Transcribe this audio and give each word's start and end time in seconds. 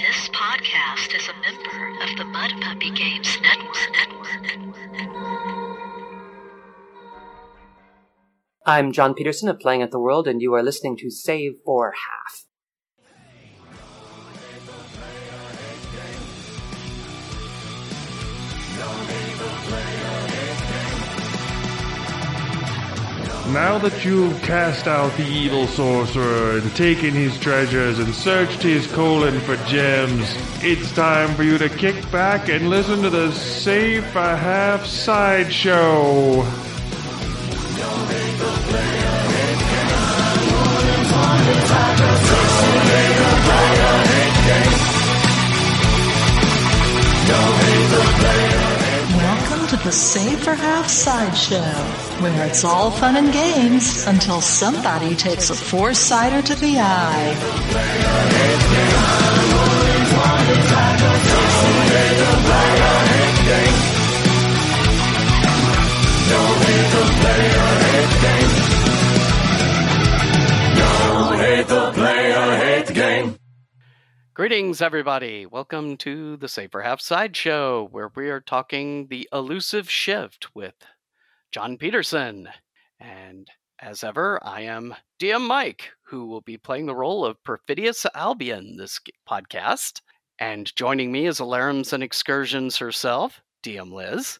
This 0.00 0.30
podcast 0.30 1.14
is 1.14 1.28
a 1.28 1.34
member 1.42 2.02
of 2.02 2.16
the 2.16 2.24
Mud 2.24 2.52
Puppy 2.62 2.90
Games 2.90 3.36
Network. 3.42 3.90
I'm 8.64 8.92
Jon 8.92 9.12
Peterson 9.12 9.50
of 9.50 9.60
Playing 9.60 9.82
at 9.82 9.90
the 9.90 9.98
World, 9.98 10.26
and 10.26 10.40
you 10.40 10.54
are 10.54 10.62
listening 10.62 10.96
to 10.98 11.10
Save 11.10 11.56
for 11.66 11.92
Half. 11.92 12.49
Now 23.52 23.78
that 23.78 24.04
you've 24.04 24.40
cast 24.42 24.86
out 24.86 25.12
the 25.16 25.26
evil 25.26 25.66
sorcerer 25.66 26.58
and 26.58 26.76
taken 26.76 27.10
his 27.10 27.36
treasures 27.40 27.98
and 27.98 28.14
searched 28.14 28.62
his 28.62 28.86
colon 28.86 29.40
for 29.40 29.56
gems, 29.66 30.24
it's 30.62 30.92
time 30.92 31.34
for 31.34 31.42
you 31.42 31.58
to 31.58 31.68
kick 31.68 32.10
back 32.12 32.48
and 32.48 32.70
listen 32.70 33.02
to 33.02 33.10
the 33.10 33.32
Save 33.32 34.06
for 34.06 34.20
Half 34.20 34.86
sideshow. 34.86 36.44
Welcome 49.16 49.66
to 49.68 49.76
the 49.84 49.92
for 50.40 50.54
Half 50.54 50.88
Sideshow, 50.88 52.09
where 52.20 52.46
it's 52.46 52.64
all 52.64 52.90
fun 52.90 53.16
and 53.16 53.32
games 53.32 54.06
until 54.06 54.42
somebody 54.42 55.16
takes 55.16 55.48
a 55.48 55.54
four-sider 55.54 56.42
to 56.42 56.54
the 56.56 56.78
eye. 56.78 57.36
Greetings, 74.34 74.80
everybody. 74.82 75.46
Welcome 75.46 75.96
to 75.98 76.36
the 76.36 76.48
Save 76.48 76.72
for 76.72 76.82
Half 76.82 77.00
Sideshow, 77.00 77.88
where 77.90 78.10
we 78.14 78.30
are 78.30 78.40
talking 78.40 79.06
the 79.08 79.28
elusive 79.32 79.90
shift 79.90 80.54
with 80.54 80.74
Jon 81.50 81.76
Peterson. 81.76 82.48
And 82.98 83.48
as 83.80 84.04
ever, 84.04 84.38
I 84.42 84.62
am 84.62 84.94
DM 85.18 85.46
Mike, 85.46 85.90
who 86.02 86.26
will 86.26 86.42
be 86.42 86.56
playing 86.56 86.86
the 86.86 86.94
role 86.94 87.24
of 87.24 87.42
Perfidious 87.44 88.06
Albion 88.14 88.76
this 88.76 89.00
podcast. 89.28 90.00
And 90.38 90.74
joining 90.76 91.10
me 91.12 91.26
is 91.26 91.40
Alarms 91.40 91.92
and 91.92 92.02
Excursions 92.02 92.76
herself, 92.76 93.40
DM 93.62 93.92
Liz, 93.92 94.38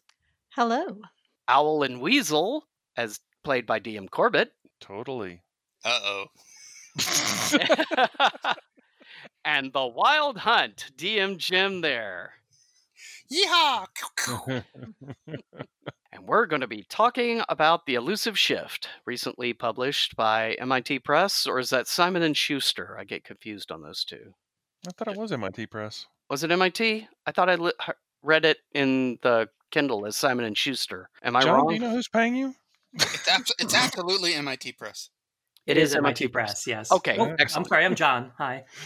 Hello. 0.55 1.01
Owl 1.47 1.83
and 1.83 2.01
Weasel, 2.01 2.67
as 2.97 3.19
played 3.43 3.65
by 3.65 3.79
DM 3.79 4.09
Corbett, 4.09 4.53
Totally. 4.81 5.41
Uh 5.85 5.99
oh. 6.03 6.25
and 9.45 9.71
the 9.71 9.85
Wild 9.85 10.37
Hunt, 10.37 10.91
DM 10.97 11.37
Jim 11.37 11.81
there. 11.81 12.33
Yeehaw! 13.31 13.85
And 16.21 16.29
we're 16.29 16.45
going 16.45 16.61
to 16.61 16.67
be 16.67 16.83
talking 16.87 17.41
about 17.49 17.87
The 17.87 17.95
Elusive 17.95 18.37
Shift, 18.37 18.87
recently 19.07 19.53
published 19.53 20.15
by 20.15 20.51
MIT 20.59 20.99
Press, 20.99 21.47
or 21.47 21.57
is 21.57 21.71
that 21.71 21.87
Simon 21.87 22.21
and 22.21 22.37
Schuster? 22.37 22.95
I 22.95 23.05
get 23.05 23.23
confused 23.23 23.71
on 23.71 23.81
those 23.81 24.03
two. 24.03 24.35
I 24.87 24.91
thought 24.91 25.07
it 25.07 25.17
was 25.17 25.31
MIT 25.31 25.65
Press. 25.65 26.05
Was 26.29 26.43
it 26.43 26.51
MIT? 26.51 27.07
I 27.25 27.31
thought 27.31 27.49
I 27.49 27.55
li- 27.55 27.71
read 28.21 28.45
it 28.45 28.57
in 28.71 29.17
the 29.23 29.49
Kindle 29.71 30.05
as 30.05 30.15
Simon 30.15 30.45
and 30.45 30.55
Schuster. 30.55 31.09
Am 31.23 31.35
I 31.35 31.41
John, 31.41 31.55
wrong? 31.55 31.67
do 31.69 31.73
you 31.73 31.79
know 31.79 31.89
who's 31.89 32.07
paying 32.07 32.35
you? 32.35 32.53
It's, 32.93 33.27
abs- 33.27 33.55
it's 33.57 33.73
absolutely 33.83 34.35
MIT 34.35 34.73
Press. 34.73 35.09
It 35.65 35.77
is 35.77 35.95
MIT 35.95 36.27
Press, 36.27 36.67
yes. 36.67 36.91
Okay, 36.91 37.17
Oh, 37.17 37.31
oh 37.31 37.45
I'm 37.55 37.65
sorry, 37.65 37.83
I'm 37.83 37.95
John. 37.95 38.31
Hi. 38.37 38.65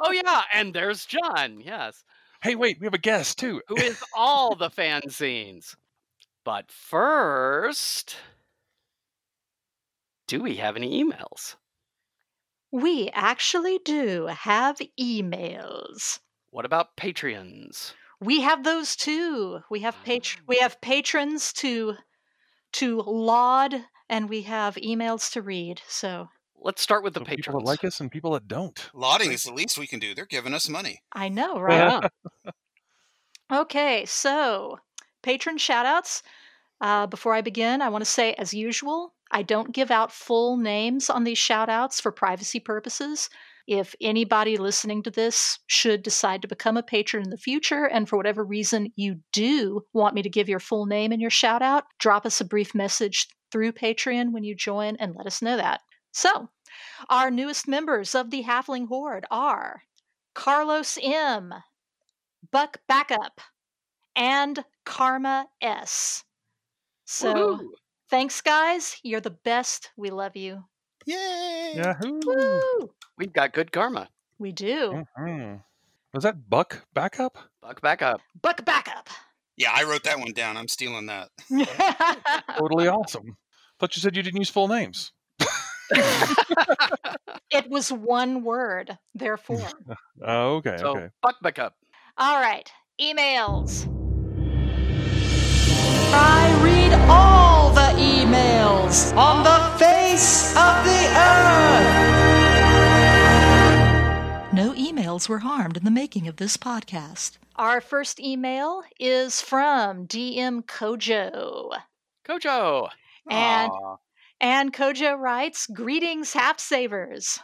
oh 0.00 0.10
yeah, 0.10 0.42
and 0.54 0.72
there's 0.72 1.04
John. 1.04 1.60
Yes, 1.60 2.02
Hey, 2.42 2.56
wait, 2.56 2.80
we 2.80 2.86
have 2.86 2.94
a 2.94 2.98
guest 2.98 3.38
too. 3.38 3.62
who 3.68 3.76
is 3.76 4.02
all 4.16 4.56
the 4.56 4.68
fanzines. 4.68 5.76
But 6.44 6.70
first, 6.72 8.16
do 10.26 10.40
we 10.42 10.56
have 10.56 10.76
any 10.76 11.02
emails? 11.02 11.56
We 12.70 13.10
actually 13.12 13.78
do 13.84 14.26
have 14.26 14.78
emails. 14.98 16.18
What 16.50 16.64
about 16.64 16.96
Patreons? 16.96 17.92
We 18.20 18.40
have 18.40 18.64
those 18.64 18.96
too. 18.96 19.60
We 19.70 19.80
have 19.80 19.96
patr- 20.04 20.38
Ah. 20.38 20.44
we 20.46 20.56
have 20.58 20.80
patrons 20.80 21.52
to 21.54 21.96
to 22.72 23.02
laud 23.02 23.74
and 24.08 24.28
we 24.28 24.42
have 24.42 24.76
emails 24.76 25.30
to 25.32 25.42
read. 25.42 25.82
So 25.88 26.28
Let's 26.64 26.80
start 26.80 27.02
with 27.02 27.14
the 27.14 27.20
So 27.20 27.24
patrons. 27.24 27.46
people 27.46 27.60
that 27.60 27.66
like 27.66 27.84
us 27.84 28.00
and 28.00 28.08
people 28.10 28.32
that 28.34 28.46
don't. 28.46 28.88
Lauding 28.94 29.32
is 29.32 29.42
the 29.42 29.52
least 29.52 29.78
we 29.78 29.88
can 29.88 29.98
do. 29.98 30.14
They're 30.14 30.26
giving 30.26 30.54
us 30.54 30.68
money. 30.68 31.02
I 31.12 31.28
know, 31.28 31.58
right? 31.60 32.02
Yeah. 32.44 32.52
Okay, 33.52 34.06
so 34.06 34.78
patron 35.22 35.56
shoutouts. 35.56 36.22
Uh, 36.80 37.06
before 37.06 37.34
I 37.34 37.40
begin, 37.40 37.80
I 37.80 37.88
want 37.88 38.02
to 38.04 38.10
say, 38.10 38.34
as 38.34 38.52
usual, 38.52 39.14
I 39.30 39.42
don't 39.42 39.72
give 39.72 39.90
out 39.90 40.12
full 40.12 40.56
names 40.56 41.08
on 41.08 41.24
these 41.24 41.38
shoutouts 41.38 42.00
for 42.00 42.12
privacy 42.12 42.60
purposes. 42.60 43.30
If 43.66 43.94
anybody 44.00 44.56
listening 44.56 45.02
to 45.04 45.10
this 45.10 45.60
should 45.66 46.02
decide 46.02 46.42
to 46.42 46.48
become 46.48 46.76
a 46.76 46.82
patron 46.82 47.22
in 47.22 47.30
the 47.30 47.36
future, 47.36 47.84
and 47.84 48.08
for 48.08 48.16
whatever 48.16 48.44
reason 48.44 48.92
you 48.96 49.20
do 49.32 49.86
want 49.92 50.14
me 50.14 50.22
to 50.22 50.28
give 50.28 50.48
your 50.48 50.58
full 50.58 50.86
name 50.86 51.12
in 51.12 51.20
your 51.20 51.30
shout 51.30 51.62
out, 51.62 51.84
drop 51.98 52.26
us 52.26 52.40
a 52.40 52.44
brief 52.44 52.74
message 52.74 53.28
through 53.52 53.72
Patreon 53.72 54.32
when 54.32 54.42
you 54.42 54.54
join 54.54 54.96
and 54.96 55.14
let 55.14 55.26
us 55.26 55.40
know 55.40 55.56
that. 55.56 55.80
So, 56.10 56.48
our 57.08 57.30
newest 57.30 57.68
members 57.68 58.14
of 58.14 58.30
the 58.30 58.42
Halfling 58.42 58.88
Horde 58.88 59.26
are 59.30 59.82
Carlos 60.34 60.98
M., 61.02 61.54
Buck 62.50 62.80
Backup, 62.88 63.40
and 64.16 64.64
Karma 64.84 65.46
S. 65.60 66.24
So, 67.04 67.34
Woohoo! 67.34 67.68
thanks, 68.10 68.40
guys. 68.40 68.96
You're 69.02 69.20
the 69.20 69.30
best. 69.30 69.90
We 69.96 70.10
love 70.10 70.36
you. 70.36 70.64
Yay! 71.06 71.74
Yahoo! 71.76 72.20
Woo! 72.24 72.90
We've 73.18 73.32
got 73.32 73.52
good 73.52 73.72
karma. 73.72 74.08
We 74.38 74.52
do. 74.52 75.04
Mhm. 75.18 75.62
Was 76.14 76.24
that 76.24 76.48
Buck 76.48 76.84
backup? 76.94 77.38
Buck 77.60 77.80
back 77.80 78.02
up. 78.02 78.20
Buck 78.40 78.64
Backup. 78.64 79.08
Yeah, 79.56 79.72
I 79.74 79.84
wrote 79.84 80.04
that 80.04 80.18
one 80.18 80.32
down. 80.32 80.56
I'm 80.56 80.68
stealing 80.68 81.06
that. 81.06 81.28
Totally 82.58 82.88
awesome. 82.88 83.36
Thought 83.78 83.96
you 83.96 84.00
said 84.00 84.16
you 84.16 84.22
didn't 84.22 84.38
use 84.38 84.50
full 84.50 84.68
names. 84.68 85.12
it 87.50 87.68
was 87.68 87.92
one 87.92 88.42
word, 88.44 88.98
therefore. 89.14 89.68
Oh, 90.24 90.56
okay, 90.56 90.76
so 90.78 90.96
okay. 90.96 91.08
buck 91.20 91.40
back 91.42 91.58
up. 91.58 91.74
All 92.16 92.40
right, 92.40 92.70
emails. 93.00 93.88
I 96.14 96.60
read 96.62 96.92
all 97.08 97.70
the 97.70 97.92
emails 97.98 99.16
on 99.16 99.44
the 99.44 99.78
face 99.78 100.50
of 100.56 100.84
the 100.84 101.06
earth. 101.16 102.12
No 104.52 104.72
emails 104.74 105.28
were 105.28 105.38
harmed 105.38 105.76
in 105.76 105.84
the 105.84 105.90
making 105.90 106.28
of 106.28 106.36
this 106.36 106.56
podcast. 106.56 107.38
Our 107.56 107.80
first 107.80 108.20
email 108.20 108.82
is 109.00 109.40
from 109.40 110.06
DM 110.06 110.64
Kojo. 110.66 111.70
Kojo. 112.28 112.88
And 113.30 113.70
Aw. 113.70 113.96
And 114.40 114.72
Kojo 114.72 115.18
writes 115.18 115.66
Greetings, 115.66 116.32
Half 116.32 116.60
Savers. 116.60 117.38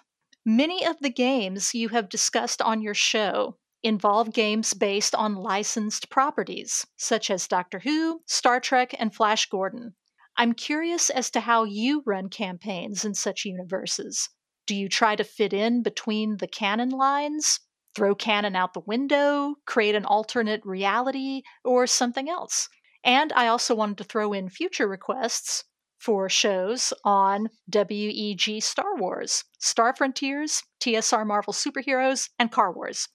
Many 0.45 0.85
of 0.85 0.99
the 1.01 1.11
games 1.11 1.75
you 1.75 1.89
have 1.91 2.09
discussed 2.09 2.61
on 2.61 2.83
your 2.83 2.95
show 2.95 3.57
involve 3.83 4.33
games 4.33 4.75
based 4.75 5.15
on 5.15 5.35
licensed 5.35 6.11
properties, 6.11 6.87
such 6.97 7.31
as 7.31 7.47
Doctor 7.47 7.79
Who, 7.81 8.23
Star 8.27 8.61
Trek, 8.61 8.95
and 8.99 9.15
Flash 9.15 9.47
Gordon. 9.47 9.95
I'm 10.37 10.53
curious 10.53 11.11
as 11.11 11.31
to 11.33 11.41
how 11.41 11.65
you 11.65 12.03
run 12.07 12.29
campaigns 12.29 13.05
in 13.05 13.15
such 13.15 13.45
universes. 13.45 14.29
Do 14.67 14.75
you 14.75 14.89
try 14.89 15.17
to 15.17 15.25
fit 15.25 15.53
in 15.53 15.83
between 15.83 16.37
the 16.37 16.47
canon 16.47 16.91
lines, 16.91 17.61
throw 17.95 18.15
canon 18.15 18.55
out 18.55 18.75
the 18.75 18.81
window, 18.81 19.57
create 19.67 19.95
an 19.95 20.05
alternate 20.05 20.65
reality, 20.65 21.43
or 21.65 21.87
something 21.87 22.29
else? 22.29 22.69
And 23.03 23.33
I 23.33 23.47
also 23.49 23.75
wanted 23.75 23.99
to 23.99 24.05
throw 24.05 24.33
in 24.33 24.49
future 24.49 24.87
requests 24.87 25.65
for 25.99 26.29
shows 26.29 26.93
on 27.05 27.49
WEG 27.73 28.63
Star 28.63 28.95
Wars, 28.97 29.45
Star 29.59 29.95
Frontiers, 29.95 30.63
TSR 30.81 31.27
Marvel 31.27 31.53
Superheroes, 31.53 32.31
and 32.39 32.53
Car 32.53 32.73
Wars. 32.73 33.09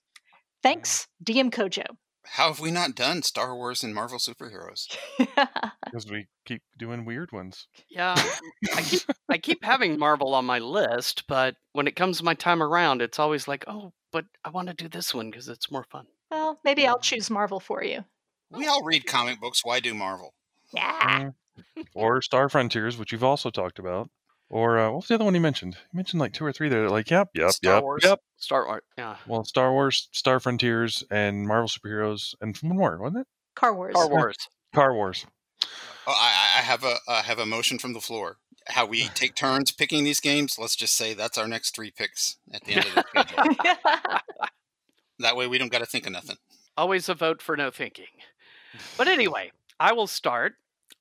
Thanks, 0.64 1.08
DM 1.24 1.52
Kojo. 1.52 1.84
How 2.26 2.48
have 2.48 2.62
we 2.62 2.72
not 2.72 2.96
done 2.96 3.22
Star 3.22 3.54
Wars 3.54 3.84
and 3.84 3.94
Marvel 3.94 4.18
superheroes? 4.18 4.88
Because 5.86 6.10
we 6.10 6.26
keep 6.46 6.64
doing 6.80 7.06
weird 7.06 7.32
ones. 7.32 7.68
Yeah, 7.88 8.16
I 8.76 8.82
keep 8.82 9.02
I 9.30 9.38
keep 9.38 9.64
having 9.64 10.00
Marvel 10.00 10.34
on 10.34 10.46
my 10.46 10.58
list, 10.58 11.26
but 11.28 11.56
when 11.74 11.86
it 11.86 11.96
comes 11.96 12.24
my 12.24 12.34
time 12.34 12.64
around, 12.64 13.04
it's 13.04 13.20
always 13.20 13.48
like, 13.48 13.64
oh, 13.68 13.94
but 14.12 14.26
I 14.44 14.50
want 14.50 14.70
to 14.70 14.74
do 14.74 14.88
this 14.90 15.14
one 15.14 15.30
because 15.30 15.48
it's 15.50 15.70
more 15.70 15.84
fun. 15.84 16.08
well, 16.32 16.58
maybe 16.64 16.88
I'll 16.88 16.98
choose 16.98 17.30
Marvel 17.30 17.60
for 17.60 17.84
you. 17.84 18.06
We 18.50 18.66
all 18.68 18.84
read 18.84 19.06
comic 19.06 19.40
books. 19.40 19.64
Why 19.64 19.80
do 19.82 19.94
Marvel? 19.94 20.34
Yeah. 20.74 21.30
Mm. 21.78 21.86
or 21.94 22.22
Star 22.24 22.50
Frontiers, 22.50 22.98
which 22.98 23.12
you've 23.12 23.24
also 23.24 23.52
talked 23.52 23.78
about. 23.78 24.10
Or 24.50 24.78
uh, 24.78 24.88
what 24.90 24.98
was 24.98 25.08
the 25.08 25.16
other 25.16 25.26
one 25.26 25.34
you 25.34 25.42
mentioned? 25.42 25.76
You 25.92 25.98
mentioned 25.98 26.20
like 26.20 26.34
two 26.34 26.46
or 26.46 26.52
three 26.52 26.70
there. 26.70 26.90
Like, 26.90 27.10
yep, 27.10 27.30
yep, 27.34 27.52
Star 27.52 27.74
yep, 27.76 27.84
Wars. 27.84 28.02
yep. 28.04 28.20
Star 28.38 28.66
Wars, 28.68 28.82
yeah, 28.98 29.16
Well, 29.26 29.44
Star 29.46 29.72
Wars, 29.72 30.10
Star 30.12 30.40
Frontiers, 30.40 31.04
and 31.10 31.48
Marvel 31.48 31.68
superheroes, 31.70 32.36
and 32.42 32.56
one 32.58 32.78
more, 32.78 32.98
wasn't 33.00 33.22
it? 33.22 33.28
Car 33.56 33.74
Wars. 33.74 33.94
Star 33.96 34.10
Wars. 34.10 34.38
Car 34.76 34.94
Wars. 34.94 35.26
Oh, 36.06 36.14
I, 36.16 36.60
I 36.60 36.62
have 36.62 36.84
a 36.84 36.96
I 37.08 37.22
have 37.22 37.40
a 37.40 37.46
motion 37.46 37.80
from 37.80 37.94
the 37.94 38.02
floor. 38.02 38.38
How 38.68 38.86
we 38.86 39.08
take 39.16 39.36
turns 39.36 39.72
picking 39.72 40.04
these 40.04 40.20
games. 40.20 40.58
Let's 40.60 40.76
just 40.76 40.96
say 40.96 41.14
that's 41.14 41.38
our 41.38 41.48
next 41.48 41.74
three 41.76 41.92
picks 41.92 42.38
at 42.54 42.64
the 42.66 42.74
end 42.74 42.86
of 42.86 42.96
the 42.96 43.04
schedule. 43.26 44.20
That 45.20 45.38
way 45.38 45.48
we 45.48 45.58
don't 45.60 45.72
got 45.72 45.80
to 45.80 45.86
think 45.86 46.06
of 46.08 46.12
nothing. 46.12 46.38
Always 46.76 47.08
a 47.08 47.14
vote 47.14 47.42
for 47.42 47.56
no 47.56 47.70
thinking. 47.70 48.08
But 48.98 49.08
anyway, 49.08 49.52
I 49.80 49.94
will 49.94 50.08
start. 50.08 50.56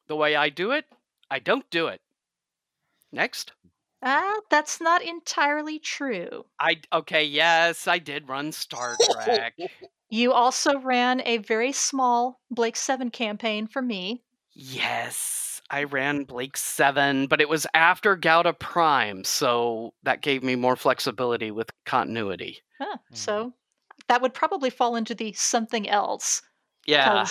The 0.06 0.14
way 0.14 0.36
I 0.36 0.50
do 0.50 0.70
it, 0.70 0.84
I 1.30 1.38
don't 1.38 1.68
do 1.70 1.86
it. 1.88 2.02
Next. 3.12 3.52
Ah, 4.00 4.42
that's 4.48 4.80
not 4.80 5.02
entirely 5.02 5.80
true. 5.80 6.46
I 6.58 6.80
okay, 6.92 7.24
yes, 7.24 7.86
I 7.86 7.98
did 7.98 8.28
run 8.28 8.52
Star 8.52 8.96
Trek. 8.96 9.54
You 10.10 10.32
also 10.32 10.78
ran 10.78 11.22
a 11.26 11.38
very 11.38 11.72
small 11.72 12.40
Blake 12.50 12.76
7 12.76 13.10
campaign 13.10 13.66
for 13.66 13.82
me. 13.82 14.22
yes, 14.54 15.60
I 15.70 15.84
ran 15.84 16.24
Blake 16.24 16.56
7, 16.56 17.26
but 17.26 17.40
it 17.40 17.48
was 17.48 17.66
after 17.74 18.16
Gauda 18.16 18.52
Prime, 18.54 19.24
so 19.24 19.94
that 20.02 20.20
gave 20.22 20.42
me 20.42 20.56
more 20.56 20.76
flexibility 20.76 21.50
with 21.50 21.70
continuity. 21.84 22.60
Huh, 22.78 22.98
Mhm. 23.10 23.14
So 23.14 23.54
that 24.08 24.20
would 24.20 24.34
probably 24.34 24.68
fall 24.70 24.96
into 24.96 25.14
the 25.14 25.32
something 25.32 25.88
else. 25.88 26.42
Yeah. 26.86 27.30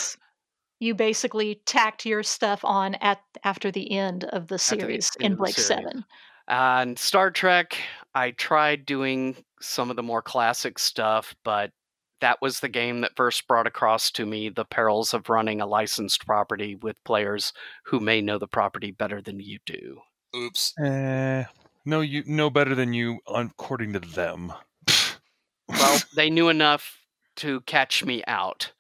'Cause 0.81 0.87
You 0.87 0.95
basically 0.95 1.55
tacked 1.65 2.05
your 2.05 2.23
stuff 2.23 2.63
on 2.65 2.95
at 2.95 3.21
after 3.43 3.71
the 3.71 3.91
end 3.91 4.25
of 4.25 4.47
the 4.47 4.57
the 4.67 4.75
series 4.77 5.11
end 5.19 5.19
in 5.19 5.35
Blake 5.35 5.55
series. 5.55 5.67
7. 5.67 6.05
And 6.47 6.97
Star 6.99 7.31
Trek, 7.31 7.77
I 8.15 8.31
tried 8.31 8.85
doing 8.85 9.43
some 9.61 9.89
of 9.89 9.95
the 9.95 10.03
more 10.03 10.21
classic 10.21 10.79
stuff, 10.79 11.35
but 11.43 11.71
that 12.19 12.41
was 12.41 12.59
the 12.59 12.69
game 12.69 13.01
that 13.01 13.15
first 13.15 13.47
brought 13.47 13.67
across 13.67 14.11
to 14.11 14.25
me 14.25 14.49
the 14.49 14.65
perils 14.65 15.13
of 15.13 15.29
running 15.29 15.61
a 15.61 15.65
licensed 15.65 16.25
property 16.25 16.75
with 16.75 17.03
players 17.03 17.53
who 17.85 17.99
may 17.99 18.21
know 18.21 18.37
the 18.37 18.47
property 18.47 18.91
better 18.91 19.21
than 19.21 19.39
you 19.39 19.59
do. 19.65 20.01
Oops. 20.35 20.73
Eh, 20.79 21.45
no, 21.85 22.01
you 22.01 22.23
know 22.25 22.49
better 22.49 22.75
than 22.75 22.93
you, 22.93 23.19
according 23.27 23.93
to 23.93 23.99
them. 23.99 24.53
Well, 25.67 25.99
they 26.15 26.29
knew 26.29 26.49
enough 26.49 26.99
to 27.37 27.61
catch 27.61 28.03
me 28.03 28.23
out. 28.27 28.71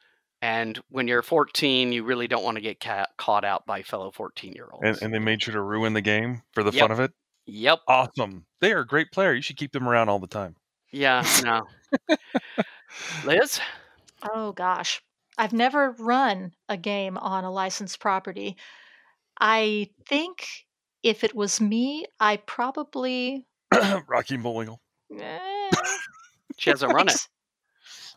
And 0.41 0.79
when 0.89 1.07
you're 1.07 1.21
14, 1.21 1.91
you 1.91 2.03
really 2.03 2.27
don't 2.27 2.43
want 2.43 2.55
to 2.55 2.61
get 2.61 2.79
ca- 2.79 3.05
caught 3.17 3.45
out 3.45 3.65
by 3.67 3.83
fellow 3.83 4.11
14 4.11 4.53
year 4.53 4.67
olds. 4.71 4.83
and, 4.83 5.01
and 5.01 5.13
they 5.13 5.19
made 5.19 5.41
sure 5.43 5.53
to 5.53 5.61
ruin 5.61 5.93
the 5.93 6.01
game 6.01 6.41
for 6.53 6.63
the 6.63 6.71
Yep. 6.71 6.81
fun 6.81 6.91
of 6.91 6.99
it. 6.99 7.11
Yep. 7.45 7.79
Awesome. 7.87 8.45
They 8.59 8.71
are 8.73 8.79
a 8.79 8.87
great 8.87 9.11
player. 9.11 9.33
You 9.33 9.41
should 9.41 9.57
keep 9.57 9.71
them 9.71 9.87
around 9.87 10.09
all 10.09 10.19
the 10.19 10.27
time. 10.27 10.55
Yeah, 10.91 11.25
no. 11.43 11.67
Liz? 13.25 13.59
Oh 14.33 14.51
gosh. 14.51 15.01
I've 15.37 15.53
never 15.53 15.91
run 15.91 16.51
a 16.69 16.77
game 16.77 17.17
on 17.17 17.43
a 17.43 17.51
licensed 17.51 17.99
property. 17.99 18.57
I 19.39 19.89
think 20.07 20.45
if 21.03 21.23
it 21.23 21.33
was 21.35 21.61
me, 21.61 22.05
I 22.19 22.37
probably. 22.37 23.47
Rocky 24.07 24.35
and 24.35 24.43
Bullwinkle. 24.43 24.81
eh, 25.19 25.69
She 26.57 26.69
hasn't 26.69 26.93
run 26.93 27.07
it. 27.07 27.27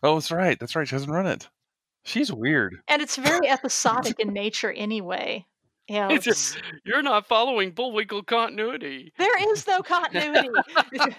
Oh, 0.03 0.15
that's 0.17 0.31
right. 0.33 0.59
That's 0.59 0.75
right. 0.77 0.87
She 0.87 0.95
hasn't 0.95 1.13
run 1.13 1.27
it. 1.27 1.49
She's 2.05 2.33
weird. 2.33 2.77
And 2.89 3.03
it's 3.03 3.17
very 3.17 3.49
episodic 3.51 4.21
in 4.21 4.33
nature 4.33 4.73
anyway. 4.73 5.47
You 5.89 5.97
know, 5.97 6.09
It's 6.11 6.27
it's, 6.27 6.57
You're 6.85 7.03
not 7.03 7.27
following 7.27 7.73
Bullwinkle 7.73 8.23
continuity. 8.23 9.13
there 9.19 9.53
is 9.53 9.67
no 9.67 9.83
continuity. 9.83 10.49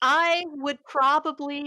I 0.00 0.44
would 0.52 0.82
probably, 0.84 1.60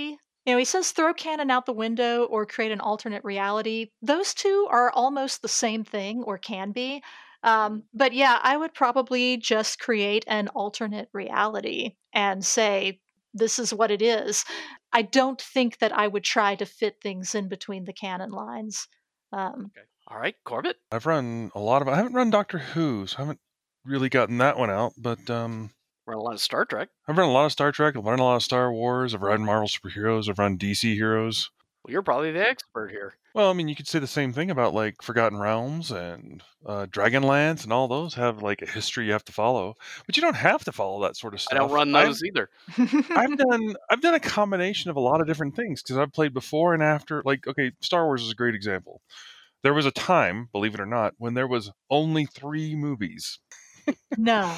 you 0.45 0.53
know, 0.53 0.57
he 0.57 0.65
says 0.65 0.91
throw 0.91 1.13
canon 1.13 1.51
out 1.51 1.65
the 1.65 1.73
window 1.73 2.23
or 2.23 2.45
create 2.45 2.71
an 2.71 2.79
alternate 2.79 3.23
reality. 3.23 3.91
Those 4.01 4.33
two 4.33 4.67
are 4.69 4.91
almost 4.91 5.41
the 5.41 5.47
same 5.47 5.83
thing 5.83 6.23
or 6.23 6.37
can 6.37 6.71
be. 6.71 7.03
Um, 7.43 7.83
but 7.93 8.13
yeah, 8.13 8.39
I 8.41 8.55
would 8.55 8.73
probably 8.73 9.37
just 9.37 9.79
create 9.79 10.23
an 10.27 10.47
alternate 10.49 11.09
reality 11.13 11.95
and 12.13 12.45
say, 12.45 12.99
this 13.33 13.59
is 13.59 13.73
what 13.73 13.91
it 13.91 14.01
is. 14.01 14.43
I 14.93 15.01
don't 15.01 15.41
think 15.41 15.79
that 15.79 15.91
I 15.91 16.07
would 16.07 16.23
try 16.23 16.55
to 16.55 16.65
fit 16.65 16.97
things 17.01 17.35
in 17.35 17.47
between 17.47 17.85
the 17.85 17.93
canon 17.93 18.31
lines. 18.31 18.87
Um, 19.31 19.71
All 20.07 20.19
right, 20.19 20.35
Corbett. 20.43 20.77
I've 20.91 21.05
run 21.05 21.51
a 21.55 21.59
lot 21.59 21.81
of. 21.81 21.87
I 21.87 21.95
haven't 21.95 22.13
run 22.13 22.29
Doctor 22.29 22.57
Who, 22.57 23.07
so 23.07 23.17
I 23.17 23.21
haven't 23.21 23.39
really 23.85 24.09
gotten 24.09 24.37
that 24.39 24.57
one 24.57 24.69
out. 24.69 24.93
But 24.97 25.29
um, 25.29 25.71
Run 26.07 26.17
a 26.17 26.21
lot 26.21 26.33
of 26.33 26.41
Star 26.41 26.65
Trek. 26.65 26.89
I've 27.07 27.17
run 27.17 27.29
a 27.29 27.31
lot 27.31 27.45
of 27.45 27.51
Star 27.51 27.71
Trek. 27.71 27.95
I've 27.95 28.03
run 28.03 28.19
a 28.19 28.23
lot 28.23 28.35
of 28.35 28.43
Star 28.43 28.71
Wars. 28.71 29.13
I've 29.13 29.21
run 29.21 29.45
Marvel 29.45 29.67
superheroes. 29.67 30.27
I've 30.27 30.39
run 30.39 30.57
DC 30.57 30.95
heroes. 30.95 31.51
Well, 31.83 31.91
you're 31.91 32.03
probably 32.03 32.31
the 32.31 32.47
expert 32.47 32.91
here. 32.91 33.15
Well, 33.33 33.49
I 33.49 33.53
mean, 33.53 33.67
you 33.67 33.75
could 33.75 33.87
say 33.87 33.97
the 33.97 34.07
same 34.07 34.33
thing 34.33 34.51
about 34.51 34.73
like 34.73 35.01
Forgotten 35.01 35.39
Realms 35.39 35.89
and 35.89 36.43
uh, 36.65 36.85
Dragonlance, 36.85 37.63
and 37.63 37.73
all 37.73 37.87
those 37.87 38.13
have 38.15 38.43
like 38.43 38.61
a 38.61 38.69
history 38.69 39.05
you 39.05 39.13
have 39.13 39.25
to 39.25 39.31
follow. 39.31 39.75
But 40.05 40.15
you 40.15 40.21
don't 40.21 40.35
have 40.35 40.63
to 40.65 40.71
follow 40.71 41.01
that 41.03 41.15
sort 41.15 41.33
of 41.33 41.41
stuff. 41.41 41.53
I 41.53 41.57
don't 41.59 41.71
run 41.71 41.95
I've- 41.95 42.07
those 42.07 42.23
either. 42.23 42.49
I've 42.77 43.37
done 43.49 43.75
I've 43.89 44.01
done 44.01 44.13
a 44.13 44.19
combination 44.19 44.91
of 44.91 44.97
a 44.97 45.01
lot 45.01 45.21
of 45.21 45.27
different 45.27 45.55
things 45.55 45.81
because 45.81 45.97
I've 45.97 46.11
played 46.13 46.33
before 46.33 46.73
and 46.73 46.83
after. 46.83 47.23
Like, 47.25 47.47
okay, 47.47 47.71
Star 47.81 48.05
Wars 48.05 48.21
is 48.21 48.31
a 48.31 48.35
great 48.35 48.53
example. 48.53 49.01
There 49.63 49.73
was 49.73 49.85
a 49.85 49.91
time, 49.91 50.49
believe 50.51 50.73
it 50.73 50.79
or 50.79 50.85
not, 50.85 51.13
when 51.17 51.33
there 51.33 51.47
was 51.47 51.71
only 51.89 52.25
three 52.25 52.75
movies 52.75 53.39
no. 54.17 54.51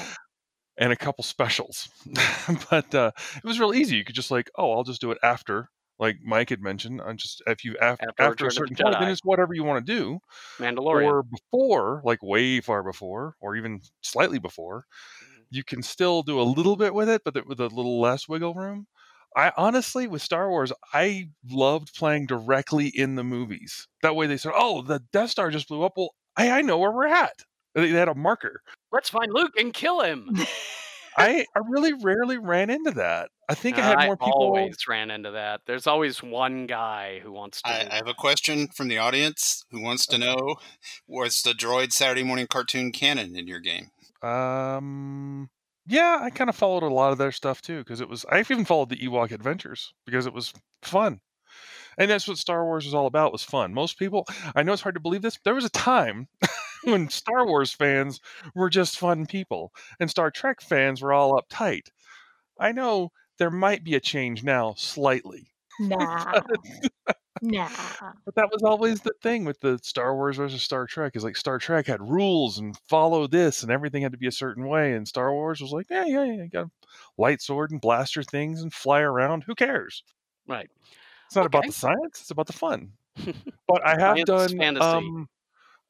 and 0.78 0.92
a 0.92 0.96
couple 0.96 1.22
specials. 1.24 1.88
but 2.70 2.94
uh, 2.94 3.10
it 3.36 3.44
was 3.44 3.60
real 3.60 3.74
easy. 3.74 3.96
You 3.96 4.04
could 4.04 4.14
just 4.14 4.30
like, 4.30 4.50
oh, 4.56 4.72
I'll 4.72 4.84
just 4.84 5.00
do 5.00 5.10
it 5.10 5.18
after. 5.22 5.68
Like 5.98 6.16
Mike 6.24 6.50
had 6.50 6.60
mentioned, 6.60 7.00
I'm 7.00 7.16
just 7.16 7.42
if 7.46 7.64
you 7.64 7.76
af- 7.80 8.00
After 8.00 8.22
after, 8.22 8.46
a 8.46 8.50
certain 8.50 8.76
point, 8.76 8.96
then 8.98 9.10
it's 9.10 9.20
whatever 9.22 9.54
you 9.54 9.62
want 9.62 9.86
to 9.86 9.92
do. 9.92 10.18
Mandalorian. 10.58 11.06
Or 11.06 11.22
before, 11.22 12.02
like 12.04 12.22
way 12.22 12.60
far 12.60 12.82
before, 12.82 13.36
or 13.40 13.54
even 13.54 13.80
slightly 14.00 14.38
before, 14.38 14.86
mm-hmm. 15.22 15.42
you 15.50 15.62
can 15.62 15.82
still 15.82 16.22
do 16.22 16.40
a 16.40 16.42
little 16.42 16.76
bit 16.76 16.94
with 16.94 17.08
it, 17.08 17.22
but 17.24 17.46
with 17.46 17.60
a 17.60 17.68
little 17.68 18.00
less 18.00 18.28
wiggle 18.28 18.54
room. 18.54 18.86
I 19.36 19.52
honestly, 19.56 20.06
with 20.06 20.22
Star 20.22 20.48
Wars, 20.48 20.72
I 20.92 21.28
loved 21.48 21.94
playing 21.94 22.26
directly 22.26 22.88
in 22.88 23.16
the 23.16 23.24
movies. 23.24 23.88
That 24.02 24.16
way, 24.16 24.26
they 24.26 24.36
said, 24.36 24.52
"Oh, 24.54 24.82
the 24.82 25.00
Death 25.12 25.30
Star 25.30 25.50
just 25.50 25.68
blew 25.68 25.84
up." 25.84 25.92
Well, 25.96 26.14
I, 26.36 26.50
I 26.50 26.62
know 26.62 26.78
where 26.78 26.92
we're 26.92 27.06
at. 27.06 27.44
They 27.74 27.88
had 27.90 28.08
a 28.08 28.14
marker. 28.14 28.62
Let's 28.92 29.10
find 29.10 29.32
Luke 29.32 29.54
and 29.56 29.72
kill 29.72 30.00
him. 30.00 30.36
I, 31.16 31.46
I 31.54 31.60
really 31.68 31.92
rarely 31.92 32.38
ran 32.38 32.70
into 32.70 32.92
that. 32.92 33.30
I 33.48 33.54
think 33.54 33.78
I 33.78 33.82
had 33.82 34.06
more 34.06 34.16
people. 34.16 34.32
always 34.32 34.76
ran 34.88 35.10
into 35.10 35.32
that. 35.32 35.60
There's 35.66 35.86
always 35.86 36.22
one 36.22 36.66
guy 36.66 37.20
who 37.22 37.32
wants 37.32 37.62
to. 37.62 37.68
I, 37.68 37.88
I 37.90 37.96
have 37.96 38.08
a 38.08 38.14
question 38.14 38.68
from 38.68 38.88
the 38.88 38.98
audience 38.98 39.64
who 39.70 39.80
wants 39.80 40.06
to 40.06 40.18
know: 40.18 40.56
Was 41.06 41.42
the 41.42 41.52
Droid 41.52 41.92
Saturday 41.92 42.22
morning 42.22 42.46
cartoon 42.46 42.90
canon 42.90 43.36
in 43.36 43.46
your 43.46 43.60
game? 43.60 43.90
Um, 44.22 45.50
yeah, 45.86 46.18
I 46.22 46.30
kind 46.30 46.48
of 46.48 46.56
followed 46.56 46.82
a 46.82 46.88
lot 46.88 47.12
of 47.12 47.18
their 47.18 47.32
stuff 47.32 47.60
too 47.60 47.78
because 47.78 48.00
it 48.00 48.08
was. 48.08 48.24
I 48.30 48.40
even 48.40 48.64
followed 48.64 48.88
the 48.88 48.96
Ewok 48.96 49.30
Adventures 49.30 49.92
because 50.06 50.26
it 50.26 50.32
was 50.32 50.52
fun, 50.82 51.20
and 51.98 52.10
that's 52.10 52.26
what 52.26 52.38
Star 52.38 52.64
Wars 52.64 52.86
was 52.86 52.94
all 52.94 53.06
about. 53.06 53.32
Was 53.32 53.44
fun. 53.44 53.74
Most 53.74 53.98
people, 53.98 54.26
I 54.54 54.62
know 54.62 54.72
it's 54.72 54.82
hard 54.82 54.94
to 54.94 55.00
believe 55.00 55.22
this. 55.22 55.38
There 55.44 55.54
was 55.54 55.66
a 55.66 55.70
time 55.70 56.28
when 56.84 57.08
Star 57.08 57.46
Wars 57.46 57.72
fans 57.72 58.20
were 58.54 58.70
just 58.70 58.98
fun 58.98 59.26
people, 59.26 59.72
and 60.00 60.10
Star 60.10 60.30
Trek 60.30 60.60
fans 60.60 61.02
were 61.02 61.12
all 61.12 61.40
uptight. 61.40 61.88
I 62.58 62.72
know 62.72 63.10
there 63.38 63.50
might 63.50 63.84
be 63.84 63.94
a 63.94 64.00
change 64.00 64.42
now, 64.44 64.74
slightly, 64.76 65.52
Nah. 65.80 66.40
nah. 67.42 67.68
but 68.24 68.34
that 68.36 68.48
was 68.52 68.62
always 68.62 69.00
the 69.00 69.12
thing 69.22 69.44
with 69.44 69.58
the 69.60 69.78
Star 69.82 70.14
Wars 70.14 70.36
versus 70.36 70.62
Star 70.62 70.86
Trek. 70.86 71.16
Is 71.16 71.24
like 71.24 71.36
Star 71.36 71.58
Trek 71.58 71.86
had 71.86 72.00
rules 72.00 72.58
and 72.58 72.76
follow 72.88 73.26
this, 73.26 73.62
and 73.62 73.72
everything 73.72 74.02
had 74.02 74.12
to 74.12 74.18
be 74.18 74.28
a 74.28 74.32
certain 74.32 74.66
way. 74.68 74.94
And 74.94 75.06
Star 75.06 75.32
Wars 75.32 75.60
was 75.60 75.72
like, 75.72 75.86
yeah, 75.90 76.04
yeah, 76.06 76.24
yeah, 76.24 76.42
you 76.44 76.48
got 76.48 76.66
a 76.66 76.70
light 77.18 77.42
sword 77.42 77.70
and 77.72 77.80
blaster 77.80 78.22
things 78.22 78.62
and 78.62 78.72
fly 78.72 79.00
around. 79.00 79.44
Who 79.44 79.54
cares? 79.54 80.04
right. 80.46 80.70
It's 81.26 81.36
not 81.36 81.46
about 81.46 81.66
the 81.66 81.72
science; 81.72 82.20
it's 82.20 82.30
about 82.30 82.46
the 82.46 82.52
fun. 82.52 82.92
but 83.66 83.84
I 83.84 83.98
have 83.98 84.18
Science, 84.18 84.24
done. 84.26 84.56
fantasy. 84.58 84.80
Um, 84.86 85.28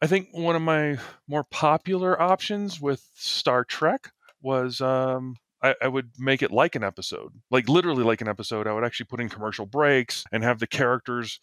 I 0.03 0.07
think 0.07 0.29
one 0.33 0.57
of 0.57 0.63
my 0.63 0.99
more 1.29 1.45
popular 1.45 2.21
options 2.21 2.81
with 2.81 3.09
Star 3.15 3.65
Trek 3.65 4.11
was 4.43 4.81
um, 4.81 5.37
I, 5.63 5.75
I 5.83 5.89
would 5.89 6.11
make 6.19 6.43
it 6.43 6.51
like 6.51 6.75
an 6.75 6.85
episode, 6.85 7.33
like 7.51 7.69
literally 7.69 8.05
like 8.05 8.21
an 8.21 8.29
episode. 8.29 8.67
I 8.67 8.73
would 8.75 8.85
actually 8.85 9.07
put 9.07 9.21
in 9.21 9.29
commercial 9.29 9.65
breaks 9.67 10.25
and 10.31 10.43
have 10.45 10.59
the 10.59 10.67
characters 10.67 11.41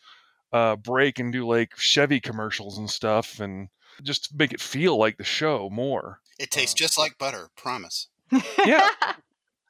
uh, 0.54 0.76
break 0.76 1.18
and 1.18 1.32
do 1.34 1.48
like 1.48 1.76
Chevy 1.78 2.20
commercials 2.20 2.78
and 2.78 2.90
stuff, 2.90 3.40
and 3.40 3.70
just 4.04 4.34
make 4.38 4.54
it 4.54 4.62
feel 4.62 4.98
like 4.98 5.18
the 5.18 5.24
show 5.24 5.70
more. 5.72 6.20
It 6.38 6.52
tastes 6.52 6.74
Uh, 6.74 6.86
just 6.86 6.98
like 6.98 7.18
butter. 7.18 7.50
Promise. 7.56 8.08
Yeah. 8.66 8.90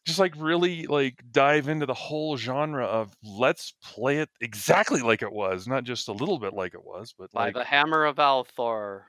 Just 0.05 0.19
like 0.19 0.33
really 0.37 0.87
like 0.87 1.23
dive 1.31 1.67
into 1.67 1.85
the 1.85 1.93
whole 1.93 2.35
genre 2.35 2.85
of 2.85 3.15
let's 3.23 3.73
play 3.83 4.17
it 4.17 4.29
exactly 4.41 5.01
like 5.01 5.21
it 5.21 5.31
was, 5.31 5.67
not 5.67 5.83
just 5.83 6.07
a 6.07 6.13
little 6.13 6.39
bit 6.39 6.53
like 6.53 6.73
it 6.73 6.83
was, 6.83 7.13
but 7.17 7.31
By 7.31 7.45
like 7.45 7.53
the 7.53 7.63
hammer 7.63 8.05
of 8.05 8.15
Althor, 8.15 9.03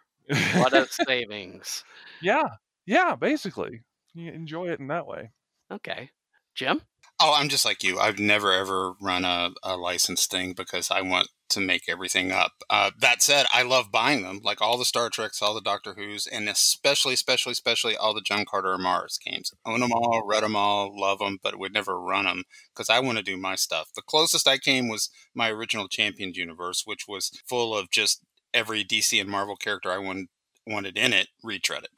what 0.57 0.75
a 0.75 0.87
savings. 0.87 1.85
yeah, 2.23 2.49
yeah, 2.85 3.15
basically, 3.17 3.81
you 4.15 4.33
enjoy 4.33 4.69
it 4.69 4.81
in 4.81 4.89
that 4.89 5.07
way. 5.07 5.31
Okay. 5.71 6.11
Jim? 6.55 6.83
Oh, 7.25 7.35
I'm 7.37 7.49
just 7.49 7.65
like 7.65 7.85
you. 7.85 8.01
I've 8.01 8.19
never 8.19 8.53
ever 8.53 8.95
run 9.01 9.25
a, 9.25 9.51
a 9.63 9.77
licensed 9.77 10.29
thing 10.29 10.55
because 10.55 10.91
I 10.91 11.03
want 11.03 11.29
to 11.51 11.61
make 11.61 11.83
everything 11.89 12.33
up. 12.33 12.53
Uh, 12.69 12.91
that 12.99 13.23
said, 13.23 13.47
I 13.53 13.63
love 13.63 13.93
buying 13.93 14.23
them, 14.23 14.41
like 14.43 14.61
all 14.61 14.77
the 14.77 14.85
Star 14.85 15.09
Treks, 15.09 15.41
all 15.41 15.55
the 15.55 15.61
Doctor 15.61 15.95
Who's, 15.97 16.27
and 16.27 16.49
especially, 16.49 17.15
especially, 17.15 17.53
especially 17.53 17.97
all 17.97 18.13
the 18.13 18.23
John 18.23 18.45
Carter 18.45 18.75
and 18.75 18.83
Mars 18.83 19.21
games. 19.25 19.53
Own 19.65 19.79
them 19.79 19.93
all, 19.93 20.25
read 20.27 20.43
them 20.43 20.57
all, 20.57 20.93
love 20.99 21.21
them, 21.21 21.39
but 21.41 21.61
would 21.61 21.73
never 21.73 22.01
run 22.01 22.25
them 22.25 22.43
because 22.75 22.91
I 22.91 22.99
want 22.99 23.19
to 23.19 23.25
do 23.25 23.37
my 23.37 23.55
stuff. 23.55 23.91
The 23.95 24.03
closest 24.03 24.49
I 24.49 24.59
came 24.59 24.89
was 24.89 25.09
my 25.33 25.49
original 25.49 25.87
Champions 25.87 26.37
universe, 26.37 26.83
which 26.85 27.05
was 27.07 27.31
full 27.49 27.77
of 27.77 27.89
just 27.93 28.21
every 28.53 28.85
DC 28.85 29.21
and 29.21 29.31
Marvel 29.31 29.55
character 29.55 29.93
I 29.93 29.99
wanted 29.99 30.27
wanted 30.67 30.97
in 30.97 31.13
it 31.13 31.29
retreaded. 31.45 31.93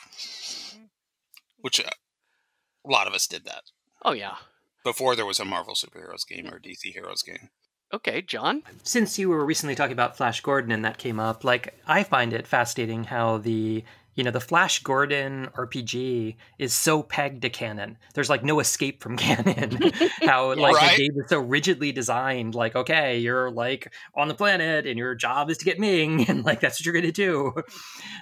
Which 1.60 1.80
uh, 1.80 1.88
a 2.86 2.90
lot 2.90 3.06
of 3.06 3.14
us 3.14 3.26
did 3.26 3.46
that 3.46 3.62
Oh, 4.04 4.12
yeah. 4.12 4.36
Before 4.84 5.16
there 5.16 5.26
was 5.26 5.40
a 5.40 5.44
Marvel 5.44 5.74
superheroes 5.74 6.26
game 6.26 6.46
or 6.46 6.60
DC 6.60 6.92
heroes 6.92 7.22
game. 7.22 7.48
Okay, 7.92 8.22
John? 8.22 8.62
Since 8.82 9.18
you 9.18 9.28
were 9.28 9.44
recently 9.44 9.74
talking 9.74 9.92
about 9.92 10.16
Flash 10.16 10.40
Gordon 10.40 10.72
and 10.72 10.84
that 10.84 10.98
came 10.98 11.20
up, 11.20 11.44
like 11.44 11.74
I 11.86 12.02
find 12.02 12.32
it 12.32 12.46
fascinating 12.46 13.04
how 13.04 13.38
the 13.38 13.84
you 14.14 14.24
know 14.24 14.30
the 14.30 14.40
Flash 14.40 14.82
Gordon 14.82 15.48
RPG 15.56 16.36
is 16.58 16.72
so 16.74 17.02
pegged 17.02 17.42
to 17.42 17.50
canon. 17.50 17.98
There's 18.14 18.30
like 18.30 18.44
no 18.44 18.60
escape 18.60 19.02
from 19.02 19.16
canon. 19.18 19.92
how 20.22 20.54
like 20.54 20.74
Right. 20.76 20.96
the 20.96 21.02
game 21.08 21.20
is 21.20 21.28
so 21.28 21.40
rigidly 21.40 21.92
designed. 21.92 22.54
Like 22.54 22.76
okay, 22.76 23.18
you're 23.18 23.50
like 23.50 23.92
on 24.14 24.28
the 24.28 24.34
planet 24.34 24.86
and 24.86 24.98
your 24.98 25.14
job 25.14 25.50
is 25.50 25.58
to 25.58 25.64
get 25.64 25.78
Ming, 25.78 26.24
and 26.28 26.44
like 26.44 26.60
that's 26.60 26.80
what 26.80 26.86
you're 26.86 26.94
gonna 26.94 27.12
do. 27.12 27.52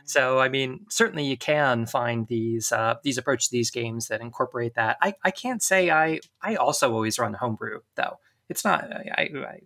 So 0.04 0.38
I 0.38 0.48
mean, 0.48 0.86
certainly 0.88 1.24
you 1.24 1.36
can 1.36 1.86
find 1.86 2.26
these 2.26 2.72
uh, 2.72 2.94
these 3.02 3.18
approach 3.18 3.46
to 3.46 3.52
these 3.52 3.70
games 3.70 4.08
that 4.08 4.20
incorporate 4.20 4.74
that. 4.74 4.96
I, 5.02 5.14
I 5.22 5.30
can't 5.30 5.62
say 5.62 5.90
I 5.90 6.20
I 6.40 6.56
also 6.56 6.92
always 6.92 7.18
run 7.18 7.34
homebrew 7.34 7.80
though. 7.96 8.18
It's 8.48 8.64
not 8.64 8.84
I, 8.84 9.10
I, 9.16 9.22
I 9.46 9.60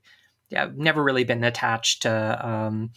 yeah, 0.49 0.63
I've 0.63 0.77
never 0.79 1.03
really 1.03 1.25
been 1.25 1.43
attached 1.43 2.03
to 2.03 2.47
um, 2.49 2.91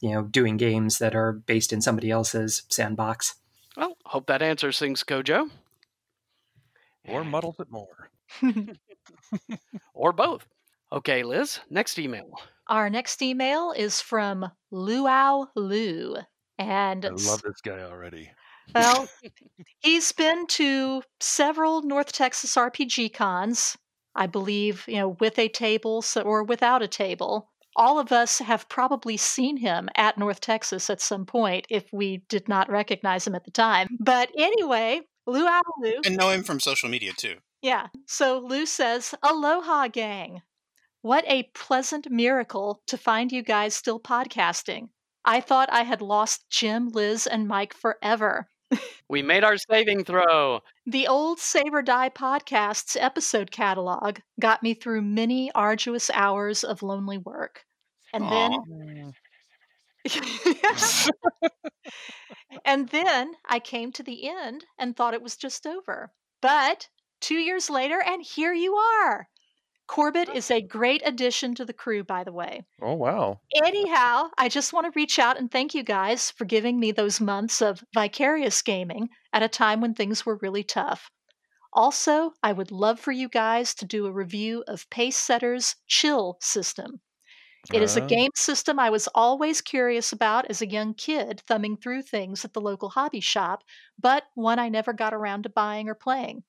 you 0.00 0.10
know 0.10 0.22
doing 0.22 0.56
games 0.56 0.98
that 0.98 1.14
are 1.14 1.32
based 1.32 1.72
in 1.72 1.80
somebody 1.80 2.10
else's 2.10 2.62
sandbox. 2.68 3.36
Well, 3.76 3.96
hope 4.04 4.26
that 4.26 4.42
answers 4.42 4.78
things, 4.78 5.04
Kojo. 5.04 5.50
Or 7.08 7.24
muddles 7.24 7.56
it 7.58 7.70
more. 7.70 8.10
Or 9.94 10.12
both. 10.12 10.46
Okay, 10.92 11.22
Liz, 11.22 11.60
next 11.70 11.98
email. 11.98 12.32
Our 12.66 12.90
next 12.90 13.22
email 13.22 13.72
is 13.72 14.00
from 14.00 14.50
Luau 14.70 15.46
Lu. 15.54 16.16
And 16.58 17.04
I 17.06 17.10
love 17.10 17.42
this 17.42 17.60
guy 17.62 17.80
already. 17.80 18.30
well, 18.74 19.08
he's 19.80 20.12
been 20.12 20.46
to 20.48 21.02
several 21.20 21.82
North 21.82 22.12
Texas 22.12 22.54
RPG 22.56 23.14
cons, 23.14 23.76
I 24.14 24.26
believe, 24.26 24.84
you 24.86 24.96
know, 24.96 25.16
with 25.20 25.38
a 25.38 25.48
table 25.48 26.02
so, 26.02 26.22
or 26.22 26.42
without 26.42 26.82
a 26.82 26.88
table. 26.88 27.50
All 27.76 27.98
of 27.98 28.12
us 28.12 28.38
have 28.40 28.68
probably 28.68 29.16
seen 29.16 29.56
him 29.56 29.88
at 29.96 30.18
North 30.18 30.40
Texas 30.40 30.90
at 30.90 31.00
some 31.00 31.24
point 31.24 31.66
if 31.70 31.84
we 31.92 32.18
did 32.28 32.48
not 32.48 32.68
recognize 32.68 33.26
him 33.26 33.34
at 33.34 33.44
the 33.44 33.50
time. 33.50 33.88
But 33.98 34.30
anyway, 34.36 35.02
Lou 35.26 35.46
Lu. 35.78 36.00
And 36.04 36.16
know 36.16 36.30
him 36.30 36.42
from 36.42 36.60
social 36.60 36.88
media 36.88 37.12
too. 37.16 37.36
Yeah. 37.62 37.88
So 38.06 38.38
Lou 38.38 38.66
says, 38.66 39.14
Aloha, 39.22 39.88
gang. 39.88 40.42
What 41.02 41.24
a 41.26 41.44
pleasant 41.54 42.10
miracle 42.10 42.82
to 42.88 42.98
find 42.98 43.32
you 43.32 43.42
guys 43.42 43.74
still 43.74 43.98
podcasting. 43.98 44.88
I 45.24 45.40
thought 45.40 45.72
I 45.72 45.84
had 45.84 46.02
lost 46.02 46.50
Jim, 46.50 46.88
Liz, 46.88 47.26
and 47.26 47.46
Mike 47.46 47.72
forever. 47.72 48.49
We 49.08 49.22
made 49.22 49.42
our 49.42 49.56
saving 49.56 50.04
throw. 50.04 50.60
The 50.86 51.08
old 51.08 51.40
Save 51.40 51.74
or 51.74 51.82
Die 51.82 52.10
podcast's 52.10 52.96
episode 52.96 53.50
catalog 53.50 54.20
got 54.38 54.62
me 54.62 54.74
through 54.74 55.02
many 55.02 55.50
arduous 55.52 56.10
hours 56.14 56.62
of 56.62 56.82
lonely 56.82 57.18
work. 57.18 57.64
And 58.12 58.30
then 58.30 59.12
and 62.64 62.88
then 62.88 63.32
I 63.48 63.58
came 63.58 63.92
to 63.92 64.02
the 64.02 64.28
end 64.28 64.64
and 64.78 64.96
thought 64.96 65.14
it 65.14 65.22
was 65.22 65.36
just 65.36 65.66
over. 65.66 66.12
But 66.40 66.88
two 67.20 67.36
years 67.36 67.68
later, 67.68 68.00
and 68.00 68.22
here 68.22 68.54
you 68.54 68.74
are. 68.74 69.28
Corbett 69.90 70.28
is 70.28 70.52
a 70.52 70.62
great 70.62 71.02
addition 71.04 71.52
to 71.56 71.64
the 71.64 71.72
crew, 71.72 72.04
by 72.04 72.22
the 72.22 72.32
way. 72.32 72.64
Oh 72.80 72.94
wow. 72.94 73.40
Anyhow, 73.56 74.30
I 74.38 74.48
just 74.48 74.72
want 74.72 74.86
to 74.86 74.92
reach 74.94 75.18
out 75.18 75.36
and 75.36 75.50
thank 75.50 75.74
you 75.74 75.82
guys 75.82 76.30
for 76.30 76.44
giving 76.44 76.78
me 76.78 76.92
those 76.92 77.20
months 77.20 77.60
of 77.60 77.82
vicarious 77.92 78.62
gaming 78.62 79.08
at 79.32 79.42
a 79.42 79.48
time 79.48 79.80
when 79.80 79.94
things 79.94 80.24
were 80.24 80.36
really 80.36 80.62
tough. 80.62 81.10
Also, 81.72 82.34
I 82.40 82.52
would 82.52 82.70
love 82.70 83.00
for 83.00 83.10
you 83.10 83.28
guys 83.28 83.74
to 83.74 83.84
do 83.84 84.06
a 84.06 84.12
review 84.12 84.62
of 84.68 84.88
Pacesetter's 84.90 85.74
Chill 85.88 86.38
system. 86.40 87.00
It 87.72 87.82
is 87.82 87.96
a 87.96 88.02
Ah. 88.04 88.06
game 88.06 88.30
system 88.36 88.78
I 88.78 88.90
was 88.90 89.08
always 89.08 89.60
curious 89.60 90.12
about 90.12 90.48
as 90.48 90.62
a 90.62 90.70
young 90.70 90.94
kid, 90.94 91.42
thumbing 91.48 91.76
through 91.76 92.02
things 92.02 92.44
at 92.44 92.52
the 92.52 92.60
local 92.60 92.90
hobby 92.90 93.20
shop, 93.20 93.64
but 93.98 94.28
one 94.34 94.60
I 94.60 94.68
never 94.68 94.92
got 94.92 95.12
around 95.14 95.42
to 95.42 95.48
buying 95.48 95.88
or 95.88 95.96
playing. 95.96 96.44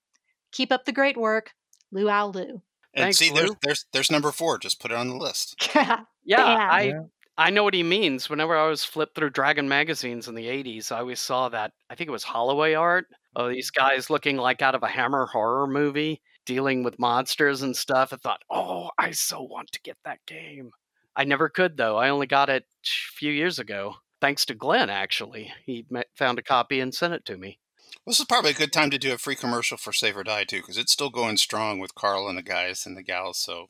Keep 0.52 0.72
up 0.72 0.86
the 0.86 0.92
great 0.92 1.18
work, 1.18 1.56
Luau 1.92 2.28
Lu. 2.28 2.62
And 2.94 3.04
Thanks, 3.04 3.18
see, 3.18 3.32
there's, 3.32 3.52
there's 3.62 3.86
there's 3.94 4.12
number 4.12 4.32
four. 4.32 4.58
Just 4.58 4.82
put 4.82 4.92
it 4.92 4.98
on 4.98 5.10
the 5.10 5.16
list. 5.16 5.70
Yeah, 5.76 6.04
Bam. 6.28 6.70
I 6.72 6.82
Yeah. 6.82 7.02
I 7.38 7.50
know 7.50 7.64
what 7.64 7.74
he 7.74 7.82
means. 7.82 8.30
Whenever 8.30 8.56
I 8.56 8.68
was 8.68 8.84
flipped 8.84 9.16
through 9.16 9.32
Dragon 9.32 9.68
magazines 9.68 10.28
in 10.28 10.36
the 10.36 10.46
80s, 10.46 10.92
I 10.92 11.00
always 11.00 11.20
saw 11.20 11.50
that 11.50 11.72
I 11.90 11.96
think 11.96 12.10
it 12.10 12.12
was 12.12 12.24
Holloway 12.24 12.74
art 12.74 13.08
of 13.36 13.50
these 13.50 13.72
mm-hmm. 13.72 13.88
guys 13.88 14.10
looking 14.10 14.38
like 14.38 14.62
out 14.62 14.76
of 14.76 14.84
a 14.84 14.88
Hammer 14.88 15.26
horror 15.26 15.66
movie, 15.66 16.22
dealing 16.46 16.84
with 16.84 17.00
monsters 17.00 17.62
and 17.62 17.76
stuff. 17.76 18.14
I 18.14 18.18
thought, 18.18 18.44
"Oh, 18.50 18.90
I 18.98 19.12
so 19.12 19.42
want 19.42 19.72
to 19.72 19.82
get 19.82 19.98
that 20.04 20.20
game." 20.28 20.72
I 21.16 21.24
never 21.24 21.50
could 21.50 21.78
though. 21.78 21.98
I 21.98 22.10
only 22.10 22.28
got 22.28 22.50
it 22.50 22.64
a 22.64 22.88
few 23.16 23.32
years 23.32 23.60
ago. 23.60 23.96
Thanks 24.20 24.46
to 24.46 24.54
Glenn 24.54 24.90
actually. 24.90 25.52
He 25.66 25.86
met, 25.90 26.08
found 26.16 26.38
a 26.38 26.44
copy 26.44 26.80
and 26.80 26.94
sent 26.94 27.14
it 27.14 27.26
to 27.26 27.38
me. 27.38 27.60
This 28.08 28.20
is 28.20 28.26
probably 28.26 28.52
a 28.52 28.56
good 28.56 28.74
time 28.74 28.90
to 28.92 28.98
do 28.98 29.14
a 29.14 29.18
free 29.18 29.36
commercial 29.36 29.78
for 29.78 29.94
Save 29.94 30.18
or 30.18 30.24
Die 30.24 30.44
too, 30.46 30.58
because 30.58 30.78
it's 30.78 30.92
still 30.92 31.10
going 31.10 31.38
strong 31.38 31.80
with 31.80 31.96
Carl 31.96 32.28
and 32.28 32.38
the 32.38 32.42
guys 32.44 32.86
and 32.86 32.98
the 32.98 33.04
gals. 33.04 33.38
So 33.38 33.70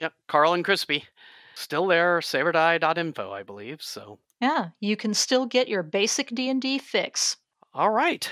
Yep, 0.00 0.14
Carl 0.28 0.54
and 0.54 0.64
Crispy. 0.64 1.04
Still 1.54 1.86
there, 1.86 2.20
saveordie.info, 2.20 3.30
I 3.32 3.42
believe. 3.42 3.82
So, 3.82 4.18
Yeah, 4.40 4.70
you 4.80 4.96
can 4.96 5.12
still 5.12 5.44
get 5.44 5.68
your 5.68 5.82
basic 5.82 6.28
D&D 6.34 6.78
fix. 6.78 7.36
all 7.74 7.90
right. 7.90 8.30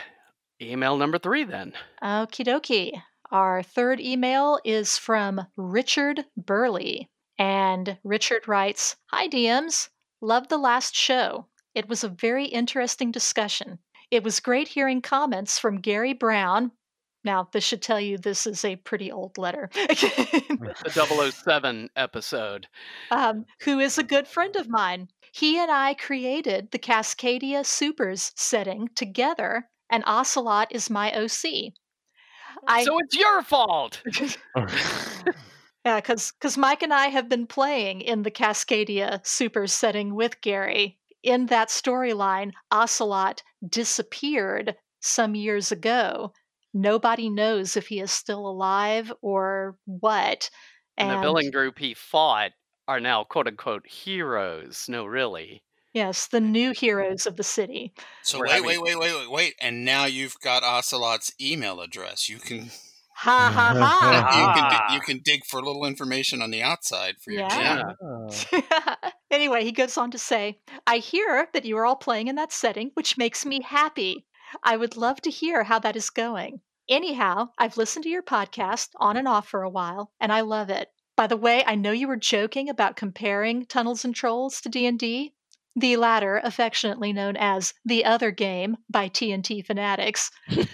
Email 0.62 0.96
number 0.96 1.18
3 1.18 1.44
then. 1.44 1.74
Okie 2.02 2.46
dokie. 2.46 3.02
Our 3.30 3.62
third 3.62 4.00
email 4.00 4.58
is 4.64 4.96
from 4.96 5.46
Richard 5.56 6.24
Burley. 6.38 7.10
And 7.38 7.98
Richard 8.02 8.48
writes 8.48 8.96
Hi, 9.12 9.28
DMs. 9.28 9.90
love 10.22 10.48
the 10.48 10.56
last 10.58 10.94
show. 10.96 11.46
It 11.74 11.86
was 11.88 12.02
a 12.02 12.08
very 12.08 12.46
interesting 12.46 13.12
discussion. 13.12 13.78
It 14.10 14.24
was 14.24 14.40
great 14.40 14.68
hearing 14.68 15.02
comments 15.02 15.58
from 15.58 15.80
Gary 15.80 16.14
Brown. 16.14 16.72
Now, 17.24 17.48
this 17.52 17.64
should 17.64 17.82
tell 17.82 18.00
you 18.00 18.16
this 18.16 18.46
is 18.46 18.64
a 18.64 18.76
pretty 18.76 19.12
old 19.12 19.36
letter. 19.38 19.70
The 20.84 21.30
007 21.32 21.90
episode. 21.96 22.66
um, 23.10 23.44
who 23.62 23.78
is 23.78 23.98
a 23.98 24.02
good 24.02 24.26
friend 24.26 24.56
of 24.56 24.68
mine. 24.68 25.08
He 25.32 25.58
and 25.58 25.70
I 25.70 25.94
created 25.94 26.70
the 26.70 26.78
Cascadia 26.78 27.64
Supers 27.64 28.32
setting 28.34 28.88
together, 28.94 29.68
and 29.90 30.04
Ocelot 30.06 30.68
is 30.70 30.90
my 30.90 31.12
OC. 31.12 31.72
I, 32.66 32.84
So 32.84 32.98
it's 32.98 33.16
your 33.16 33.42
fault. 33.42 34.02
yeah, 35.84 36.00
because 36.00 36.32
because 36.32 36.56
Mike 36.56 36.82
and 36.82 36.94
I 36.94 37.06
have 37.08 37.28
been 37.28 37.46
playing 37.46 38.00
in 38.00 38.22
the 38.22 38.30
Cascadia 38.30 39.24
Supers 39.26 39.72
setting 39.72 40.14
with 40.14 40.40
Gary. 40.40 40.98
In 41.22 41.46
that 41.46 41.68
storyline, 41.68 42.52
Ocelot 42.70 43.42
disappeared 43.66 44.76
some 45.00 45.34
years 45.34 45.72
ago. 45.72 46.32
Nobody 46.74 47.30
knows 47.30 47.76
if 47.76 47.88
he 47.88 48.00
is 48.00 48.12
still 48.12 48.46
alive 48.46 49.12
or 49.20 49.76
what. 49.86 50.50
And 50.96 51.10
the 51.10 51.20
villain 51.20 51.50
group 51.50 51.78
he 51.78 51.94
fought 51.94 52.52
are 52.86 53.00
now 53.00 53.24
quote 53.24 53.46
unquote 53.46 53.86
heroes. 53.86 54.86
No, 54.88 55.04
really. 55.04 55.62
yes, 55.92 56.26
the 56.28 56.40
new 56.40 56.72
heroes 56.72 57.26
of 57.26 57.36
the 57.36 57.42
city. 57.42 57.92
so 58.22 58.40
wait, 58.40 58.64
wait, 58.64 58.80
wait, 58.82 58.98
wait, 58.98 59.14
wait, 59.14 59.30
wait, 59.30 59.54
and 59.60 59.84
now 59.84 60.04
you've 60.04 60.38
got 60.40 60.62
Ocelot's 60.62 61.32
email 61.40 61.80
address. 61.80 62.28
You 62.28 62.38
can 62.38 62.70
Ha 63.22 63.50
ha 63.54 63.74
ha. 63.76 64.38
You 64.38 64.46
can 64.54 64.64
Ah. 64.70 64.94
you 64.94 65.00
can 65.00 65.20
dig 65.24 65.44
for 65.44 65.58
a 65.58 65.62
little 65.64 65.84
information 65.84 66.40
on 66.40 66.50
the 66.50 66.62
outside 66.62 67.16
for 67.20 67.30
your 67.32 67.42
Yeah. 67.42 67.92
jam. 68.00 68.72
Anyway, 69.30 69.62
he 69.62 69.72
goes 69.72 69.98
on 69.98 70.10
to 70.10 70.18
say, 70.18 70.58
I 70.86 70.98
hear 70.98 71.48
that 71.52 71.64
you 71.66 71.76
are 71.76 71.84
all 71.84 71.96
playing 71.96 72.28
in 72.28 72.36
that 72.36 72.50
setting, 72.52 72.90
which 72.94 73.18
makes 73.18 73.44
me 73.44 73.60
happy. 73.62 74.24
I 74.62 74.76
would 74.78 74.96
love 74.96 75.20
to 75.22 75.30
hear 75.30 75.64
how 75.64 75.78
that 75.80 75.96
is 75.96 76.08
going. 76.10 76.60
Anyhow, 76.88 77.50
I've 77.58 77.76
listened 77.76 78.04
to 78.04 78.08
your 78.08 78.22
podcast 78.22 78.88
on 78.96 79.18
and 79.18 79.28
off 79.28 79.46
for 79.46 79.62
a 79.62 79.68
while, 79.70 80.12
and 80.18 80.32
I 80.32 80.40
love 80.40 80.70
it. 80.70 80.88
By 81.14 81.26
the 81.26 81.36
way, 81.36 81.62
I 81.66 81.74
know 81.74 81.90
you 81.92 82.08
were 82.08 82.16
joking 82.16 82.70
about 82.70 82.96
comparing 82.96 83.66
Tunnels 83.66 84.02
and 84.04 84.14
Trolls 84.14 84.62
to 84.62 84.70
D&D, 84.70 85.34
the 85.76 85.96
latter 85.98 86.40
affectionately 86.42 87.12
known 87.12 87.36
as 87.36 87.74
The 87.84 88.06
Other 88.06 88.30
Game 88.30 88.78
by 88.88 89.08
TNT 89.10 89.62
fanatics. 89.66 90.30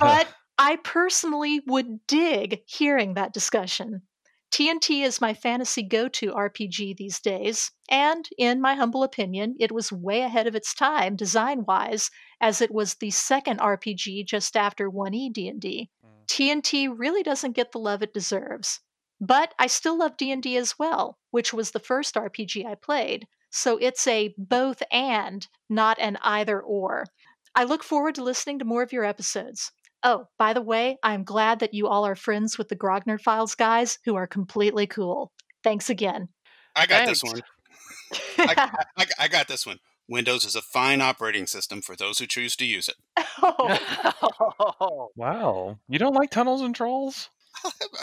But 0.00 0.28
I 0.58 0.76
personally 0.76 1.60
would 1.66 2.06
dig 2.06 2.62
hearing 2.66 3.14
that 3.14 3.32
discussion. 3.32 4.02
TNT 4.52 5.02
is 5.02 5.20
my 5.20 5.34
fantasy 5.34 5.82
go 5.82 6.06
to 6.06 6.32
RPG 6.32 6.96
these 6.96 7.18
days, 7.18 7.72
and 7.90 8.28
in 8.38 8.60
my 8.60 8.76
humble 8.76 9.02
opinion, 9.02 9.56
it 9.58 9.72
was 9.72 9.90
way 9.90 10.20
ahead 10.20 10.46
of 10.46 10.54
its 10.54 10.72
time 10.72 11.16
design 11.16 11.64
wise, 11.66 12.08
as 12.40 12.60
it 12.60 12.70
was 12.70 12.94
the 12.94 13.10
second 13.10 13.58
RPG 13.58 14.26
just 14.26 14.56
after 14.56 14.88
1E 14.88 15.32
D&D. 15.32 15.90
TNT 16.28 16.88
really 16.96 17.24
doesn't 17.24 17.56
get 17.56 17.72
the 17.72 17.78
love 17.78 18.00
it 18.02 18.14
deserves. 18.14 18.78
But 19.20 19.54
I 19.58 19.66
still 19.66 19.98
love 19.98 20.16
D&D 20.16 20.56
as 20.56 20.78
well, 20.78 21.18
which 21.30 21.52
was 21.52 21.72
the 21.72 21.80
first 21.80 22.14
RPG 22.14 22.64
I 22.64 22.76
played. 22.76 23.26
So 23.50 23.76
it's 23.78 24.06
a 24.06 24.34
both 24.38 24.82
and, 24.90 25.48
not 25.68 25.98
an 25.98 26.16
either 26.22 26.60
or. 26.60 27.06
I 27.56 27.64
look 27.64 27.82
forward 27.82 28.14
to 28.16 28.22
listening 28.22 28.60
to 28.60 28.64
more 28.64 28.82
of 28.82 28.92
your 28.92 29.04
episodes. 29.04 29.72
Oh, 30.06 30.28
by 30.38 30.52
the 30.52 30.60
way, 30.60 30.98
I'm 31.02 31.24
glad 31.24 31.60
that 31.60 31.72
you 31.72 31.88
all 31.88 32.04
are 32.04 32.14
friends 32.14 32.58
with 32.58 32.68
the 32.68 32.76
Grognard 32.76 33.22
Files 33.22 33.54
guys 33.54 33.98
who 34.04 34.14
are 34.16 34.26
completely 34.26 34.86
cool. 34.86 35.32
Thanks 35.62 35.88
again. 35.88 36.28
I 36.76 36.84
got 36.86 37.06
Thanks. 37.06 37.22
this 37.22 37.32
one. 37.32 37.42
I, 38.38 38.70
I, 38.98 39.06
I 39.20 39.28
got 39.28 39.48
this 39.48 39.66
one. 39.66 39.78
Windows 40.06 40.44
is 40.44 40.54
a 40.54 40.60
fine 40.60 41.00
operating 41.00 41.46
system 41.46 41.80
for 41.80 41.96
those 41.96 42.18
who 42.18 42.26
choose 42.26 42.54
to 42.56 42.66
use 42.66 42.88
it. 42.88 42.96
oh, 43.42 45.08
wow. 45.16 45.78
You 45.88 45.98
don't 45.98 46.14
like 46.14 46.30
Tunnels 46.30 46.60
and 46.60 46.74
Trolls? 46.74 47.30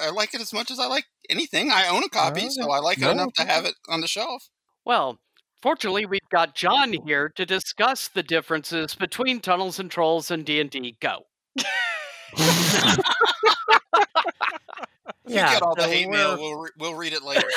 I 0.01 0.09
like 0.09 0.33
it 0.33 0.41
as 0.41 0.51
much 0.53 0.71
as 0.71 0.79
I 0.79 0.87
like 0.87 1.05
anything. 1.29 1.69
I 1.69 1.87
own 1.87 2.03
a 2.03 2.09
copy, 2.09 2.49
so 2.49 2.71
I 2.71 2.79
like 2.79 2.97
it 2.97 3.01
No. 3.01 3.11
enough 3.11 3.33
to 3.33 3.45
have 3.45 3.65
it 3.65 3.75
on 3.87 4.01
the 4.01 4.07
shelf. 4.07 4.49
well, 4.85 5.19
fortunately, 5.61 6.07
we've 6.07 6.19
got 6.31 6.55
John 6.55 6.93
here 7.05 7.29
to 7.35 7.45
discuss 7.45 8.07
the 8.07 8.23
differences 8.23 8.95
between 8.95 9.39
Tunnels 9.39 9.77
and 9.77 9.91
Trolls 9.91 10.31
and 10.31 10.43
D&D. 10.43 10.97
Go. 10.99 11.25
If 12.33 12.97
you 15.35 15.35
get 15.35 15.61
all 15.61 15.75
the 15.75 15.83
so 15.83 15.89
hate 15.89 16.09
mail, 16.09 16.31
we're- 16.37 16.41
we'll, 16.41 16.59
re- 16.61 16.69
we'll 16.77 16.95
read 16.95 17.13
it 17.13 17.23
later. 17.23 17.47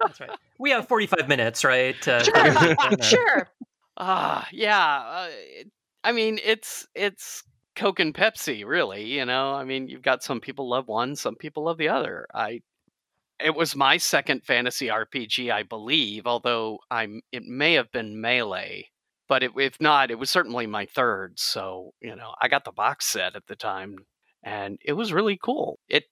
That's 0.00 0.20
right. 0.20 0.30
We 0.58 0.70
have 0.70 0.86
45 0.86 1.28
minutes, 1.28 1.64
right? 1.64 2.00
to- 2.02 2.22
sure, 2.24 2.96
sure. 3.02 3.48
Ah, 3.96 4.46
yeah. 4.52 4.96
Uh, 4.96 5.28
it- 5.30 5.70
I 6.04 6.12
mean, 6.12 6.38
it's 6.44 6.86
it's 6.94 7.42
Coke 7.76 7.98
and 7.98 8.14
Pepsi, 8.14 8.64
really. 8.66 9.06
You 9.06 9.24
know, 9.24 9.54
I 9.54 9.64
mean, 9.64 9.88
you've 9.88 10.02
got 10.02 10.22
some 10.22 10.38
people 10.40 10.68
love 10.68 10.86
one, 10.86 11.16
some 11.16 11.34
people 11.34 11.64
love 11.64 11.78
the 11.78 11.88
other. 11.88 12.26
I, 12.34 12.60
it 13.42 13.54
was 13.54 13.74
my 13.74 13.96
second 13.96 14.44
fantasy 14.44 14.88
RPG, 14.88 15.50
I 15.50 15.62
believe, 15.62 16.26
although 16.26 16.78
I'm 16.90 17.22
it 17.32 17.44
may 17.44 17.72
have 17.74 17.90
been 17.90 18.20
Melee, 18.20 18.90
but 19.28 19.42
it, 19.42 19.52
if 19.56 19.80
not, 19.80 20.10
it 20.10 20.18
was 20.18 20.30
certainly 20.30 20.66
my 20.66 20.86
third. 20.86 21.38
So 21.38 21.92
you 22.00 22.16
know, 22.16 22.34
I 22.40 22.48
got 22.48 22.64
the 22.64 22.72
box 22.72 23.06
set 23.06 23.36
at 23.36 23.46
the 23.46 23.56
time, 23.56 23.96
and 24.42 24.78
it 24.84 24.92
was 24.92 25.12
really 25.12 25.38
cool. 25.42 25.78
It 25.88 26.04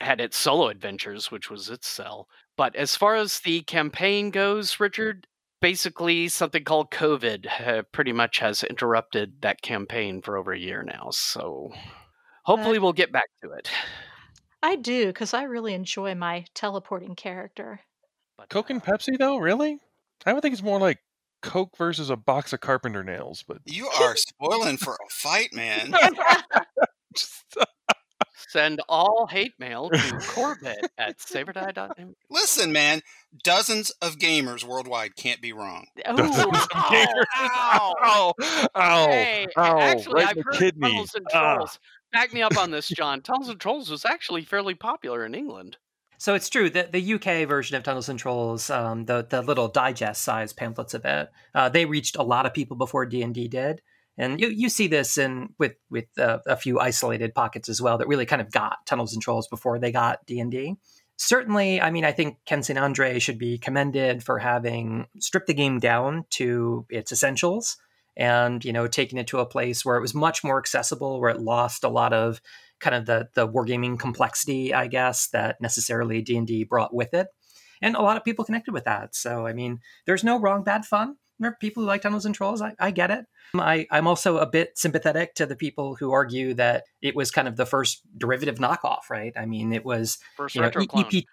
had 0.00 0.20
its 0.20 0.36
solo 0.36 0.68
adventures, 0.68 1.30
which 1.30 1.50
was 1.50 1.70
its 1.70 1.88
sell. 1.88 2.28
But 2.56 2.76
as 2.76 2.96
far 2.96 3.16
as 3.16 3.40
the 3.40 3.62
campaign 3.62 4.30
goes, 4.30 4.78
Richard, 4.78 5.26
basically 5.60 6.28
something 6.28 6.64
called 6.64 6.90
COVID 6.90 7.46
uh, 7.66 7.82
pretty 7.92 8.12
much 8.12 8.38
has 8.38 8.62
interrupted 8.62 9.40
that 9.42 9.62
campaign 9.62 10.20
for 10.22 10.36
over 10.36 10.52
a 10.52 10.58
year 10.58 10.82
now. 10.82 11.08
So 11.10 11.72
hopefully 12.44 12.78
we'll 12.78 12.92
get 12.92 13.12
back 13.12 13.28
to 13.42 13.52
it. 13.52 13.70
I 14.62 14.76
do, 14.76 15.06
because 15.06 15.34
I 15.34 15.44
really 15.44 15.74
enjoy 15.74 16.14
my 16.14 16.44
teleporting 16.54 17.14
character. 17.14 17.80
But, 18.36 18.48
Coke 18.48 18.70
and 18.70 18.82
uh, 18.82 18.84
Pepsi, 18.84 19.18
though? 19.18 19.36
Really? 19.38 19.78
I 20.24 20.32
would 20.32 20.42
think 20.42 20.54
it's 20.54 20.62
more 20.62 20.80
like 20.80 20.98
Coke 21.42 21.76
versus 21.76 22.10
a 22.10 22.16
box 22.16 22.52
of 22.52 22.60
carpenter 22.60 23.04
nails, 23.04 23.44
but 23.46 23.58
You 23.64 23.86
are 23.88 24.16
spoiling 24.16 24.76
for 24.76 24.94
a 24.94 25.10
fight, 25.10 25.52
man. 25.52 25.94
Send 28.48 28.80
all 28.88 29.26
hate 29.26 29.52
mail 29.58 29.90
to 29.90 30.20
Corbett 30.28 30.90
at 30.98 31.18
saberdie.m. 31.18 32.14
Listen, 32.30 32.72
man, 32.72 33.02
dozens 33.44 33.90
of 34.02 34.16
gamers 34.18 34.64
worldwide 34.64 35.16
can't 35.16 35.40
be 35.42 35.52
wrong. 35.52 35.86
Dozens 36.04 36.36
Oh, 36.38 36.48
of 36.50 36.68
gamers. 36.68 37.24
ow. 37.36 37.94
ow, 38.02 38.34
ow, 38.74 39.06
Hey, 39.08 39.46
ow, 39.56 39.78
actually, 39.78 40.24
right 40.24 40.36
I've 40.36 40.44
heard 40.44 40.54
kidney. 40.54 40.88
Tunnels 40.88 41.14
and 41.14 41.26
Ah. 41.34 41.56
Trolls. 41.56 41.78
Back 42.12 42.32
me 42.32 42.40
up 42.42 42.56
on 42.56 42.70
this, 42.70 42.88
John. 42.88 43.20
Tunnels 43.20 43.48
and 43.48 43.60
Trolls 43.60 43.90
was 43.90 44.04
actually 44.04 44.42
fairly 44.44 44.74
popular 44.74 45.26
in 45.26 45.34
England. 45.34 45.76
So 46.18 46.34
it's 46.34 46.48
true 46.48 46.70
that 46.70 46.92
the 46.92 47.14
UK 47.14 47.48
version 47.48 47.76
of 47.76 47.82
Tunnels 47.82 48.08
and 48.08 48.18
Trolls, 48.18 48.70
um, 48.70 49.04
the 49.04 49.26
the 49.28 49.42
little 49.42 49.68
digest 49.68 50.22
size 50.22 50.52
pamphlets 50.52 50.94
of 50.94 51.04
it, 51.04 51.30
uh, 51.54 51.68
they 51.68 51.84
reached 51.84 52.16
a 52.16 52.22
lot 52.22 52.46
of 52.46 52.54
people 52.54 52.76
before 52.76 53.06
D 53.06 53.22
and 53.22 53.34
D 53.34 53.48
did, 53.48 53.82
and 54.16 54.40
you 54.40 54.48
you 54.48 54.68
see 54.68 54.86
this 54.86 55.18
in 55.18 55.50
with 55.58 55.74
with 55.90 56.06
uh, 56.18 56.38
a 56.46 56.56
few 56.56 56.80
isolated 56.80 57.34
pockets 57.34 57.68
as 57.68 57.80
well 57.82 57.98
that 57.98 58.08
really 58.08 58.26
kind 58.26 58.42
of 58.42 58.50
got 58.50 58.86
Tunnels 58.86 59.12
and 59.12 59.22
Trolls 59.22 59.48
before 59.48 59.78
they 59.78 59.92
got 59.92 60.24
D 60.26 60.40
and 60.40 60.50
D. 60.50 60.76
Certainly, 61.18 61.80
I 61.80 61.90
mean, 61.90 62.04
I 62.04 62.12
think 62.12 62.38
Ken 62.44 62.62
St. 62.62 62.78
Andre 62.78 63.18
should 63.18 63.38
be 63.38 63.56
commended 63.56 64.22
for 64.22 64.38
having 64.38 65.06
stripped 65.18 65.46
the 65.46 65.54
game 65.54 65.78
down 65.78 66.26
to 66.30 66.84
its 66.90 67.10
essentials 67.10 67.78
and 68.16 68.64
you 68.64 68.72
know 68.72 68.86
taking 68.86 69.18
it 69.18 69.26
to 69.28 69.40
a 69.40 69.46
place 69.46 69.84
where 69.84 69.96
it 69.96 70.02
was 70.02 70.14
much 70.14 70.42
more 70.42 70.58
accessible, 70.58 71.20
where 71.20 71.30
it 71.30 71.40
lost 71.40 71.84
a 71.84 71.88
lot 71.88 72.12
of 72.12 72.40
kind 72.80 72.94
of 72.94 73.06
the 73.06 73.28
the 73.34 73.48
wargaming 73.48 73.98
complexity, 73.98 74.74
I 74.74 74.86
guess, 74.86 75.28
that 75.28 75.60
necessarily 75.60 76.22
D 76.22 76.36
and 76.36 76.46
D 76.46 76.64
brought 76.64 76.94
with 76.94 77.14
it, 77.14 77.28
and 77.80 77.96
a 77.96 78.02
lot 78.02 78.16
of 78.16 78.24
people 78.24 78.44
connected 78.44 78.72
with 78.72 78.84
that. 78.84 79.14
So 79.14 79.46
I 79.46 79.52
mean, 79.52 79.80
there's 80.06 80.24
no 80.24 80.38
wrong 80.38 80.62
bad 80.62 80.84
fun. 80.84 81.16
There 81.38 81.50
are 81.50 81.56
people 81.60 81.82
who 81.82 81.86
like 81.86 82.02
Tunnels 82.02 82.24
and 82.24 82.34
Trolls. 82.34 82.62
I, 82.62 82.74
I 82.78 82.90
get 82.90 83.10
it. 83.10 83.26
Um, 83.54 83.60
I, 83.60 83.86
I'm 83.90 84.06
also 84.06 84.38
a 84.38 84.46
bit 84.46 84.78
sympathetic 84.78 85.34
to 85.34 85.46
the 85.46 85.56
people 85.56 85.94
who 85.94 86.10
argue 86.10 86.54
that 86.54 86.84
it 87.02 87.14
was 87.14 87.30
kind 87.30 87.46
of 87.46 87.56
the 87.56 87.66
first 87.66 88.02
derivative 88.16 88.56
knockoff, 88.56 89.10
right? 89.10 89.32
I 89.36 89.46
mean, 89.46 89.72
it 89.72 89.84
was 89.84 90.18
First 90.36 90.54
you 90.54 90.62
know, 90.62 90.68
E- 90.68 90.86
clone. 90.86 91.04
EP 91.04 91.24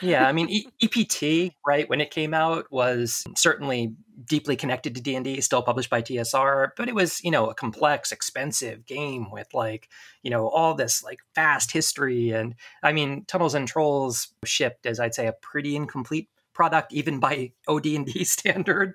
yeah, 0.00 0.26
I 0.26 0.32
mean, 0.32 0.48
e- 0.48 0.68
EPT, 0.82 1.54
right, 1.66 1.88
when 1.88 2.00
it 2.00 2.10
came 2.10 2.34
out 2.34 2.66
was 2.70 3.24
certainly 3.36 3.94
deeply 4.28 4.56
connected 4.56 4.94
to 4.94 5.00
D&D, 5.00 5.40
still 5.40 5.62
published 5.62 5.90
by 5.90 6.02
TSR, 6.02 6.70
but 6.76 6.88
it 6.88 6.94
was, 6.94 7.22
you 7.24 7.30
know, 7.30 7.48
a 7.48 7.54
complex, 7.54 8.12
expensive 8.12 8.86
game 8.86 9.30
with 9.30 9.48
like, 9.54 9.88
you 10.22 10.30
know, 10.30 10.48
all 10.48 10.74
this 10.74 11.02
like 11.02 11.18
fast 11.34 11.72
history. 11.72 12.30
And 12.30 12.54
I 12.82 12.92
mean, 12.92 13.24
Tunnels 13.26 13.54
and 13.54 13.66
Trolls 13.66 14.28
shipped 14.44 14.86
as 14.86 15.00
I'd 15.00 15.14
say 15.14 15.26
a 15.26 15.32
pretty 15.32 15.74
incomplete 15.74 16.28
product 16.58 16.92
even 16.92 17.20
by 17.20 17.52
OD&D 17.68 18.24
standard. 18.24 18.94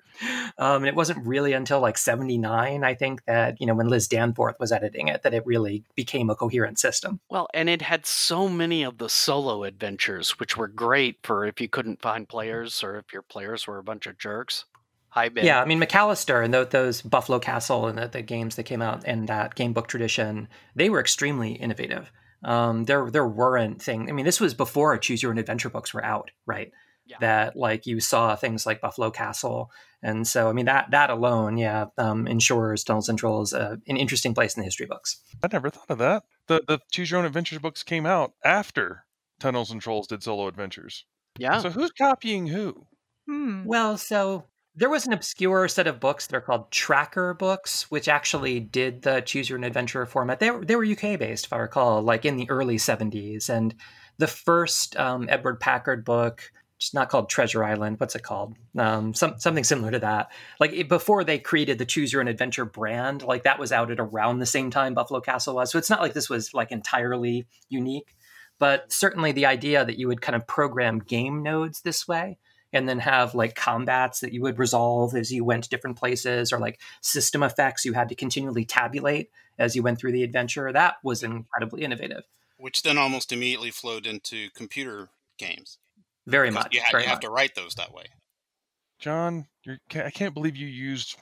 Um, 0.58 0.82
and 0.82 0.86
it 0.86 0.94
wasn't 0.94 1.26
really 1.26 1.54
until 1.54 1.80
like 1.80 1.96
79, 1.96 2.84
I 2.84 2.94
think 2.94 3.24
that, 3.24 3.56
you 3.58 3.66
know, 3.66 3.74
when 3.74 3.88
Liz 3.88 4.06
Danforth 4.06 4.56
was 4.60 4.70
editing 4.70 5.08
it, 5.08 5.22
that 5.22 5.32
it 5.32 5.46
really 5.46 5.82
became 5.96 6.28
a 6.28 6.36
coherent 6.36 6.78
system. 6.78 7.20
Well, 7.30 7.48
and 7.54 7.70
it 7.70 7.80
had 7.80 8.04
so 8.04 8.50
many 8.50 8.82
of 8.82 8.98
the 8.98 9.08
solo 9.08 9.64
adventures, 9.64 10.38
which 10.38 10.58
were 10.58 10.68
great 10.68 11.16
for 11.24 11.46
if 11.46 11.58
you 11.58 11.68
couldn't 11.68 12.02
find 12.02 12.28
players 12.28 12.84
or 12.84 12.98
if 12.98 13.14
your 13.14 13.22
players 13.22 13.66
were 13.66 13.78
a 13.78 13.82
bunch 13.82 14.06
of 14.06 14.18
jerks. 14.18 14.66
Hi, 15.14 15.28
Ben. 15.28 15.44
Yeah, 15.44 15.62
I 15.62 15.64
mean 15.64 15.80
McAllister 15.80 16.44
and 16.44 16.52
tho- 16.52 16.64
those 16.64 17.00
Buffalo 17.00 17.38
Castle 17.38 17.86
and 17.86 17.96
the, 17.96 18.08
the 18.08 18.20
games 18.20 18.56
that 18.56 18.64
came 18.64 18.82
out 18.82 19.06
in 19.06 19.26
that 19.26 19.54
game 19.54 19.72
book 19.72 19.86
tradition, 19.86 20.48
they 20.74 20.90
were 20.90 20.98
extremely 20.98 21.52
innovative. 21.52 22.10
Um, 22.42 22.82
there 22.82 23.08
there 23.12 23.26
weren't 23.26 23.80
things. 23.80 24.10
I 24.10 24.12
mean, 24.12 24.24
this 24.24 24.40
was 24.40 24.54
before 24.54 24.98
Choose 24.98 25.22
Your 25.22 25.30
Own 25.30 25.38
Adventure 25.38 25.70
books 25.70 25.94
were 25.94 26.04
out, 26.04 26.32
right? 26.46 26.72
Yeah. 27.06 27.18
That 27.20 27.54
like 27.54 27.86
you 27.86 28.00
saw 28.00 28.34
things 28.34 28.66
like 28.66 28.80
Buffalo 28.80 29.12
Castle, 29.12 29.70
and 30.02 30.26
so 30.26 30.48
I 30.48 30.52
mean 30.52 30.66
that 30.66 30.90
that 30.90 31.10
alone, 31.10 31.58
yeah, 31.58 31.86
um, 31.96 32.26
ensures 32.26 32.82
Tunnels 32.82 33.08
and 33.08 33.16
Trolls 33.16 33.54
uh, 33.54 33.76
an 33.86 33.96
interesting 33.96 34.34
place 34.34 34.56
in 34.56 34.62
the 34.62 34.64
history 34.64 34.86
books. 34.86 35.20
I 35.44 35.48
never 35.52 35.70
thought 35.70 35.90
of 35.90 35.98
that. 35.98 36.24
The 36.48 36.64
the 36.66 36.80
Choose 36.90 37.12
Your 37.12 37.20
Own 37.20 37.26
Adventures 37.26 37.60
books 37.60 37.84
came 37.84 38.04
out 38.04 38.32
after 38.44 39.04
Tunnels 39.38 39.70
and 39.70 39.80
Trolls 39.80 40.08
did 40.08 40.24
solo 40.24 40.48
adventures. 40.48 41.04
Yeah. 41.38 41.60
So 41.60 41.70
who's 41.70 41.92
copying 41.92 42.48
who? 42.48 42.88
Hmm. 43.28 43.64
Well, 43.64 43.96
so 43.96 44.46
there 44.76 44.90
was 44.90 45.06
an 45.06 45.12
obscure 45.12 45.68
set 45.68 45.86
of 45.86 46.00
books 46.00 46.26
that 46.26 46.36
are 46.36 46.40
called 46.40 46.70
tracker 46.70 47.34
books, 47.34 47.90
which 47.90 48.08
actually 48.08 48.60
did 48.60 49.02
the 49.02 49.20
choose 49.20 49.48
your 49.48 49.58
own 49.58 49.64
adventure 49.64 50.04
format. 50.06 50.40
They 50.40 50.50
were, 50.50 50.64
they 50.64 50.76
were 50.76 50.84
UK 50.84 51.18
based, 51.18 51.46
if 51.46 51.52
I 51.52 51.58
recall, 51.58 52.02
like 52.02 52.24
in 52.24 52.36
the 52.36 52.50
early 52.50 52.76
70s. 52.76 53.48
And 53.48 53.74
the 54.18 54.26
first 54.26 54.96
um, 54.96 55.28
Edward 55.28 55.60
Packard 55.60 56.04
book 56.04 56.50
it's 56.84 56.92
not 56.92 57.08
called 57.08 57.30
Treasure 57.30 57.64
Island. 57.64 57.98
What's 57.98 58.14
it 58.14 58.22
called? 58.22 58.56
Um, 58.76 59.14
some 59.14 59.38
something 59.38 59.64
similar 59.64 59.92
to 59.92 60.00
that. 60.00 60.30
Like 60.60 60.72
it, 60.72 60.88
before 60.88 61.24
they 61.24 61.38
created 61.38 61.78
the 61.78 61.86
Choose 61.86 62.12
Your 62.12 62.20
Own 62.20 62.28
Adventure 62.28 62.64
brand, 62.64 63.22
like 63.22 63.44
that 63.44 63.58
was 63.58 63.72
out 63.72 63.90
at 63.90 64.00
around 64.00 64.38
the 64.38 64.46
same 64.46 64.70
time 64.70 64.92
Buffalo 64.92 65.20
Castle 65.20 65.54
was. 65.54 65.70
So 65.70 65.78
it's 65.78 65.88
not 65.88 66.00
like 66.00 66.12
this 66.12 66.28
was 66.28 66.52
like 66.52 66.72
entirely 66.72 67.46
unique, 67.68 68.16
but 68.58 68.92
certainly 68.92 69.32
the 69.32 69.46
idea 69.46 69.84
that 69.84 69.98
you 69.98 70.08
would 70.08 70.20
kind 70.20 70.36
of 70.36 70.46
program 70.46 70.98
game 70.98 71.42
nodes 71.42 71.80
this 71.82 72.06
way 72.08 72.38
and 72.74 72.86
then 72.88 72.98
have 72.98 73.34
like 73.34 73.54
combats 73.54 74.20
that 74.20 74.32
you 74.34 74.42
would 74.42 74.58
resolve 74.58 75.14
as 75.14 75.32
you 75.32 75.44
went 75.44 75.64
to 75.64 75.70
different 75.70 75.96
places 75.96 76.52
or 76.52 76.58
like 76.58 76.78
system 77.00 77.42
effects 77.42 77.84
you 77.86 77.94
had 77.94 78.10
to 78.10 78.14
continually 78.14 78.66
tabulate 78.66 79.30
as 79.58 79.74
you 79.74 79.82
went 79.82 79.98
through 79.98 80.12
the 80.12 80.22
adventure 80.24 80.70
that 80.72 80.96
was 81.02 81.22
incredibly 81.22 81.82
innovative 81.82 82.24
Which 82.58 82.82
then 82.82 82.98
almost 82.98 83.32
immediately 83.32 83.70
flowed 83.70 84.06
into 84.06 84.50
computer 84.50 85.08
games. 85.38 85.78
very 86.26 86.50
much 86.50 86.74
You, 86.74 86.80
ha- 86.82 86.88
very 86.90 87.04
you 87.04 87.08
have 87.08 87.16
much. 87.16 87.22
to 87.22 87.30
write 87.30 87.54
those 87.54 87.74
that 87.76 87.92
way. 87.94 88.04
John, 88.98 89.46
you're, 89.64 89.78
I 89.94 90.10
can't 90.10 90.34
believe 90.34 90.56
you 90.56 90.66
used 90.66 91.16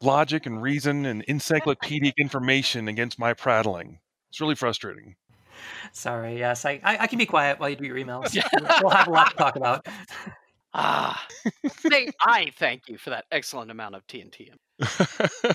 logic 0.00 0.46
and 0.46 0.60
reason 0.62 1.04
and 1.06 1.22
encyclopedic 1.22 2.14
information 2.18 2.88
against 2.88 3.18
my 3.18 3.32
prattling. 3.34 3.98
It's 4.30 4.40
really 4.40 4.54
frustrating. 4.54 5.16
sorry 5.92 6.38
yes 6.38 6.64
I, 6.64 6.80
I 6.82 6.98
i 7.00 7.06
can 7.06 7.18
be 7.18 7.26
quiet 7.26 7.58
while 7.60 7.70
you 7.70 7.76
do 7.76 7.84
your 7.84 7.96
emails 7.96 8.34
we'll 8.82 8.90
have 8.90 9.06
a 9.06 9.10
lot 9.10 9.30
to 9.30 9.36
talk 9.36 9.56
about 9.56 9.86
Ah, 10.74 11.26
say, 11.68 12.10
I 12.20 12.50
thank 12.56 12.88
you 12.88 12.98
for 12.98 13.10
that 13.10 13.26
excellent 13.30 13.70
amount 13.70 13.94
of 13.94 14.06
TNT. 14.06 14.50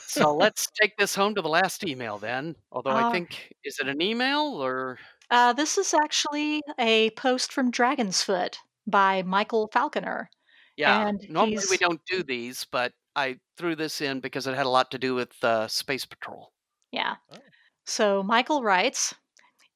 So 0.05 0.36
let's 0.36 0.67
take 0.82 0.97
this 0.97 1.15
home 1.15 1.36
to 1.36 1.41
the 1.41 1.49
last 1.49 1.86
email 1.86 2.17
then. 2.17 2.55
Although 2.71 2.95
I 2.95 3.03
Uh, 3.03 3.12
think, 3.12 3.51
is 3.63 3.79
it 3.79 3.88
an 3.88 4.01
email 4.01 4.62
or? 4.62 4.99
Uh, 5.29 5.53
this 5.53 5.77
is 5.77 5.93
actually 5.93 6.62
a 6.79 7.10
post 7.12 7.51
from 7.53 7.71
Dragon's 7.71 8.21
Foot 8.23 8.60
by 8.88 9.21
Michael 9.23 9.67
Falconer. 9.71 10.29
Yeah, 10.75 11.08
And 11.08 11.29
normally 11.29 11.63
we 11.69 11.77
don't 11.77 12.01
do 12.05 12.23
these, 12.23 12.65
but 12.65 12.93
I 13.15 13.39
threw 13.58 13.75
this 13.75 14.01
in 14.01 14.21
because 14.21 14.47
it 14.47 14.55
had 14.55 14.65
a 14.65 14.69
lot 14.69 14.91
to 14.91 14.97
do 14.99 15.13
with 15.15 15.34
uh, 15.43 15.67
Space 15.67 16.05
Patrol. 16.05 16.53
Yeah. 16.91 17.17
Oh. 17.32 17.38
So 17.86 18.23
Michael 18.23 18.63
writes 18.63 19.13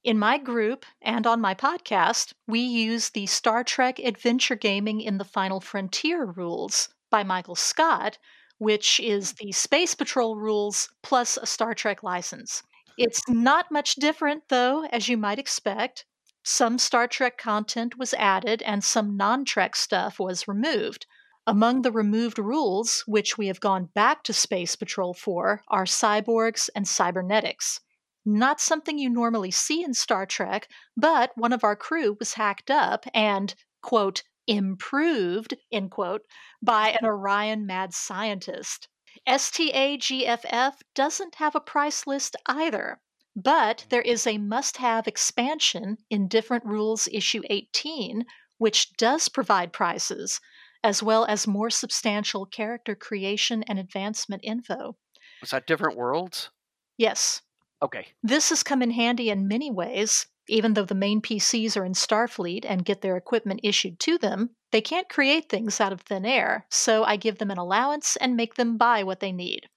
In 0.03 0.19
my 0.19 0.37
group 0.37 0.85
and 1.01 1.25
on 1.25 1.39
my 1.39 1.55
podcast, 1.55 2.33
we 2.45 2.59
use 2.59 3.11
the 3.11 3.25
Star 3.25 3.63
Trek 3.63 3.99
Adventure 3.99 4.55
Gaming 4.55 4.99
in 4.99 5.17
the 5.17 5.23
Final 5.23 5.61
Frontier 5.61 6.25
rules 6.25 6.89
by 7.09 7.23
Michael 7.23 7.55
Scott, 7.55 8.17
which 8.57 8.99
is 8.99 9.31
the 9.33 9.53
Space 9.53 9.95
Patrol 9.95 10.35
rules 10.35 10.89
plus 11.03 11.37
a 11.37 11.45
Star 11.45 11.73
Trek 11.73 12.03
license. 12.03 12.63
It's 12.97 13.21
not 13.29 13.71
much 13.71 13.95
different, 13.95 14.49
though, 14.49 14.83
as 14.87 15.07
you 15.07 15.15
might 15.15 15.39
expect. 15.39 16.03
Some 16.43 16.79
Star 16.79 17.07
Trek 17.07 17.37
content 17.37 17.97
was 17.97 18.13
added 18.15 18.61
and 18.63 18.83
some 18.83 19.15
non 19.15 19.45
Trek 19.45 19.73
stuff 19.73 20.19
was 20.19 20.49
removed. 20.49 21.05
Among 21.47 21.81
the 21.81 21.93
removed 21.93 22.37
rules, 22.37 23.05
which 23.07 23.37
we 23.37 23.47
have 23.47 23.61
gone 23.61 23.85
back 23.85 24.25
to 24.25 24.33
Space 24.33 24.75
Patrol 24.75 25.13
for, 25.13 25.63
are 25.69 25.85
cyborgs 25.85 26.69
and 26.75 26.85
cybernetics. 26.85 27.79
Not 28.25 28.61
something 28.61 28.97
you 28.97 29.09
normally 29.09 29.51
see 29.51 29.83
in 29.83 29.93
Star 29.93 30.25
Trek, 30.25 30.69
but 30.95 31.31
one 31.35 31.51
of 31.51 31.63
our 31.63 31.75
crew 31.75 32.15
was 32.19 32.33
hacked 32.33 32.71
up 32.71 33.05
and, 33.13 33.53
quote, 33.81 34.23
improved, 34.47 35.55
end 35.71 35.91
quote, 35.91 36.21
by 36.61 36.89
an 36.89 37.05
Orion 37.05 37.65
mad 37.65 37.93
scientist. 37.93 38.87
STAGFF 39.27 40.81
doesn't 40.95 41.35
have 41.35 41.55
a 41.55 41.61
price 41.61 42.07
list 42.07 42.35
either, 42.45 42.99
but 43.35 43.81
hmm. 43.81 43.87
there 43.89 44.01
is 44.01 44.25
a 44.25 44.37
must 44.37 44.77
have 44.77 45.07
expansion 45.07 45.97
in 46.09 46.27
Different 46.27 46.65
Rules 46.65 47.07
Issue 47.11 47.41
18, 47.49 48.25
which 48.57 48.93
does 48.93 49.29
provide 49.29 49.73
prices, 49.73 50.39
as 50.83 51.03
well 51.03 51.25
as 51.25 51.47
more 51.47 51.69
substantial 51.69 52.45
character 52.45 52.95
creation 52.95 53.63
and 53.63 53.79
advancement 53.79 54.41
info. 54.43 54.97
Was 55.41 55.51
that 55.51 55.67
different 55.67 55.97
worlds? 55.97 56.49
Yes, 56.97 57.41
Okay. 57.83 58.07
this 58.23 58.49
has 58.49 58.63
come 58.63 58.81
in 58.81 58.91
handy 58.91 59.29
in 59.29 59.47
many 59.47 59.69
ways. 59.69 60.25
Even 60.49 60.73
though 60.73 60.83
the 60.83 60.95
main 60.95 61.21
PCs 61.21 61.77
are 61.77 61.85
in 61.85 61.93
Starfleet 61.93 62.65
and 62.67 62.83
get 62.83 63.01
their 63.01 63.15
equipment 63.15 63.61
issued 63.63 63.97
to 64.01 64.17
them, 64.17 64.49
they 64.71 64.81
can't 64.81 65.07
create 65.07 65.47
things 65.47 65.79
out 65.79 65.93
of 65.93 66.01
thin 66.01 66.25
air, 66.25 66.65
so 66.69 67.05
I 67.05 67.15
give 67.15 67.37
them 67.37 67.49
an 67.49 67.57
allowance 67.57 68.17
and 68.17 68.35
make 68.35 68.55
them 68.55 68.77
buy 68.77 69.03
what 69.03 69.21
they 69.21 69.31
need. 69.31 69.69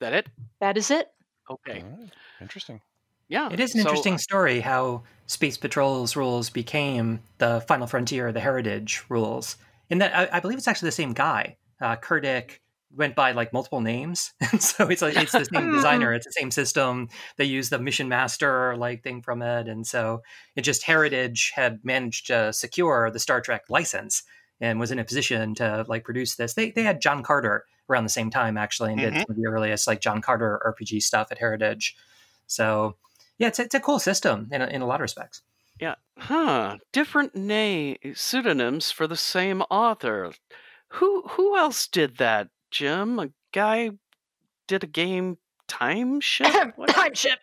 That 0.00 0.12
it? 0.12 0.26
That 0.60 0.76
is 0.76 0.90
it. 0.90 1.10
Okay. 1.50 1.82
Alright, 1.82 2.10
Interesting. 2.40 2.80
Yeah. 3.28 3.48
It 3.50 3.60
is 3.60 3.74
an 3.74 3.80
so- 3.82 3.88
interesting 3.88 4.18
story 4.18 4.60
how 4.60 5.04
Space 5.26 5.56
Patrol's 5.56 6.16
rules 6.16 6.50
became 6.50 7.20
the 7.38 7.62
Final 7.66 7.86
Frontier, 7.86 8.30
the 8.32 8.40
Heritage 8.40 9.02
rules. 9.08 9.56
In 9.88 9.98
that, 9.98 10.14
I, 10.14 10.36
I 10.36 10.40
believe 10.40 10.58
it's 10.58 10.68
actually 10.68 10.88
the 10.88 10.92
same 10.92 11.12
guy. 11.14 11.56
Uh, 11.80 11.96
Kurtick 11.96 12.60
went 12.96 13.14
by 13.16 13.32
like 13.32 13.52
multiple 13.52 13.80
names, 13.80 14.32
and 14.52 14.62
so 14.62 14.88
it's 14.88 15.02
like 15.02 15.16
it's 15.16 15.32
the 15.32 15.44
same 15.52 15.72
designer, 15.72 16.12
it's 16.12 16.26
the 16.26 16.32
same 16.32 16.50
system. 16.50 17.08
They 17.36 17.44
use 17.44 17.70
the 17.70 17.78
Mission 17.78 18.08
Master 18.08 18.76
like 18.76 19.02
thing 19.02 19.22
from 19.22 19.42
it, 19.42 19.68
and 19.68 19.86
so 19.86 20.22
it 20.56 20.62
just 20.62 20.82
Heritage 20.84 21.52
had 21.54 21.80
managed 21.84 22.26
to 22.28 22.52
secure 22.52 23.10
the 23.10 23.18
Star 23.20 23.40
Trek 23.40 23.62
license 23.68 24.22
and 24.60 24.78
was 24.80 24.90
in 24.92 24.98
a 24.98 25.04
position 25.04 25.54
to 25.56 25.84
like 25.88 26.04
produce 26.04 26.36
this. 26.36 26.54
They 26.54 26.70
they 26.70 26.82
had 26.84 27.00
John 27.00 27.22
Carter 27.22 27.64
around 27.90 28.04
the 28.04 28.10
same 28.10 28.30
time 28.30 28.56
actually, 28.56 28.92
and 28.92 29.00
did 29.00 29.12
Mhm. 29.12 29.18
some 29.26 29.30
of 29.30 29.36
the 29.36 29.46
earliest 29.46 29.86
like 29.86 30.00
John 30.00 30.22
Carter 30.22 30.60
RPG 30.64 31.02
stuff 31.02 31.28
at 31.30 31.38
Heritage. 31.38 31.96
So 32.46 32.96
yeah, 33.38 33.48
it's 33.48 33.58
it's 33.58 33.74
a 33.74 33.80
cool 33.80 33.98
system 33.98 34.48
in 34.52 34.62
a, 34.62 34.66
in 34.66 34.80
a 34.82 34.86
lot 34.86 34.96
of 34.96 35.00
respects. 35.02 35.42
Yeah. 35.80 35.96
Huh. 36.16 36.78
Different 36.92 37.34
name 37.34 37.96
pseudonyms 38.14 38.92
for 38.92 39.08
the 39.08 39.16
same 39.16 39.62
author. 39.70 40.32
Who 40.88 41.22
who 41.30 41.56
else 41.58 41.88
did 41.88 42.18
that, 42.18 42.48
Jim? 42.74 43.18
A 43.20 43.28
guy 43.52 43.90
did 44.66 44.82
a 44.82 44.88
game 44.88 45.38
Time 45.68 46.20
Ship? 46.20 46.74
Time 46.88 47.14
ship. 47.14 47.38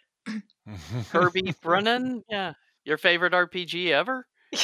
Herbie 1.11 1.55
Brennan? 1.63 2.23
Yeah. 2.29 2.53
Your 2.83 2.97
favorite 2.97 3.31
RPG 3.33 3.91
ever? 3.91 4.27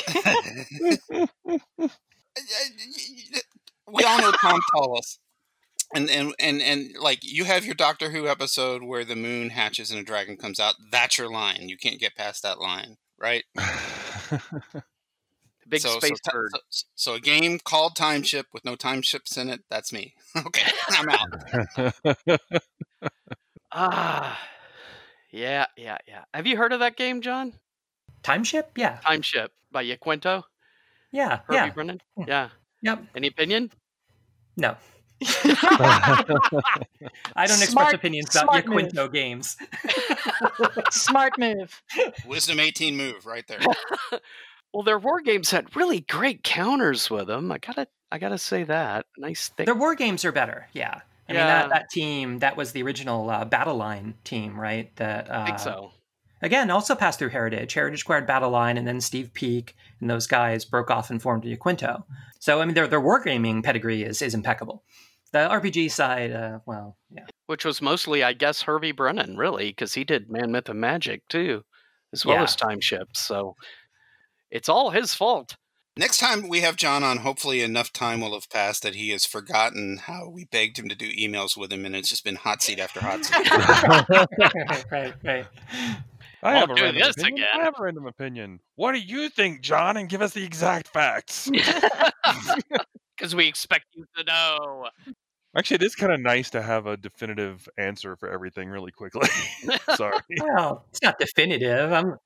we 3.88 4.04
all 4.04 4.20
know 4.20 4.32
Tom 4.32 4.60
Tullis. 4.76 5.20
And, 5.96 6.10
and 6.10 6.34
and 6.38 6.62
and 6.62 6.90
like 7.02 7.20
you 7.22 7.46
have 7.46 7.64
your 7.64 7.74
Doctor 7.74 8.12
Who 8.12 8.28
episode 8.28 8.84
where 8.84 9.06
the 9.06 9.16
moon 9.16 9.52
hatches 9.52 9.90
and 9.90 10.02
a 10.02 10.04
dragon 10.04 10.36
comes 10.36 10.60
out. 10.60 10.76
That's 10.92 11.18
your 11.18 11.32
line. 11.32 11.70
You 11.70 11.78
can't 11.78 12.00
get 12.00 12.16
past 12.16 12.44
that 12.44 12.60
line, 12.60 12.98
right? 13.18 13.46
Big 15.70 15.82
so, 15.82 16.00
space 16.00 16.20
so, 16.24 16.32
bird. 16.32 16.52
So, 16.70 16.86
so 16.96 17.14
a 17.16 17.20
game 17.20 17.60
called 17.60 17.96
Time 17.96 18.24
Ship 18.24 18.46
with 18.54 18.64
no 18.64 18.76
time 18.76 19.02
ships 19.02 19.38
in 19.38 19.50
it. 19.50 19.62
That's 19.70 19.92
me. 19.92 20.14
okay, 20.38 20.72
I'm 20.90 21.10
out. 21.10 22.40
Ah. 23.70 24.40
Yeah, 25.30 25.66
yeah, 25.76 25.98
yeah. 26.08 26.24
Have 26.34 26.48
you 26.48 26.56
heard 26.56 26.72
of 26.72 26.80
that 26.80 26.96
game, 26.96 27.22
John? 27.22 27.54
Time 28.24 28.46
ship, 28.46 28.72
yeah, 28.78 29.00
Time 29.06 29.22
Ship 29.22 29.52
by 29.72 29.84
Yaquinto? 29.84 30.44
yeah, 31.12 31.42
Herbie 31.48 31.56
yeah, 31.56 31.70
Brennan? 31.72 32.02
Yeah. 32.18 32.26
Yeah. 32.28 32.50
yep. 32.82 33.04
Any 33.14 33.28
opinion? 33.28 33.70
No, 34.56 34.78
I 37.36 37.46
don't 37.48 37.62
express 37.62 37.94
opinions 37.94 38.30
about 38.36 38.44
smart 38.44 38.68
move. 38.68 38.92
Yaquinto 38.92 39.12
games. 39.12 39.58
Smart 40.92 41.40
move. 41.40 41.82
Wisdom 42.28 42.60
18 42.60 42.96
move 42.96 43.26
right 43.26 43.44
there. 43.48 43.60
Well, 44.78 44.84
their 44.84 45.00
war 45.00 45.22
games 45.22 45.50
had 45.50 45.76
really 45.76 46.02
great 46.02 46.44
counters 46.44 47.10
with 47.10 47.26
them. 47.26 47.52
I 47.52 47.58
gotta, 47.58 47.88
I 48.12 48.20
gotta 48.20 48.38
say 48.38 48.64
that. 48.66 49.08
Nice 49.18 49.48
thing. 49.48 49.66
Their 49.66 49.74
war 49.74 49.96
games 49.96 50.24
are 50.24 50.32
better, 50.32 50.68
yeah. 50.72 51.02
I 51.28 51.34
mean 51.34 51.42
that, 51.42 51.70
that 51.70 51.90
team 51.90 52.38
that 52.40 52.56
was 52.56 52.74
the 52.74 52.84
original 52.84 53.28
uh, 53.28 53.44
Battle 53.44 53.76
Line 53.76 54.14
team, 54.24 54.58
right? 54.58 54.96
That 54.98 55.32
uh, 55.32 55.40
I 55.40 55.46
think 55.46 55.58
so. 55.58 55.94
again 56.44 56.70
also 56.70 56.94
passed 56.94 57.18
through 57.18 57.30
Heritage. 57.30 57.74
Heritage 57.74 58.04
acquired 58.04 58.28
Battle 58.28 58.52
Line, 58.52 58.78
and 58.78 58.88
then 58.88 59.02
Steve 59.02 59.34
Peek 59.34 59.76
and 60.00 60.12
those 60.12 60.28
guys 60.28 60.64
broke 60.64 60.92
off 60.92 61.10
and 61.10 61.20
formed 61.20 61.44
a 61.46 61.58
Yaquinto. 61.58 62.04
So 62.40 62.62
I 62.62 62.66
mean 62.66 62.76
their 62.76 62.88
their 62.88 63.02
wargaming 63.02 63.64
pedigree 63.64 64.04
is 64.04 64.22
is 64.22 64.36
impeccable. 64.36 64.84
The 65.32 65.40
RPG 65.40 65.90
side, 65.90 66.34
uh, 66.34 66.60
well, 66.68 66.98
yeah. 67.10 67.26
Which 67.48 67.66
was 67.66 67.82
mostly, 67.82 68.24
I 68.24 68.34
guess, 68.34 68.62
Herbie 68.62 68.92
Brennan, 68.92 69.38
really, 69.38 69.70
because 69.70 69.96
he 69.96 70.04
did 70.04 70.30
Man, 70.30 70.52
Myth, 70.52 70.70
and 70.70 70.80
Magic 70.80 71.28
too, 71.30 71.64
as 72.14 72.28
well 72.28 72.36
Yeah. 72.36 72.44
as 72.44 72.56
Time 72.56 72.80
Ships. 72.80 73.20
So 73.22 73.56
it's 74.52 74.70
all 74.70 74.92
his 74.92 75.14
fault. 75.14 75.56
Next 75.98 76.20
time 76.20 76.48
we 76.48 76.62
have 76.62 76.76
John 76.76 77.04
on, 77.04 77.18
hopefully 77.18 77.62
enough 77.64 77.92
time 77.92 78.22
will 78.22 78.34
have 78.34 78.50
passed 78.52 78.84
that 78.84 78.94
he 78.94 79.10
has 79.10 79.26
forgotten 79.26 79.98
how 79.98 80.30
we 80.30 80.46
begged 80.46 80.78
him 80.78 80.88
to 80.90 80.96
do 80.96 81.12
emails 81.12 81.58
with 81.58 81.74
him, 81.74 81.86
and 81.86 81.96
it's 81.96 82.10
just 82.10 82.24
been 82.24 82.36
hot 82.36 82.62
seat 82.62 82.80
after 82.80 83.00
hot 83.00 83.26
seat. 83.26 83.50
right, 84.92 85.14
right. 85.24 85.48
I 86.44 86.54
Won't 86.54 86.58
have 86.60 86.70
a 86.70 86.76
do 86.76 86.84
random 86.84 87.02
this 87.02 87.18
opinion. 87.18 87.34
again. 87.44 87.62
I 87.62 87.64
have 87.64 87.74
a 87.80 87.84
random 87.84 88.06
opinion. 88.06 88.60
What 88.76 88.92
do 88.92 89.00
you 89.00 89.30
think, 89.30 89.62
John? 89.62 89.98
And 89.98 90.08
give 90.08 90.22
us 90.22 90.34
the 90.34 90.44
exact 90.44 90.88
facts. 90.90 91.50
Because 93.18 93.34
we 93.36 93.48
expect 93.48 93.86
you 93.96 94.06
to 94.16 94.24
know. 94.26 94.90
Actually, 95.58 95.76
it 95.76 95.82
is 95.84 95.96
kind 95.96 96.14
of 96.14 96.20
nice 96.20 96.52
to 96.52 96.62
have 96.62 96.86
a 96.86 96.96
definitive 96.96 97.68
answer 97.80 98.16
for 98.16 98.30
everything 98.30 98.70
really 98.70 98.92
quickly. 98.92 99.28
Sorry. 99.96 100.20
Well, 100.40 100.86
it's 100.92 101.02
not 101.02 101.18
definitive. 101.18 101.92
I'm 101.92 102.18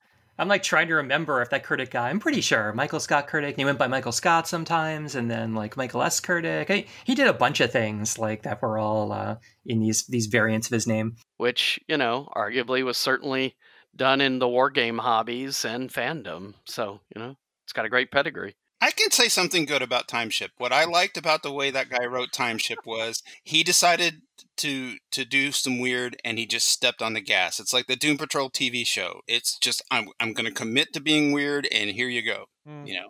I'm 0.42 0.48
like 0.48 0.64
trying 0.64 0.88
to 0.88 0.96
remember 0.96 1.40
if 1.40 1.50
that 1.50 1.64
Kurtick 1.64 1.90
guy. 1.90 2.10
I'm 2.10 2.18
pretty 2.18 2.40
sure 2.40 2.72
Michael 2.72 2.98
Scott 2.98 3.28
Kurtick. 3.28 3.54
He 3.54 3.64
went 3.64 3.78
by 3.78 3.86
Michael 3.86 4.10
Scott 4.10 4.48
sometimes, 4.48 5.14
and 5.14 5.30
then 5.30 5.54
like 5.54 5.76
Michael 5.76 6.02
S. 6.02 6.18
Kurtick. 6.18 6.68
He, 6.68 6.88
he 7.04 7.14
did 7.14 7.28
a 7.28 7.32
bunch 7.32 7.60
of 7.60 7.70
things 7.70 8.18
like 8.18 8.42
that 8.42 8.60
were 8.60 8.76
all 8.76 9.12
uh, 9.12 9.36
in 9.64 9.78
these 9.78 10.04
these 10.06 10.26
variants 10.26 10.66
of 10.66 10.72
his 10.72 10.84
name. 10.84 11.14
Which 11.36 11.78
you 11.86 11.96
know, 11.96 12.28
arguably 12.34 12.84
was 12.84 12.98
certainly 12.98 13.54
done 13.94 14.20
in 14.20 14.40
the 14.40 14.48
war 14.48 14.68
game 14.68 14.98
hobbies 14.98 15.64
and 15.64 15.92
fandom. 15.92 16.54
So 16.64 16.98
you 17.14 17.22
know, 17.22 17.36
it's 17.64 17.72
got 17.72 17.84
a 17.84 17.88
great 17.88 18.10
pedigree. 18.10 18.56
I 18.82 18.90
can 18.90 19.12
say 19.12 19.28
something 19.28 19.64
good 19.64 19.80
about 19.80 20.08
Timeship. 20.08 20.48
What 20.58 20.72
I 20.72 20.84
liked 20.84 21.16
about 21.16 21.44
the 21.44 21.52
way 21.52 21.70
that 21.70 21.88
guy 21.88 22.04
wrote 22.04 22.32
Timeship 22.32 22.84
was 22.84 23.22
he 23.44 23.62
decided 23.62 24.22
to 24.56 24.96
to 25.12 25.24
do 25.24 25.52
some 25.52 25.78
weird 25.78 26.16
and 26.24 26.36
he 26.36 26.46
just 26.46 26.66
stepped 26.66 27.00
on 27.00 27.12
the 27.12 27.20
gas. 27.20 27.60
It's 27.60 27.72
like 27.72 27.86
the 27.86 27.94
Doom 27.94 28.18
Patrol 28.18 28.50
TV 28.50 28.84
show. 28.84 29.20
It's 29.28 29.56
just 29.56 29.82
I'm 29.92 30.08
I'm 30.18 30.32
going 30.32 30.46
to 30.46 30.52
commit 30.52 30.92
to 30.94 31.00
being 31.00 31.30
weird 31.30 31.68
and 31.70 31.90
here 31.90 32.08
you 32.08 32.22
go. 32.22 32.46
Hmm. 32.66 32.84
You 32.84 32.94
know. 32.94 33.08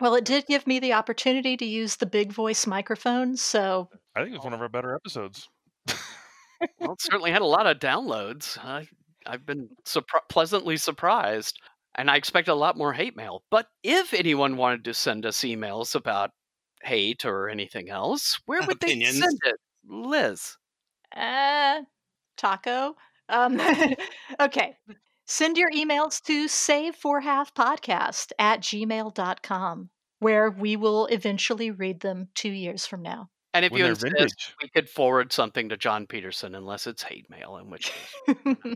Well, 0.00 0.14
it 0.14 0.24
did 0.24 0.46
give 0.46 0.68
me 0.68 0.78
the 0.78 0.92
opportunity 0.92 1.56
to 1.56 1.64
use 1.64 1.96
the 1.96 2.06
big 2.06 2.32
voice 2.32 2.68
microphone, 2.68 3.36
so 3.36 3.88
I 4.14 4.20
think 4.20 4.34
it 4.34 4.38
was 4.38 4.44
one 4.44 4.54
of 4.54 4.60
our 4.60 4.68
better 4.68 4.94
episodes. 4.94 5.48
Well, 6.80 6.92
it 6.92 7.02
certainly 7.02 7.30
had 7.30 7.42
a 7.42 7.46
lot 7.46 7.66
of 7.66 7.78
downloads. 7.78 8.58
I, 8.58 8.86
I've 9.26 9.46
been 9.46 9.68
surpri- 9.84 10.28
pleasantly 10.28 10.76
surprised, 10.76 11.58
and 11.98 12.10
I 12.10 12.16
expect 12.16 12.48
a 12.48 12.54
lot 12.54 12.78
more 12.78 12.94
hate 12.94 13.16
mail. 13.16 13.42
But 13.50 13.66
if 13.82 14.14
anyone 14.14 14.56
wanted 14.56 14.84
to 14.84 14.94
send 14.94 15.26
us 15.26 15.40
emails 15.40 15.94
about 15.94 16.30
hate 16.82 17.24
or 17.26 17.48
anything 17.50 17.90
else, 17.90 18.40
where 18.46 18.60
would 18.62 18.76
Opinions. 18.76 19.14
they 19.16 19.20
send 19.20 19.38
it? 19.44 19.56
Liz. 19.86 20.56
uh, 21.14 21.82
taco. 22.38 22.94
Um, 23.28 23.60
okay. 24.40 24.76
Send 25.26 25.58
your 25.58 25.70
emails 25.72 26.22
to 26.22 26.48
save 26.48 26.94
for 26.94 27.20
half 27.20 27.52
podcast 27.52 28.32
at 28.38 28.60
gmail.com, 28.62 29.90
where 30.20 30.50
we 30.50 30.76
will 30.76 31.06
eventually 31.06 31.70
read 31.70 32.00
them 32.00 32.28
two 32.34 32.50
years 32.50 32.86
from 32.86 33.02
now. 33.02 33.28
And 33.52 33.64
if 33.64 33.72
When 33.72 33.80
you 33.80 33.86
insist, 33.88 34.12
vintage. 34.14 34.54
we 34.62 34.68
could 34.70 34.88
forward 34.88 35.32
something 35.32 35.68
to 35.70 35.76
Jon 35.76 36.06
Peterson, 36.06 36.54
unless 36.54 36.86
it's 36.86 37.02
hate 37.02 37.28
mail, 37.28 37.56
in 37.58 37.68
which 37.70 37.92
case. 38.26 38.56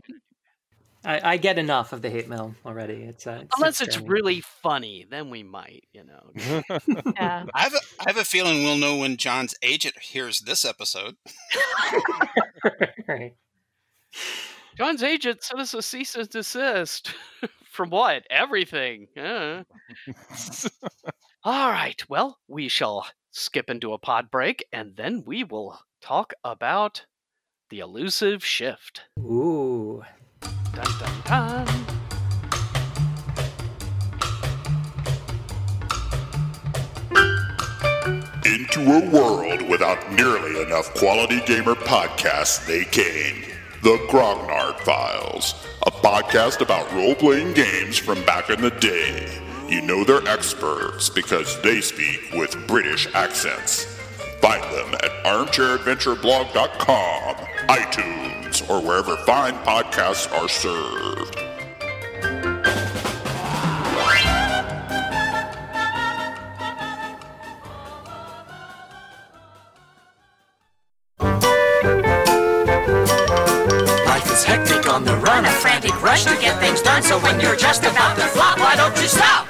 I, 1.05 1.33
I 1.33 1.37
get 1.37 1.57
enough 1.57 1.91
of 1.91 2.01
the 2.01 2.09
hate 2.09 2.29
mail 2.29 2.55
already. 2.65 3.03
It's, 3.03 3.27
uh, 3.27 3.39
it's 3.43 3.55
Unless 3.57 3.81
it's 3.81 3.95
draining. 3.95 4.11
really 4.11 4.41
funny, 4.41 5.05
then 5.09 5.29
we 5.29 5.43
might, 5.43 5.83
you 5.91 6.03
know. 6.03 6.31
yeah. 7.17 7.45
I 7.53 7.61
have 7.61 7.73
a, 7.73 7.79
I 7.99 8.03
have 8.07 8.17
a 8.17 8.23
feeling 8.23 8.63
we'll 8.63 8.77
know 8.77 8.97
when 8.97 9.17
John's 9.17 9.55
agent 9.61 9.99
hears 9.99 10.39
this 10.39 10.63
episode. 10.63 11.15
right. 13.07 13.35
John's 14.77 15.03
agent 15.03 15.43
sent 15.43 15.59
us 15.59 15.73
a 15.73 15.81
cease 15.81 16.15
and 16.15 16.29
desist. 16.29 17.13
From 17.69 17.89
what? 17.89 18.23
Everything. 18.29 19.07
Uh. 19.17 19.63
All 21.43 21.69
right. 21.69 22.01
Well, 22.09 22.37
we 22.47 22.67
shall 22.69 23.05
skip 23.31 23.69
into 23.69 23.93
a 23.93 23.97
pod 23.97 24.31
break 24.31 24.65
and 24.71 24.95
then 24.95 25.23
we 25.25 25.43
will 25.43 25.79
talk 26.01 26.33
about 26.43 27.05
the 27.69 27.79
elusive 27.79 28.45
shift. 28.45 29.01
Ooh. 29.19 30.03
Dun 30.73 30.85
dun 30.99 31.21
dun. 31.25 31.67
Into 38.45 38.81
a 38.81 39.09
world 39.09 39.61
without 39.69 40.11
nearly 40.11 40.61
enough 40.63 40.93
quality 40.95 41.39
gamer 41.45 41.75
podcasts, 41.75 42.65
they 42.65 42.83
came. 42.85 43.43
The 43.83 43.97
Grognard 44.09 44.79
Files, 44.79 45.53
a 45.85 45.91
podcast 45.91 46.61
about 46.61 46.91
role 46.93 47.15
playing 47.15 47.53
games 47.53 47.97
from 47.97 48.23
back 48.25 48.49
in 48.49 48.61
the 48.61 48.71
day. 48.71 49.39
You 49.69 49.81
know 49.81 50.03
they're 50.03 50.27
experts 50.27 51.09
because 51.09 51.61
they 51.61 51.79
speak 51.81 52.31
with 52.33 52.55
British 52.67 53.07
accents. 53.13 53.85
Find 54.41 54.63
them 54.63 54.93
at 54.95 55.11
armchairadventureblog.com, 55.25 57.35
iTunes, 57.67 58.67
or 58.69 58.81
wherever 58.81 59.17
fine 59.25 59.53
podcasts 59.65 60.31
are 60.31 60.49
served. 60.49 61.35
Life 74.05 74.31
is 74.31 74.43
hectic 74.43 74.87
on 74.89 75.03
the 75.03 75.15
run, 75.17 75.45
a 75.45 75.49
frantic 75.49 76.01
rush 76.01 76.25
to 76.25 76.35
get 76.41 76.59
things 76.59 76.81
done. 76.81 77.01
So 77.03 77.19
when 77.19 77.39
you're 77.39 77.55
just 77.55 77.83
about 77.83 78.15
to 78.17 78.23
flop, 78.27 78.59
why 78.59 78.75
don't 78.75 78.95
you 79.01 79.07
stop? 79.07 79.47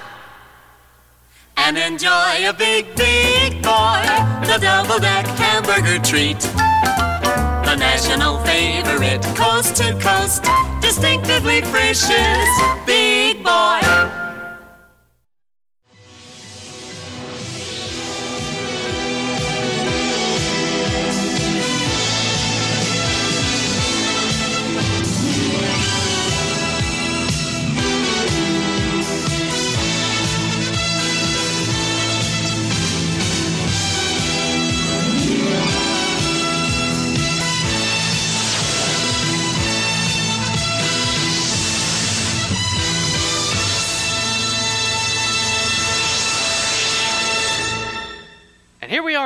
And 1.57 1.77
enjoy 1.77 2.49
a 2.49 2.53
big, 2.53 2.95
big 2.95 3.61
boy, 3.61 4.01
the 4.45 4.59
double 4.61 4.99
deck 4.99 5.25
hamburger 5.25 5.99
treat. 6.03 6.37
The 7.73 7.79
national 7.79 8.37
favorite, 8.45 9.23
coast 9.35 9.77
to 9.77 9.97
coast, 9.99 10.45
distinctively 10.79 11.63
precious, 11.63 12.47
big 12.85 13.43
boy. 13.43 13.79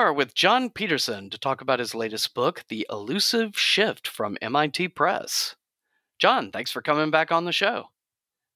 Are 0.07 0.13
with 0.13 0.33
Jon 0.33 0.69
Peterson 0.69 1.29
to 1.31 1.37
talk 1.37 1.59
about 1.59 1.79
his 1.79 1.93
latest 1.93 2.33
book, 2.33 2.63
The 2.69 2.87
Elusive 2.89 3.59
Shift 3.59 4.07
from 4.07 4.37
MIT 4.41 4.87
Press. 4.87 5.57
John, 6.17 6.49
thanks 6.49 6.71
for 6.71 6.81
coming 6.81 7.11
back 7.11 7.29
on 7.29 7.43
the 7.43 7.51
show. 7.51 7.89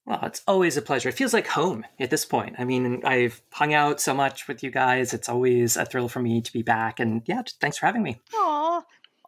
Well, 0.06 0.20
it's 0.22 0.40
always 0.48 0.78
a 0.78 0.82
pleasure. 0.82 1.10
It 1.10 1.14
feels 1.14 1.34
like 1.34 1.46
home 1.46 1.84
at 2.00 2.08
this 2.08 2.24
point. 2.24 2.56
I 2.58 2.64
mean, 2.64 3.02
I've 3.04 3.42
hung 3.52 3.74
out 3.74 4.00
so 4.00 4.14
much 4.14 4.48
with 4.48 4.62
you 4.62 4.70
guys. 4.70 5.12
It's 5.12 5.28
always 5.28 5.76
a 5.76 5.84
thrill 5.84 6.08
for 6.08 6.22
me 6.22 6.40
to 6.40 6.52
be 6.54 6.62
back. 6.62 6.98
And 6.98 7.20
yeah, 7.26 7.42
just 7.42 7.60
thanks 7.60 7.76
for 7.76 7.84
having 7.84 8.02
me. 8.02 8.18
Aw. 8.34 8.82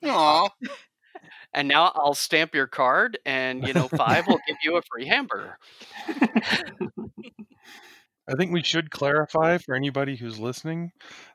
Aw. 0.04 0.48
And 1.56 1.68
now 1.68 1.92
I'll 1.94 2.14
stamp 2.14 2.52
your 2.52 2.66
card, 2.66 3.16
and 3.24 3.64
you 3.64 3.72
know, 3.74 3.86
five 3.86 4.26
will 4.26 4.40
give 4.44 4.56
you 4.64 4.76
a 4.76 4.82
free 4.90 5.06
hamburger. 5.06 5.56
I 8.28 8.34
think 8.36 8.52
we 8.52 8.64
should 8.64 8.90
clarify 8.90 9.58
for 9.58 9.76
anybody 9.76 10.16
who's 10.16 10.40
listening 10.40 10.90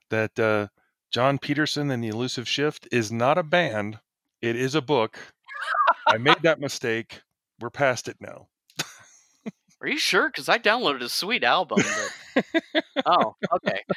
that 0.10 0.39
uh, 0.39 0.67
Jon 1.12 1.38
Peterson 1.38 1.91
and 1.91 2.04
the 2.04 2.10
Elusive 2.10 2.48
Shift 2.48 2.88
is 2.91 3.12
not 3.12 3.38
a 3.38 3.43
band. 3.43 4.00
It 4.41 4.56
is 4.56 4.76
a 4.76 4.82
book. 4.82 5.17
I 6.08 6.17
made 6.17 6.38
that 6.43 6.60
mistake. 6.60 7.22
We're 7.60 7.69
past 7.69 8.08
it 8.08 8.17
now. 8.19 8.48
Are 9.82 9.88
you 9.88 9.98
sure? 9.98 10.28
Because 10.28 10.50
I 10.50 10.58
downloaded 10.58 11.02
a 11.04 11.10
sweet 11.10 11.43
album. 11.43 11.82
But... 12.36 12.84
oh, 13.06 13.36
okay. 13.56 13.84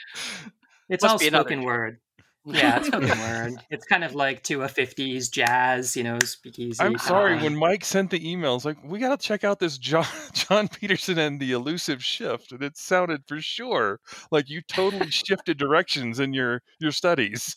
It's 0.88 1.04
Must 1.04 1.12
all 1.12 1.18
be 1.18 1.28
another 1.28 1.48
spoken 1.48 1.62
word. 1.62 2.00
Yeah, 2.44 2.78
it's 2.78 2.86
spoken 2.88 3.18
word. 3.18 3.54
It's 3.70 3.84
kind 3.84 4.02
of 4.04 4.14
like 4.14 4.42
to 4.44 4.62
a 4.62 4.66
50s 4.66 5.30
jazz, 5.30 5.96
you 5.96 6.02
know, 6.02 6.18
speakeasy. 6.24 6.82
I'm 6.82 6.98
sorry. 6.98 7.36
When 7.38 7.56
Mike 7.56 7.84
sent 7.84 8.10
the 8.10 8.18
emails, 8.20 8.64
like 8.64 8.76
we 8.84 8.98
got 8.98 9.18
to 9.18 9.26
check 9.26 9.44
out 9.44 9.60
this 9.60 9.78
John 9.78 10.06
Jon 10.32 10.68
Peterson 10.68 11.18
and 11.18 11.38
the 11.38 11.52
Elusive 11.52 12.02
Shift, 12.04 12.52
and 12.52 12.62
it 12.62 12.76
sounded 12.76 13.22
for 13.26 13.40
sure 13.40 14.00
like 14.30 14.48
you 14.48 14.60
totally 14.62 15.10
shifted 15.10 15.56
directions 15.58 16.18
in 16.20 16.32
your 16.32 16.62
your 16.80 16.92
studies. 16.92 17.56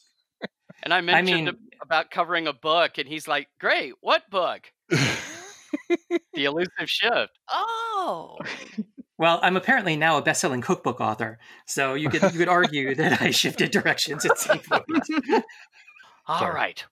And 0.83 0.93
I 0.93 1.01
mentioned 1.01 1.45
mean- 1.45 1.57
about 1.81 2.11
covering 2.11 2.47
a 2.47 2.53
book, 2.53 2.97
and 2.99 3.07
he's 3.07 3.27
like, 3.27 3.47
"Great, 3.59 3.93
what 4.01 4.29
book? 4.29 4.71
The 4.89 6.45
Elusive 6.45 6.87
Shift." 6.87 7.31
Oh, 7.49 8.37
Well, 9.17 9.39
I'm 9.41 9.55
apparently 9.55 9.95
now 9.95 10.17
a 10.17 10.21
best-selling 10.21 10.61
cookbook 10.61 10.99
author, 10.99 11.39
so 11.65 11.93
you 11.93 12.09
could 12.09 12.21
you 12.21 12.39
could 12.39 12.49
argue 12.49 12.95
that 12.95 13.21
I 13.21 13.31
shifted 13.31 13.71
directions 13.71 14.25
at 14.25 14.37
some 14.37 14.59
point. 14.59 14.85
all 16.27 16.51
right. 16.51 16.79
Sorry. 16.79 16.89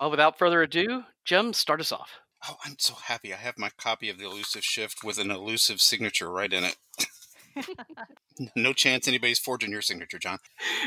Well, 0.00 0.10
without 0.10 0.38
further 0.38 0.62
ado, 0.62 1.04
Jim, 1.24 1.52
start 1.52 1.80
us 1.80 1.92
off. 1.92 2.10
Oh, 2.48 2.56
I'm 2.64 2.76
so 2.78 2.94
happy. 2.94 3.32
I 3.32 3.38
have 3.38 3.58
my 3.58 3.70
copy 3.76 4.08
of 4.10 4.18
The 4.18 4.26
Elusive 4.26 4.64
Shift 4.64 5.02
with 5.02 5.18
an 5.18 5.30
elusive 5.30 5.80
signature 5.80 6.30
right 6.30 6.52
in 6.52 6.64
it. 6.64 6.76
No 8.54 8.72
chance 8.72 9.08
anybody's 9.08 9.38
forging 9.38 9.70
your 9.70 9.80
signature, 9.82 10.18
John. 10.18 10.38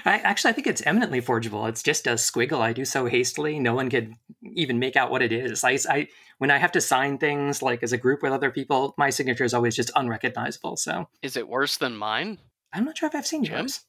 I 0.05 0.19
actually 0.19 0.51
I 0.51 0.53
think 0.53 0.67
it's 0.67 0.83
eminently 0.85 1.19
forgeable. 1.21 1.65
It's 1.65 1.81
just 1.81 2.05
a 2.07 2.11
squiggle 2.11 2.59
I 2.61 2.73
do 2.73 2.85
so 2.85 3.05
hastily, 3.07 3.59
no 3.59 3.73
one 3.73 3.89
could 3.89 4.13
even 4.43 4.77
make 4.79 4.95
out 4.95 5.09
what 5.11 5.21
it 5.21 5.31
is. 5.31 5.63
I, 5.63 5.77
I 5.89 6.07
when 6.37 6.51
I 6.51 6.57
have 6.57 6.71
to 6.73 6.81
sign 6.81 7.17
things 7.17 7.61
like 7.61 7.81
as 7.83 7.91
a 7.91 7.97
group 7.97 8.21
with 8.21 8.31
other 8.31 8.51
people, 8.51 8.93
my 8.97 9.09
signature 9.09 9.43
is 9.43 9.53
always 9.53 9.75
just 9.75 9.91
unrecognizable. 9.95 10.77
So 10.77 11.09
Is 11.21 11.35
it 11.37 11.47
worse 11.47 11.77
than 11.77 11.97
mine? 11.97 12.37
I'm 12.71 12.85
not 12.85 12.97
sure 12.97 13.07
if 13.09 13.15
I've 13.15 13.25
seen 13.27 13.43
Jim? 13.43 13.57
yours. 13.59 13.81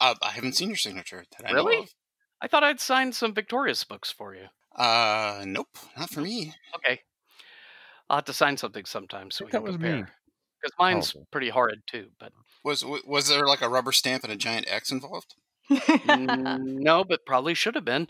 Uh, 0.00 0.14
I 0.20 0.30
haven't 0.32 0.54
seen 0.56 0.68
your 0.68 0.76
signature. 0.76 1.24
That 1.38 1.48
I 1.48 1.52
know 1.52 1.64
Really? 1.64 1.78
of. 1.84 1.88
I 2.40 2.48
thought 2.48 2.64
I'd 2.64 2.80
signed 2.80 3.14
some 3.14 3.32
Victorious 3.32 3.84
books 3.84 4.10
for 4.10 4.34
you. 4.34 4.46
Uh, 4.74 5.44
nope, 5.46 5.68
not 5.96 6.10
for 6.10 6.20
me. 6.22 6.52
Okay. 6.74 7.00
I'll 8.10 8.16
have 8.16 8.24
to 8.24 8.32
sign 8.32 8.56
something 8.56 8.84
sometime 8.84 9.30
so 9.30 9.44
we 9.44 9.50
can 9.52 9.60
that 9.62 9.66
was 9.66 9.78
me. 9.78 9.88
compare. 9.88 10.10
Because 10.60 10.74
mine's 10.78 11.14
Oh. 11.16 11.24
pretty 11.30 11.48
horrid 11.50 11.82
too, 11.86 12.08
but 12.18 12.32
Was 12.64 12.84
was 12.84 13.28
there 13.28 13.46
like 13.46 13.62
a 13.62 13.68
rubber 13.68 13.92
stamp 13.92 14.24
and 14.24 14.32
a 14.32 14.36
giant 14.36 14.66
X 14.68 14.90
involved? 14.90 15.34
Mm, 15.70 16.64
no, 16.80 17.04
but 17.04 17.24
probably 17.26 17.54
should 17.54 17.74
have 17.74 17.84
been. 17.84 18.08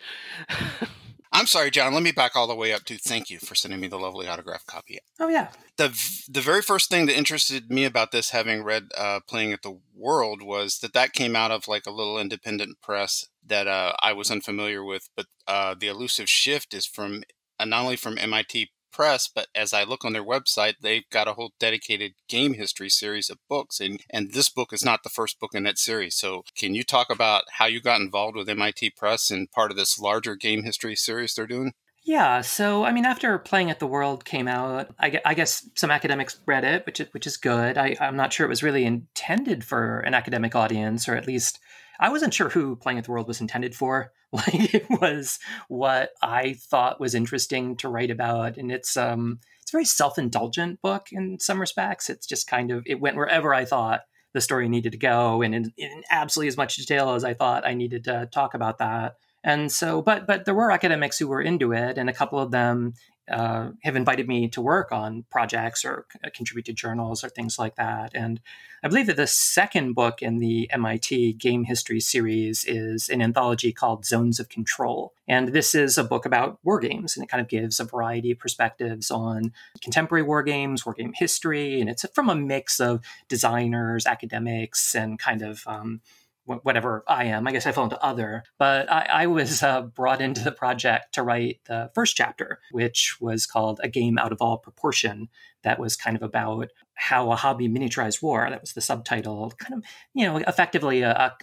I'm 1.35 1.47
sorry, 1.47 1.71
John. 1.71 1.95
Let 1.95 2.03
me 2.03 2.13
back 2.13 2.37
all 2.37 2.47
the 2.47 2.55
way 2.55 2.75
up 2.75 2.85
to 2.85 2.99
thank 2.99 3.31
you 3.31 3.39
for 3.39 3.55
sending 3.55 3.81
me 3.81 3.89
the 3.89 3.99
lovely 3.99 4.29
autograph 4.29 4.67
copy. 4.67 4.99
Oh 5.19 5.29
yeah. 5.29 5.49
the 5.79 5.89
the 6.29 6.43
very 6.43 6.61
first 6.61 6.91
thing 6.91 7.07
that 7.07 7.17
interested 7.17 7.71
me 7.71 7.87
about 7.87 8.13
this, 8.13 8.31
having 8.31 8.63
read 8.63 8.89
uh, 8.97 9.21
"Playing 9.27 9.53
at 9.53 9.63
the 9.63 9.79
World," 9.97 10.43
was 10.43 10.79
that 10.81 10.93
that 10.93 11.15
came 11.15 11.35
out 11.35 11.51
of 11.51 11.69
like 11.69 11.87
a 11.87 11.91
little 11.91 12.19
independent 12.19 12.83
press 12.83 13.27
that 13.47 13.67
uh, 13.67 13.95
I 14.03 14.13
was 14.13 14.31
unfamiliar 14.31 14.85
with. 14.85 15.09
But 15.17 15.27
uh, 15.49 15.75
the 15.79 15.89
Elusive 15.89 16.29
Shift 16.29 16.75
is 16.75 16.85
from 16.85 17.23
uh, 17.59 17.65
not 17.65 17.83
only 17.83 17.97
from 17.97 18.19
MIT 18.19 18.71
Press, 18.93 19.29
but 19.29 19.49
as 19.55 19.73
I 19.73 19.85
look 19.85 20.05
on 20.05 20.13
their 20.13 20.25
website, 20.25 20.75
they've 20.81 21.09
got 21.11 21.29
a 21.29 21.35
whole 21.35 21.53
dedicated 21.59 22.13
game 22.29 22.55
history 22.55 22.91
series 22.91 23.31
of 23.31 23.39
books, 23.49 23.81
and 23.81 24.01
and 24.11 24.33
this 24.33 24.49
book 24.49 24.73
is 24.73 24.85
not 24.85 25.03
the 25.03 25.09
first 25.09 25.41
book 25.41 25.55
in 25.55 25.63
that 25.65 25.79
series. 25.79 26.15
So, 26.15 26.45
can 26.57 26.75
you 26.75 26.85
talk 26.85 27.09
about 27.11 27.45
how 27.53 27.67
you 27.67 27.81
got 27.81 28.01
involved 28.01 28.37
with 28.37 28.49
MIT 28.49 28.91
Press 28.91 29.31
and 29.31 29.51
part 29.51 29.71
of 29.71 29.77
this 29.77 29.99
larger 29.99 30.37
game 30.37 30.63
history 30.63 30.97
series 30.97 31.35
they're 31.35 31.47
doing? 31.47 31.73
Yeah, 32.05 32.41
so 32.41 32.85
I 32.85 32.93
mean, 32.93 33.05
after 33.05 33.39
playing 33.39 33.71
at 33.71 33.79
the 33.79 33.87
world 33.87 34.25
came 34.25 34.49
out, 34.49 34.93
I, 34.99 35.21
I 35.25 35.35
guess 35.35 35.69
some 35.77 35.91
academics 35.91 36.41
read 36.47 36.65
it, 36.65 36.85
which 36.85 36.99
is, 36.99 37.07
which 37.13 37.27
is 37.29 37.37
good. 37.37 37.79
I, 37.79 37.97
I'm 38.01 38.17
not 38.17 38.33
sure 38.33 38.45
it 38.45 38.49
was 38.49 38.63
really 38.63 38.85
intended 38.85 39.65
for 39.65 40.01
an 40.01 40.13
academic 40.13 40.57
audience, 40.57 41.09
or 41.09 41.15
at 41.15 41.29
least 41.29 41.61
I 42.03 42.09
wasn't 42.09 42.35
sure 42.35 42.49
who 42.49 42.75
playing 42.75 42.99
at 42.99 43.05
the 43.05 43.13
world 43.13 43.29
was 43.29 43.41
intended 43.41 43.75
for. 43.75 44.13
Like, 44.35 44.73
it 44.73 44.87
was 44.89 45.39
what 45.69 46.13
I 46.23 46.55
thought 46.55 46.99
was 46.99 47.15
interesting 47.15 47.77
to 47.77 47.91
write 47.91 48.11
about, 48.11 48.57
and 48.57 48.73
it's 48.73 48.97
um, 48.97 49.41
it's 49.61 49.71
a 49.71 49.77
very 49.77 49.85
self 49.85 50.17
indulgent 50.17 50.81
book 50.81 51.09
in 51.13 51.39
some 51.39 51.61
respects. 51.61 52.09
It's 52.09 52.27
just 52.27 52.49
kind 52.49 52.71
of 52.71 52.83
it 52.87 52.99
went 52.99 53.19
wherever 53.19 53.53
I 53.53 53.67
thought 53.67 54.01
the 54.33 54.41
story 54.41 54.71
needed 54.71 54.93
to 54.93 54.99
go, 54.99 55.43
and 55.43 55.55
in, 55.55 55.73
in 55.77 56.03
absolutely 56.11 56.49
as 56.49 56.57
much 56.57 56.77
detail 56.77 57.11
as 57.11 57.25
I 57.25 57.35
thought 57.35 57.67
I 57.67 57.75
needed 57.75 58.05
to 58.05 58.27
talk 58.33 58.55
about 58.55 58.79
that. 58.79 59.17
And 59.45 59.71
so, 59.71 60.01
but 60.01 60.27
but 60.27 60.47
there 60.47 60.55
were 60.55 60.71
academics 60.71 61.19
who 61.19 61.29
were 61.29 61.43
into 61.43 61.73
it, 61.75 61.99
and 61.99 62.09
a 62.09 62.15
couple 62.15 62.39
of 62.39 62.51
them 62.51 62.95
uh, 63.31 63.71
have 63.83 63.97
invited 63.97 64.29
me 64.29 64.49
to 64.49 64.61
work 64.61 64.91
on 64.91 65.25
projects 65.31 65.85
or 65.85 66.07
c- 66.13 66.31
contribute 66.35 66.67
to 66.67 66.73
journals 66.73 67.23
or 67.23 67.29
things 67.29 67.59
like 67.59 67.77
that. 67.77 68.13
And 68.15 68.41
I 68.83 68.89
believe 68.89 69.07
that 69.07 69.17
the 69.17 69.29
second 69.29 69.95
book 69.95 70.23
in 70.23 70.39
the 70.39 70.69
MIT 70.73 71.35
Game 71.35 71.65
History 71.65 72.01
series 72.01 72.65
is 72.65 73.09
an 73.09 73.23
anthology 73.23 73.73
called 73.73 74.05
Zones 74.05 74.41
of 74.41 74.49
Control, 74.49 75.15
and 75.29 75.49
this 75.49 75.73
is 75.73 75.97
a 75.97 76.05
book 76.05 76.27
about 76.27 76.59
war 76.65 76.81
games, 76.81 77.17
and 77.17 77.23
it 77.23 77.31
kind 77.31 77.41
of 77.41 77.49
gives 77.49 77.79
a 77.79 77.85
variety 77.85 78.33
of 78.33 78.41
perspectives 78.41 79.11
on 79.11 79.53
contemporary 79.81 80.25
war 80.25 80.43
games, 80.43 80.85
war 80.85 80.95
game 80.95 81.13
history, 81.15 81.81
and 81.81 81.89
it's 81.89 82.05
from 82.13 82.29
a 82.29 82.35
mix 82.35 82.81
of 82.81 83.05
designers, 83.29 84.05
academics, 84.05 84.97
and 84.97 85.19
kind 85.19 85.43
of 85.43 85.63
um, 85.69 86.01
whatever 86.45 87.05
I 87.07 87.27
am. 87.27 87.47
I 87.47 87.53
guess 87.53 87.67
I 87.67 87.73
fall 87.73 87.85
into 87.85 88.03
other, 88.03 88.43
but 88.59 88.91
I, 88.91 89.07
I 89.11 89.27
was 89.27 89.63
uh, 89.63 89.83
brought 89.83 90.21
into 90.21 90.43
the 90.43 90.53
project 90.53 91.15
to 91.15 91.23
write 91.23 91.61
the 91.67 91.91
first 91.95 92.17
chapter, 92.17 92.59
which 92.73 93.17
was 93.21 93.47
called 93.47 93.81
A 93.83 93.89
Game 93.89 94.19
Out 94.19 94.33
of 94.33 94.43
All 94.43 94.59
Proportion. 94.59 95.29
That 95.63 95.79
was 95.79 95.95
kind 95.95 96.17
of 96.17 96.23
about 96.23 96.69
how 96.95 97.31
a 97.31 97.37
hobby 97.37 97.69
miniaturized 97.69 98.23
war. 98.23 98.49
That 98.51 98.61
was 98.61 98.73
the 98.73 98.81
subtitle, 98.81 99.53
kind 99.59 99.75
of, 99.75 99.85
you 100.15 100.27
know, 100.27 100.39
effectively 100.39 101.03
a, 101.03 101.13
a 101.13 101.37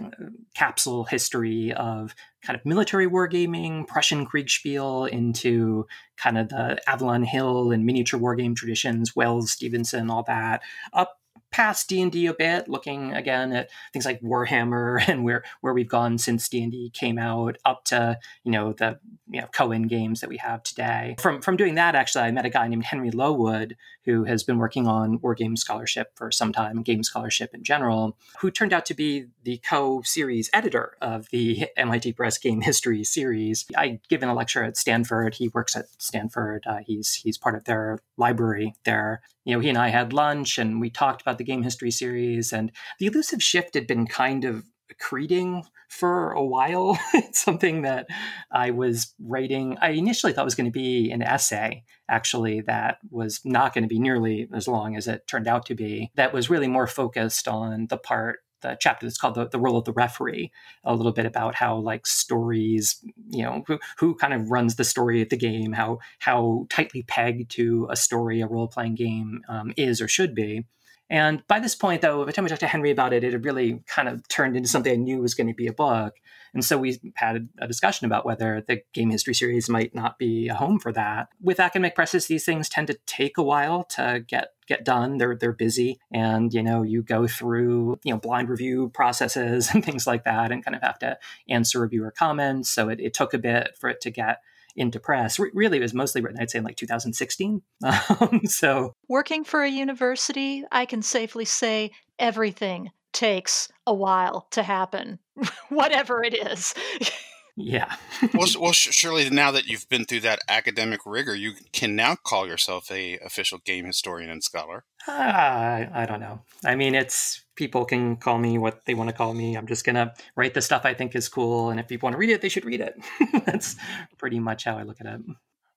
capsule 0.53 1.05
history 1.05 1.71
of 1.73 2.13
kind 2.43 2.59
of 2.59 2.65
military 2.65 3.07
wargaming, 3.07 3.88
Prussian 3.88 4.25
Kriegsspiel 4.25 5.07
into 5.09 5.85
kind 6.17 6.38
of 6.38 6.49
the 6.49 6.77
Avalon 6.88 7.23
Hill 7.23 7.71
and 7.71 7.85
miniature 7.85 8.19
wargame 8.19 8.55
traditions, 8.55 9.15
Wells, 9.15 9.51
Stevenson, 9.51 10.09
all 10.09 10.23
that, 10.23 10.62
up 10.91 11.18
past 11.51 11.89
D&D 11.89 12.25
a 12.27 12.33
bit, 12.33 12.67
looking 12.67 13.13
again 13.13 13.51
at 13.53 13.69
things 13.93 14.05
like 14.05 14.21
Warhammer 14.21 15.01
and 15.07 15.23
where 15.23 15.43
where 15.62 15.73
we've 15.73 15.89
gone 15.89 16.17
since 16.17 16.47
D&D 16.49 16.91
came 16.93 17.17
out 17.17 17.57
up 17.65 17.85
to, 17.85 18.17
you 18.43 18.51
know, 18.51 18.73
the 18.73 18.99
you 19.29 19.41
know 19.41 19.47
Cohen 19.47 19.83
games 19.83 20.21
that 20.21 20.29
we 20.29 20.38
have 20.38 20.63
today. 20.63 21.15
From 21.19 21.41
from 21.41 21.57
doing 21.57 21.75
that 21.75 21.95
actually 21.95 22.25
I 22.25 22.31
met 22.31 22.45
a 22.45 22.49
guy 22.49 22.67
named 22.67 22.85
Henry 22.85 23.12
Lowood 23.12 23.75
who 24.10 24.24
has 24.24 24.43
been 24.43 24.58
working 24.58 24.88
on 24.88 25.19
wargame 25.19 25.56
scholarship 25.56 26.12
for 26.15 26.32
some 26.32 26.52
time 26.52 26.82
game 26.82 27.04
scholarship 27.04 27.52
in 27.54 27.63
general, 27.63 28.17
who 28.39 28.50
turned 28.50 28.74
out 28.74 28.86
to 28.88 28.95
be 28.95 29.26
the 29.43 29.60
co-series 29.69 30.50
editor 30.52 30.98
of 31.00 31.28
the 31.32 31.67
MIT 31.78 32.13
Press 32.13 32.39
Game 32.39 32.62
History 32.62 33.04
series. 33.04 33.65
I'd 33.78 34.00
given 34.08 34.28
a 34.28 34.34
lecture 34.34 34.63
at 34.63 34.78
Stanford. 34.78 35.36
He 35.36 35.50
works 35.50 35.76
at 35.76 35.86
Stanford. 36.00 36.63
Uh, 36.65 36.80
he's 36.84 37.13
he's 37.13 37.38
part 37.38 37.54
of 37.54 37.65
their 37.65 38.00
library 38.17 38.74
there. 38.84 39.22
You 39.45 39.56
know, 39.56 39.60
he 39.60 39.69
and 39.69 39.78
I 39.78 39.89
had 39.89 40.12
lunch 40.12 40.58
and 40.58 40.82
we 40.82 40.89
talked 40.89 41.22
about 41.22 41.38
the 41.38 41.43
game 41.43 41.62
history 41.62 41.91
series. 41.91 42.52
And 42.52 42.72
the 43.00 43.06
elusive 43.06 43.43
shift 43.43 43.76
had 43.76 43.86
been 43.86 44.08
kind 44.08 44.43
of 44.43 44.63
accreting 44.99 45.63
for 45.88 46.31
a 46.31 46.43
while. 46.43 46.97
it's 47.13 47.41
something 47.41 47.81
that 47.83 48.07
I 48.51 48.71
was 48.71 49.13
writing. 49.19 49.77
I 49.81 49.91
initially 49.91 50.33
thought 50.33 50.45
was 50.45 50.55
going 50.55 50.65
to 50.65 50.71
be 50.71 51.12
an 51.12 51.21
essay, 51.21 51.83
actually, 52.09 52.62
that 52.62 52.99
was 53.09 53.41
not 53.43 53.73
going 53.73 53.83
to 53.83 53.88
be 53.88 53.99
nearly 53.99 54.47
as 54.53 54.67
long 54.67 54.95
as 54.95 55.07
it 55.07 55.27
turned 55.27 55.47
out 55.47 55.65
to 55.67 55.75
be. 55.75 56.12
That 56.15 56.33
was 56.33 56.49
really 56.49 56.67
more 56.67 56.88
focused 56.88 57.47
on 57.47 57.88
the 57.88 57.97
part 57.97 58.39
the 58.62 58.77
chapter 58.79 59.05
that's 59.05 59.17
called 59.17 59.35
the, 59.35 59.47
the 59.47 59.59
role 59.59 59.77
of 59.77 59.85
the 59.85 59.93
referee 59.93 60.51
a 60.83 60.93
little 60.93 61.12
bit 61.13 61.25
about 61.25 61.55
how 61.55 61.77
like 61.77 62.05
stories 62.05 62.99
you 63.29 63.43
know 63.43 63.63
who, 63.67 63.79
who 63.97 64.15
kind 64.15 64.33
of 64.33 64.51
runs 64.51 64.75
the 64.75 64.83
story 64.83 65.21
of 65.21 65.29
the 65.29 65.38
game 65.38 65.71
how 65.71 65.99
how 66.19 66.65
tightly 66.69 67.03
pegged 67.03 67.49
to 67.49 67.88
a 67.89 67.95
story 67.95 68.41
a 68.41 68.47
role-playing 68.47 68.95
game 68.95 69.41
um, 69.47 69.71
is 69.77 70.01
or 70.01 70.07
should 70.07 70.35
be 70.35 70.65
and 71.10 71.45
by 71.48 71.60
this 71.60 71.76
point, 71.76 72.02
though, 72.02 72.19
by 72.19 72.26
the 72.26 72.34
time 72.34 72.43
we 72.43 72.50
talked 72.50 72.62
to 72.62 72.67
Henry 72.67 72.91
about 72.91 73.13
it, 73.13 73.24
it 73.24 73.34
had 73.34 73.43
really 73.43 73.82
kind 73.88 74.08
of 74.08 74.28
turned 74.28 74.56
into 74.56 74.69
something 74.69 74.91
I 74.91 74.95
knew 74.95 75.22
was 75.22 75.34
going 75.34 75.48
to 75.48 75.54
be 75.54 75.67
a 75.67 75.74
book. 75.74 76.15
And 76.54 76.63
so 76.63 76.78
we 76.78 77.00
had 77.15 77.50
a 77.60 77.67
discussion 77.67 78.06
about 78.06 78.26
whether 78.26 78.63
the 78.67 78.82
game 78.93 79.10
history 79.10 79.34
series 79.34 79.69
might 79.69 79.93
not 79.93 80.17
be 80.17 80.48
a 80.48 80.56
home 80.56 80.80
for 80.80 80.91
that. 80.93 81.30
With 81.41 81.60
academic 81.60 81.95
presses, 81.95 82.28
these 82.28 82.45
things 82.45 82.69
tend 82.69 82.88
to 82.88 83.00
take 83.06 83.38
a 83.38 83.43
while 83.43 83.84
to 83.95 84.24
get 84.26 84.54
get 84.67 84.86
done. 84.86 85.17
They're 85.17 85.36
they're 85.36 85.52
busy, 85.52 86.00
and 86.12 86.54
you 86.54 86.63
know 86.63 86.84
you 86.84 87.02
go 87.04 87.28
through 87.28 88.00
you 88.04 88.13
know 88.13 88.19
blind 88.19 88.50
review 88.50 88.89
processes 88.89 89.69
and 89.74 89.84
things 89.84 90.08
like 90.08 90.24
that, 90.26 90.52
and 90.52 90.63
kind 90.63 90.76
of 90.76 90.82
have 90.82 91.00
to 91.00 91.17
answer 91.48 91.82
reviewer 91.82 92.12
comments. 92.12 92.69
So 92.69 92.89
it, 92.89 93.00
it 93.00 93.13
took 93.13 93.34
a 93.34 93.39
bit 93.39 93.78
for 93.80 93.89
it 93.89 94.02
to 94.02 94.12
get 94.12 94.41
into 94.75 94.99
press. 94.99 95.39
Re- 95.39 95.51
really, 95.53 95.77
it 95.77 95.82
was 95.82 95.93
mostly 95.93 96.21
written, 96.21 96.39
I'd 96.41 96.49
say, 96.49 96.60
in 96.60 96.63
like 96.63 96.77
2016. 96.77 97.62
Um, 98.21 98.41
so 98.45 98.95
Working 99.08 99.43
for 99.43 99.63
a 99.63 99.69
university, 99.69 100.63
I 100.71 100.86
can 100.86 101.01
safely 101.01 101.45
say 101.45 101.91
everything 102.17 102.91
takes 103.13 103.69
a 103.88 103.93
while 103.93 104.47
to 104.51 104.63
happen, 104.63 105.19
whatever 105.69 106.23
it 106.23 106.34
is. 106.34 106.73
yeah. 107.60 107.95
well, 108.34 108.48
well, 108.60 108.72
surely 108.72 109.30
now 109.30 109.52
that 109.52 109.67
you've 109.67 109.88
been 109.89 110.06
through 110.06 110.22
that 110.22 110.39
academic 110.48 111.02
rigor, 111.06 111.36
you 111.36 111.54
can 111.74 111.95
now 111.95 112.15
call 112.15 112.48
yourself 112.48 112.89
a 112.89 113.17
official 113.19 113.60
game 113.60 113.86
historian 113.86 114.30
and 114.30 114.43
scholar. 114.43 114.86
Uh, 115.08 115.12
I, 115.12 115.89
I 115.93 116.06
don't 116.06 116.22
know. 116.22 116.41
I 116.65 116.76
mean, 116.76 116.95
it's 116.95 117.43
people 117.56 117.84
can 117.84 118.15
call 118.15 118.38
me 118.39 118.58
what 118.58 118.86
they 118.86 118.93
want 118.93 119.10
to 119.10 119.15
call 119.15 119.34
me. 119.34 119.58
I'm 119.58 119.67
just 119.67 119.86
gonna 119.86 120.13
write 120.38 120.54
the 120.54 120.62
stuff 120.62 120.86
I 120.86 120.93
think 120.93 121.15
is 121.15 121.28
cool, 121.28 121.69
and 121.69 121.80
if 121.80 121.88
people 121.88 122.08
want 122.08 122.13
to 122.13 122.19
read 122.19 122.30
it, 122.30 122.41
they 122.41 122.50
should 122.50 122.65
read 122.65 122.82
it. 122.82 122.95
That's 123.45 123.76
pretty 124.17 124.39
much 124.39 124.63
how 124.63 124.78
I 124.78 124.84
look 124.84 125.02
at 125.02 125.08
it. 125.08 125.22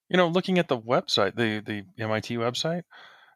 You 0.09 0.17
know, 0.17 0.29
looking 0.29 0.59
at 0.59 0.69
the 0.69 0.79
website, 0.79 1.35
the 1.35 1.61
the 1.61 1.85
MIT 2.03 2.37
website, 2.37 2.83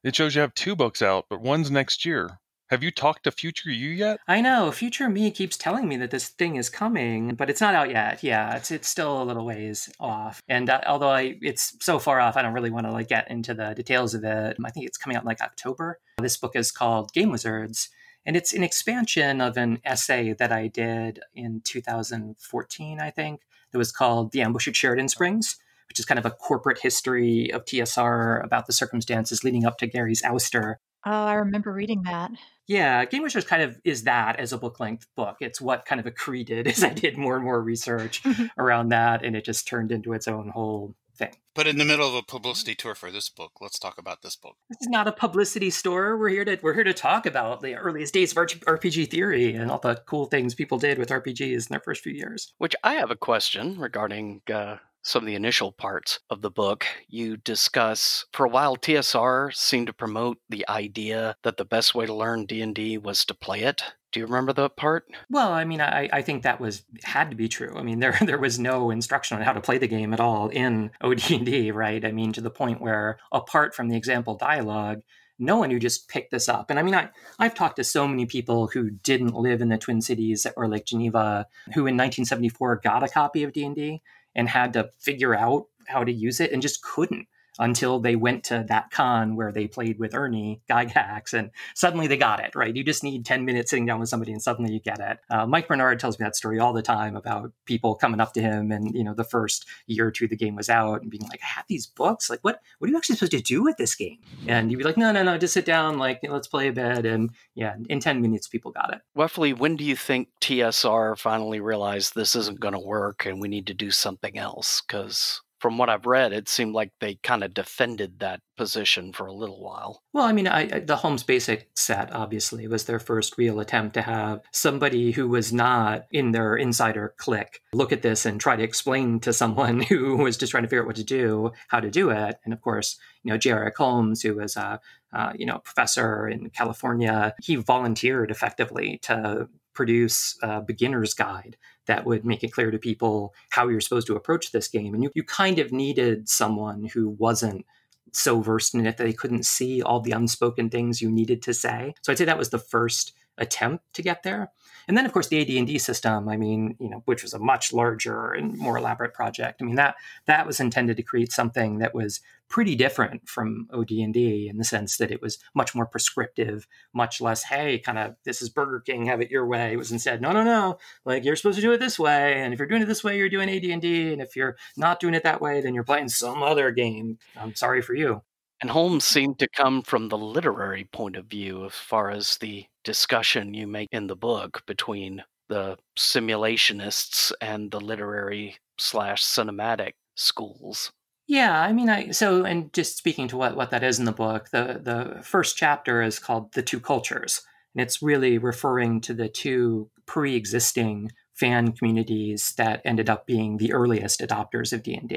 it 0.04 0.14
shows 0.14 0.34
you 0.34 0.40
have 0.42 0.54
two 0.54 0.76
books 0.76 1.02
out, 1.02 1.26
but 1.28 1.40
one's 1.40 1.70
next 1.70 2.04
year. 2.06 2.38
Have 2.68 2.82
you 2.82 2.90
talked 2.90 3.24
to 3.24 3.30
Future 3.30 3.70
You 3.70 3.90
yet? 3.90 4.18
I 4.26 4.40
know. 4.40 4.72
Future 4.72 5.08
me 5.08 5.30
keeps 5.30 5.56
telling 5.56 5.88
me 5.88 5.96
that 5.98 6.10
this 6.10 6.30
thing 6.30 6.56
is 6.56 6.68
coming, 6.68 7.36
but 7.36 7.48
it's 7.48 7.60
not 7.60 7.76
out 7.76 7.90
yet. 7.90 8.24
Yeah, 8.24 8.56
it's 8.56 8.72
it's 8.72 8.88
still 8.88 9.22
a 9.22 9.24
little 9.24 9.46
ways 9.46 9.88
off. 10.00 10.42
And 10.48 10.68
uh, 10.68 10.80
although 10.84 11.10
I 11.10 11.38
it's 11.42 11.76
so 11.80 12.00
far 12.00 12.18
off, 12.18 12.36
I 12.36 12.42
don't 12.42 12.54
really 12.54 12.70
want 12.70 12.86
to 12.86 12.92
like 12.92 13.06
get 13.06 13.30
into 13.30 13.54
the 13.54 13.72
details 13.74 14.14
of 14.14 14.24
it. 14.24 14.56
I 14.64 14.70
think 14.70 14.86
it's 14.86 14.98
coming 14.98 15.16
out 15.16 15.22
in 15.22 15.28
like 15.28 15.40
October. 15.40 16.00
This 16.18 16.36
book 16.36 16.56
is 16.56 16.72
called 16.72 17.12
Game 17.12 17.30
Wizards, 17.30 17.88
and 18.24 18.34
it's 18.34 18.52
an 18.52 18.64
expansion 18.64 19.40
of 19.40 19.56
an 19.56 19.78
essay 19.84 20.32
that 20.32 20.50
I 20.50 20.66
did 20.66 21.20
in 21.36 21.60
2014, 21.64 23.00
I 23.00 23.10
think. 23.10 23.42
That 23.70 23.78
was 23.78 23.92
called 23.92 24.32
"The 24.32 24.42
Ambush 24.42 24.66
at 24.66 24.74
Sheridan 24.74 25.08
Springs." 25.08 25.56
Which 25.88 26.00
is 26.00 26.04
kind 26.04 26.18
of 26.18 26.26
a 26.26 26.32
corporate 26.32 26.80
history 26.80 27.48
of 27.52 27.64
TSR 27.64 28.44
about 28.44 28.66
the 28.66 28.72
circumstances 28.72 29.44
leading 29.44 29.64
up 29.64 29.78
to 29.78 29.86
Gary's 29.86 30.20
ouster 30.22 30.78
Oh, 31.08 31.24
I 31.24 31.34
remember 31.34 31.72
reading 31.72 32.02
that. 32.02 32.32
Yeah, 32.66 33.04
Game 33.04 33.22
Wizards 33.22 33.46
kind 33.46 33.62
of 33.62 33.78
is 33.84 34.04
that 34.04 34.40
as 34.40 34.52
a 34.52 34.58
book 34.58 34.80
length 34.80 35.06
book. 35.16 35.36
It's 35.40 35.60
what 35.60 35.84
kind 35.84 36.00
of 36.00 36.06
accreted 36.06 36.66
as 36.72 36.82
I 36.82 36.90
did 36.90 37.16
more 37.16 37.36
and 37.36 37.44
more 37.44 37.62
research 37.62 38.22
around 38.58 38.88
that, 38.90 39.24
and 39.24 39.36
it 39.36 39.44
just 39.44 39.68
turned 39.68 39.92
into 39.92 40.12
its 40.12 40.28
own 40.28 40.50
whole 40.50 40.94
thing. 41.16 41.32
But 41.54 41.66
in 41.66 41.78
the 41.78 41.84
middle 41.84 42.06
of 42.06 42.14
a 42.14 42.22
publicity 42.22 42.74
tour 42.74 42.94
for 42.94 43.10
this 43.10 43.28
book, 43.30 43.52
let's 43.60 43.78
talk 43.78 43.98
about 43.98 44.22
this 44.22 44.36
book. 44.36 44.56
This 44.68 44.82
is 44.82 44.88
not 44.88 45.08
a 45.08 45.12
publicity 45.12 45.70
store. 45.70 46.18
We're 46.18 46.28
here 46.28 46.44
to 46.44 46.58
we're 46.62 46.74
here 46.74 46.84
to 46.84 46.92
talk 46.92 47.24
about 47.24 47.62
the 47.62 47.74
earliest 47.74 48.12
days 48.12 48.32
of 48.32 48.38
RPG 48.38 49.10
theory 49.10 49.54
and 49.54 49.70
all 49.70 49.78
the 49.78 50.02
cool 50.06 50.26
things 50.26 50.54
people 50.54 50.78
did 50.78 50.98
with 50.98 51.08
RPGs 51.08 51.40
in 51.52 51.66
their 51.70 51.80
first 51.80 52.02
few 52.02 52.12
years. 52.12 52.52
Which 52.58 52.76
I 52.84 52.94
have 52.94 53.10
a 53.10 53.16
question 53.16 53.78
regarding 53.80 54.42
uh, 54.52 54.76
some 55.06 55.22
of 55.22 55.26
the 55.26 55.36
initial 55.36 55.70
parts 55.70 56.18
of 56.30 56.42
the 56.42 56.50
book, 56.50 56.84
you 57.06 57.36
discuss 57.36 58.24
for 58.32 58.44
a 58.44 58.48
while 58.48 58.76
TSR 58.76 59.54
seemed 59.54 59.86
to 59.86 59.92
promote 59.92 60.38
the 60.48 60.68
idea 60.68 61.36
that 61.44 61.58
the 61.58 61.64
best 61.64 61.94
way 61.94 62.06
to 62.06 62.12
learn 62.12 62.44
D&D 62.44 62.98
was 62.98 63.24
to 63.26 63.32
play 63.32 63.60
it. 63.60 63.84
Do 64.10 64.18
you 64.18 64.26
remember 64.26 64.52
that 64.54 64.76
part? 64.76 65.04
Well, 65.30 65.52
I 65.52 65.64
mean, 65.64 65.80
I, 65.80 66.08
I 66.12 66.22
think 66.22 66.42
that 66.42 66.60
was 66.60 66.82
had 67.04 67.30
to 67.30 67.36
be 67.36 67.46
true. 67.48 67.74
I 67.76 67.84
mean, 67.84 68.00
there 68.00 68.18
there 68.20 68.38
was 68.38 68.58
no 68.58 68.90
instruction 68.90 69.36
on 69.36 69.44
how 69.44 69.52
to 69.52 69.60
play 69.60 69.78
the 69.78 69.86
game 69.86 70.12
at 70.12 70.18
all 70.18 70.48
in 70.48 70.90
OD&D, 71.00 71.70
right? 71.70 72.04
I 72.04 72.10
mean, 72.10 72.32
to 72.32 72.40
the 72.40 72.50
point 72.50 72.80
where 72.80 73.20
apart 73.30 73.76
from 73.76 73.88
the 73.88 73.96
example 73.96 74.34
dialogue, 74.34 75.02
no 75.38 75.56
one 75.58 75.70
who 75.70 75.78
just 75.78 76.08
picked 76.08 76.32
this 76.32 76.48
up. 76.48 76.68
And 76.68 76.80
I 76.80 76.82
mean, 76.82 76.96
I, 76.96 77.10
I've 77.38 77.54
talked 77.54 77.76
to 77.76 77.84
so 77.84 78.08
many 78.08 78.26
people 78.26 78.66
who 78.68 78.90
didn't 78.90 79.34
live 79.34 79.60
in 79.60 79.68
the 79.68 79.78
Twin 79.78 80.00
Cities 80.00 80.48
or 80.56 80.66
like 80.66 80.84
Geneva, 80.84 81.46
who 81.74 81.82
in 81.82 81.94
1974 81.94 82.80
got 82.82 83.04
a 83.04 83.08
copy 83.08 83.44
of 83.44 83.52
D&D 83.52 84.02
and 84.36 84.48
had 84.48 84.72
to 84.74 84.88
figure 85.00 85.34
out 85.34 85.64
how 85.88 86.04
to 86.04 86.12
use 86.12 86.38
it 86.38 86.52
and 86.52 86.62
just 86.62 86.82
couldn't 86.82 87.26
until 87.58 88.00
they 88.00 88.16
went 88.16 88.44
to 88.44 88.64
that 88.68 88.90
con 88.90 89.36
where 89.36 89.52
they 89.52 89.66
played 89.66 89.98
with 89.98 90.14
Ernie 90.14 90.60
Gygax, 90.68 91.32
and 91.32 91.50
suddenly 91.74 92.06
they 92.06 92.16
got 92.16 92.40
it 92.40 92.54
right. 92.54 92.74
You 92.74 92.84
just 92.84 93.02
need 93.02 93.24
ten 93.24 93.44
minutes 93.44 93.70
sitting 93.70 93.86
down 93.86 94.00
with 94.00 94.08
somebody, 94.08 94.32
and 94.32 94.42
suddenly 94.42 94.72
you 94.72 94.80
get 94.80 95.00
it. 95.00 95.18
Uh, 95.30 95.46
Mike 95.46 95.68
Mornard 95.68 95.98
tells 95.98 96.18
me 96.18 96.24
that 96.24 96.36
story 96.36 96.58
all 96.58 96.72
the 96.72 96.82
time 96.82 97.16
about 97.16 97.52
people 97.64 97.94
coming 97.94 98.20
up 98.20 98.32
to 98.34 98.42
him, 98.42 98.70
and 98.70 98.94
you 98.94 99.04
know, 99.04 99.14
the 99.14 99.24
first 99.24 99.66
year 99.86 100.06
or 100.06 100.10
two 100.10 100.28
the 100.28 100.36
game 100.36 100.56
was 100.56 100.68
out, 100.68 101.02
and 101.02 101.10
being 101.10 101.26
like, 101.28 101.40
"I 101.42 101.46
have 101.46 101.64
these 101.68 101.86
books. 101.86 102.30
Like, 102.30 102.40
what? 102.42 102.60
What 102.78 102.88
are 102.88 102.90
you 102.90 102.96
actually 102.96 103.16
supposed 103.16 103.32
to 103.32 103.40
do 103.40 103.62
with 103.62 103.76
this 103.76 103.94
game?" 103.94 104.18
And 104.46 104.70
you'd 104.70 104.78
be 104.78 104.84
like, 104.84 104.96
"No, 104.96 105.12
no, 105.12 105.22
no, 105.22 105.38
just 105.38 105.54
sit 105.54 105.64
down. 105.64 105.98
Like, 105.98 106.20
let's 106.22 106.48
play 106.48 106.68
a 106.68 106.72
bit." 106.72 107.06
And 107.06 107.30
yeah, 107.54 107.76
in 107.88 108.00
ten 108.00 108.20
minutes, 108.20 108.48
people 108.48 108.70
got 108.70 108.92
it. 108.92 109.00
Roughly, 109.14 109.52
when 109.52 109.76
do 109.76 109.84
you 109.84 109.96
think 109.96 110.28
TSR 110.40 111.18
finally 111.18 111.60
realized 111.60 112.14
this 112.14 112.36
isn't 112.36 112.60
going 112.60 112.74
to 112.74 112.80
work, 112.80 113.26
and 113.26 113.40
we 113.40 113.48
need 113.48 113.66
to 113.68 113.74
do 113.74 113.90
something 113.90 114.36
else? 114.38 114.82
Because 114.86 115.40
from 115.66 115.78
what 115.78 115.90
I've 115.90 116.06
read, 116.06 116.32
it 116.32 116.48
seemed 116.48 116.76
like 116.76 116.92
they 117.00 117.16
kind 117.24 117.42
of 117.42 117.52
defended 117.52 118.20
that 118.20 118.38
position 118.56 119.12
for 119.12 119.26
a 119.26 119.32
little 119.32 119.60
while. 119.60 120.00
Well, 120.12 120.22
I 120.22 120.30
mean, 120.30 120.46
I, 120.46 120.78
the 120.78 120.94
Holmes 120.94 121.24
Basic 121.24 121.68
set 121.74 122.14
obviously 122.14 122.68
was 122.68 122.84
their 122.84 123.00
first 123.00 123.36
real 123.36 123.58
attempt 123.58 123.94
to 123.94 124.02
have 124.02 124.42
somebody 124.52 125.10
who 125.10 125.26
was 125.26 125.52
not 125.52 126.06
in 126.12 126.30
their 126.30 126.54
insider 126.54 127.14
clique 127.16 127.62
look 127.72 127.90
at 127.90 128.02
this 128.02 128.24
and 128.24 128.40
try 128.40 128.54
to 128.54 128.62
explain 128.62 129.18
to 129.18 129.32
someone 129.32 129.80
who 129.88 130.18
was 130.18 130.36
just 130.36 130.52
trying 130.52 130.62
to 130.62 130.68
figure 130.68 130.82
out 130.82 130.86
what 130.86 130.94
to 130.94 131.02
do 131.02 131.50
how 131.66 131.80
to 131.80 131.90
do 131.90 132.10
it. 132.10 132.36
And 132.44 132.54
of 132.54 132.60
course, 132.60 132.96
you 133.24 133.32
know, 133.32 133.36
J. 133.36 133.50
Eric 133.50 133.76
Holmes, 133.76 134.22
who 134.22 134.36
was 134.36 134.54
a 134.54 134.78
uh, 135.12 135.32
you 135.34 135.46
know 135.46 135.58
professor 135.58 136.28
in 136.28 136.48
California, 136.50 137.34
he 137.42 137.56
volunteered 137.56 138.30
effectively 138.30 139.00
to 139.02 139.48
produce 139.74 140.38
a 140.42 140.60
beginner's 140.60 141.12
guide 141.12 141.56
that 141.86 142.04
would 142.04 142.24
make 142.24 142.44
it 142.44 142.52
clear 142.52 142.70
to 142.70 142.78
people 142.78 143.34
how 143.50 143.68
you're 143.68 143.80
supposed 143.80 144.06
to 144.08 144.16
approach 144.16 144.52
this 144.52 144.68
game. 144.68 144.94
And 144.94 145.02
you, 145.02 145.10
you 145.14 145.22
kind 145.22 145.58
of 145.58 145.72
needed 145.72 146.28
someone 146.28 146.84
who 146.84 147.10
wasn't 147.10 147.64
so 148.12 148.40
versed 148.40 148.74
in 148.74 148.86
it 148.86 148.96
that 148.96 149.04
they 149.04 149.12
couldn't 149.12 149.44
see 149.44 149.82
all 149.82 150.00
the 150.00 150.12
unspoken 150.12 150.70
things 150.70 151.02
you 151.02 151.10
needed 151.10 151.42
to 151.42 151.54
say. 151.54 151.94
So 152.02 152.12
I'd 152.12 152.18
say 152.18 152.24
that 152.24 152.38
was 152.38 152.50
the 152.50 152.58
first 152.58 153.12
attempt 153.38 153.84
to 153.94 154.02
get 154.02 154.22
there. 154.22 154.52
And 154.88 154.96
then, 154.96 155.04
of 155.04 155.12
course, 155.12 155.28
the 155.28 155.40
AD&D 155.40 155.78
system. 155.78 156.28
I 156.28 156.36
mean, 156.36 156.76
you 156.78 156.88
know, 156.88 157.02
which 157.06 157.22
was 157.22 157.34
a 157.34 157.38
much 157.38 157.72
larger 157.72 158.32
and 158.32 158.56
more 158.56 158.76
elaborate 158.78 159.14
project. 159.14 159.60
I 159.60 159.64
mean, 159.64 159.74
that 159.76 159.96
that 160.26 160.46
was 160.46 160.60
intended 160.60 160.96
to 160.96 161.02
create 161.02 161.32
something 161.32 161.78
that 161.78 161.94
was 161.94 162.20
pretty 162.48 162.76
different 162.76 163.28
from 163.28 163.68
OD&D 163.72 164.48
in 164.48 164.56
the 164.56 164.64
sense 164.64 164.96
that 164.98 165.10
it 165.10 165.20
was 165.20 165.38
much 165.54 165.74
more 165.74 165.86
prescriptive, 165.86 166.66
much 166.92 167.20
less, 167.20 167.42
hey, 167.42 167.78
kind 167.78 167.98
of 167.98 168.14
this 168.24 168.40
is 168.40 168.48
Burger 168.48 168.80
King, 168.80 169.06
have 169.06 169.20
it 169.20 169.30
your 169.30 169.46
way. 169.46 169.72
It 169.72 169.76
was 169.76 169.90
instead, 169.90 170.20
no, 170.20 170.30
no, 170.32 170.44
no, 170.44 170.78
like 171.04 171.24
you're 171.24 171.36
supposed 171.36 171.56
to 171.56 171.62
do 171.62 171.72
it 171.72 171.78
this 171.78 171.98
way, 171.98 172.34
and 172.34 172.52
if 172.52 172.60
you're 172.60 172.68
doing 172.68 172.82
it 172.82 172.86
this 172.86 173.02
way, 173.02 173.18
you're 173.18 173.28
doing 173.28 173.50
AD&D, 173.50 174.12
and 174.12 174.22
if 174.22 174.36
you're 174.36 174.56
not 174.76 175.00
doing 175.00 175.14
it 175.14 175.24
that 175.24 175.40
way, 175.40 175.60
then 175.60 175.74
you're 175.74 175.84
playing 175.84 176.08
some 176.08 176.42
other 176.42 176.70
game. 176.70 177.18
I'm 177.36 177.56
sorry 177.56 177.82
for 177.82 177.94
you. 177.94 178.22
And 178.62 178.70
Holmes 178.70 179.04
seemed 179.04 179.38
to 179.40 179.48
come 179.48 179.82
from 179.82 180.08
the 180.08 180.16
literary 180.16 180.84
point 180.84 181.16
of 181.16 181.26
view 181.26 181.66
as 181.66 181.72
far 181.72 182.10
as 182.10 182.38
the 182.38 182.66
discussion 182.86 183.52
you 183.52 183.66
make 183.66 183.88
in 183.90 184.06
the 184.06 184.16
book 184.16 184.62
between 184.66 185.22
the 185.48 185.76
simulationists 185.98 187.32
and 187.40 187.70
the 187.70 187.80
literary 187.80 188.56
slash 188.78 189.22
cinematic 189.22 189.92
schools. 190.14 190.92
Yeah, 191.26 191.60
I 191.60 191.72
mean, 191.72 191.90
I 191.90 192.12
so 192.12 192.44
and 192.44 192.72
just 192.72 192.96
speaking 192.96 193.26
to 193.28 193.36
what 193.36 193.56
what 193.56 193.70
that 193.70 193.82
is 193.82 193.98
in 193.98 194.04
the 194.04 194.12
book, 194.12 194.50
the 194.50 194.80
the 194.82 195.22
first 195.24 195.56
chapter 195.56 196.00
is 196.00 196.20
called 196.20 196.52
"The 196.52 196.62
Two 196.62 196.78
Cultures," 196.78 197.42
and 197.74 197.82
it's 197.82 198.00
really 198.00 198.38
referring 198.38 199.00
to 199.02 199.12
the 199.14 199.28
two 199.28 199.90
pre-existing 200.06 201.10
fan 201.36 201.72
communities 201.72 202.54
that 202.56 202.80
ended 202.84 203.10
up 203.10 203.26
being 203.26 203.58
the 203.58 203.72
earliest 203.72 204.20
adopters 204.20 204.72
of 204.72 204.82
D&D. 204.82 205.14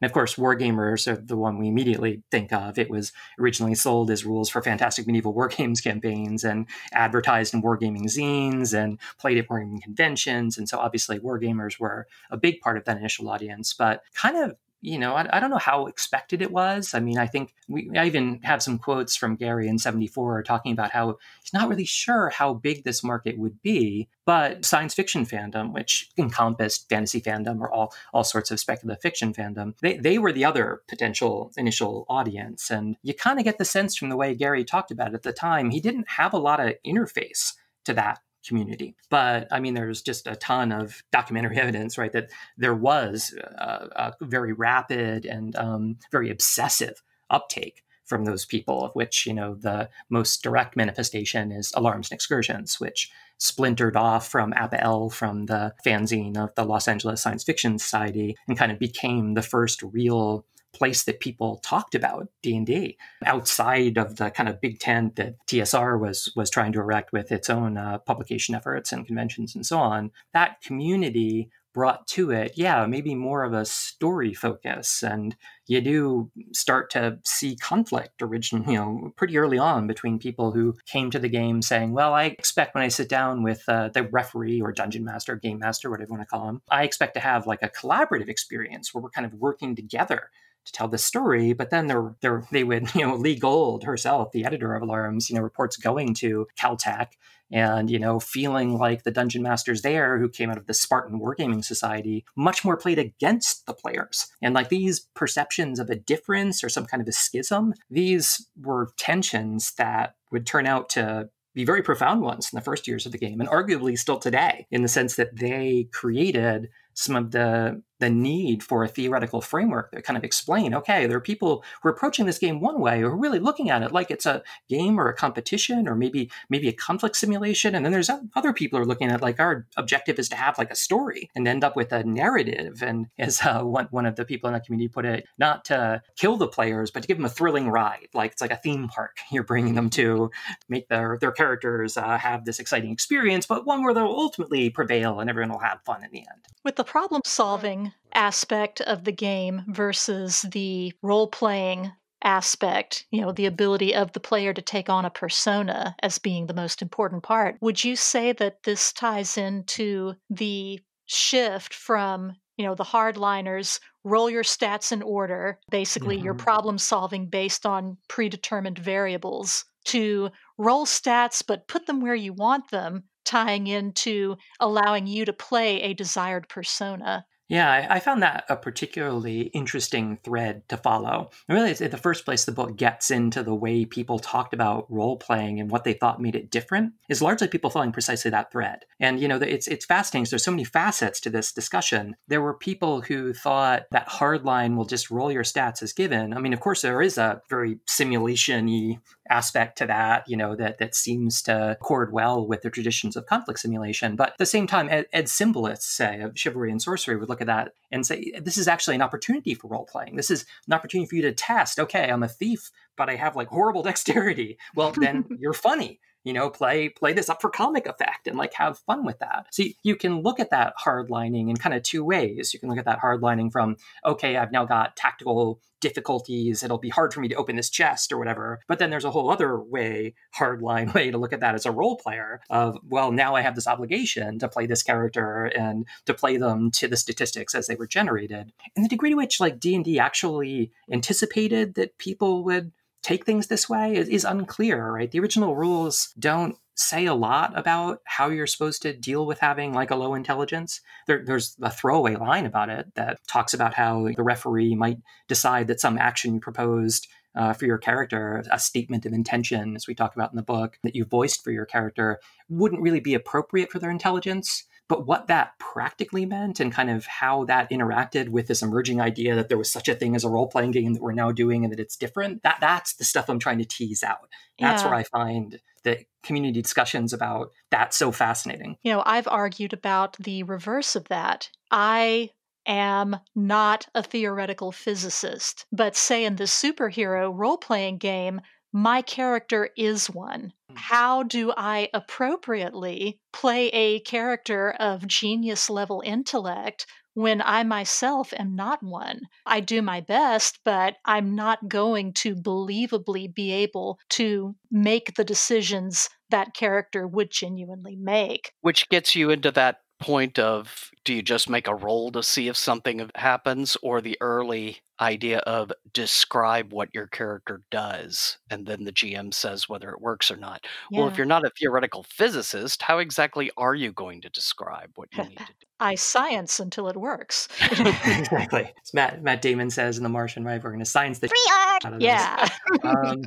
And 0.00 0.06
of 0.06 0.12
course, 0.12 0.36
Wargamers 0.36 1.10
are 1.10 1.16
the 1.16 1.36
one 1.36 1.58
we 1.58 1.68
immediately 1.68 2.22
think 2.30 2.52
of. 2.52 2.78
It 2.78 2.90
was 2.90 3.12
originally 3.38 3.74
sold 3.74 4.10
as 4.10 4.24
rules 4.24 4.50
for 4.50 4.62
Fantastic 4.62 5.06
Medieval 5.06 5.34
Wargames 5.34 5.82
campaigns 5.84 6.44
and 6.44 6.66
advertised 6.92 7.54
in 7.54 7.62
wargaming 7.62 8.04
zines 8.04 8.74
and 8.74 8.98
played 9.18 9.38
at 9.38 9.48
wargaming 9.48 9.82
conventions. 9.82 10.58
And 10.58 10.68
so 10.68 10.78
obviously 10.78 11.18
Wargamers 11.18 11.80
were 11.80 12.06
a 12.30 12.36
big 12.36 12.60
part 12.60 12.76
of 12.76 12.84
that 12.84 12.98
initial 12.98 13.30
audience, 13.30 13.72
but 13.72 14.02
kind 14.14 14.36
of 14.36 14.56
you 14.82 14.98
know, 14.98 15.14
I, 15.14 15.36
I, 15.36 15.40
don't 15.40 15.50
know 15.50 15.58
how 15.58 15.86
expected 15.86 16.42
it 16.42 16.50
was. 16.50 16.92
I 16.92 16.98
mean, 16.98 17.16
I 17.16 17.28
think 17.28 17.54
we, 17.68 17.88
I 17.96 18.06
even 18.06 18.40
have 18.42 18.62
some 18.62 18.78
quotes 18.78 19.14
from 19.14 19.36
Gary 19.36 19.68
in 19.68 19.78
74 19.78 20.42
talking 20.42 20.72
about 20.72 20.90
how 20.90 21.18
he's 21.40 21.52
not 21.52 21.68
really 21.68 21.84
sure 21.84 22.30
how 22.30 22.52
big 22.52 22.82
this 22.82 23.04
market 23.04 23.38
would 23.38 23.62
be, 23.62 24.08
but 24.26 24.64
science 24.64 24.92
fiction 24.92 25.24
fandom, 25.24 25.72
which 25.72 26.10
encompassed 26.18 26.88
fantasy 26.88 27.20
fandom 27.20 27.60
or 27.60 27.72
all, 27.72 27.94
all 28.12 28.24
sorts 28.24 28.50
of 28.50 28.58
speculative 28.58 29.00
fiction 29.00 29.32
fandom, 29.32 29.74
they, 29.80 29.98
they 29.98 30.18
were 30.18 30.32
the 30.32 30.44
other 30.44 30.82
potential 30.88 31.52
initial 31.56 32.04
audience. 32.08 32.68
And 32.68 32.96
you 33.04 33.14
kind 33.14 33.38
of 33.38 33.44
get 33.44 33.58
the 33.58 33.64
sense 33.64 33.96
from 33.96 34.08
the 34.08 34.16
way 34.16 34.34
Gary 34.34 34.64
talked 34.64 34.90
about 34.90 35.12
it 35.12 35.14
at 35.14 35.22
the 35.22 35.32
time, 35.32 35.70
he 35.70 35.80
didn't 35.80 36.08
have 36.08 36.32
a 36.32 36.38
lot 36.38 36.58
of 36.58 36.74
interface 36.84 37.52
to 37.84 37.94
that 37.94 38.18
community. 38.46 38.94
But 39.10 39.48
I 39.50 39.60
mean, 39.60 39.74
there's 39.74 40.02
just 40.02 40.26
a 40.26 40.36
ton 40.36 40.72
of 40.72 41.02
documentary 41.10 41.56
evidence, 41.60 41.98
right, 41.98 42.12
that 42.12 42.30
there 42.56 42.74
was 42.74 43.34
a, 43.38 44.12
a 44.20 44.24
very 44.24 44.52
rapid 44.52 45.26
and 45.26 45.54
um, 45.56 45.96
very 46.10 46.30
obsessive 46.30 47.02
uptake 47.30 47.84
from 48.04 48.24
those 48.24 48.44
people, 48.44 48.84
of 48.84 48.92
which, 48.94 49.26
you 49.26 49.32
know, 49.32 49.54
the 49.54 49.88
most 50.10 50.42
direct 50.42 50.76
manifestation 50.76 51.50
is 51.50 51.72
Alarms 51.74 52.10
and 52.10 52.16
Excursions, 52.16 52.78
which 52.78 53.10
splintered 53.38 53.96
off 53.96 54.28
from 54.28 54.52
APA-L 54.52 55.08
from 55.08 55.46
the 55.46 55.72
fanzine 55.84 56.36
of 56.36 56.54
the 56.54 56.64
Los 56.64 56.86
Angeles 56.86 57.22
Science 57.22 57.42
Fiction 57.42 57.78
Society 57.78 58.36
and 58.46 58.58
kind 58.58 58.70
of 58.70 58.78
became 58.78 59.34
the 59.34 59.42
first 59.42 59.82
real 59.82 60.44
place 60.72 61.04
that 61.04 61.20
people 61.20 61.58
talked 61.58 61.94
about 61.94 62.28
D&D 62.42 62.96
outside 63.26 63.98
of 63.98 64.16
the 64.16 64.30
kind 64.30 64.48
of 64.48 64.60
big 64.60 64.78
tent 64.78 65.16
that 65.16 65.34
TSR 65.46 66.00
was 66.00 66.32
was 66.36 66.50
trying 66.50 66.72
to 66.72 66.80
erect 66.80 67.12
with 67.12 67.30
its 67.30 67.50
own 67.50 67.76
uh, 67.76 67.98
publication 67.98 68.54
efforts 68.54 68.92
and 68.92 69.06
conventions 69.06 69.54
and 69.54 69.66
so 69.66 69.78
on. 69.78 70.10
That 70.32 70.60
community 70.62 71.50
brought 71.74 72.06
to 72.06 72.30
it 72.30 72.52
yeah 72.54 72.84
maybe 72.84 73.14
more 73.14 73.44
of 73.44 73.52
a 73.52 73.64
story 73.64 74.34
focus. 74.34 75.02
And 75.02 75.34
you 75.66 75.80
do 75.80 76.30
start 76.52 76.90
to 76.90 77.18
see 77.24 77.56
conflict 77.56 78.20
origin 78.20 78.64
you 78.68 78.74
know 78.74 79.12
pretty 79.16 79.38
early 79.38 79.58
on 79.58 79.86
between 79.86 80.18
people 80.18 80.52
who 80.52 80.76
came 80.86 81.10
to 81.10 81.18
the 81.18 81.28
game 81.28 81.62
saying 81.62 81.92
well 81.92 82.12
i 82.12 82.24
expect 82.24 82.74
when 82.74 82.84
i 82.84 82.88
sit 82.88 83.08
down 83.08 83.42
with 83.42 83.62
uh, 83.68 83.88
the 83.88 84.02
referee 84.04 84.60
or 84.60 84.72
dungeon 84.72 85.04
master 85.04 85.36
game 85.36 85.58
master 85.58 85.88
whatever 85.90 86.08
you 86.08 86.16
want 86.16 86.22
to 86.22 86.26
call 86.26 86.48
him 86.48 86.60
i 86.70 86.82
expect 86.82 87.14
to 87.14 87.20
have 87.20 87.46
like 87.46 87.62
a 87.62 87.70
collaborative 87.70 88.28
experience 88.28 88.92
where 88.92 89.02
we're 89.02 89.10
kind 89.10 89.26
of 89.26 89.32
working 89.34 89.74
together 89.76 90.30
to 90.64 90.72
tell 90.72 90.88
the 90.88 90.98
story. 90.98 91.52
But 91.52 91.70
then 91.70 91.86
they're, 91.86 92.14
they're, 92.20 92.44
they 92.50 92.64
would, 92.64 92.88
you 92.94 93.06
know, 93.06 93.14
Lee 93.14 93.38
Gold 93.38 93.84
herself, 93.84 94.32
the 94.32 94.44
editor 94.44 94.74
of 94.74 94.82
Alarms, 94.82 95.30
you 95.30 95.36
know, 95.36 95.42
reports 95.42 95.76
going 95.76 96.14
to 96.14 96.46
Caltech 96.58 97.08
and, 97.50 97.90
you 97.90 97.98
know, 97.98 98.18
feeling 98.18 98.78
like 98.78 99.02
the 99.02 99.10
dungeon 99.10 99.42
masters 99.42 99.82
there 99.82 100.18
who 100.18 100.28
came 100.28 100.50
out 100.50 100.56
of 100.56 100.66
the 100.66 100.74
Spartan 100.74 101.20
Wargaming 101.20 101.64
Society 101.64 102.24
much 102.34 102.64
more 102.64 102.78
played 102.78 102.98
against 102.98 103.66
the 103.66 103.74
players. 103.74 104.28
And 104.40 104.54
like 104.54 104.70
these 104.70 105.00
perceptions 105.14 105.78
of 105.78 105.90
a 105.90 105.96
difference 105.96 106.64
or 106.64 106.70
some 106.70 106.86
kind 106.86 107.02
of 107.02 107.08
a 107.08 107.12
schism, 107.12 107.74
these 107.90 108.48
were 108.60 108.92
tensions 108.96 109.74
that 109.74 110.14
would 110.30 110.46
turn 110.46 110.66
out 110.66 110.88
to 110.90 111.28
be 111.54 111.64
very 111.64 111.82
profound 111.82 112.22
ones 112.22 112.48
in 112.50 112.56
the 112.56 112.64
first 112.64 112.88
years 112.88 113.04
of 113.04 113.12
the 113.12 113.18
game, 113.18 113.40
and 113.40 113.50
arguably 113.50 113.98
still 113.98 114.18
today, 114.18 114.66
in 114.70 114.82
the 114.82 114.88
sense 114.88 115.16
that 115.16 115.36
they 115.36 115.88
created 115.92 116.70
some 116.94 117.16
of 117.16 117.30
the 117.30 117.82
the 117.98 118.10
need 118.10 118.64
for 118.64 118.82
a 118.82 118.88
theoretical 118.88 119.40
framework 119.40 119.92
that 119.92 120.02
kind 120.02 120.16
of 120.16 120.24
explain 120.24 120.74
okay 120.74 121.06
there 121.06 121.16
are 121.16 121.20
people 121.20 121.62
who 121.80 121.88
are 121.88 121.92
approaching 121.92 122.26
this 122.26 122.38
game 122.38 122.60
one 122.60 122.80
way 122.80 123.00
or 123.02 123.16
really 123.16 123.38
looking 123.38 123.70
at 123.70 123.82
it 123.82 123.92
like 123.92 124.10
it's 124.10 124.26
a 124.26 124.42
game 124.68 124.98
or 124.98 125.08
a 125.08 125.14
competition 125.14 125.86
or 125.88 125.94
maybe 125.94 126.30
maybe 126.48 126.68
a 126.68 126.72
conflict 126.72 127.16
simulation. 127.16 127.74
And 127.74 127.84
then 127.84 127.92
there's 127.92 128.10
other 128.34 128.52
people 128.52 128.78
who 128.78 128.82
are 128.82 128.86
looking 128.86 129.10
at 129.10 129.22
like 129.22 129.40
our 129.40 129.66
objective 129.76 130.18
is 130.18 130.28
to 130.30 130.36
have 130.36 130.58
like 130.58 130.70
a 130.70 130.76
story 130.76 131.30
and 131.34 131.46
end 131.46 131.64
up 131.64 131.76
with 131.76 131.92
a 131.92 132.04
narrative. 132.04 132.82
And 132.82 133.06
as 133.18 133.40
uh, 133.42 133.62
one, 133.62 133.88
one 133.90 134.06
of 134.06 134.16
the 134.16 134.24
people 134.24 134.48
in 134.48 134.54
that 134.54 134.64
community 134.64 134.88
put 134.88 135.04
it 135.04 135.26
not 135.38 135.64
to 135.66 136.02
kill 136.16 136.36
the 136.36 136.48
players 136.48 136.90
but 136.90 137.02
to 137.02 137.08
give 137.08 137.16
them 137.16 137.26
a 137.26 137.30
thrilling 137.30 137.68
ride. 137.70 138.08
Like 138.14 138.32
it's 138.32 138.42
like 138.42 138.50
a 138.50 138.56
theme 138.56 138.88
park. 138.88 139.16
You're 139.32 139.44
bringing 139.44 139.74
them 139.74 139.90
to 139.90 140.30
make 140.68 140.88
their 140.88 141.18
their 141.20 141.32
characters 141.32 141.96
uh, 141.96 142.18
have 142.18 142.44
this 142.44 142.58
exciting 142.58 142.90
experience 142.90 143.46
but 143.46 143.66
one 143.66 143.82
where 143.82 143.94
they'll 143.94 144.06
ultimately 144.06 144.70
prevail 144.70 145.20
and 145.20 145.30
everyone 145.30 145.50
will 145.50 145.58
have 145.58 145.80
fun 145.84 146.04
in 146.04 146.10
the 146.12 146.20
end. 146.20 146.46
With 146.64 146.76
the 146.76 146.81
problem 146.84 147.22
solving 147.24 147.92
aspect 148.14 148.80
of 148.80 149.04
the 149.04 149.12
game 149.12 149.64
versus 149.68 150.42
the 150.42 150.92
role 151.02 151.28
playing 151.28 151.92
aspect, 152.24 153.04
you 153.10 153.20
know, 153.20 153.32
the 153.32 153.46
ability 153.46 153.94
of 153.94 154.12
the 154.12 154.20
player 154.20 154.52
to 154.52 154.62
take 154.62 154.88
on 154.88 155.04
a 155.04 155.10
persona 155.10 155.96
as 156.02 156.18
being 156.18 156.46
the 156.46 156.54
most 156.54 156.82
important 156.82 157.22
part. 157.22 157.56
Would 157.60 157.82
you 157.82 157.96
say 157.96 158.32
that 158.32 158.62
this 158.62 158.92
ties 158.92 159.36
into 159.36 160.14
the 160.30 160.80
shift 161.06 161.74
from, 161.74 162.34
you 162.56 162.64
know, 162.64 162.74
the 162.74 162.84
hardliners 162.84 163.80
roll 164.04 164.30
your 164.30 164.44
stats 164.44 164.92
in 164.92 165.02
order, 165.02 165.58
basically 165.70 166.16
mm-hmm. 166.16 166.26
your 166.26 166.34
problem 166.34 166.78
solving 166.78 167.28
based 167.28 167.66
on 167.66 167.96
predetermined 168.08 168.78
variables, 168.78 169.64
to 169.84 170.30
roll 170.58 170.86
stats 170.86 171.42
but 171.44 171.66
put 171.66 171.86
them 171.86 172.00
where 172.00 172.14
you 172.14 172.32
want 172.32 172.70
them, 172.70 173.02
tying 173.32 173.66
into 173.66 174.36
allowing 174.60 175.06
you 175.06 175.24
to 175.24 175.32
play 175.32 175.80
a 175.80 175.94
desired 175.94 176.48
persona? 176.50 177.24
Yeah, 177.48 177.86
I, 177.90 178.00
found 178.00 178.22
that 178.22 178.44
a 178.48 178.56
particularly 178.56 179.42
interesting 179.42 180.18
thread 180.24 180.66
to 180.70 180.78
follow. 180.78 181.28
And 181.46 181.58
really, 181.58 181.76
in 181.78 181.90
the 181.90 181.98
first 181.98 182.24
place, 182.24 182.46
the 182.46 182.52
book 182.52 182.76
gets 182.76 183.10
into 183.10 183.42
the 183.42 183.54
way 183.54 183.84
people 183.84 184.18
talked 184.18 184.54
about 184.54 184.90
role 184.90 185.18
playing 185.18 185.60
and 185.60 185.70
what 185.70 185.84
they 185.84 185.92
thought 185.92 186.22
made 186.22 186.34
it 186.34 186.50
different. 186.50 186.94
Is 187.10 187.20
largely 187.20 187.48
people 187.48 187.68
following 187.68 187.92
precisely 187.92 188.30
that 188.30 188.52
thread. 188.52 188.86
And 189.00 189.20
you 189.20 189.28
know, 189.28 189.36
it's 189.36 189.68
it's 189.68 189.84
fascinating. 189.84 190.30
There's 190.30 190.44
so 190.44 190.50
many 190.50 190.64
facets 190.64 191.20
to 191.20 191.30
this 191.30 191.52
discussion. 191.52 192.16
There 192.26 192.40
were 192.40 192.54
people 192.54 193.02
who 193.02 193.34
thought 193.34 193.82
that 193.90 194.08
hardline 194.08 194.74
will 194.74 194.86
just 194.86 195.10
roll 195.10 195.30
your 195.30 195.44
stats 195.44 195.82
as 195.82 195.92
given. 195.92 196.32
I 196.32 196.38
mean, 196.38 196.54
of 196.54 196.60
course, 196.60 196.80
there 196.80 197.02
is 197.02 197.18
a 197.18 197.42
very 197.50 197.80
simulation-y 197.86 198.98
aspect 199.30 199.78
to 199.78 199.86
that, 199.86 200.28
you 200.28 200.36
know, 200.36 200.56
that 200.56 200.78
that 200.78 200.94
seems 200.94 201.42
to 201.42 201.72
accord 201.72 202.12
well 202.12 202.46
with 202.46 202.62
the 202.62 202.70
traditions 202.70 203.16
of 203.16 203.26
conflict 203.26 203.60
simulation. 203.60 204.16
But 204.16 204.30
at 204.30 204.38
the 204.38 204.46
same 204.46 204.66
time, 204.66 204.88
Ed, 204.90 205.06
Ed 205.12 205.26
Simbalists, 205.26 205.82
say, 205.82 206.20
of 206.20 206.38
chivalry 206.38 206.70
and 206.70 206.82
sorcery 206.82 207.16
would 207.16 207.28
look 207.28 207.40
at 207.40 207.46
that 207.46 207.74
and 207.90 208.04
say, 208.04 208.32
this 208.42 208.58
is 208.58 208.68
actually 208.68 208.96
an 208.96 209.02
opportunity 209.02 209.54
for 209.54 209.68
role 209.68 209.84
playing. 209.84 210.16
This 210.16 210.30
is 210.30 210.44
an 210.66 210.72
opportunity 210.72 211.08
for 211.08 211.16
you 211.16 211.22
to 211.22 211.32
test, 211.32 211.78
okay, 211.78 212.10
I'm 212.10 212.22
a 212.22 212.28
thief, 212.28 212.70
but 212.96 213.08
I 213.08 213.14
have 213.14 213.36
like 213.36 213.48
horrible 213.48 213.82
dexterity. 213.84 214.58
Well, 214.74 214.92
then 214.92 215.24
you're 215.38 215.52
funny 215.52 216.00
you 216.24 216.32
know 216.32 216.50
play 216.50 216.88
play 216.88 217.12
this 217.12 217.28
up 217.28 217.40
for 217.40 217.50
comic 217.50 217.86
effect 217.86 218.26
and 218.26 218.36
like 218.36 218.54
have 218.54 218.78
fun 218.80 219.04
with 219.04 219.18
that. 219.18 219.46
So 219.50 219.64
you 219.82 219.96
can 219.96 220.22
look 220.22 220.40
at 220.40 220.50
that 220.50 220.74
hardlining 220.84 221.50
in 221.50 221.56
kind 221.56 221.74
of 221.74 221.82
two 221.82 222.04
ways. 222.04 222.52
You 222.54 222.60
can 222.60 222.68
look 222.68 222.78
at 222.78 222.84
that 222.84 223.00
hardlining 223.00 223.52
from 223.52 223.76
okay 224.04 224.36
i've 224.36 224.52
now 224.52 224.64
got 224.64 224.96
tactical 224.96 225.60
difficulties. 225.82 226.62
It'll 226.62 226.78
be 226.78 226.88
hard 226.88 227.12
for 227.12 227.20
me 227.20 227.28
to 227.28 227.34
open 227.34 227.56
this 227.56 227.68
chest 227.68 228.12
or 228.12 228.18
whatever. 228.18 228.60
But 228.68 228.78
then 228.78 228.88
there's 228.88 229.04
a 229.04 229.10
whole 229.10 229.30
other 229.30 229.58
way 229.58 230.14
hardline 230.34 230.94
way 230.94 231.10
to 231.10 231.18
look 231.18 231.34
at 231.34 231.40
that 231.40 231.54
as 231.54 231.66
a 231.66 231.70
role 231.70 231.96
player 231.96 232.40
of 232.48 232.78
well 232.88 233.12
now 233.12 233.34
i 233.34 233.42
have 233.42 233.54
this 233.54 233.66
obligation 233.66 234.38
to 234.38 234.48
play 234.48 234.66
this 234.66 234.82
character 234.82 235.46
and 235.46 235.86
to 236.06 236.14
play 236.14 236.36
them 236.36 236.70
to 236.70 236.88
the 236.88 236.96
statistics 236.96 237.54
as 237.54 237.66
they 237.66 237.74
were 237.74 237.86
generated. 237.86 238.52
And 238.74 238.84
the 238.84 238.88
degree 238.88 239.10
to 239.10 239.16
which 239.16 239.40
like 239.40 239.60
d&d 239.60 239.98
actually 239.98 240.72
anticipated 240.90 241.74
that 241.74 241.98
people 241.98 242.44
would 242.44 242.72
take 243.02 243.26
things 243.26 243.46
this 243.46 243.68
way 243.68 243.96
is, 243.96 244.24
unclear, 244.24 244.92
right? 244.92 245.10
The 245.10 245.20
original 245.20 245.56
rules 245.56 246.12
don't 246.18 246.56
say 246.74 247.04
a 247.04 247.14
lot 247.14 247.56
about 247.56 248.00
how 248.04 248.28
you're 248.28 248.46
supposed 248.46 248.80
to 248.82 248.94
deal 248.94 249.26
with 249.26 249.40
having 249.40 249.74
like 249.74 249.90
a 249.90 249.96
low 249.96 250.14
intelligence. 250.14 250.80
There, 251.06 251.22
there's 251.24 251.56
a 251.60 251.70
throwaway 251.70 252.16
line 252.16 252.46
about 252.46 252.70
it 252.70 252.94
that 252.94 253.18
talks 253.28 253.52
about 253.52 253.74
how 253.74 254.08
the 254.16 254.22
referee 254.22 254.74
might 254.74 254.98
decide 255.28 255.66
that 255.66 255.80
some 255.80 255.98
action 255.98 256.34
you 256.34 256.40
proposed 256.40 257.08
uh, 257.34 257.52
for 257.52 257.66
your 257.66 257.78
character, 257.78 258.42
a 258.50 258.58
statement 258.58 259.06
of 259.06 259.12
intention, 259.12 259.74
as 259.74 259.86
we 259.86 259.94
talk 259.94 260.14
about 260.14 260.32
in 260.32 260.36
the 260.36 260.42
book, 260.42 260.78
that 260.82 260.94
you 260.94 261.04
voiced 261.04 261.42
for 261.42 261.50
your 261.50 261.66
character, 261.66 262.20
wouldn't 262.48 262.82
really 262.82 263.00
be 263.00 263.14
appropriate 263.14 263.70
for 263.70 263.78
their 263.78 263.90
intelligence. 263.90 264.64
But 264.92 265.06
what 265.06 265.28
that 265.28 265.58
practically 265.58 266.26
meant 266.26 266.60
and 266.60 266.70
kind 266.70 266.90
of 266.90 267.06
how 267.06 267.46
that 267.46 267.70
interacted 267.70 268.28
with 268.28 268.46
this 268.46 268.60
emerging 268.60 269.00
idea 269.00 269.34
that 269.34 269.48
there 269.48 269.56
was 269.56 269.72
such 269.72 269.88
a 269.88 269.94
thing 269.94 270.14
as 270.14 270.22
a 270.22 270.28
role 270.28 270.48
playing 270.48 270.72
game 270.72 270.92
that 270.92 271.00
we're 271.00 271.12
now 271.12 271.32
doing 271.32 271.64
and 271.64 271.72
that 271.72 271.80
it's 271.80 271.96
different, 271.96 272.42
that 272.42 272.58
that's 272.60 272.92
the 272.96 273.04
stuff 273.04 273.30
I'm 273.30 273.38
trying 273.38 273.56
to 273.56 273.64
tease 273.64 274.02
out. 274.02 274.28
That's 274.58 274.82
yeah. 274.82 274.88
where 274.90 274.98
I 274.98 275.04
find 275.04 275.58
the 275.82 276.04
community 276.22 276.60
discussions 276.60 277.14
about 277.14 277.52
that 277.70 277.94
so 277.94 278.12
fascinating. 278.12 278.76
You 278.82 278.92
know, 278.92 279.02
I've 279.06 279.28
argued 279.28 279.72
about 279.72 280.18
the 280.18 280.42
reverse 280.42 280.94
of 280.94 281.08
that. 281.08 281.48
I 281.70 282.28
am 282.66 283.16
not 283.34 283.88
a 283.94 284.02
theoretical 284.02 284.72
physicist, 284.72 285.64
but 285.72 285.96
say 285.96 286.26
in 286.26 286.36
the 286.36 286.44
superhero 286.44 287.32
role 287.34 287.56
playing 287.56 287.96
game, 287.96 288.42
my 288.72 289.02
character 289.02 289.70
is 289.76 290.08
one. 290.08 290.52
Hmm. 290.68 290.76
How 290.76 291.22
do 291.22 291.52
I 291.56 291.88
appropriately 291.92 293.20
play 293.32 293.68
a 293.68 294.00
character 294.00 294.70
of 294.70 295.06
genius 295.06 295.68
level 295.68 296.02
intellect 296.04 296.86
when 297.14 297.42
I 297.42 297.62
myself 297.62 298.32
am 298.38 298.56
not 298.56 298.82
one? 298.82 299.20
I 299.44 299.60
do 299.60 299.82
my 299.82 300.00
best, 300.00 300.60
but 300.64 300.96
I'm 301.04 301.34
not 301.34 301.68
going 301.68 302.14
to 302.14 302.34
believably 302.34 303.34
be 303.34 303.52
able 303.52 303.98
to 304.10 304.56
make 304.70 305.14
the 305.14 305.24
decisions 305.24 306.08
that 306.30 306.54
character 306.54 307.06
would 307.06 307.30
genuinely 307.30 307.96
make. 307.96 308.52
Which 308.62 308.88
gets 308.88 309.14
you 309.14 309.30
into 309.30 309.50
that 309.50 309.78
point 310.02 310.38
of 310.38 310.90
do 311.04 311.14
you 311.14 311.22
just 311.22 311.48
make 311.48 311.66
a 311.66 311.74
roll 311.74 312.12
to 312.12 312.22
see 312.22 312.48
if 312.48 312.56
something 312.56 313.10
happens 313.14 313.76
or 313.82 314.00
the 314.00 314.16
early 314.20 314.78
idea 315.00 315.38
of 315.38 315.72
describe 315.92 316.72
what 316.72 316.94
your 316.94 317.08
character 317.08 317.62
does 317.70 318.38
and 318.50 318.66
then 318.66 318.84
the 318.84 318.92
GM 318.92 319.34
says 319.34 319.68
whether 319.68 319.90
it 319.90 320.00
works 320.00 320.30
or 320.30 320.36
not. 320.36 320.64
Yeah. 320.90 321.00
Well, 321.00 321.08
if 321.08 321.16
you're 321.16 321.26
not 321.26 321.44
a 321.44 321.50
theoretical 321.58 322.04
physicist, 322.04 322.82
how 322.82 322.98
exactly 322.98 323.50
are 323.56 323.74
you 323.74 323.90
going 323.92 324.20
to 324.20 324.28
describe 324.30 324.90
what 324.94 325.08
you 325.12 325.24
need 325.24 325.38
to 325.38 325.44
do? 325.44 325.66
I 325.80 325.96
science 325.96 326.60
until 326.60 326.88
it 326.88 326.96
works. 326.96 327.48
exactly. 327.70 328.72
As 328.82 328.94
Matt 328.94 329.22
Matt 329.24 329.42
Damon 329.42 329.68
says 329.68 329.96
in 329.96 330.04
The 330.04 330.08
Martian, 330.08 330.44
right? 330.44 330.62
We're 330.62 330.70
going 330.70 330.78
to 330.78 330.84
science 330.84 331.18
the 331.18 331.26
free 331.26 331.50
art. 331.52 332.00
Yeah. 332.00 332.48
Um, 332.84 333.22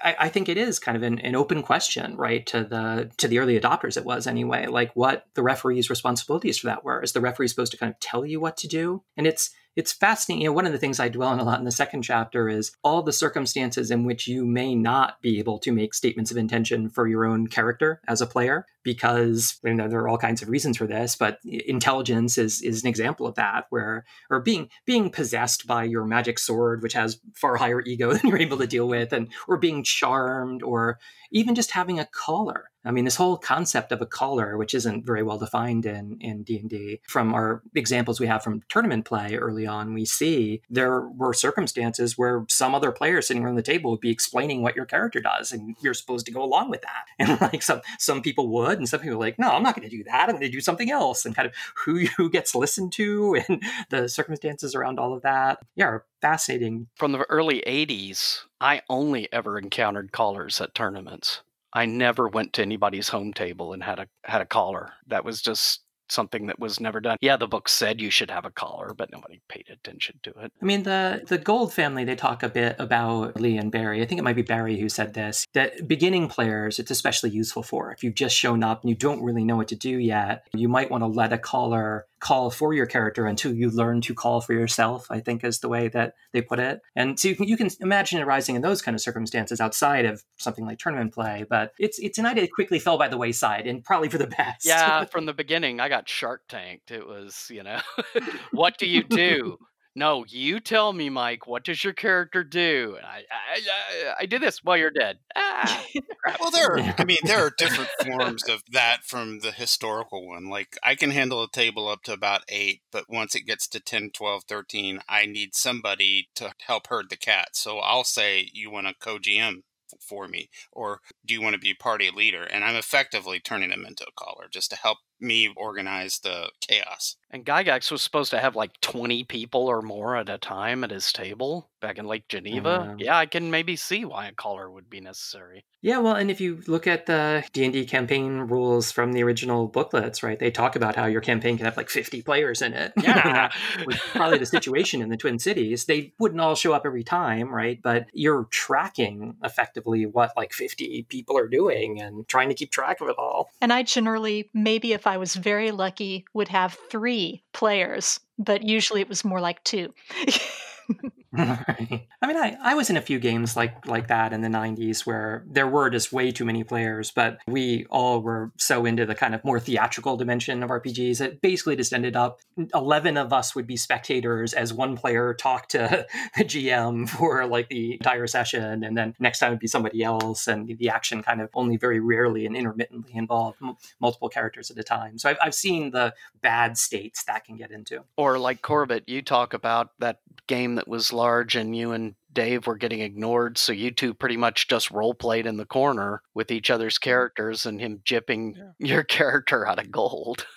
I, 0.00 0.16
I, 0.20 0.28
think 0.28 0.48
it 0.48 0.56
is 0.56 0.78
kind 0.78 0.96
of 0.96 1.02
an, 1.02 1.18
an, 1.20 1.34
open 1.34 1.62
question, 1.62 2.16
right, 2.16 2.46
to 2.46 2.64
the 2.64 3.10
to 3.16 3.28
the 3.28 3.38
early 3.38 3.58
adopters. 3.58 3.96
It 3.96 4.04
was 4.04 4.26
anyway, 4.26 4.66
like 4.66 4.94
what 4.94 5.26
the 5.34 5.42
referee's 5.42 5.90
responsibilities 5.90 6.58
for 6.58 6.66
that 6.66 6.84
were. 6.84 7.02
Is 7.02 7.12
the 7.12 7.20
referee 7.20 7.48
supposed 7.48 7.72
to 7.72 7.78
kind 7.78 7.92
of 7.92 7.98
tell 8.00 8.24
you 8.24 8.40
what 8.40 8.56
to 8.58 8.68
do? 8.68 9.02
And 9.16 9.26
it's 9.26 9.50
it's 9.78 9.92
fascinating. 9.92 10.42
You 10.42 10.48
know, 10.48 10.54
one 10.54 10.66
of 10.66 10.72
the 10.72 10.78
things 10.78 10.98
I 10.98 11.08
dwell 11.08 11.28
on 11.28 11.38
a 11.38 11.44
lot 11.44 11.60
in 11.60 11.64
the 11.64 11.70
second 11.70 12.02
chapter 12.02 12.48
is 12.48 12.72
all 12.82 13.00
the 13.00 13.12
circumstances 13.12 13.92
in 13.92 14.04
which 14.04 14.26
you 14.26 14.44
may 14.44 14.74
not 14.74 15.22
be 15.22 15.38
able 15.38 15.60
to 15.60 15.70
make 15.70 15.94
statements 15.94 16.32
of 16.32 16.36
intention 16.36 16.90
for 16.90 17.06
your 17.06 17.24
own 17.24 17.46
character 17.46 18.00
as 18.08 18.20
a 18.20 18.26
player, 18.26 18.66
because 18.82 19.60
you 19.62 19.72
know, 19.72 19.86
there 19.86 20.00
are 20.00 20.08
all 20.08 20.18
kinds 20.18 20.42
of 20.42 20.48
reasons 20.48 20.76
for 20.76 20.88
this. 20.88 21.14
But 21.14 21.38
intelligence 21.44 22.38
is 22.38 22.60
is 22.60 22.82
an 22.82 22.88
example 22.88 23.24
of 23.24 23.36
that, 23.36 23.66
where 23.70 24.04
or 24.30 24.40
being 24.40 24.68
being 24.84 25.10
possessed 25.10 25.68
by 25.68 25.84
your 25.84 26.04
magic 26.04 26.40
sword, 26.40 26.82
which 26.82 26.94
has 26.94 27.20
far 27.36 27.54
higher 27.54 27.80
ego 27.82 28.12
than 28.14 28.26
you're 28.28 28.40
able 28.40 28.58
to 28.58 28.66
deal 28.66 28.88
with, 28.88 29.12
and 29.12 29.28
or 29.46 29.58
being 29.58 29.84
charmed, 29.84 30.64
or 30.64 30.98
even 31.30 31.54
just 31.54 31.70
having 31.70 32.00
a 32.00 32.06
caller 32.06 32.64
I 32.88 32.90
mean, 32.90 33.04
this 33.04 33.16
whole 33.16 33.36
concept 33.36 33.92
of 33.92 34.00
a 34.00 34.06
caller, 34.06 34.56
which 34.56 34.72
isn't 34.72 35.04
very 35.04 35.22
well 35.22 35.36
defined 35.36 35.84
in 35.84 36.16
in 36.20 36.42
D 36.42 36.58
and 36.58 36.70
D, 36.70 37.00
from 37.06 37.34
our 37.34 37.62
examples 37.74 38.18
we 38.18 38.26
have 38.26 38.42
from 38.42 38.62
tournament 38.70 39.04
play 39.04 39.36
early 39.36 39.66
on, 39.66 39.92
we 39.92 40.06
see 40.06 40.62
there 40.70 41.02
were 41.02 41.34
circumstances 41.34 42.16
where 42.16 42.46
some 42.48 42.74
other 42.74 42.90
player 42.90 43.20
sitting 43.20 43.44
around 43.44 43.56
the 43.56 43.62
table 43.62 43.90
would 43.90 44.00
be 44.00 44.10
explaining 44.10 44.62
what 44.62 44.74
your 44.74 44.86
character 44.86 45.20
does, 45.20 45.52
and 45.52 45.76
you're 45.82 45.92
supposed 45.92 46.24
to 46.26 46.32
go 46.32 46.42
along 46.42 46.70
with 46.70 46.80
that. 46.82 47.04
And 47.20 47.38
like 47.40 47.62
some 47.62 47.82
some 47.98 48.22
people 48.22 48.48
would, 48.48 48.78
and 48.78 48.88
some 48.88 49.00
people 49.00 49.16
are 49.16 49.20
like, 49.20 49.38
no, 49.38 49.50
I'm 49.50 49.62
not 49.62 49.76
going 49.76 49.88
to 49.88 49.94
do 49.94 50.04
that. 50.04 50.28
I'm 50.28 50.36
going 50.36 50.40
to 50.42 50.48
do 50.48 50.60
something 50.60 50.90
else. 50.90 51.26
And 51.26 51.36
kind 51.36 51.46
of 51.46 51.54
who 51.84 52.06
who 52.16 52.30
gets 52.30 52.54
listened 52.54 52.92
to, 52.92 53.42
and 53.46 53.62
the 53.90 54.08
circumstances 54.08 54.74
around 54.74 54.98
all 54.98 55.12
of 55.12 55.22
that. 55.22 55.58
Yeah, 55.74 55.98
fascinating. 56.22 56.86
From 56.94 57.12
the 57.12 57.26
early 57.28 57.62
'80s, 57.66 58.44
I 58.62 58.80
only 58.88 59.30
ever 59.30 59.58
encountered 59.58 60.12
callers 60.12 60.58
at 60.60 60.74
tournaments. 60.74 61.42
I 61.72 61.86
never 61.86 62.28
went 62.28 62.54
to 62.54 62.62
anybody's 62.62 63.08
home 63.08 63.32
table 63.32 63.72
and 63.72 63.82
had 63.82 63.98
a 63.98 64.08
had 64.24 64.40
a 64.40 64.46
caller. 64.46 64.94
That 65.06 65.24
was 65.24 65.42
just 65.42 65.82
something 66.08 66.46
that 66.46 66.58
was 66.58 66.80
never 66.80 67.00
done. 67.00 67.16
Yeah, 67.20 67.36
the 67.36 67.46
book 67.46 67.68
said 67.68 68.00
you 68.00 68.10
should 68.10 68.30
have 68.30 68.44
a 68.44 68.50
caller, 68.50 68.94
but 68.94 69.12
nobody 69.12 69.40
paid 69.48 69.66
attention 69.70 70.20
to 70.22 70.30
it. 70.30 70.52
I 70.60 70.64
mean, 70.64 70.82
the 70.82 71.22
the 71.26 71.38
Gold 71.38 71.72
family 71.72 72.04
they 72.04 72.16
talk 72.16 72.42
a 72.42 72.48
bit 72.48 72.76
about 72.78 73.40
Lee 73.40 73.56
and 73.56 73.70
Barry. 73.70 74.02
I 74.02 74.06
think 74.06 74.18
it 74.18 74.24
might 74.24 74.36
be 74.36 74.42
Barry 74.42 74.78
who 74.78 74.88
said 74.88 75.14
this 75.14 75.46
that 75.54 75.88
beginning 75.88 76.28
players 76.28 76.78
it's 76.78 76.90
especially 76.90 77.30
useful 77.30 77.62
for. 77.62 77.92
If 77.92 78.02
you've 78.02 78.14
just 78.14 78.36
shown 78.36 78.62
up 78.62 78.82
and 78.82 78.90
you 78.90 78.96
don't 78.96 79.22
really 79.22 79.44
know 79.44 79.56
what 79.56 79.68
to 79.68 79.76
do 79.76 79.98
yet, 79.98 80.46
you 80.52 80.68
might 80.68 80.90
want 80.90 81.02
to 81.02 81.08
let 81.08 81.32
a 81.32 81.38
caller 81.38 82.06
call 82.20 82.50
for 82.50 82.74
your 82.74 82.86
character 82.86 83.26
until 83.26 83.54
you 83.54 83.70
learn 83.70 84.00
to 84.02 84.14
call 84.14 84.40
for 84.40 84.52
yourself, 84.52 85.06
I 85.10 85.20
think 85.20 85.44
is 85.44 85.60
the 85.60 85.68
way 85.68 85.88
that 85.88 86.14
they 86.32 86.42
put 86.42 86.58
it. 86.58 86.80
And 86.96 87.18
so 87.18 87.28
you 87.28 87.36
can, 87.36 87.48
you 87.48 87.56
can 87.56 87.70
imagine 87.80 88.20
it 88.20 88.26
rising 88.26 88.56
in 88.56 88.62
those 88.62 88.82
kind 88.82 88.94
of 88.94 89.00
circumstances 89.00 89.60
outside 89.60 90.04
of 90.04 90.24
something 90.36 90.64
like 90.64 90.78
tournament 90.78 91.14
play, 91.14 91.44
but 91.48 91.72
it's 91.78 91.98
it's 91.98 92.18
an 92.18 92.26
idea 92.26 92.42
that 92.42 92.52
quickly 92.52 92.78
fell 92.78 92.98
by 92.98 93.08
the 93.08 93.16
wayside 93.16 93.66
and 93.66 93.84
probably 93.84 94.08
for 94.08 94.18
the 94.18 94.26
best. 94.38 94.66
Yeah, 94.66 95.04
from 95.04 95.26
the 95.26 95.32
beginning, 95.32 95.80
I 95.80 95.88
got 95.88 95.97
Shark 96.06 96.42
Tanked. 96.48 96.90
It 96.90 97.06
was, 97.06 97.46
you 97.50 97.62
know, 97.62 97.80
what 98.52 98.76
do 98.76 98.86
you 98.86 99.02
do? 99.02 99.56
No, 99.98 100.24
you 100.28 100.60
tell 100.60 100.92
me, 100.92 101.08
Mike. 101.10 101.48
What 101.48 101.64
does 101.64 101.82
your 101.82 101.92
character 101.92 102.44
do? 102.44 102.94
And 102.98 103.04
I, 103.04 103.24
I, 103.32 103.56
I, 103.56 104.14
I 104.20 104.26
do 104.26 104.38
this 104.38 104.62
while 104.62 104.76
you're 104.76 104.90
dead. 104.90 105.18
Ah. 105.34 105.84
Well, 106.40 106.50
there. 106.50 106.72
Are, 106.72 106.94
I 106.98 107.04
mean, 107.04 107.18
there 107.24 107.38
are 107.38 107.52
different 107.56 107.88
forms 108.04 108.48
of 108.50 108.62
that 108.70 109.02
from 109.02 109.38
the 109.38 109.50
historical 109.50 110.26
one. 110.26 110.50
Like, 110.50 110.76
I 110.82 110.94
can 110.94 111.10
handle 111.10 111.42
a 111.42 111.50
table 111.50 111.88
up 111.88 112.02
to 112.02 112.12
about 112.12 112.42
eight, 112.48 112.82
but 112.92 113.04
once 113.08 113.34
it 113.34 113.46
gets 113.46 113.66
to 113.68 113.80
10, 113.80 114.10
12, 114.12 114.44
13, 114.46 115.00
I 115.08 115.24
need 115.24 115.54
somebody 115.54 116.28
to 116.34 116.52
help 116.66 116.88
herd 116.88 117.06
the 117.08 117.16
cat. 117.16 117.50
So 117.54 117.78
I'll 117.78 118.04
say, 118.04 118.50
you 118.52 118.70
want 118.70 118.88
to 118.88 118.94
co 119.00 119.18
GM 119.18 119.62
for 120.00 120.28
me, 120.28 120.50
or 120.70 121.00
do 121.24 121.32
you 121.32 121.40
want 121.40 121.54
to 121.54 121.60
be 121.60 121.72
party 121.72 122.10
leader? 122.14 122.42
And 122.42 122.62
I'm 122.62 122.76
effectively 122.76 123.40
turning 123.40 123.70
him 123.70 123.86
into 123.86 124.04
a 124.04 124.12
caller 124.12 124.48
just 124.50 124.70
to 124.70 124.76
help 124.76 124.98
me 125.20 125.52
organize 125.56 126.20
the 126.20 126.50
chaos. 126.60 127.16
And 127.30 127.44
Gygax 127.44 127.90
was 127.90 128.02
supposed 128.02 128.30
to 128.30 128.38
have 128.38 128.56
like 128.56 128.80
20 128.80 129.24
people 129.24 129.66
or 129.66 129.82
more 129.82 130.16
at 130.16 130.30
a 130.30 130.38
time 130.38 130.82
at 130.82 130.90
his 130.90 131.12
table 131.12 131.68
back 131.80 131.98
in 131.98 132.06
Lake 132.06 132.26
Geneva. 132.28 132.96
Yeah. 132.98 133.04
Yeah, 133.08 133.18
I 133.18 133.26
can 133.26 133.50
maybe 133.50 133.76
see 133.76 134.04
why 134.04 134.26
a 134.28 134.32
caller 134.32 134.70
would 134.70 134.88
be 134.90 135.00
necessary. 135.00 135.64
Yeah, 135.80 135.98
well, 135.98 136.16
and 136.16 136.30
if 136.30 136.40
you 136.40 136.60
look 136.66 136.86
at 136.88 137.06
the 137.06 137.44
D&D 137.52 137.84
campaign 137.86 138.38
rules 138.38 138.90
from 138.90 139.12
the 139.12 139.22
original 139.22 139.68
booklets, 139.68 140.22
right, 140.24 140.38
they 140.38 140.50
talk 140.50 140.74
about 140.74 140.96
how 140.96 141.06
your 141.06 141.20
campaign 141.20 141.56
can 141.56 141.66
have 141.66 141.76
like 141.76 141.88
50 141.88 142.22
players 142.22 142.62
in 142.62 142.72
it. 142.74 142.92
Yeah. 143.08 143.50
was 143.86 143.96
probably 143.98 144.38
the 144.38 144.46
situation 144.46 145.00
in 145.00 145.08
the 145.08 145.16
Twin 145.16 145.38
Cities. 145.38 145.84
They 145.86 146.12
wouldn't 146.18 146.40
all 146.40 146.54
show 146.54 146.72
up 146.72 146.82
every 146.84 147.04
time, 147.04 147.48
right? 147.54 147.80
But 147.82 148.06
you're 148.12 148.46
tracking 148.50 149.36
effectively 149.42 150.04
what 150.04 150.32
like 150.36 150.52
50 150.52 151.06
people 151.08 151.38
are 151.38 151.48
doing 151.48 152.00
and 152.00 152.26
trying 152.28 152.48
to 152.48 152.54
keep 152.54 152.70
track 152.70 153.00
of 153.00 153.08
it 153.08 153.16
all. 153.18 153.50
And 153.60 153.72
I 153.72 153.82
generally, 153.82 154.50
maybe 154.52 154.92
if 154.92 155.06
I 155.08 155.16
was 155.16 155.34
very 155.34 155.70
lucky, 155.70 156.24
would 156.34 156.48
have 156.48 156.78
three 156.90 157.42
players, 157.52 158.20
but 158.38 158.62
usually 158.62 159.00
it 159.00 159.08
was 159.08 159.24
more 159.24 159.40
like 159.40 159.64
two. 159.64 159.94
I 161.36 162.26
mean, 162.26 162.36
I, 162.36 162.56
I 162.62 162.74
was 162.74 162.88
in 162.88 162.96
a 162.96 163.02
few 163.02 163.18
games 163.18 163.54
like 163.54 163.86
like 163.86 164.08
that 164.08 164.32
in 164.32 164.40
the 164.40 164.48
90s 164.48 165.04
where 165.04 165.44
there 165.46 165.66
were 165.66 165.90
just 165.90 166.10
way 166.10 166.30
too 166.30 166.46
many 166.46 166.64
players, 166.64 167.10
but 167.10 167.38
we 167.46 167.84
all 167.90 168.22
were 168.22 168.50
so 168.56 168.86
into 168.86 169.04
the 169.04 169.14
kind 169.14 169.34
of 169.34 169.44
more 169.44 169.60
theatrical 169.60 170.16
dimension 170.16 170.62
of 170.62 170.70
RPGs. 170.70 171.20
It 171.20 171.42
basically 171.42 171.76
just 171.76 171.92
ended 171.92 172.16
up 172.16 172.40
11 172.74 173.18
of 173.18 173.32
us 173.34 173.54
would 173.54 173.66
be 173.66 173.76
spectators 173.76 174.54
as 174.54 174.72
one 174.72 174.96
player 174.96 175.34
talked 175.34 175.72
to 175.72 176.06
the 176.36 176.44
GM 176.44 177.06
for 177.06 177.44
like 177.46 177.68
the 177.68 177.94
entire 177.94 178.26
session, 178.26 178.82
and 178.82 178.96
then 178.96 179.14
next 179.18 179.40
time 179.40 179.48
it 179.48 179.54
would 179.54 179.60
be 179.60 179.66
somebody 179.66 180.02
else, 180.02 180.46
and 180.46 180.66
the 180.78 180.88
action 180.88 181.22
kind 181.22 181.42
of 181.42 181.50
only 181.52 181.76
very 181.76 182.00
rarely 182.00 182.46
and 182.46 182.56
intermittently 182.56 183.12
involved 183.14 183.58
m- 183.62 183.76
multiple 184.00 184.30
characters 184.30 184.70
at 184.70 184.78
a 184.78 184.82
time. 184.82 185.18
So 185.18 185.28
I've, 185.28 185.38
I've 185.42 185.54
seen 185.54 185.90
the 185.90 186.14
bad 186.40 186.78
states 186.78 187.24
that 187.24 187.44
can 187.44 187.56
get 187.56 187.70
into. 187.70 188.04
Or 188.16 188.38
like 188.38 188.62
Corbett, 188.62 189.04
you 189.06 189.20
talk 189.20 189.52
about 189.52 189.90
that 189.98 190.20
game 190.46 190.76
that 190.76 190.88
was 190.88 191.12
large 191.18 191.56
and 191.56 191.76
you 191.76 191.92
and 191.92 192.14
Dave 192.32 192.66
were 192.66 192.76
getting 192.76 193.00
ignored, 193.00 193.58
so 193.58 193.72
you 193.72 193.90
two 193.90 194.14
pretty 194.14 194.36
much 194.36 194.68
just 194.68 194.90
role 194.90 195.12
played 195.12 195.46
in 195.46 195.56
the 195.56 195.66
corner 195.66 196.22
with 196.34 196.50
each 196.50 196.70
other's 196.70 196.94
mm-hmm. 196.94 197.10
characters 197.10 197.66
and 197.66 197.80
him 197.80 198.00
jipping 198.04 198.54
your 198.78 199.02
character 199.02 199.66
out 199.66 199.78
of 199.78 199.90
gold. 199.90 200.46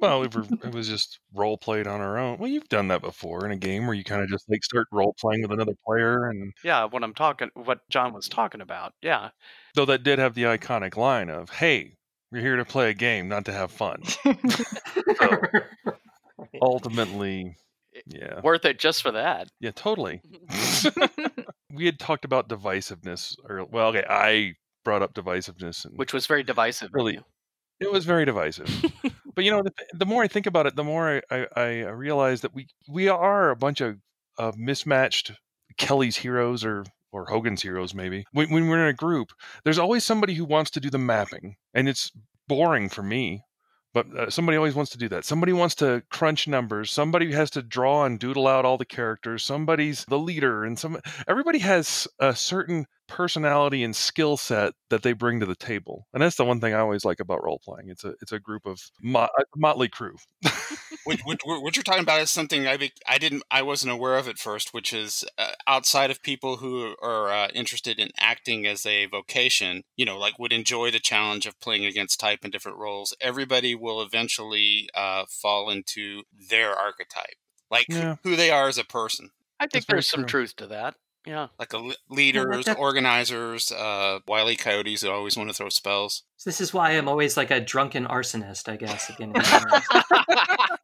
Well, 0.00 0.22
it 0.24 0.74
was 0.74 0.88
just 0.88 1.20
role 1.32 1.56
played 1.56 1.86
on 1.86 2.00
our 2.00 2.18
own. 2.18 2.38
Well, 2.38 2.50
you've 2.50 2.68
done 2.68 2.88
that 2.88 3.00
before 3.00 3.46
in 3.46 3.52
a 3.52 3.56
game 3.56 3.86
where 3.86 3.94
you 3.94 4.02
kind 4.02 4.20
of 4.20 4.26
mm-hmm. 4.26 4.34
just 4.34 4.50
like 4.50 4.64
start 4.64 4.88
role 4.90 5.14
playing 5.20 5.42
with 5.42 5.52
another 5.52 5.76
player, 5.86 6.28
and 6.28 6.52
Yeah, 6.64 6.84
what 6.86 7.04
I'm 7.04 7.14
talking, 7.14 7.50
what 7.54 7.78
Jon 7.88 8.12
was 8.12 8.28
talking 8.28 8.60
about. 8.60 8.92
Yeah, 9.02 9.30
though 9.76 9.84
that 9.84 10.02
did 10.02 10.18
have 10.18 10.34
the 10.34 10.42
iconic 10.42 10.96
line 10.96 11.30
of 11.30 11.50
"Hey, 11.50 11.94
we're 12.32 12.40
here 12.40 12.56
to 12.56 12.64
play 12.64 12.90
a 12.90 12.94
game, 12.94 13.28
not 13.28 13.44
to 13.44 13.52
have 13.52 13.70
fun." 13.70 14.02
So 14.04 14.26
ultimately, 16.60 17.56
yeah, 18.06 18.40
worth 18.40 18.64
it 18.64 18.78
just 18.78 19.02
for 19.02 19.12
that. 19.12 19.48
yeah, 19.60 19.72
totally. 19.72 20.20
we 21.74 21.86
had 21.86 21.98
talked 21.98 22.24
about 22.24 22.48
divisiveness, 22.48 23.36
or 23.48 23.64
well, 23.64 23.88
okay, 23.88 24.04
I 24.08 24.54
brought 24.84 25.02
up 25.02 25.14
divisiveness, 25.14 25.84
and 25.84 25.98
Which 25.98 26.12
was 26.12 26.26
very 26.26 26.42
divisive. 26.42 26.90
Really? 26.92 27.18
it 27.80 27.92
was 27.92 28.04
very 28.04 28.24
divisive. 28.24 28.70
but 29.34 29.44
you 29.44 29.50
know, 29.50 29.62
the, 29.62 29.72
the 29.94 30.06
more 30.06 30.22
I 30.22 30.28
think 30.28 30.46
about 30.46 30.66
it, 30.66 30.76
the 30.76 30.84
more 30.84 31.22
I, 31.30 31.46
I, 31.56 31.82
I 31.82 31.90
realize 31.90 32.40
that 32.42 32.54
we 32.54 32.68
we 32.88 33.08
are 33.08 33.50
a 33.50 33.56
bunch 33.56 33.80
of, 33.80 33.98
of 34.38 34.56
mismatched 34.56 35.32
Kelly's 35.76 36.16
heroes 36.16 36.64
or 36.64 36.84
or 37.12 37.26
Hogan's 37.26 37.62
heroes. 37.62 37.94
Maybe 37.94 38.24
when, 38.32 38.50
when 38.50 38.68
we're 38.68 38.82
in 38.82 38.88
a 38.88 38.94
group, 38.94 39.32
there's 39.64 39.78
always 39.78 40.04
somebody 40.04 40.34
who 40.34 40.44
wants 40.44 40.70
to 40.72 40.80
do 40.80 40.90
the 40.90 40.98
mapping, 40.98 41.56
and 41.74 41.88
it's 41.88 42.10
boring 42.48 42.88
for 42.88 43.02
me. 43.02 43.42
But 43.96 44.14
uh, 44.14 44.28
somebody 44.28 44.58
always 44.58 44.74
wants 44.74 44.90
to 44.90 44.98
do 44.98 45.08
that. 45.08 45.24
Somebody 45.24 45.54
wants 45.54 45.74
to 45.76 46.02
crunch 46.10 46.46
numbers. 46.46 46.92
Somebody 46.92 47.32
has 47.32 47.48
to 47.52 47.62
draw 47.62 48.04
and 48.04 48.18
doodle 48.18 48.46
out 48.46 48.66
all 48.66 48.76
the 48.76 48.84
characters. 48.84 49.42
Somebody's 49.42 50.04
the 50.04 50.18
leader, 50.18 50.66
and 50.66 50.78
some 50.78 51.00
everybody 51.26 51.60
has 51.60 52.06
a 52.18 52.36
certain 52.36 52.84
personality 53.08 53.82
and 53.82 53.94
skill 53.94 54.36
set 54.36 54.72
that 54.90 55.02
they 55.02 55.12
bring 55.12 55.40
to 55.40 55.46
the 55.46 55.54
table. 55.56 56.06
And 56.12 56.22
that's 56.22 56.36
the 56.36 56.44
one 56.44 56.60
thing 56.60 56.74
I 56.74 56.80
always 56.80 57.04
like 57.04 57.20
about 57.20 57.42
role 57.42 57.60
playing. 57.64 57.88
It's 57.88 58.04
a 58.04 58.14
it's 58.20 58.32
a 58.32 58.38
group 58.38 58.66
of 58.66 58.80
mo- 59.02 59.28
motley 59.56 59.88
crew. 59.88 60.16
what, 61.04 61.20
what, 61.24 61.38
what 61.44 61.76
you're 61.76 61.82
talking 61.82 62.02
about 62.02 62.20
is 62.20 62.30
something 62.30 62.66
I 62.66 62.76
be, 62.76 62.92
I 63.08 63.18
didn't 63.18 63.42
I 63.50 63.62
wasn't 63.62 63.92
aware 63.92 64.16
of 64.16 64.28
at 64.28 64.38
first, 64.38 64.72
which 64.74 64.92
is 64.92 65.24
uh, 65.38 65.52
outside 65.66 66.10
of 66.10 66.22
people 66.22 66.56
who 66.56 66.94
are 67.02 67.30
uh, 67.32 67.48
interested 67.54 67.98
in 67.98 68.10
acting 68.18 68.66
as 68.66 68.84
a 68.86 69.06
vocation. 69.06 69.82
You 69.96 70.04
know, 70.04 70.18
like 70.18 70.38
would 70.38 70.52
enjoy 70.52 70.90
the 70.90 71.00
challenge 71.00 71.46
of 71.46 71.58
playing 71.60 71.84
against 71.84 72.20
type 72.20 72.44
in 72.44 72.50
different 72.50 72.78
roles. 72.78 73.14
Everybody 73.20 73.74
will 73.74 74.02
eventually 74.02 74.88
uh, 74.94 75.24
fall 75.28 75.70
into 75.70 76.22
their 76.50 76.70
archetype, 76.74 77.36
like 77.70 77.86
who- 77.88 77.96
Yeah. 77.96 78.16
who 78.22 78.36
they 78.36 78.50
are 78.50 78.68
as 78.68 78.78
a 78.78 78.84
person. 78.84 79.30
I 79.58 79.64
think 79.64 79.72
That's 79.72 79.86
there's 79.86 80.08
some 80.10 80.20
true. 80.20 80.40
truth 80.42 80.56
to 80.56 80.66
that. 80.66 80.96
Yeah. 81.26 81.48
Like 81.58 81.72
a 81.72 81.90
leaders, 82.08 82.66
that- 82.66 82.78
organizers, 82.78 83.72
uh, 83.72 84.20
wily 84.28 84.54
coyotes 84.56 85.00
that 85.00 85.10
always 85.10 85.36
want 85.36 85.50
to 85.50 85.54
throw 85.54 85.68
spells. 85.68 86.22
So 86.36 86.48
this 86.48 86.60
is 86.60 86.72
why 86.72 86.92
I'm 86.92 87.08
always 87.08 87.36
like 87.36 87.50
a 87.50 87.60
drunken 87.60 88.06
arsonist, 88.06 88.68
I 88.70 88.76
guess. 88.76 89.10
At 89.10 89.16
the 89.16 89.24
end 89.24 89.36
of 89.36 89.42
the 89.42 89.82
day. 90.28 90.76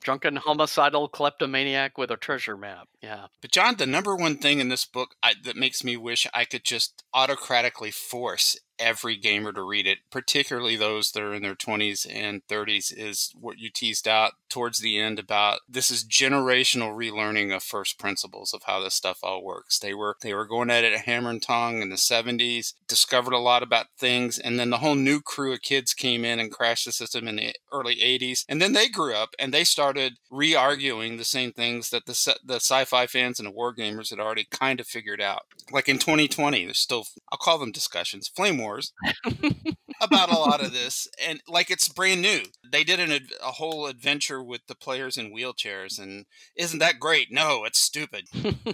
Drunken 0.00 0.36
homicidal 0.36 1.08
kleptomaniac 1.08 1.98
with 1.98 2.10
a 2.10 2.16
treasure 2.16 2.56
map. 2.56 2.88
Yeah. 3.02 3.26
But 3.42 3.50
Jon, 3.50 3.76
the 3.76 3.86
number 3.86 4.16
one 4.16 4.38
thing 4.38 4.58
in 4.60 4.68
this 4.68 4.86
book 4.86 5.16
I, 5.22 5.34
that 5.44 5.56
makes 5.56 5.84
me 5.84 5.96
wish 5.98 6.26
I 6.32 6.44
could 6.44 6.64
just 6.64 7.02
autocratically 7.14 7.92
force 7.92 8.56
every 8.78 9.16
gamer 9.16 9.52
to 9.52 9.62
read 9.62 9.86
it, 9.86 9.98
particularly 10.10 10.76
those 10.76 11.12
that 11.12 11.22
are 11.22 11.34
in 11.34 11.42
their 11.42 11.54
20s 11.54 12.06
and 12.10 12.46
30s, 12.46 12.92
is 12.96 13.32
what 13.38 13.58
you 13.58 13.70
teased 13.70 14.08
out 14.08 14.32
towards 14.48 14.78
the 14.78 14.98
end 14.98 15.18
about 15.18 15.60
this 15.68 15.90
is 15.90 16.04
generational 16.04 16.96
relearning 16.96 17.54
of 17.54 17.62
first 17.62 17.98
principles 17.98 18.54
of 18.54 18.62
how 18.64 18.80
this 18.80 18.94
stuff 18.94 19.18
all 19.22 19.42
works. 19.42 19.78
They 19.78 19.94
were 19.94 20.16
they 20.22 20.34
were 20.34 20.46
going 20.46 20.70
at 20.70 20.84
it 20.84 21.00
hammer 21.00 21.30
and 21.30 21.42
tong 21.42 21.82
in 21.82 21.90
the 21.90 21.96
70s, 21.96 22.74
discovered 22.86 23.32
a 23.32 23.38
lot 23.38 23.62
about 23.62 23.86
things, 23.98 24.38
and 24.38 24.58
then 24.58 24.70
the 24.70 24.78
whole 24.78 24.94
new 24.94 25.20
crew 25.20 25.52
of 25.52 25.62
kids 25.62 25.94
came 25.94 26.24
in 26.24 26.38
and 26.38 26.50
crashed 26.50 26.84
the 26.84 26.92
system 26.92 27.28
in 27.28 27.36
the 27.36 27.54
early 27.72 27.96
80s, 27.96 28.44
and 28.48 28.60
then 28.60 28.72
they 28.72 28.88
grew 28.88 29.14
up 29.14 29.34
and 29.38 29.52
they 29.52 29.64
started 29.64 30.14
re-arguing 30.30 31.16
the 31.16 31.24
same 31.24 31.52
things 31.52 31.90
that 31.90 32.06
the 32.06 32.36
the 32.44 32.56
sci-fi 32.56 33.06
fans 33.06 33.38
and 33.38 33.46
the 33.46 33.52
war 33.52 33.74
gamers 33.74 34.10
had 34.10 34.20
already 34.20 34.46
kind 34.50 34.80
of 34.80 34.86
figured 34.86 35.20
out. 35.20 35.42
Like 35.70 35.88
in 35.88 35.98
2020, 35.98 36.64
there's 36.64 36.78
still 36.78 37.06
I'll 37.30 37.38
call 37.38 37.58
them 37.58 37.72
discussions, 37.72 38.28
flame 38.28 38.58
wars 38.68 38.92
about 40.00 40.30
a 40.32 40.38
lot 40.38 40.62
of 40.62 40.72
this, 40.72 41.08
and 41.26 41.40
like 41.48 41.70
it's 41.70 41.88
brand 41.88 42.22
new. 42.22 42.40
They 42.70 42.84
did 42.84 43.00
an, 43.00 43.10
a 43.12 43.52
whole 43.52 43.86
adventure 43.86 44.42
with 44.42 44.60
the 44.68 44.74
players 44.74 45.16
in 45.16 45.32
wheelchairs, 45.34 45.98
and 45.98 46.26
isn't 46.56 46.78
that 46.80 47.00
great? 47.00 47.28
No, 47.30 47.64
it's 47.64 47.80
stupid 47.80 48.24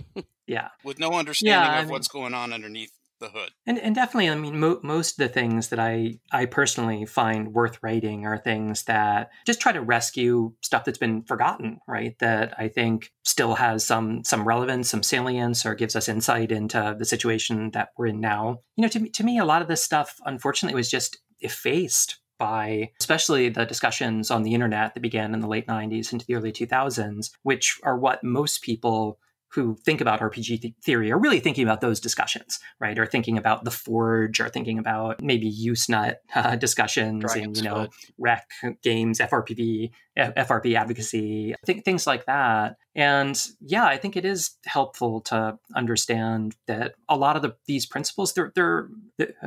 yeah. 0.46 0.68
with 0.82 0.98
no 0.98 1.12
understanding 1.12 1.70
I 1.70 1.78
of 1.78 1.84
mean- 1.86 1.92
what's 1.92 2.08
going 2.08 2.34
on 2.34 2.52
underneath 2.52 2.90
the 3.20 3.28
hood. 3.28 3.50
And, 3.66 3.78
and 3.78 3.94
definitely, 3.94 4.28
I 4.28 4.34
mean, 4.34 4.58
mo- 4.58 4.80
most 4.82 5.18
of 5.18 5.26
the 5.26 5.32
things 5.32 5.68
that 5.68 5.78
I, 5.78 6.18
I 6.32 6.46
personally 6.46 7.04
find 7.06 7.52
worth 7.52 7.78
writing 7.82 8.26
are 8.26 8.38
things 8.38 8.84
that 8.84 9.30
just 9.46 9.60
try 9.60 9.72
to 9.72 9.80
rescue 9.80 10.52
stuff 10.62 10.84
that's 10.84 10.98
been 10.98 11.22
forgotten, 11.22 11.78
right? 11.88 12.16
That 12.20 12.54
I 12.58 12.68
think 12.68 13.12
still 13.22 13.54
has 13.54 13.84
some 13.84 14.24
some 14.24 14.46
relevance, 14.46 14.90
some 14.90 15.02
salience, 15.02 15.64
or 15.64 15.74
gives 15.74 15.96
us 15.96 16.08
insight 16.08 16.52
into 16.52 16.96
the 16.98 17.04
situation 17.04 17.70
that 17.72 17.90
we're 17.96 18.08
in 18.08 18.20
now. 18.20 18.60
You 18.76 18.82
know, 18.82 18.88
to 18.88 19.08
to 19.08 19.24
me, 19.24 19.38
a 19.38 19.44
lot 19.44 19.62
of 19.62 19.68
this 19.68 19.84
stuff, 19.84 20.16
unfortunately, 20.24 20.76
was 20.76 20.90
just 20.90 21.18
effaced 21.40 22.18
by 22.38 22.90
especially 23.00 23.48
the 23.48 23.64
discussions 23.64 24.30
on 24.30 24.42
the 24.42 24.54
internet 24.54 24.94
that 24.94 25.00
began 25.00 25.34
in 25.34 25.40
the 25.40 25.48
late 25.48 25.66
90s 25.66 26.12
into 26.12 26.26
the 26.26 26.34
early 26.34 26.52
2000s, 26.52 27.30
which 27.42 27.78
are 27.84 27.96
what 27.96 28.24
most 28.24 28.62
people 28.62 29.18
who 29.54 29.76
think 29.84 30.00
about 30.00 30.20
RPG 30.20 30.60
th- 30.60 30.74
theory 30.82 31.12
are 31.12 31.18
really 31.18 31.40
thinking 31.40 31.64
about 31.64 31.80
those 31.80 32.00
discussions, 32.00 32.58
right? 32.80 32.98
Or 32.98 33.06
thinking 33.06 33.38
about 33.38 33.64
the 33.64 33.70
Forge, 33.70 34.40
or 34.40 34.48
thinking 34.48 34.78
about 34.78 35.22
maybe 35.22 35.50
Usenet 35.50 36.16
uh, 36.34 36.56
discussions 36.56 37.22
Dragon's 37.22 37.44
and 37.44 37.56
you 37.56 37.62
know 37.62 37.84
Foot. 37.84 37.90
rec 38.18 38.50
games, 38.82 39.20
FRPV, 39.20 39.90
F- 40.16 40.34
FRP 40.34 40.74
advocacy, 40.74 41.54
th- 41.66 41.84
things 41.84 42.06
like 42.06 42.26
that. 42.26 42.76
And 42.96 43.40
yeah, 43.60 43.86
I 43.86 43.96
think 43.96 44.16
it 44.16 44.24
is 44.24 44.56
helpful 44.66 45.20
to 45.22 45.58
understand 45.74 46.54
that 46.66 46.94
a 47.08 47.16
lot 47.16 47.34
of 47.34 47.42
the, 47.42 47.56
these 47.66 47.86
principles, 47.86 48.32
they're, 48.32 48.52
they're, 48.54 48.88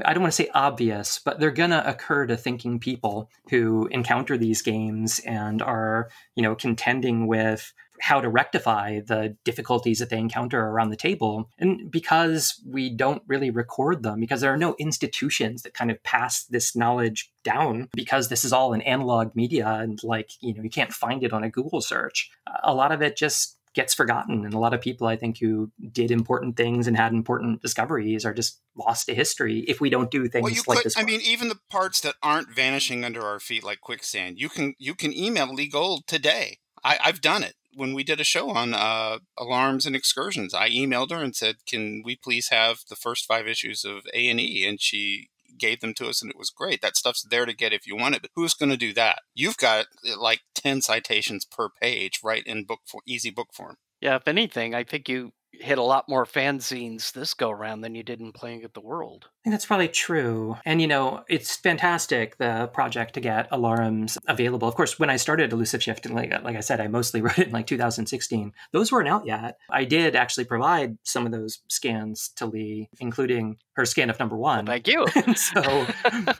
I 0.04 0.14
don't 0.14 0.24
want 0.24 0.34
to 0.34 0.44
say 0.44 0.50
obvious, 0.54 1.20
but 1.24 1.40
they're 1.40 1.52
going 1.52 1.70
to 1.70 1.90
occur 1.90 2.26
to 2.28 2.36
thinking 2.36 2.80
people 2.80 3.30
who 3.50 3.88
encounter 3.88 4.38
these 4.38 4.62
games 4.62 5.20
and 5.20 5.62
are, 5.62 6.10
you 6.36 6.44
know, 6.44 6.56
contending 6.56 7.28
with 7.28 7.74
how 8.00 8.22
to 8.22 8.30
rectify 8.30 9.00
the 9.00 9.36
difficulties 9.44 10.00
that 10.00 10.10
they 10.10 10.18
encounter 10.18 10.60
around 10.60 10.90
the 10.90 10.96
table. 10.96 11.50
And 11.58 11.90
because 11.92 12.62
we 12.66 12.90
don't 12.90 13.24
really 13.28 13.50
record 13.50 14.04
them, 14.04 14.20
because 14.20 14.42
there 14.42 14.54
are 14.54 14.58
no 14.58 14.76
institutions 14.80 15.64
that 15.64 15.74
kind 15.74 15.92
of 15.92 16.02
pass 16.04 16.44
this 16.46 16.76
knowledge 16.76 17.32
down, 17.44 17.90
because 17.94 18.30
this 18.30 18.44
is 18.44 18.54
all 18.54 18.74
in 18.74 18.82
analog 18.82 19.36
media 19.36 19.68
and 19.68 20.00
like, 20.04 20.32
you 20.42 20.54
know, 20.54 20.64
you 20.64 20.70
can't 20.70 20.94
find 20.94 21.24
it 21.24 21.34
on 21.34 21.44
a 21.44 21.50
Google 21.50 21.82
search, 21.82 22.30
a 22.64 22.74
lot 22.74 22.92
of 22.92 23.02
it 23.02 23.18
just 23.18 23.58
gets 23.74 23.94
forgotten. 23.94 24.44
And 24.44 24.56
a 24.56 24.60
lot 24.60 24.74
of 24.74 24.82
people, 24.82 25.06
I 25.06 25.16
think, 25.16 25.38
who 25.38 25.72
did 25.92 26.10
important 26.10 26.58
things 26.58 26.88
and 26.88 26.98
had 26.98 27.14
important 27.14 27.62
discoveries 27.62 28.26
are 28.26 28.34
just 28.34 28.60
lost 28.76 29.06
to 29.06 29.14
history 29.14 29.60
if 29.68 29.80
we 29.80 29.92
don't 29.92 30.10
do 30.10 30.28
things 30.28 30.44
Well, 30.44 30.52
you 30.52 30.64
like 30.66 30.78
could. 30.80 30.86
this. 30.86 30.98
I 30.98 31.02
one. 31.02 31.06
mean, 31.12 31.22
even 31.22 31.48
the 31.48 31.60
parts 31.70 32.02
that 32.02 32.16
aren't 32.24 32.50
vanishing 32.50 33.06
under 33.06 33.22
our 33.22 33.40
feet 33.40 33.64
like 33.64 33.80
quicksand, 33.82 34.40
you 34.40 34.50
can 34.50 34.74
you 34.80 34.96
can 34.96 35.14
email 35.16 35.54
Lee 35.54 35.68
Gold 35.68 36.08
today. 36.08 36.58
I, 36.84 36.98
I've 37.04 37.22
done 37.22 37.44
it 37.44 37.54
when 37.78 37.94
we 37.94 38.04
did 38.04 38.20
a 38.20 38.26
show 38.26 38.50
on 38.50 38.74
uh, 38.74 39.20
alarms 39.38 39.86
and 39.86 39.96
excursions. 39.96 40.54
I 40.54 40.70
emailed 40.70 41.12
her 41.12 41.24
and 41.24 41.36
said, 41.36 41.58
"Can 41.68 42.02
we 42.04 42.16
please 42.16 42.50
have 42.50 42.80
the 42.90 42.96
first 42.96 43.26
five 43.26 43.48
issues 43.48 43.86
of 43.86 44.02
A 44.14 44.30
and 44.30 44.40
E?" 44.40 44.66
And 44.68 44.82
she 44.82 45.30
gave 45.58 45.80
them 45.80 45.94
to 45.96 46.08
us, 46.08 46.22
and 46.22 46.30
it 46.30 46.38
was 46.38 46.50
great. 46.50 46.82
That 46.82 46.98
stuff's 46.98 47.24
there 47.24 47.46
to 47.46 47.54
get 47.54 47.74
if 47.74 47.88
you 47.88 47.96
want 47.96 48.16
it. 48.16 48.22
But 48.22 48.32
who's 48.36 48.54
going 48.54 48.72
to 48.72 48.78
do 48.78 48.94
that? 48.94 49.20
You've 49.34 49.58
got 49.58 49.86
uh, 50.08 50.20
like 50.20 50.42
ten 50.56 50.82
citations 50.82 51.46
per 51.46 51.70
page, 51.82 52.20
right 52.24 52.44
in 52.46 52.66
book 52.66 52.82
for 52.86 53.02
easy 53.06 53.30
book 53.30 53.50
form. 53.54 53.78
Yeah, 54.02 54.16
if 54.16 54.28
anything, 54.28 54.76
I 54.76 54.84
think 54.84 55.10
you 55.10 55.34
hit 55.60 55.78
a 55.78 55.84
lot 55.84 56.10
more 56.10 56.26
fanzines 56.26 57.12
this 57.12 57.34
go 57.34 57.50
around 57.50 57.82
than 57.82 57.96
you 57.96 58.04
did 58.04 58.20
in 58.20 58.32
Playing 58.32 58.64
at 58.64 58.74
the 58.74 58.82
World. 58.82 59.26
I 59.26 59.30
think 59.44 59.54
that's 59.54 59.66
probably 59.66 59.88
true. 59.88 60.58
And, 60.66 60.82
you 60.82 60.88
know, 60.88 61.24
it's 61.30 61.56
fantastic, 61.56 62.38
the 62.38 62.70
project 62.74 63.14
to 63.16 63.22
get 63.22 63.48
alarms 63.52 64.18
available. 64.28 64.68
Of 64.68 64.76
course, 64.76 65.00
when 65.00 65.10
I 65.10 65.16
started 65.16 65.54
Elusive 65.54 65.82
Shift, 65.82 66.06
and 66.06 66.16
like, 66.16 66.32
like 66.44 66.56
I 66.56 66.62
said, 66.62 66.82
I 66.82 66.88
mostly 66.88 67.22
wrote 67.28 67.40
it 67.40 67.48
in 67.48 67.54
like 67.54 67.68
2016, 67.68 68.54
those 68.72 68.92
weren't 68.92 69.08
out 69.08 69.26
yet. 69.26 69.58
I 69.70 69.86
did 69.86 70.16
actually 70.16 70.46
provide 70.46 70.98
some 71.04 71.26
of 71.26 71.32
those 71.32 71.60
scans 71.70 72.30
to 72.36 72.46
Lee, 72.46 72.90
including 73.00 73.58
her 73.74 73.86
scan 73.86 74.10
of 74.10 74.20
number 74.20 74.38
one. 74.38 74.66
Thank 74.66 74.88
you. 74.88 75.06
So, 75.38 75.86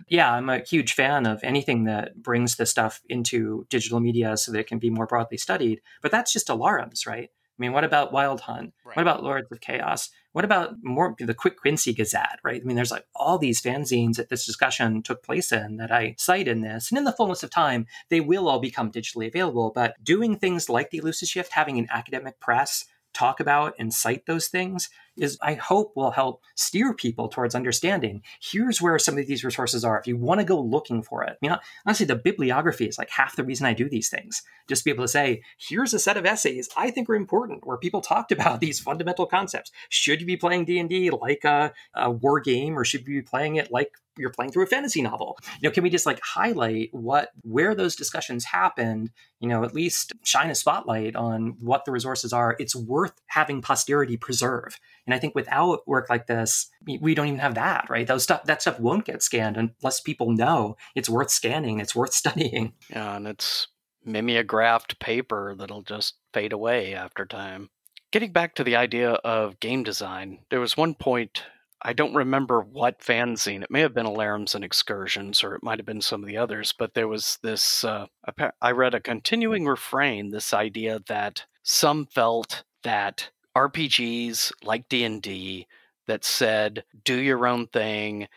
yeah, 0.08 0.34
I'm 0.34 0.50
a 0.50 0.60
huge 0.60 0.94
fan 0.94 1.26
of 1.26 1.40
anything 1.44 1.84
that 1.86 2.22
brings 2.22 2.56
the 2.56 2.66
stuff 2.66 3.02
into 3.10 3.66
digital 3.70 4.00
media 4.00 4.38
so 4.38 4.52
that 4.52 4.60
it 4.60 4.68
can 4.68 4.80
be 4.80 4.90
more 4.90 5.06
broadly 5.06 5.38
studied. 5.38 5.82
But 6.02 6.12
that's 6.12 6.34
just 6.34 6.50
alarms, 6.50 7.06
right? 7.06 7.30
I 7.58 7.62
mean, 7.62 7.74
what 7.74 7.84
about 7.84 8.12
Wild 8.12 8.42
Hunt? 8.42 8.74
Right. 8.86 8.96
What 8.96 9.02
about 9.02 9.24
Lords 9.24 9.52
of 9.52 9.62
Chaos? 9.62 10.10
What 10.34 10.46
about 10.46 10.76
more 10.84 11.16
the 11.18 11.34
Quick 11.34 11.58
Quincy 11.58 11.94
Gazette, 11.94 12.40
right? 12.44 12.62
I 12.62 12.64
mean, 12.64 12.76
there's 12.76 12.92
like 12.92 13.06
all 13.16 13.40
these 13.40 13.62
fanzines 13.62 14.18
that 14.18 14.30
this 14.30 14.46
discussion 14.46 15.02
took 15.02 15.24
place 15.24 15.52
in 15.52 15.78
that 15.78 15.92
I 15.92 16.16
cite 16.20 16.48
in 16.48 16.62
this. 16.62 16.92
And 16.92 16.98
in 16.98 17.04
the 17.04 17.12
fullness 17.12 17.42
of 17.42 17.50
time, 17.50 17.88
they 18.10 18.22
will 18.22 18.48
all 18.48 18.60
become 18.60 18.92
digitally 18.92 19.28
available. 19.28 19.72
But 19.74 19.96
doing 20.04 20.38
things 20.38 20.70
like 20.70 20.92
the 20.92 21.00
Elusive 21.00 21.30
Shift, 21.30 21.54
having 21.54 21.80
an 21.80 21.88
academic 21.90 22.40
press 22.40 22.86
talk 23.18 23.40
about 23.40 23.74
and 23.80 23.94
cite 23.94 24.26
those 24.26 24.48
things 24.48 24.90
is 25.18 25.38
I 25.42 25.56
hope 25.56 25.94
will 25.96 26.12
help 26.12 26.44
steer 26.56 26.94
people 26.94 27.28
towards 27.28 27.56
understanding 27.56 28.22
here's 28.40 28.82
where 28.82 29.00
some 29.00 29.18
of 29.18 29.26
these 29.26 29.44
resources 29.44 29.84
are 29.84 30.00
if 30.00 30.08
you 30.08 30.16
want 30.16 30.40
to 30.40 30.46
go 30.46 30.62
looking 30.62 31.02
for 31.02 31.24
it. 31.24 31.32
I 31.32 31.38
mean, 31.42 31.58
honestly, 31.86 32.06
the 32.06 32.16
bibliography 32.16 32.86
is 32.86 32.98
like 32.98 33.10
half 33.10 33.36
the 33.36 33.44
reason 33.44 33.66
I 33.66 33.74
do 33.74 33.90
these 33.90 34.10
things. 34.10 34.44
Just 34.68 34.86
be 34.86 34.92
able 34.92 35.04
to 35.04 35.08
say, 35.08 35.42
here's 35.58 35.94
a 35.94 36.00
set 36.00 36.18
of 36.18 36.26
essays 36.26 36.70
I 36.78 36.92
think 36.92 37.10
are 37.10 37.16
important 37.16 37.66
where 37.66 37.78
people 37.78 38.02
talked 38.02 38.32
about 38.32 38.60
these 38.62 38.80
fundamental 38.80 39.26
concepts. 39.26 39.72
Should 39.90 40.22
you 40.22 40.28
be 40.28 40.38
playing 40.38 40.66
D&D 40.66 41.10
like 41.10 41.44
a, 41.44 41.74
a 41.96 42.12
war 42.12 42.40
game 42.40 42.78
or 42.78 42.86
should 42.86 43.08
you 43.08 43.22
be 43.22 43.22
playing 43.22 43.56
it 43.56 43.72
like 43.72 43.94
you're 44.18 44.32
playing 44.32 44.52
through 44.52 44.64
a 44.64 44.68
fantasy 44.68 45.02
novel? 45.02 45.38
You 45.62 45.70
know, 45.70 45.74
can 45.74 45.84
we 45.84 45.90
just 45.90 46.06
like 46.06 46.20
highlight 46.24 46.90
what 46.92 47.30
where 47.42 47.76
those 47.76 47.96
discussions 47.96 48.46
happened, 48.46 49.12
you 49.40 49.48
know, 49.48 49.64
at 49.64 49.74
least 49.74 50.14
shine 50.24 50.50
a 50.50 50.56
spotlight 50.56 51.16
on 51.16 51.56
what 51.60 51.86
the 51.86 51.92
resources 51.92 52.34
are. 52.34 52.56
It's 52.60 52.76
worth 52.76 53.14
having 53.28 53.62
posterity 53.62 54.18
preserve. 54.18 54.80
And 55.06 55.14
I 55.14 55.20
think 55.20 55.36
without 55.36 55.88
work 55.88 56.10
like 56.10 56.28
this, 56.28 56.68
we- 56.86 57.16
don't 57.16 57.28
even 57.28 57.40
have 57.40 57.56
that, 57.56 57.90
right? 57.90 58.06
Those 58.06 58.24
stuff 58.24 58.44
that 58.46 58.62
stuff 58.62 58.80
won't 58.80 59.06
get 59.06 59.24
scanned 59.24 59.58
unless 59.58 60.00
people 60.00 60.32
know 60.32 60.78
it's 60.96 61.10
worth 61.10 61.32
scanning, 61.32 61.80
it's 61.80 61.96
worth 61.96 62.14
studying. 62.24 62.74
Yeah, 62.90 63.16
and 63.16 63.28
it's 63.28 63.68
mimeographed 64.06 65.00
paper 65.00 65.56
that'll 65.58 65.82
just 65.82 66.16
fade 66.34 66.54
away 66.54 66.94
after 66.94 67.26
time. 67.26 67.70
Getting 68.12 68.32
back 68.32 68.56
to 68.56 68.64
the 68.64 68.76
idea 68.76 69.12
of 69.12 69.60
game 69.60 69.84
design, 69.84 70.40
there 70.50 70.62
was 70.62 70.78
one 70.78 70.94
point 70.96 71.44
I 71.82 71.94
don't 71.94 72.16
remember 72.16 72.62
what 72.62 73.00
fanzine. 73.00 73.64
It 73.64 73.72
may 73.72 73.82
have 73.82 73.94
been 73.94 74.06
Alarms 74.06 74.56
and 74.56 74.64
Excursions, 74.64 75.44
or 75.44 75.56
it 75.56 75.64
might 75.64 75.80
have 75.80 75.86
been 75.86 76.02
some 76.02 76.24
of 76.24 76.28
the 76.28 76.38
others. 76.38 76.74
But 76.78 76.94
there 76.94 77.08
was 77.08 77.38
this. 77.44 77.84
Uh, 77.84 78.08
I 78.62 78.72
read 78.72 78.96
a 78.96 79.00
continuing 79.00 79.66
refrain. 79.66 80.32
This 80.32 80.54
idea 80.54 81.00
that 81.08 81.46
some 81.64 82.06
felt 82.08 82.64
that 82.84 83.30
RPGs 83.56 84.52
like 84.64 84.90
D 84.90 85.04
and 85.04 85.22
D 85.22 85.68
that 86.08 86.26
said 86.26 86.84
"do 87.04 87.16
your 87.16 87.46
own 87.46 87.68
thing," 87.68 88.28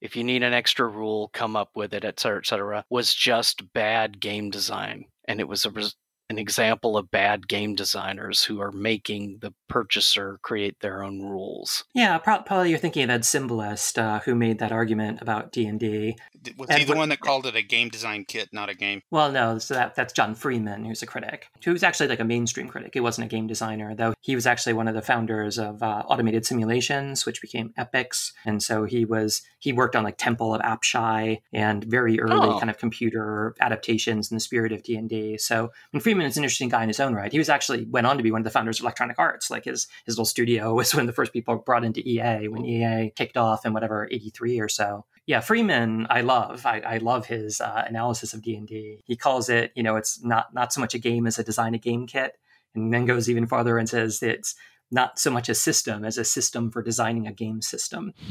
if 0.00 0.14
you 0.14 0.22
need 0.22 0.42
an 0.42 0.52
extra 0.52 0.86
rule, 0.86 1.30
come 1.32 1.56
up 1.56 1.70
with 1.74 1.94
it, 1.94 2.04
et 2.04 2.20
cetera, 2.20 2.38
et 2.38 2.46
cetera, 2.46 2.84
was 2.90 3.14
just 3.14 3.72
bad 3.72 4.20
game 4.20 4.50
design. 4.50 5.06
And 5.26 5.40
it 5.40 5.48
was 5.48 5.64
a, 5.64 5.70
res- 5.70 5.96
an 6.30 6.38
example 6.38 6.96
of 6.96 7.10
bad 7.10 7.48
game 7.48 7.74
designers 7.74 8.44
who 8.44 8.60
are 8.60 8.72
making 8.72 9.38
the 9.40 9.52
purchaser 9.68 10.38
create 10.42 10.80
their 10.80 11.02
own 11.02 11.20
rules. 11.22 11.84
Yeah, 11.94 12.16
pro- 12.18 12.42
probably 12.42 12.70
you're 12.70 12.78
thinking 12.78 13.04
of 13.04 13.10
Ed 13.10 13.22
Simbalist, 13.22 13.98
uh, 13.98 14.20
who 14.20 14.34
made 14.34 14.58
that 14.58 14.72
argument 14.72 15.20
about 15.20 15.52
D 15.52 15.66
and 15.66 15.78
D. 15.78 16.16
Was 16.56 16.70
he 16.70 16.84
the 16.84 16.96
one 16.96 17.08
that 17.10 17.20
called 17.20 17.46
it 17.46 17.56
a 17.56 17.62
game 17.62 17.88
design 17.88 18.24
kit, 18.26 18.48
not 18.52 18.68
a 18.68 18.74
game? 18.74 19.02
Well, 19.10 19.30
no, 19.32 19.58
so 19.58 19.74
that, 19.74 19.94
that's 19.94 20.12
Jon 20.12 20.34
Freeman, 20.34 20.84
who's 20.84 21.02
a 21.02 21.06
critic, 21.06 21.48
who's 21.64 21.82
actually 21.82 22.08
like 22.08 22.20
a 22.20 22.24
mainstream 22.24 22.68
critic. 22.68 22.90
He 22.94 23.00
wasn't 23.00 23.26
a 23.26 23.28
game 23.28 23.46
designer, 23.46 23.94
though. 23.94 24.14
He 24.20 24.34
was 24.34 24.46
actually 24.46 24.72
one 24.74 24.88
of 24.88 24.94
the 24.94 25.02
founders 25.02 25.58
of 25.58 25.82
uh, 25.82 26.02
Automated 26.06 26.44
Simulations, 26.46 27.26
which 27.26 27.40
became 27.42 27.72
Epyx, 27.78 28.32
and 28.44 28.62
so 28.62 28.84
he 28.84 29.04
was 29.04 29.42
he 29.58 29.72
worked 29.72 29.96
on 29.96 30.04
like 30.04 30.18
Temple 30.18 30.54
of 30.54 30.60
Apshai 30.62 31.40
and 31.52 31.84
very 31.84 32.20
early 32.20 32.34
Oh. 32.48 32.58
kind 32.58 32.68
of 32.70 32.78
computer 32.78 33.54
adaptations 33.60 34.30
in 34.30 34.36
the 34.36 34.40
spirit 34.40 34.72
of 34.72 34.82
D 34.82 34.96
and 34.96 35.08
D. 35.08 35.38
So, 35.38 35.70
and 35.92 36.02
Freeman 36.02 36.26
is 36.26 36.36
an 36.36 36.44
interesting 36.44 36.68
guy 36.68 36.82
in 36.82 36.88
his 36.88 37.00
own 37.00 37.14
right. 37.14 37.32
He 37.32 37.38
was 37.38 37.48
actually 37.48 37.84
went 37.86 38.06
on 38.06 38.16
to 38.16 38.22
be 38.22 38.30
one 38.30 38.40
of 38.40 38.44
the 38.44 38.50
founders 38.50 38.78
of 38.80 38.84
Electronic 38.84 39.18
Arts. 39.18 39.50
Like 39.50 39.64
his 39.64 39.86
his 40.04 40.14
little 40.16 40.24
studio 40.26 40.74
was 40.78 40.94
one 40.94 41.02
of 41.02 41.06
the 41.06 41.12
first 41.12 41.32
people 41.32 41.56
brought 41.56 41.84
into 41.84 42.06
EA 42.06 42.48
when 42.48 42.64
EA 42.64 43.10
kicked 43.16 43.36
off 43.36 43.64
in 43.64 43.72
whatever 43.72 44.08
eighty 44.10 44.30
three 44.30 44.58
or 44.60 44.68
so 44.68 45.04
yeah 45.26 45.40
freeman 45.40 46.06
i 46.10 46.20
love. 46.20 46.64
I, 46.66 46.80
I 46.80 46.96
love 46.98 47.26
his 47.26 47.60
uh, 47.60 47.84
analysis 47.86 48.34
of 48.34 48.42
d&d 48.42 49.02
he 49.04 49.16
calls 49.16 49.48
it 49.48 49.72
you 49.74 49.82
know 49.82 49.96
it's 49.96 50.22
not 50.24 50.54
not 50.54 50.72
so 50.72 50.80
much 50.80 50.94
a 50.94 50.98
game 50.98 51.26
as 51.26 51.38
a 51.38 51.44
design 51.44 51.74
a 51.74 51.78
game 51.78 52.06
kit 52.06 52.36
and 52.74 52.92
then 52.92 53.06
goes 53.06 53.28
even 53.30 53.46
farther 53.46 53.78
and 53.78 53.88
says 53.88 54.22
it's 54.22 54.54
not 54.90 55.18
so 55.18 55.30
much 55.30 55.48
a 55.48 55.54
system 55.54 56.04
as 56.04 56.18
a 56.18 56.24
system 56.24 56.70
for 56.70 56.82
designing 56.82 57.26
a 57.26 57.32
game 57.32 57.60
system. 57.62 58.12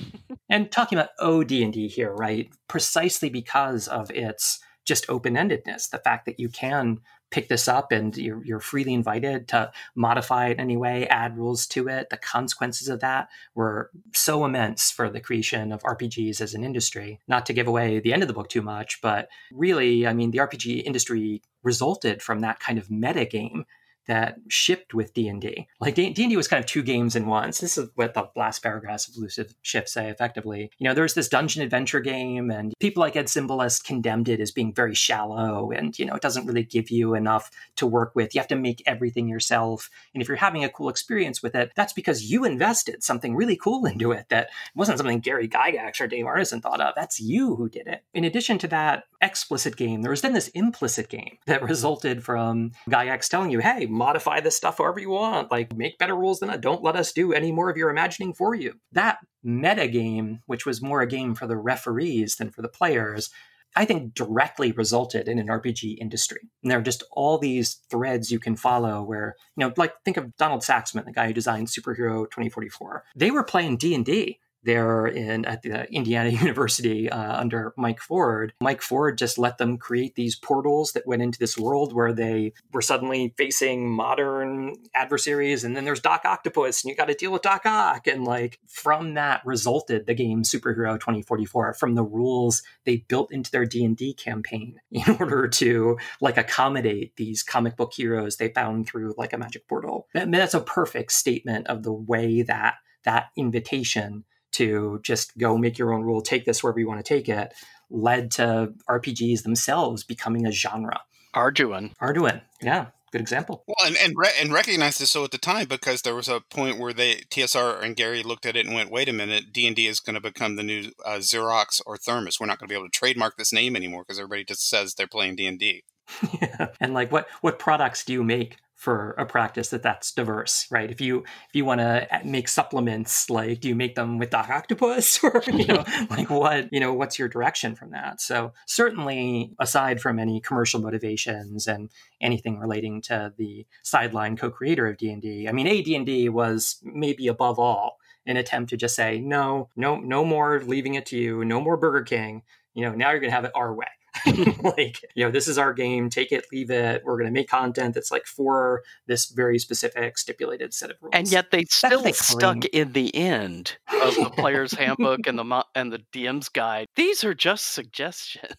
And 0.50 0.72
talking 0.72 1.00
about 1.00 1.12
OD&D 1.20 1.88
here 1.88 2.14
right? 2.14 2.48
Precisely 2.68 3.30
because 3.30 3.88
of 3.88 4.12
its 4.12 4.60
just 4.86 5.10
open-endedness 5.10 5.90
the 5.90 5.98
fact 5.98 6.28
that 6.28 6.40
you 6.40 6.48
can 6.48 7.00
pick 7.34 7.50
this 7.50 7.68
up 7.68 7.92
and 7.92 8.16
you're, 8.16 8.46
you're 8.46 8.60
freely 8.60 8.94
invited 8.94 9.48
to 9.48 9.72
modify 9.96 10.50
it 10.50 10.60
anyway 10.60 11.08
add 11.10 11.36
rules 11.36 11.66
to 11.66 11.88
it 11.88 12.12
the 12.12 12.18
consequences 12.18 12.88
of 12.88 13.00
that 13.00 13.28
were 13.56 13.90
so 14.14 14.46
immense 14.46 14.92
for 14.92 15.10
the 15.10 15.20
creation 15.20 15.72
of 15.72 15.82
RPGs 15.82 16.40
as 16.40 16.54
an 16.54 16.64
industry. 16.64 17.20
Not 17.28 17.48
to 17.48 17.54
give 17.54 17.68
away 17.68 18.00
the 18.00 18.14
end 18.14 18.22
of 18.22 18.28
the 18.28 18.36
book 18.36 18.50
too 18.50 18.62
much, 18.62 19.02
but 19.02 19.30
really, 19.52 20.06
I 20.06 20.14
mean, 20.14 20.30
the 20.30 20.38
RPG 20.38 20.84
industry 20.84 21.42
resulted 21.64 22.22
from 22.22 22.42
that 22.42 22.60
kind 22.60 22.78
of 22.78 22.92
meta 22.92 23.26
game 23.26 23.66
that 24.08 24.38
shipped 24.48 24.94
with 24.94 25.14
D&D. 25.14 25.68
Like 25.80 25.96
D&D 25.96 26.36
was 26.36 26.48
kind 26.48 26.60
of 26.60 26.66
two 26.66 26.84
games 26.84 27.16
in 27.16 27.28
one. 27.28 27.52
So 27.54 27.66
this 27.66 27.78
is 27.78 27.90
what 27.96 28.14
the 28.14 28.30
last 28.36 28.60
paragraphs 28.60 29.08
of 29.08 29.16
Elusive 29.16 29.56
Shift 29.62 29.90
say 29.90 30.10
effectively. 30.10 30.72
You 30.78 30.88
know, 30.88 30.94
there 30.94 31.04
was 31.04 31.14
this 31.14 31.30
dungeon 31.30 31.62
adventure 31.62 32.00
game 32.00 32.52
and 32.52 32.74
people 32.80 33.02
like 33.02 33.16
Ed 33.16 33.26
Simbalist 33.26 33.86
condemned 33.86 34.30
it 34.30 34.40
as 34.40 34.52
being 34.52 34.74
very 34.74 34.96
shallow 34.96 35.72
and, 35.72 35.98
you 35.98 36.06
know, 36.06 36.16
it 36.16 36.22
doesn't 36.22 36.46
really 36.46 36.64
give 36.64 36.90
you 36.90 37.16
enough 37.16 37.50
to 37.78 37.88
work 37.88 38.14
with. 38.16 38.34
You 38.34 38.40
have 38.40 38.48
to 38.50 38.56
make 38.56 38.84
everything 38.86 39.28
yourself. 39.28 39.90
And 40.14 40.22
if 40.22 40.28
you're 40.28 40.38
having 40.38 40.64
a 40.64 40.70
cool 40.70 40.90
experience 40.90 41.42
with 41.42 41.56
it, 41.56 41.72
that's 41.76 41.94
because 41.94 42.30
you 42.30 42.46
invested 42.46 43.04
something 43.04 43.36
really 43.36 43.56
cool 43.56 43.86
into 43.94 44.12
it 44.12 44.28
that 44.30 44.50
wasn't 44.76 44.98
something 44.98 45.20
Gary 45.20 45.48
Gygax 45.48 46.02
or 46.02 46.08
Dave 46.08 46.26
Arneson 46.26 46.62
thought 46.62 46.82
of. 46.82 46.94
That's 46.96 47.20
you 47.20 47.56
who 47.56 47.70
did 47.70 47.88
it. 47.88 48.04
In 48.14 48.24
addition 48.24 48.58
to 48.60 48.68
that, 48.70 49.04
explicit 49.22 49.78
game, 49.78 50.02
there 50.02 50.12
was 50.12 50.22
then 50.22 50.34
this 50.34 50.50
implicit 50.50 51.10
game 51.10 51.38
that 51.46 51.64
resulted 51.70 52.24
from 52.24 52.72
Gygax 52.90 53.30
telling 53.30 53.50
you, 53.50 53.60
hey, 53.60 53.86
modify 53.94 54.40
this 54.40 54.58
stuff 54.58 54.78
however 54.78 55.00
you 55.00 55.10
want, 55.10 55.52
like 55.52 55.76
make 55.76 55.98
better 55.98 56.16
rules 56.16 56.40
than 56.40 56.50
that. 56.50 56.62
Don't 56.62 56.84
let 56.84 56.96
us 56.96 57.14
do 57.14 57.34
any 57.34 57.52
more 57.52 57.70
of 57.70 57.78
your 57.78 57.90
imagining 57.90 58.34
for 58.34 58.56
you. 58.56 58.74
That 58.92 59.20
meta 59.44 59.88
game, 59.88 60.40
which 60.46 60.66
was 60.66 60.82
more 60.82 61.02
a 61.02 61.08
game 61.08 61.36
for 61.36 61.48
the 61.48 61.58
referees 61.58 62.36
than 62.36 62.52
for 62.52 62.62
the 62.62 62.70
players, 62.70 63.30
I 63.76 63.86
think 63.86 64.14
directly 64.14 64.72
resulted 64.72 65.28
in 65.28 65.40
an 65.40 65.48
RPG 65.48 65.98
industry. 66.00 66.42
And 66.62 66.72
there 66.72 66.80
are 66.80 66.84
just 66.84 67.04
all 67.12 67.38
these 67.38 67.80
threads 67.90 68.32
you 68.32 68.40
can 68.40 68.56
follow 68.56 69.02
where, 69.02 69.36
you 69.56 69.66
know, 69.66 69.74
like 69.78 69.94
think 70.06 70.18
of 70.18 70.36
Donald 70.38 70.62
Saxman, 70.62 71.06
the 71.06 71.12
guy 71.12 71.28
who 71.28 71.34
designed 71.34 71.68
Superhero 71.68 72.26
2044. 72.26 73.04
They 73.16 73.32
were 73.32 73.44
playing 73.44 73.78
D&D 73.78 74.40
there 74.64 75.08
in 75.08 75.46
at 75.46 75.62
the 75.62 75.92
Indiana 75.92 76.30
University 76.44 77.10
uh, 77.10 77.40
under 77.40 77.74
Mike 77.78 78.00
Ford. 78.00 78.54
Mike 78.62 78.82
Ford 78.82 79.18
just 79.18 79.38
let 79.38 79.58
them 79.58 79.78
create 79.78 80.16
these 80.16 80.36
portals 80.36 80.92
that 80.94 81.08
went 81.08 81.22
into 81.22 81.40
this 81.40 81.58
world 81.58 81.94
where 81.94 82.14
they 82.14 82.54
were 82.72 82.82
suddenly 82.82 83.34
facing 83.38 83.90
modern 83.90 84.76
adversaries, 84.96 85.64
and 85.64 85.76
then 85.76 85.86
there's 85.86 86.00
Doc 86.00 86.22
Octopus, 86.26 86.84
and 86.84 86.90
you 86.90 86.96
got 86.96 87.08
to 87.08 87.14
deal 87.14 87.32
with 87.32 87.42
Doc 87.42 87.66
Ock, 87.66 88.08
and 88.08 88.26
like 88.26 88.60
from 88.68 89.14
that 89.16 89.42
resulted 89.46 90.06
the 90.06 90.14
game 90.14 90.44
Superhero 90.44 91.00
2044 91.00 91.74
from 91.74 91.96
the 91.96 92.04
rules 92.04 92.64
they 92.86 92.98
built 93.08 93.32
into 93.32 93.52
their 93.52 93.66
D 93.66 93.84
and 93.84 93.96
D 93.96 94.14
campaign 94.14 94.80
in 94.92 95.18
order 95.20 95.48
to 95.48 95.98
like 96.22 96.38
accommodate 96.38 97.16
these 97.16 97.44
comic 97.44 97.76
book 97.76 97.94
heroes 97.94 98.38
they 98.38 98.50
found 98.50 98.88
through 98.88 99.14
like 99.18 99.34
a 99.34 99.38
magic 99.38 99.68
portal. 99.68 100.08
Mean, 100.14 100.32
that's 100.32 100.54
a 100.54 100.62
perfect 100.62 101.12
statement 101.12 101.68
of 101.68 101.84
the 101.84 101.94
way 101.94 102.42
that 102.44 102.76
that 103.04 103.28
invitation 103.36 104.24
to 104.54 105.00
just 105.04 105.38
go 105.38 105.58
make 105.58 105.78
your 105.78 105.94
own 105.94 106.02
rule, 106.02 106.22
take 106.22 106.46
this 106.46 106.64
wherever 106.64 106.80
you 106.80 106.88
want 106.88 107.04
to 107.04 107.08
take 107.08 107.30
it, 107.30 107.54
led 107.90 108.32
to 108.32 108.74
RPGs 108.90 109.44
themselves 109.44 110.04
becoming 110.04 110.46
a 110.46 110.52
genre. 110.52 111.02
Arduin. 111.36 111.96
Arduin, 111.98 112.42
yeah, 112.62 112.88
good 113.12 113.22
example. 113.22 113.64
Well, 113.68 113.88
and 113.88 113.98
and, 113.98 114.14
re- 114.16 114.34
and 114.40 114.54
recognized 114.54 115.00
this 115.00 115.12
so 115.12 115.24
at 115.24 115.32
the 115.32 115.38
time 115.38 115.68
because 115.68 116.02
there 116.02 116.16
was 116.16 116.30
a 116.30 116.42
point 116.42 116.80
where 116.80 116.94
they 116.94 117.16
TSR 117.32 117.82
and 117.82 117.96
Gary 117.96 118.22
looked 118.22 118.46
at 118.46 118.56
it 118.56 118.66
and 118.66 118.76
went, 118.76 118.92
"Wait 118.92 119.10
a 119.10 119.14
minute, 119.14 119.46
D 119.52 119.66
and 119.66 119.76
D 119.76 119.88
is 119.88 120.00
going 120.00 120.14
to 120.16 120.22
become 120.22 120.56
the 120.56 120.64
new 120.64 120.92
uh, 121.06 121.18
Xerox 121.18 121.82
or 121.86 121.98
Thermos. 121.98 122.40
We're 122.40 122.46
not 122.46 122.60
going 122.60 122.68
to 122.68 122.72
be 122.72 122.78
able 122.78 122.90
to 122.90 122.98
trademark 122.98 123.38
this 123.38 123.54
name 123.54 123.76
anymore 123.76 124.04
because 124.04 124.20
everybody 124.20 124.44
just 124.44 124.70
says 124.70 124.94
they're 124.94 125.08
playing 125.08 125.36
D 125.36 125.48
and 125.48 125.60
D." 125.60 125.84
Yeah. 126.42 126.68
And 126.80 126.94
like, 126.94 127.12
what 127.12 127.28
what 127.42 127.58
products 127.58 128.04
do 128.06 128.14
you 128.14 128.24
make 128.24 128.58
for 128.84 129.12
a 129.12 129.26
practice 129.26 129.70
that 129.70 129.82
that's 129.82 130.12
diverse, 130.12 130.68
right? 130.70 130.92
If 130.92 131.00
you 131.00 131.20
if 131.20 131.54
you 131.54 131.64
want 131.64 131.80
to 131.80 132.06
eh, 132.14 132.22
make 132.26 132.50
supplements, 132.50 133.30
like 133.30 133.62
do 133.62 133.70
you 133.70 133.76
make 133.76 133.96
them 133.96 134.18
with 134.18 134.30
Doc 134.30 134.50
Octopus, 134.50 135.24
or 135.24 135.42
you 135.48 135.68
know, 135.68 135.86
like 136.10 136.30
what 136.30 136.68
you 136.74 136.82
know, 136.82 136.94
what's 136.94 137.18
your 137.18 137.30
direction 137.30 137.76
from 137.76 137.92
that? 137.92 138.20
So 138.20 138.52
certainly, 138.68 139.54
aside 139.58 140.02
from 140.02 140.20
any 140.20 140.42
commercial 140.42 140.82
motivations 140.82 141.66
and 141.66 141.90
anything 142.20 142.60
relating 142.60 143.02
to 143.04 143.34
the 143.38 143.66
sideline 143.84 144.36
co-creator 144.36 144.86
of 144.88 144.98
D 144.98 145.10
and 145.12 145.22
D, 145.22 145.48
I 145.48 145.54
mean, 145.54 145.68
AD 145.68 145.88
and 145.88 146.06
D 146.06 146.28
was 146.28 146.82
maybe 146.84 147.28
above 147.28 147.60
all 147.60 148.00
an 148.26 148.36
attempt 148.36 148.70
to 148.72 148.78
just 148.78 148.96
say 148.96 149.20
no, 149.20 149.70
no, 149.78 149.96
no 149.96 150.26
more 150.26 150.62
leaving 150.62 150.96
it 150.96 151.06
to 151.08 151.18
you, 151.18 151.46
no 151.46 151.62
more 151.62 151.78
Burger 151.78 152.04
King. 152.04 152.44
You 152.74 152.86
know, 152.86 152.96
now 152.96 153.12
you're 153.12 153.20
going 153.20 153.32
to 153.32 153.36
have 153.36 153.46
it 153.46 153.52
our 153.56 153.74
way. 153.74 153.88
like, 154.64 155.04
you 155.16 155.26
know, 155.26 155.32
this 155.32 155.48
is 155.48 155.58
our 155.58 155.74
game, 155.74 156.10
take 156.10 156.32
it, 156.32 156.46
leave 156.52 156.70
it. 156.70 157.04
We're 157.04 157.18
going 157.18 157.26
to 157.26 157.32
make 157.32 157.50
content 157.50 157.96
that's 157.96 158.12
like 158.12 158.26
for 158.26 158.84
this 159.08 159.26
very 159.28 159.60
specific 159.60 160.18
stipulated 160.18 160.74
set 160.74 160.92
of 160.92 160.98
rules. 161.02 161.14
And 161.14 161.32
yet 161.32 161.52
they 161.52 161.66
still 161.66 162.02
they 162.02 162.12
stuck 162.12 162.66
in 162.66 162.94
the 162.94 163.14
end 163.16 163.78
of 163.88 164.16
the 164.16 164.30
player's 164.30 164.72
handbook 164.78 165.28
and 165.28 165.38
the 165.38 165.66
and 165.76 165.92
the 165.92 166.00
DM's 166.12 166.50
guide. 166.50 166.88
These 166.96 167.24
are 167.24 167.34
just 167.34 167.72
suggestions. 167.72 168.56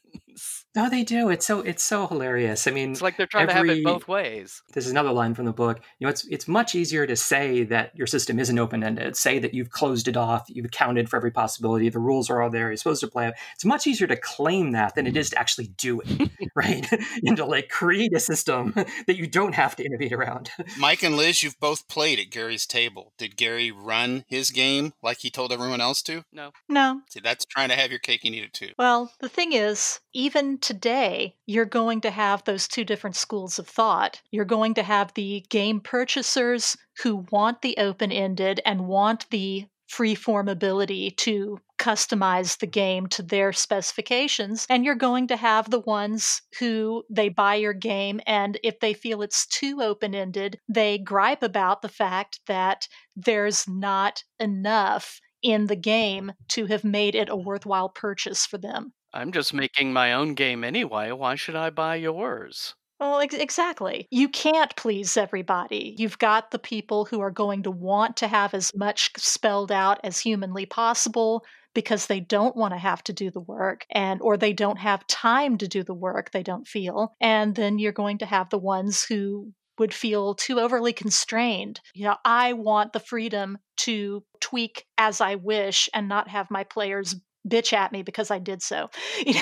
No, 0.75 0.91
they 0.91 1.05
do. 1.05 1.31
It's 1.31 1.47
so 1.47 1.61
it's 1.61 1.85
so 1.85 2.09
hilarious. 2.09 2.67
I 2.67 2.73
mean, 2.73 2.93
It's 2.93 3.03
like 3.03 3.17
they're 3.17 3.27
trying 3.27 3.47
to 3.47 3.55
have 3.55 3.69
it 3.69 3.85
both 3.85 4.09
ways. 4.09 4.63
This 4.73 4.87
is 4.87 4.91
another 4.91 5.13
line 5.13 5.35
from 5.35 5.45
the 5.45 5.53
book. 5.53 5.81
You 5.99 6.07
know, 6.07 6.11
it's 6.11 6.27
it's 6.27 6.49
much 6.49 6.75
easier 6.75 7.07
to 7.07 7.15
say 7.15 7.63
that 7.65 7.93
your 7.95 8.09
system 8.09 8.41
isn't 8.41 8.59
open 8.59 8.83
ended. 8.83 9.17
Say 9.17 9.39
that 9.39 9.55
you've 9.55 9.71
closed 9.71 10.09
it 10.09 10.17
off, 10.17 10.47
you've 10.49 10.65
accounted 10.65 11.09
for 11.09 11.17
every 11.17 11.31
possibility, 11.31 11.89
the 11.89 12.01
rules 12.01 12.29
are 12.29 12.43
all 12.43 12.51
there, 12.51 12.69
you're 12.69 12.77
supposed 12.77 13.01
to 13.03 13.09
play 13.09 13.29
it. 13.29 13.35
It's 13.55 13.65
much 13.65 13.87
easier 13.87 14.09
to 14.09 14.17
claim 14.17 14.73
that 14.73 14.97
than 14.97 15.07
it 15.07 15.17
is 15.17 15.31
to 15.31 15.39
actually 15.39 15.69
do 15.79 16.01
it, 16.05 16.31
right? 16.57 16.87
and 17.25 17.37
to 17.37 17.45
like 17.45 17.69
create 17.69 18.13
a 18.15 18.21
system 18.21 18.73
that 19.07 19.17
you 19.17 19.29
don't 19.29 19.55
have 19.55 19.77
to 19.77 19.85
innovate 19.85 20.13
around. 20.13 20.51
Mike 20.79 21.05
and 21.05 21.17
Liz, 21.17 21.43
you've 21.45 21.61
both 21.61 21.87
played 21.89 22.19
at 22.19 22.31
Gary's 22.31 22.67
table. 22.67 23.13
Did 23.17 23.37
Gary 23.37 23.71
run 23.71 24.25
his 24.27 24.51
game 24.51 24.93
like 25.03 25.19
he 25.19 25.31
told 25.31 25.53
everyone 25.53 25.81
else 25.81 26.03
to? 26.03 26.25
No. 26.33 26.51
No. 26.69 27.03
See, 27.11 27.21
that's 27.21 27.45
trying 27.45 27.69
to 27.69 27.77
have 27.77 27.91
your 27.91 28.01
cake 28.01 28.25
and 28.25 28.35
eat 28.35 28.45
it 28.45 28.53
too. 28.53 28.71
Well, 28.77 29.13
the 29.21 29.29
thing 29.29 29.53
is, 29.53 30.01
even 30.13 30.24
today, 30.31 31.37
you're 31.47 31.65
going 31.65 32.01
to 32.03 32.11
have 32.11 32.45
those 32.45 32.69
two 32.69 32.85
different 32.85 33.17
schools 33.17 33.59
of 33.59 33.69
thought. 33.69 34.21
You're 34.31 34.45
going 34.45 34.75
to 34.75 34.83
have 34.83 35.13
the 35.15 35.45
game 35.49 35.81
purchasers 35.81 36.77
who 37.03 37.27
want 37.31 37.63
the 37.63 37.77
open 37.79 38.11
ended 38.13 38.61
and 38.65 38.87
want 38.87 39.29
the 39.31 39.67
free 39.87 40.15
form 40.15 40.49
ability 40.49 41.11
to 41.11 41.59
customize 41.79 42.59
the 42.59 42.67
game 42.67 43.07
to 43.07 43.23
their 43.23 43.53
specifications. 43.53 44.67
And 44.71 44.85
you're 44.85 44.95
going 44.95 45.29
to 45.29 45.37
have 45.37 45.71
the 45.71 45.81
ones 45.81 46.43
who 46.59 47.05
they 47.11 47.29
buy 47.29 47.57
your 47.57 47.75
game, 47.75 48.21
and 48.27 48.59
if 48.63 48.81
they 48.81 48.95
feel 48.95 49.23
it's 49.23 49.47
too 49.47 49.83
open 49.83 50.15
ended, 50.15 50.59
they 50.69 50.99
gripe 50.99 51.43
about 51.43 51.83
the 51.83 51.89
fact 51.89 52.41
that 52.47 52.89
there's 53.15 53.69
not 53.69 54.25
enough 54.41 55.21
in 55.43 55.67
the 55.67 55.77
game 55.77 56.33
to 56.49 56.67
have 56.67 56.85
made 56.85 57.15
it 57.15 57.29
a 57.29 57.37
worthwhile 57.37 57.91
purchase 57.91 58.47
for 58.47 58.57
them. 58.59 58.95
I'm 59.15 59.31
just 59.31 59.55
making 59.55 59.93
my 59.93 60.13
own 60.13 60.35
game 60.35 60.65
anyway. 60.65 61.13
Why 61.13 61.37
should 61.37 61.55
I 61.55 61.71
buy 61.71 61.95
yours? 61.95 62.75
Well, 62.99 63.21
ex- 63.21 63.35
exactly. 63.35 64.09
You 64.11 64.29
can't 64.29 64.75
please 64.75 65.17
everybody. 65.17 65.95
You've 65.99 66.19
got 66.19 66.51
the 66.51 66.59
people 66.59 67.05
who 67.05 67.21
are 67.21 67.31
going 67.31 67.63
to 67.63 67.71
want 67.71 68.17
to 68.19 68.29
have 68.29 68.55
as 68.55 68.73
much 68.75 69.13
spelled 69.17 69.71
out 69.71 70.01
as 70.03 70.19
humanly 70.19 70.67
possible 70.67 71.45
because 71.75 72.07
they 72.07 72.21
don't 72.21 72.57
want 72.57 72.75
to 72.75 72.79
have 72.79 73.05
to 73.05 73.13
do 73.13 73.31
the 73.31 73.41
work 73.41 73.87
and 73.91 74.21
or 74.21 74.37
they 74.37 74.53
don't 74.53 74.79
have 74.79 75.07
time 75.07 75.59
to 75.59 75.69
do 75.69 75.85
the 75.85 75.95
work 75.95 76.31
they 76.31 76.43
don't 76.43 76.67
feel. 76.67 77.15
And 77.21 77.55
then 77.55 77.79
you're 77.79 77.93
going 77.93 78.19
to 78.19 78.27
have 78.27 78.51
the 78.51 78.59
ones 78.59 79.05
who 79.05 79.53
would 79.79 79.95
feel 79.95 80.35
too 80.35 80.61
overly 80.61 80.93
constrained. 80.93 81.81
You 81.95 82.05
know, 82.05 82.17
I 82.25 82.53
want 82.53 82.93
the 82.93 83.01
freedom 83.01 83.59
to 83.79 84.25
tweak 84.41 84.87
as 84.99 85.21
I 85.21 85.37
wish 85.37 85.89
and 85.95 86.09
not 86.09 86.29
have 86.29 86.51
my 86.51 86.65
players 86.65 87.17
bitch 87.49 87.73
at 87.73 87.93
me 87.93 88.03
because 88.03 88.31
I 88.31 88.39
did 88.39 88.63
so. 88.63 88.91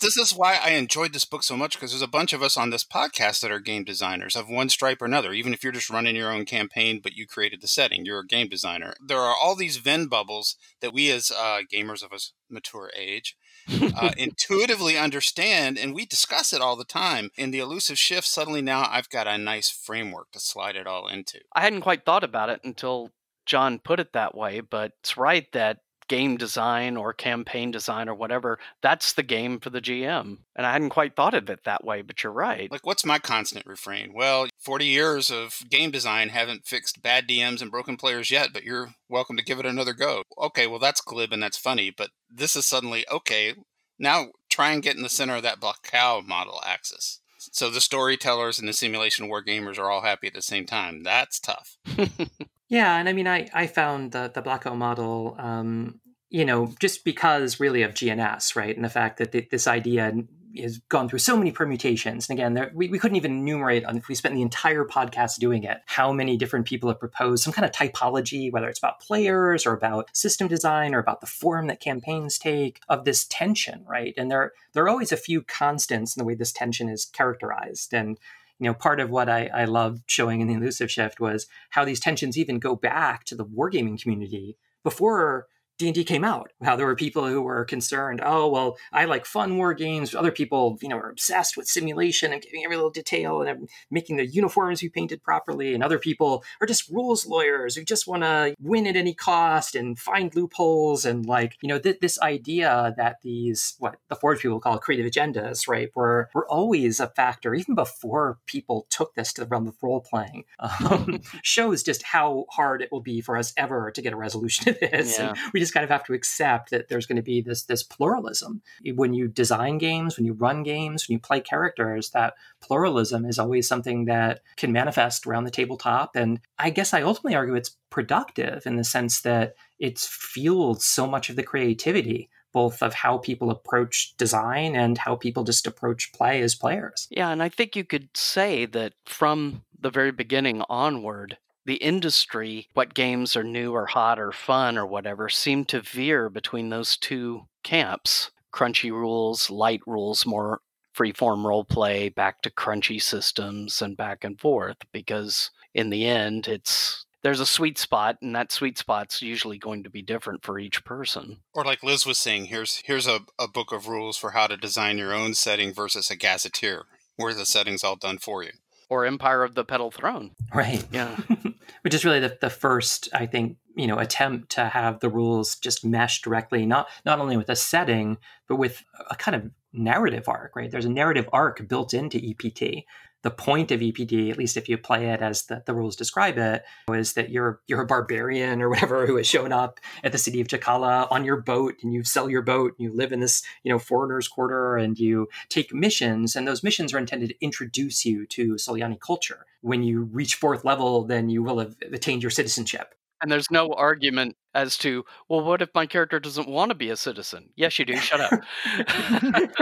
This 0.00 0.16
is 0.16 0.32
why 0.32 0.60
I 0.62 0.70
enjoyed 0.70 1.12
this 1.12 1.24
book 1.24 1.42
so 1.42 1.56
much 1.56 1.74
because 1.74 1.90
there's 1.90 2.02
a 2.02 2.06
bunch 2.06 2.32
of 2.32 2.42
us 2.42 2.56
on 2.56 2.70
this 2.70 2.84
podcast 2.84 3.40
that 3.40 3.50
are 3.50 3.58
game 3.58 3.82
designers 3.82 4.36
of 4.36 4.48
one 4.48 4.68
stripe 4.68 5.02
or 5.02 5.06
another. 5.06 5.32
Even 5.32 5.52
if 5.52 5.64
you're 5.64 5.72
just 5.72 5.90
running 5.90 6.14
your 6.14 6.32
own 6.32 6.44
campaign, 6.44 7.00
but 7.02 7.14
you 7.14 7.26
created 7.26 7.60
the 7.60 7.66
setting, 7.66 8.04
you're 8.04 8.20
a 8.20 8.26
game 8.26 8.48
designer. 8.48 8.94
There 9.04 9.18
are 9.18 9.34
all 9.34 9.56
these 9.56 9.78
Venn 9.78 10.06
bubbles 10.06 10.56
that 10.80 10.92
we, 10.92 11.10
as 11.10 11.32
uh, 11.32 11.62
gamers 11.72 12.04
of 12.04 12.12
a 12.12 12.18
mature 12.48 12.92
age, 12.96 13.36
uh, 13.68 14.12
intuitively 14.16 14.96
understand, 14.96 15.78
and 15.78 15.94
we 15.94 16.06
discuss 16.06 16.52
it 16.52 16.60
all 16.60 16.76
the 16.76 16.84
time. 16.84 17.30
In 17.36 17.50
the 17.50 17.58
elusive 17.58 17.98
shift, 17.98 18.28
suddenly 18.28 18.62
now 18.62 18.86
I've 18.88 19.10
got 19.10 19.26
a 19.26 19.36
nice 19.36 19.68
framework 19.68 20.30
to 20.32 20.40
slide 20.40 20.76
it 20.76 20.86
all 20.86 21.08
into. 21.08 21.40
I 21.56 21.62
hadn't 21.62 21.80
quite 21.80 22.04
thought 22.04 22.22
about 22.22 22.50
it 22.50 22.60
until 22.62 23.10
Jon 23.46 23.80
put 23.80 23.98
it 23.98 24.12
that 24.12 24.36
way, 24.36 24.60
but 24.60 24.92
it's 25.00 25.16
right 25.16 25.46
that 25.52 25.78
game 26.08 26.36
design 26.36 26.96
or 26.96 27.12
campaign 27.12 27.70
design 27.70 28.08
or 28.08 28.14
whatever, 28.14 28.58
that's 28.82 29.12
the 29.12 29.22
game 29.22 29.60
for 29.60 29.70
the 29.70 29.80
GM. 29.80 30.38
And 30.54 30.66
I 30.66 30.72
hadn't 30.72 30.90
quite 30.90 31.16
thought 31.16 31.34
of 31.34 31.50
it 31.50 31.60
that 31.64 31.84
way, 31.84 32.02
but 32.02 32.22
you're 32.22 32.32
right. 32.32 32.70
Like, 32.70 32.86
what's 32.86 33.04
my 33.04 33.18
constant 33.18 33.66
refrain? 33.66 34.12
Well, 34.14 34.48
40 34.60 34.86
years 34.86 35.30
of 35.30 35.60
game 35.70 35.90
design 35.90 36.30
haven't 36.30 36.66
fixed 36.66 37.02
bad 37.02 37.28
DMs 37.28 37.62
and 37.62 37.70
broken 37.70 37.96
players 37.96 38.30
yet, 38.30 38.50
but 38.52 38.64
you're 38.64 38.94
welcome 39.08 39.36
to 39.36 39.44
give 39.44 39.58
it 39.58 39.66
another 39.66 39.92
go. 39.92 40.22
Okay, 40.38 40.66
well, 40.66 40.78
that's 40.78 41.00
glib 41.00 41.32
and 41.32 41.42
that's 41.42 41.58
funny, 41.58 41.90
but 41.90 42.10
this 42.30 42.56
is 42.56 42.66
suddenly, 42.66 43.04
okay, 43.10 43.54
now 43.98 44.26
try 44.50 44.72
and 44.72 44.82
get 44.82 44.96
in 44.96 45.02
the 45.02 45.08
center 45.08 45.36
of 45.36 45.42
that 45.42 45.60
Blacow 45.60 46.24
model 46.24 46.60
axis. 46.64 47.20
So 47.52 47.70
the 47.70 47.80
storytellers 47.80 48.58
and 48.58 48.68
the 48.68 48.72
simulation 48.72 49.28
war 49.28 49.42
gamers 49.44 49.78
are 49.78 49.90
all 49.90 50.02
happy 50.02 50.26
at 50.26 50.34
the 50.34 50.42
same 50.42 50.66
time. 50.66 51.02
That's 51.02 51.38
tough. 51.38 51.76
Yeah, 52.68 52.96
and 52.96 53.08
I 53.08 53.12
mean, 53.12 53.28
I 53.28 53.48
I 53.54 53.66
found 53.66 54.12
the 54.12 54.30
the 54.34 54.42
Blacow 54.42 54.76
model, 54.76 55.36
um, 55.38 56.00
you 56.30 56.44
know, 56.44 56.72
just 56.80 57.04
because 57.04 57.60
really 57.60 57.82
of 57.82 57.94
GNS, 57.94 58.56
right, 58.56 58.74
and 58.74 58.84
the 58.84 58.90
fact 58.90 59.18
that 59.18 59.32
th- 59.32 59.48
this 59.50 59.66
idea 59.66 60.12
has 60.60 60.78
gone 60.88 61.08
through 61.08 61.18
so 61.18 61.36
many 61.36 61.52
permutations. 61.52 62.28
And 62.28 62.38
again, 62.38 62.54
there, 62.54 62.70
we 62.74 62.88
we 62.88 62.98
couldn't 62.98 63.16
even 63.16 63.38
enumerate 63.38 63.84
if 63.88 64.08
we 64.08 64.14
spent 64.14 64.34
the 64.34 64.42
entire 64.42 64.84
podcast 64.84 65.38
doing 65.38 65.62
it, 65.64 65.78
how 65.86 66.12
many 66.12 66.36
different 66.36 66.66
people 66.66 66.88
have 66.88 66.98
proposed 66.98 67.44
some 67.44 67.52
kind 67.52 67.64
of 67.64 67.72
typology, 67.72 68.50
whether 68.50 68.68
it's 68.68 68.78
about 68.78 69.00
players 69.00 69.66
or 69.66 69.72
about 69.72 70.14
system 70.16 70.48
design 70.48 70.94
or 70.94 70.98
about 70.98 71.20
the 71.20 71.26
form 71.26 71.68
that 71.68 71.80
campaigns 71.80 72.38
take 72.38 72.80
of 72.88 73.04
this 73.04 73.24
tension, 73.26 73.84
right? 73.88 74.14
And 74.16 74.30
there 74.30 74.52
there 74.72 74.84
are 74.84 74.88
always 74.88 75.12
a 75.12 75.16
few 75.16 75.42
constants 75.42 76.16
in 76.16 76.20
the 76.20 76.26
way 76.26 76.34
this 76.34 76.52
tension 76.52 76.88
is 76.88 77.04
characterized, 77.04 77.94
and 77.94 78.18
you 78.58 78.66
know, 78.66 78.74
part 78.74 79.00
of 79.00 79.10
what 79.10 79.28
I, 79.28 79.50
I 79.52 79.64
loved 79.64 80.04
showing 80.06 80.40
in 80.40 80.48
the 80.48 80.54
elusive 80.54 80.90
shift 80.90 81.20
was 81.20 81.46
how 81.70 81.84
these 81.84 82.00
tensions 82.00 82.38
even 82.38 82.58
go 82.58 82.74
back 82.74 83.24
to 83.24 83.34
the 83.34 83.44
wargaming 83.44 84.00
community 84.00 84.56
before 84.82 85.46
D&D 85.78 86.04
came 86.04 86.24
out. 86.24 86.50
How 86.62 86.76
there 86.76 86.86
were 86.86 86.96
people 86.96 87.26
who 87.26 87.42
were 87.42 87.64
concerned, 87.64 88.20
oh, 88.24 88.48
well, 88.48 88.76
I 88.92 89.04
like 89.04 89.26
fun 89.26 89.58
war 89.58 89.74
games. 89.74 90.14
Other 90.14 90.32
people, 90.32 90.78
you 90.80 90.88
know, 90.88 90.96
are 90.96 91.10
obsessed 91.10 91.56
with 91.56 91.66
simulation 91.66 92.32
and 92.32 92.42
giving 92.42 92.64
every 92.64 92.76
little 92.76 92.90
detail 92.90 93.42
and 93.42 93.68
making 93.90 94.16
the 94.16 94.26
uniforms 94.26 94.80
be 94.80 94.88
painted 94.88 95.22
properly. 95.22 95.74
And 95.74 95.82
other 95.82 95.98
people 95.98 96.44
are 96.60 96.66
just 96.66 96.88
rules 96.88 97.26
lawyers 97.26 97.76
who 97.76 97.84
just 97.84 98.06
want 98.06 98.22
to 98.22 98.54
win 98.60 98.86
at 98.86 98.96
any 98.96 99.12
cost 99.12 99.74
and 99.74 99.98
find 99.98 100.34
loopholes. 100.34 101.04
And 101.04 101.26
like, 101.26 101.56
you 101.60 101.68
know, 101.68 101.78
th- 101.78 102.00
this 102.00 102.20
idea 102.20 102.94
that 102.96 103.16
these, 103.22 103.74
what 103.78 103.96
the 104.08 104.16
Forge 104.16 104.40
people 104.40 104.60
call 104.60 104.78
creative 104.78 105.10
agendas, 105.10 105.68
right, 105.68 105.90
were, 105.94 106.30
were 106.34 106.48
always 106.48 107.00
a 107.00 107.08
factor, 107.08 107.54
even 107.54 107.74
before 107.74 108.38
people 108.46 108.86
took 108.88 109.14
this 109.14 109.32
to 109.34 109.42
the 109.42 109.46
realm 109.46 109.68
of 109.68 109.76
role 109.82 110.00
playing, 110.00 110.44
um, 110.58 111.20
shows 111.42 111.82
just 111.82 112.02
how 112.02 112.46
hard 112.50 112.80
it 112.80 112.90
will 112.90 113.02
be 113.02 113.20
for 113.20 113.36
us 113.36 113.52
ever 113.56 113.90
to 113.90 114.00
get 114.00 114.12
a 114.12 114.16
resolution 114.16 114.64
to 114.64 114.72
this. 114.72 115.18
Yeah. 115.18 115.28
And 115.28 115.38
we 115.52 115.60
just 115.60 115.65
kind 115.72 115.84
of 115.84 115.90
have 115.90 116.04
to 116.04 116.12
accept 116.12 116.70
that 116.70 116.88
there's 116.88 117.06
going 117.06 117.16
to 117.16 117.22
be 117.22 117.40
this 117.40 117.64
this 117.64 117.82
pluralism 117.82 118.62
when 118.94 119.14
you 119.14 119.28
design 119.28 119.78
games, 119.78 120.16
when 120.16 120.26
you 120.26 120.32
run 120.32 120.62
games, 120.62 121.08
when 121.08 121.14
you 121.14 121.20
play 121.20 121.40
characters. 121.40 122.10
That 122.10 122.34
pluralism 122.60 123.24
is 123.24 123.38
always 123.38 123.68
something 123.68 124.06
that 124.06 124.40
can 124.56 124.72
manifest 124.72 125.26
around 125.26 125.44
the 125.44 125.50
tabletop, 125.50 126.16
and 126.16 126.40
I 126.58 126.70
guess 126.70 126.94
I 126.94 127.02
ultimately 127.02 127.36
argue 127.36 127.54
it's 127.54 127.76
productive 127.90 128.66
in 128.66 128.76
the 128.76 128.84
sense 128.84 129.20
that 129.22 129.54
it's 129.78 130.06
fueled 130.06 130.82
so 130.82 131.06
much 131.06 131.30
of 131.30 131.36
the 131.36 131.42
creativity 131.42 132.30
both 132.56 132.82
of 132.82 132.94
how 132.94 133.18
people 133.18 133.50
approach 133.50 134.14
design 134.16 134.74
and 134.74 134.96
how 134.96 135.14
people 135.14 135.44
just 135.44 135.66
approach 135.66 136.10
play 136.14 136.40
as 136.40 136.54
players. 136.54 137.06
Yeah, 137.10 137.28
and 137.28 137.42
I 137.42 137.50
think 137.50 137.76
you 137.76 137.84
could 137.84 138.08
say 138.16 138.64
that 138.64 138.94
from 139.04 139.62
the 139.78 139.90
very 139.90 140.10
beginning 140.10 140.62
onward, 140.70 141.36
the 141.66 141.76
industry, 141.76 142.68
what 142.74 142.94
games 142.94 143.36
are 143.36 143.44
new 143.44 143.72
or 143.72 143.86
hot 143.86 144.18
or 144.18 144.32
fun 144.32 144.78
or 144.78 144.86
whatever, 144.86 145.28
seem 145.28 145.64
to 145.66 145.82
veer 145.82 146.30
between 146.30 146.70
those 146.70 146.96
two 146.96 147.46
camps. 147.62 148.30
Crunchy 148.52 148.90
rules, 148.90 149.50
light 149.50 149.80
rules, 149.86 150.24
more 150.24 150.60
freeform 150.96 151.44
role 151.44 151.64
play, 151.64 152.08
back 152.08 152.40
to 152.42 152.50
crunchy 152.50 153.02
systems 153.02 153.82
and 153.82 153.96
back 153.96 154.24
and 154.24 154.40
forth 154.40 154.78
because 154.92 155.50
in 155.74 155.90
the 155.90 156.06
end 156.06 156.48
it's 156.48 157.04
there's 157.22 157.40
a 157.40 157.46
sweet 157.46 157.76
spot 157.76 158.16
and 158.22 158.34
that 158.36 158.52
sweet 158.52 158.78
spot's 158.78 159.20
usually 159.20 159.58
going 159.58 159.82
to 159.82 159.90
be 159.90 160.00
different 160.00 160.44
for 160.44 160.58
each 160.58 160.84
person. 160.84 161.38
Or 161.52 161.64
like 161.64 161.82
Liz 161.82 162.06
was 162.06 162.18
saying, 162.18 162.46
here's 162.46 162.82
here's 162.84 163.06
a, 163.06 163.20
a 163.38 163.48
book 163.48 163.72
of 163.72 163.88
rules 163.88 164.16
for 164.16 164.30
how 164.30 164.46
to 164.46 164.56
design 164.56 164.96
your 164.96 165.12
own 165.12 165.34
setting 165.34 165.74
versus 165.74 166.10
a 166.10 166.16
gazetteer, 166.16 166.84
where 167.16 167.34
the 167.34 167.44
setting's 167.44 167.82
all 167.82 167.96
done 167.96 168.18
for 168.18 168.42
you. 168.44 168.52
Or 168.88 169.04
Empire 169.04 169.42
of 169.42 169.56
the 169.56 169.64
Petal 169.64 169.90
Throne. 169.90 170.36
Right. 170.54 170.84
Yeah. 170.92 171.16
Which 171.82 171.94
is 171.94 172.04
really 172.04 172.20
the, 172.20 172.36
the 172.40 172.50
first, 172.50 173.08
I 173.12 173.26
think, 173.26 173.56
you 173.74 173.86
know, 173.86 173.98
attempt 173.98 174.50
to 174.52 174.66
have 174.66 175.00
the 175.00 175.08
rules 175.08 175.56
just 175.56 175.84
mesh 175.84 176.22
directly, 176.22 176.66
not 176.66 176.88
not 177.04 177.18
only 177.18 177.36
with 177.36 177.50
a 177.50 177.56
setting, 177.56 178.18
but 178.48 178.56
with 178.56 178.84
a 179.10 179.16
kind 179.16 179.34
of 179.34 179.50
narrative 179.72 180.28
arc, 180.28 180.56
right? 180.56 180.70
There's 180.70 180.84
a 180.84 180.90
narrative 180.90 181.28
arc 181.32 181.68
built 181.68 181.92
into 181.94 182.18
EPT. 182.18 182.84
The 183.26 183.32
point 183.32 183.72
of 183.72 183.82
EPT, 183.82 184.30
at 184.30 184.38
least 184.38 184.56
if 184.56 184.68
you 184.68 184.78
play 184.78 185.08
it 185.08 185.20
as 185.20 185.46
the, 185.46 185.60
the 185.66 185.74
rules 185.74 185.96
describe 185.96 186.38
it, 186.38 186.64
is 186.92 187.14
that 187.14 187.28
you're 187.28 187.60
you're 187.66 187.82
a 187.82 187.84
barbarian 187.86 188.62
or 188.62 188.68
whatever 188.70 189.04
who 189.04 189.16
has 189.16 189.26
shown 189.26 189.50
up 189.50 189.80
at 190.04 190.12
the 190.12 190.18
city 190.18 190.40
of 190.40 190.46
Jakalla 190.46 191.10
on 191.10 191.24
your 191.24 191.40
boat 191.40 191.74
and 191.82 191.92
you 191.92 192.04
sell 192.04 192.30
your 192.30 192.42
boat 192.42 192.74
and 192.78 192.84
you 192.84 192.96
live 192.96 193.10
in 193.10 193.18
this, 193.18 193.42
you 193.64 193.72
know, 193.72 193.80
foreigners 193.80 194.28
quarter 194.28 194.76
and 194.76 194.96
you 194.96 195.26
take 195.48 195.74
missions 195.74 196.36
and 196.36 196.46
those 196.46 196.62
missions 196.62 196.94
are 196.94 196.98
intended 196.98 197.30
to 197.30 197.44
introduce 197.44 198.04
you 198.04 198.26
to 198.26 198.54
Tsolyani 198.54 199.00
culture. 199.00 199.44
When 199.60 199.82
you 199.82 200.04
reach 200.04 200.36
fourth 200.36 200.64
level, 200.64 201.02
then 201.02 201.28
you 201.28 201.42
will 201.42 201.58
have 201.58 201.74
attained 201.92 202.22
your 202.22 202.30
citizenship. 202.30 202.94
And 203.22 203.30
there's 203.30 203.50
no 203.50 203.72
argument 203.72 204.36
as 204.54 204.76
to, 204.78 205.04
well, 205.28 205.42
what 205.42 205.62
if 205.62 205.70
my 205.74 205.86
character 205.86 206.20
doesn't 206.20 206.48
want 206.48 206.70
to 206.70 206.74
be 206.74 206.90
a 206.90 206.96
citizen? 206.96 207.50
Yes, 207.56 207.78
you 207.78 207.84
do. 207.84 207.96
Shut 207.96 208.20
up. 208.20 208.32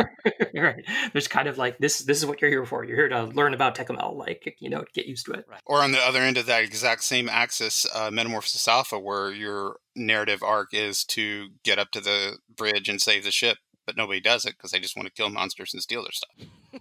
right. 0.54 0.84
There's 1.12 1.28
kind 1.28 1.46
of 1.46 1.56
like 1.56 1.78
this. 1.78 2.00
This 2.00 2.18
is 2.18 2.26
what 2.26 2.40
you're 2.40 2.50
here 2.50 2.64
for. 2.64 2.84
You're 2.84 2.96
here 2.96 3.08
to 3.10 3.24
learn 3.24 3.54
about 3.54 3.76
Tekumel, 3.76 4.16
like 4.16 4.56
you 4.58 4.70
know, 4.70 4.84
get 4.92 5.06
used 5.06 5.26
to 5.26 5.32
it. 5.32 5.44
Right. 5.48 5.60
Or 5.66 5.82
on 5.82 5.92
the 5.92 5.98
other 5.98 6.20
end 6.20 6.36
of 6.36 6.46
that 6.46 6.64
exact 6.64 7.04
same 7.04 7.28
axis, 7.28 7.86
uh, 7.94 8.10
Metamorphosis 8.10 8.66
Alpha, 8.66 8.98
where 8.98 9.32
your 9.32 9.76
narrative 9.94 10.42
arc 10.42 10.74
is 10.74 11.04
to 11.04 11.48
get 11.62 11.78
up 11.78 11.90
to 11.92 12.00
the 12.00 12.38
bridge 12.56 12.88
and 12.88 13.00
save 13.00 13.24
the 13.24 13.30
ship, 13.30 13.58
but 13.86 13.96
nobody 13.96 14.20
does 14.20 14.44
it 14.44 14.54
because 14.56 14.72
they 14.72 14.80
just 14.80 14.96
want 14.96 15.06
to 15.06 15.12
kill 15.12 15.30
monsters 15.30 15.72
and 15.74 15.82
steal 15.82 16.02
their 16.02 16.12
stuff. 16.12 16.80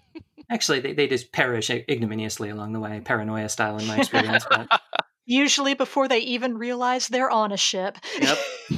Actually, 0.49 0.79
they, 0.79 0.93
they 0.93 1.07
just 1.07 1.31
perish 1.31 1.69
ignominiously 1.69 2.49
along 2.49 2.73
the 2.73 2.79
way, 2.79 3.01
paranoia 3.03 3.49
style, 3.49 3.77
in 3.77 3.87
my 3.87 3.97
experience. 3.97 4.45
but 4.49 4.67
Usually 5.25 5.73
before 5.73 6.07
they 6.07 6.19
even 6.19 6.57
realize 6.57 7.07
they're 7.07 7.29
on 7.31 7.51
a 7.51 7.57
ship. 7.57 7.97
Yep. 8.19 8.37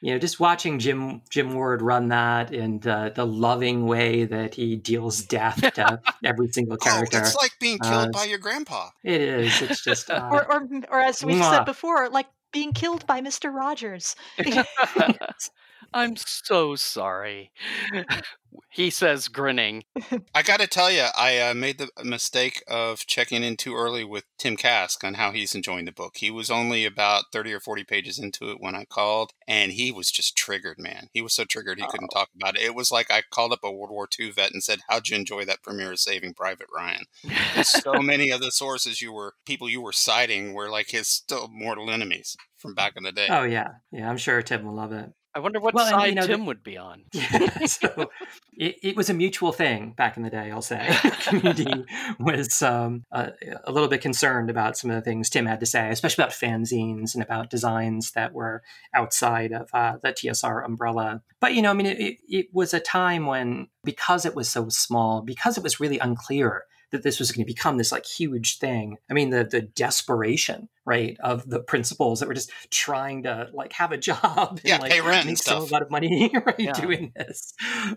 you 0.00 0.12
know, 0.12 0.18
just 0.18 0.40
watching 0.40 0.78
Jim 0.78 1.20
Jim 1.28 1.52
Ward 1.54 1.82
run 1.82 2.08
that 2.08 2.52
and 2.52 2.86
uh, 2.86 3.10
the 3.14 3.26
loving 3.26 3.86
way 3.86 4.24
that 4.24 4.54
he 4.54 4.76
deals 4.76 5.22
death 5.22 5.60
to 5.74 6.00
every 6.24 6.48
single 6.52 6.76
character. 6.78 7.18
Oh, 7.18 7.20
it's 7.20 7.36
like 7.36 7.52
being 7.60 7.78
killed 7.78 8.08
Uh, 8.08 8.10
by 8.10 8.24
your 8.24 8.38
grandpa. 8.38 8.88
it 9.02 9.20
is. 9.20 9.60
It's 9.62 9.84
just. 9.84 10.10
Uh, 10.10 10.28
or, 10.32 10.50
or, 10.52 10.68
or 10.90 11.00
as 11.00 11.22
we've 11.24 11.36
Mwah. 11.36 11.50
said 11.58 11.64
before, 11.64 12.08
like 12.08 12.26
being 12.52 12.72
killed 12.72 13.06
by 13.06 13.20
Mr. 13.20 13.52
Rogers. 13.52 14.16
I'm 15.92 16.16
so 16.16 16.74
sorry. 16.76 17.52
He 18.70 18.90
says, 18.90 19.28
grinning. 19.28 19.84
I 20.34 20.42
got 20.42 20.60
to 20.60 20.66
tell 20.66 20.90
you, 20.90 21.06
I 21.16 21.38
uh, 21.38 21.54
made 21.54 21.78
the 21.78 21.88
mistake 22.02 22.62
of 22.68 23.06
checking 23.06 23.42
in 23.42 23.56
too 23.56 23.74
early 23.74 24.04
with 24.04 24.24
Tim 24.38 24.56
Kask 24.56 25.04
on 25.04 25.14
how 25.14 25.32
he's 25.32 25.54
enjoying 25.54 25.84
the 25.84 25.92
book. 25.92 26.16
He 26.16 26.30
was 26.30 26.50
only 26.50 26.84
about 26.84 27.24
30 27.32 27.52
or 27.52 27.60
40 27.60 27.84
pages 27.84 28.18
into 28.18 28.50
it 28.50 28.60
when 28.60 28.74
I 28.74 28.84
called, 28.84 29.32
and 29.46 29.72
he 29.72 29.92
was 29.92 30.10
just 30.10 30.36
triggered, 30.36 30.78
man. 30.78 31.08
He 31.12 31.22
was 31.22 31.32
so 31.32 31.44
triggered 31.44 31.78
he 31.78 31.86
couldn't 31.86 32.08
talk 32.08 32.30
about 32.34 32.56
it. 32.56 32.62
It 32.62 32.74
was 32.74 32.90
like 32.90 33.10
I 33.10 33.22
called 33.30 33.52
up 33.52 33.60
a 33.62 33.70
World 33.70 33.90
War 33.90 34.08
II 34.18 34.30
vet 34.32 34.52
and 34.52 34.62
said, 34.62 34.80
How'd 34.88 35.08
you 35.08 35.16
enjoy 35.16 35.44
that 35.44 35.62
premiere 35.62 35.92
of 35.92 36.00
Saving 36.00 36.34
Private 36.34 36.68
Ryan? 36.74 37.04
And 37.54 37.66
so 37.66 37.94
many 38.02 38.30
of 38.30 38.40
the 38.40 38.50
sources 38.50 39.00
you 39.00 39.12
were, 39.12 39.34
people 39.46 39.68
you 39.68 39.80
were 39.80 39.92
citing 39.92 40.52
were 40.52 40.68
like 40.68 40.90
his 40.90 41.08
still 41.08 41.48
mortal 41.48 41.90
enemies 41.90 42.36
from 42.56 42.74
back 42.74 42.94
in 42.96 43.02
the 43.02 43.12
day. 43.12 43.28
oh 43.30 43.44
yeah, 43.44 43.72
yeah. 43.92 44.08
I'm 44.08 44.16
sure 44.16 44.42
Tim 44.42 44.64
will 44.64 44.74
love 44.74 44.92
it. 44.92 45.12
I 45.36 45.40
wonder 45.40 45.58
what 45.58 45.74
Well, 45.74 45.84
and, 45.86 45.94
side 45.94 46.06
you 46.08 46.14
know, 46.14 46.22
the- 46.22 46.28
Tim 46.28 46.46
would 46.46 46.62
be 46.62 46.76
on. 46.76 47.04
Yeah, 47.12 47.66
so 47.66 48.10
it, 48.56 48.76
it 48.82 48.96
was 48.96 49.10
a 49.10 49.14
mutual 49.14 49.52
thing 49.52 49.92
back 49.96 50.16
in 50.16 50.22
the 50.22 50.30
day. 50.30 50.50
I'll 50.50 50.62
say 50.62 50.86
the 51.02 51.10
community 51.26 51.84
was 52.20 52.62
um, 52.62 53.04
a, 53.10 53.32
a 53.64 53.72
little 53.72 53.88
bit 53.88 54.00
concerned 54.00 54.48
about 54.50 54.76
some 54.76 54.90
of 54.90 54.96
the 54.96 55.02
things 55.02 55.28
Tim 55.28 55.46
had 55.46 55.60
to 55.60 55.66
say, 55.66 55.88
especially 55.90 56.22
about 56.22 56.34
fanzines 56.34 57.14
and 57.14 57.22
about 57.22 57.50
designs 57.50 58.12
that 58.12 58.32
were 58.32 58.62
outside 58.94 59.52
of 59.52 59.68
uh, 59.72 59.96
the 60.02 60.12
TSR 60.12 60.64
umbrella. 60.64 61.22
But 61.40 61.54
you 61.54 61.62
know, 61.62 61.70
I 61.70 61.74
mean, 61.74 61.86
it, 61.86 61.98
it, 62.00 62.18
it 62.28 62.46
was 62.52 62.72
a 62.72 62.80
time 62.80 63.26
when 63.26 63.68
because 63.82 64.24
it 64.24 64.36
was 64.36 64.48
so 64.48 64.68
small, 64.68 65.20
because 65.22 65.58
it 65.58 65.64
was 65.64 65.80
really 65.80 65.98
unclear 65.98 66.64
that 66.94 67.02
this 67.02 67.18
was 67.18 67.30
going 67.30 67.44
to 67.44 67.52
become 67.52 67.76
this 67.76 67.92
like 67.92 68.06
huge 68.06 68.58
thing. 68.58 68.96
I 69.10 69.12
mean, 69.12 69.30
the 69.30 69.44
the 69.44 69.60
desperation, 69.62 70.68
right, 70.86 71.16
of 71.20 71.48
the 71.48 71.60
principals 71.60 72.20
that 72.20 72.28
were 72.28 72.34
just 72.34 72.50
trying 72.70 73.22
to 73.24 73.48
like 73.52 73.72
have 73.74 73.92
a 73.92 73.96
job, 74.10 74.60
Yeah, 74.64 74.74
and, 74.74 74.82
like, 74.82 74.92
pay 74.92 75.00
rent 75.00 75.18
and 75.20 75.26
make 75.28 75.38
some 75.38 75.60
stuff. 75.60 75.70
amount 75.70 75.82
of 75.84 75.90
money, 75.90 76.30
right, 76.46 76.58
Yeah. 76.58 76.72
doing 76.72 77.12
this. 77.14 77.52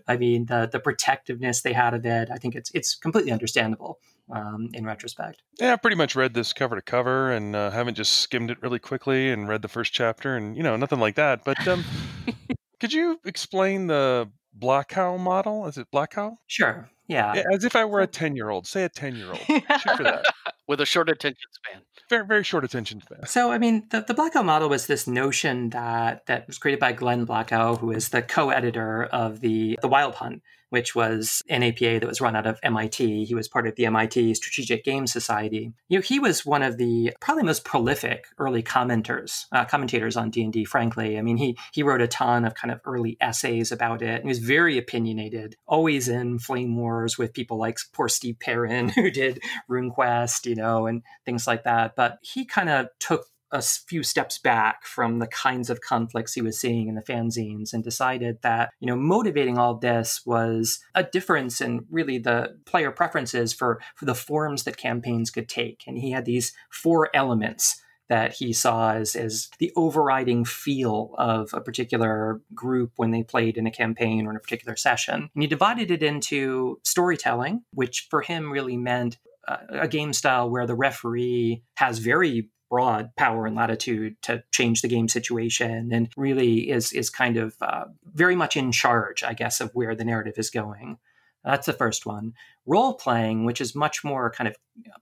I 0.06 0.16
mean, 0.16 0.46
the 0.46 0.68
the 0.70 0.80
protectiveness 0.80 1.62
they 1.62 1.72
had 1.72 1.94
of 1.94 2.04
it, 2.04 2.28
I 2.30 2.36
think 2.36 2.54
it's 2.54 2.70
it's 2.74 2.94
completely 2.94 3.32
understandable 3.32 3.98
um, 4.30 4.68
in 4.74 4.84
retrospect. 4.84 5.42
Yeah, 5.58 5.72
I 5.72 5.76
pretty 5.76 5.96
much 5.96 6.14
read 6.14 6.34
this 6.34 6.52
cover 6.52 6.76
to 6.76 6.82
cover 6.82 7.32
and 7.32 7.56
uh, 7.56 7.70
haven't 7.70 7.94
just 7.94 8.14
skimmed 8.20 8.50
it 8.50 8.60
really 8.62 8.78
quickly 8.78 9.30
and 9.30 9.48
read 9.48 9.62
the 9.62 9.68
first 9.68 9.92
chapter 9.92 10.36
and 10.36 10.56
you 10.56 10.62
know 10.62 10.76
nothing 10.76 11.00
like 11.00 11.14
that. 11.16 11.44
But 11.44 11.66
um, 11.66 11.84
could 12.80 12.92
you 12.92 13.18
explain 13.24 13.86
the 13.86 14.30
Blacow 14.58 15.18
model? 15.18 15.66
Is 15.66 15.78
it 15.78 15.86
Blacow? 15.92 16.36
Sure, 16.46 16.90
yeah. 17.08 17.42
As 17.52 17.64
if 17.64 17.74
I 17.74 17.84
were 17.84 18.00
a 18.00 18.06
ten 18.06 18.36
year 18.36 18.50
old. 18.50 18.66
Say 18.66 18.84
a 18.84 18.88
ten 18.88 19.16
year 19.16 19.28
old. 19.28 19.38
Shoot 19.38 19.96
for 19.96 20.02
that. 20.04 20.24
With 20.68 20.80
a 20.82 20.86
short 20.86 21.08
attention 21.08 21.48
span. 21.50 21.80
Very 22.10 22.26
very 22.26 22.44
short 22.44 22.64
attention 22.64 23.00
span. 23.00 23.26
So, 23.26 23.50
I 23.50 23.58
mean, 23.58 23.86
the, 23.90 24.02
the 24.02 24.14
Blacow 24.14 24.44
model 24.44 24.68
was 24.68 24.86
this 24.86 25.06
notion 25.06 25.70
that 25.70 26.26
that 26.26 26.46
was 26.46 26.58
created 26.58 26.80
by 26.80 26.92
Glenn 26.92 27.26
Blacow, 27.26 27.78
who 27.78 27.90
is 27.90 28.10
the 28.10 28.22
co-editor 28.22 29.04
of 29.04 29.40
the 29.40 29.78
the 29.80 29.88
Wild 29.88 30.16
Hunt, 30.16 30.42
which 30.70 30.94
was 30.94 31.42
an 31.48 31.62
APA 31.62 32.00
that 32.00 32.06
was 32.06 32.20
run 32.20 32.36
out 32.36 32.46
of 32.46 32.58
MIT. 32.62 33.24
He 33.24 33.34
was 33.34 33.48
part 33.48 33.66
of 33.66 33.76
the 33.76 33.86
MIT 33.86 34.34
Strategic 34.34 34.84
Games 34.84 35.12
Society. 35.12 35.72
You 35.88 35.98
know, 35.98 36.02
he 36.02 36.18
was 36.18 36.44
one 36.44 36.62
of 36.62 36.76
the 36.76 37.12
probably 37.20 37.44
most 37.44 37.64
prolific 37.64 38.26
early 38.38 38.62
commenters, 38.62 39.44
uh, 39.52 39.64
commentators 39.64 40.16
on 40.16 40.30
D 40.30 40.42
and 40.42 40.52
D. 40.52 40.64
Frankly, 40.64 41.18
I 41.18 41.22
mean, 41.22 41.36
he 41.36 41.56
he 41.72 41.82
wrote 41.82 42.02
a 42.02 42.08
ton 42.08 42.44
of 42.44 42.54
kind 42.54 42.72
of 42.72 42.80
early 42.84 43.16
essays 43.20 43.72
about 43.72 44.02
it. 44.02 44.22
He 44.22 44.28
was 44.28 44.38
very 44.38 44.78
opinionated, 44.78 45.56
always 45.66 46.08
in 46.08 46.38
flame 46.38 46.76
wars 46.76 47.18
with 47.18 47.32
people 47.32 47.58
like 47.58 47.78
poor 47.92 48.08
Steve 48.08 48.38
Perrin, 48.40 48.88
who 48.94 49.10
did 49.10 49.40
RuneQuest, 49.70 50.46
you 50.46 50.54
know, 50.54 50.86
and 50.86 51.02
things 51.24 51.46
like 51.46 51.64
that. 51.64 51.96
But 51.96 52.18
he 52.22 52.44
kind 52.44 52.68
of 52.68 52.88
took 52.98 53.26
a 53.50 53.62
few 53.62 54.02
steps 54.02 54.38
back 54.38 54.84
from 54.84 55.18
the 55.18 55.26
kinds 55.26 55.70
of 55.70 55.80
conflicts 55.80 56.34
he 56.34 56.42
was 56.42 56.58
seeing 56.58 56.88
in 56.88 56.94
the 56.94 57.02
fanzines 57.02 57.72
and 57.72 57.82
decided 57.82 58.38
that 58.42 58.70
you 58.80 58.86
know 58.86 58.96
motivating 58.96 59.58
all 59.58 59.74
this 59.74 60.22
was 60.26 60.80
a 60.94 61.02
difference 61.02 61.60
in 61.60 61.86
really 61.90 62.18
the 62.18 62.58
player 62.66 62.90
preferences 62.90 63.52
for 63.52 63.80
for 63.94 64.04
the 64.04 64.14
forms 64.14 64.64
that 64.64 64.76
campaigns 64.76 65.30
could 65.30 65.48
take 65.48 65.82
and 65.86 65.98
he 65.98 66.10
had 66.10 66.24
these 66.24 66.52
four 66.70 67.08
elements 67.14 67.82
that 68.08 68.32
he 68.32 68.52
saw 68.52 68.92
as, 68.94 69.14
as 69.14 69.50
the 69.58 69.72
overriding 69.76 70.44
feel 70.44 71.14
of 71.18 71.50
a 71.52 71.60
particular 71.60 72.40
group 72.54 72.92
when 72.96 73.10
they 73.10 73.22
played 73.22 73.56
in 73.56 73.66
a 73.66 73.70
campaign 73.70 74.26
or 74.26 74.30
in 74.30 74.36
a 74.36 74.40
particular 74.40 74.76
session. 74.76 75.30
And 75.34 75.42
he 75.42 75.46
divided 75.46 75.90
it 75.90 76.02
into 76.02 76.80
storytelling, 76.84 77.62
which 77.72 78.06
for 78.10 78.22
him 78.22 78.50
really 78.50 78.76
meant 78.76 79.18
uh, 79.46 79.58
a 79.70 79.88
game 79.88 80.12
style 80.12 80.50
where 80.50 80.66
the 80.66 80.74
referee 80.74 81.62
has 81.76 81.98
very 81.98 82.48
broad 82.70 83.14
power 83.16 83.46
and 83.46 83.56
latitude 83.56 84.16
to 84.22 84.42
change 84.52 84.82
the 84.82 84.88
game 84.88 85.08
situation 85.08 85.90
and 85.92 86.10
really 86.16 86.70
is 86.70 86.92
is 86.92 87.10
kind 87.10 87.36
of 87.36 87.56
uh, 87.60 87.84
very 88.12 88.36
much 88.36 88.56
in 88.56 88.70
charge 88.72 89.22
i 89.22 89.32
guess 89.32 89.60
of 89.60 89.70
where 89.74 89.94
the 89.94 90.04
narrative 90.04 90.34
is 90.36 90.50
going. 90.50 90.98
That's 91.44 91.66
the 91.66 91.72
first 91.72 92.04
one 92.04 92.34
role 92.68 92.94
playing, 92.94 93.44
which 93.44 93.60
is 93.60 93.74
much 93.74 94.04
more 94.04 94.30
kind 94.30 94.46
of 94.46 94.54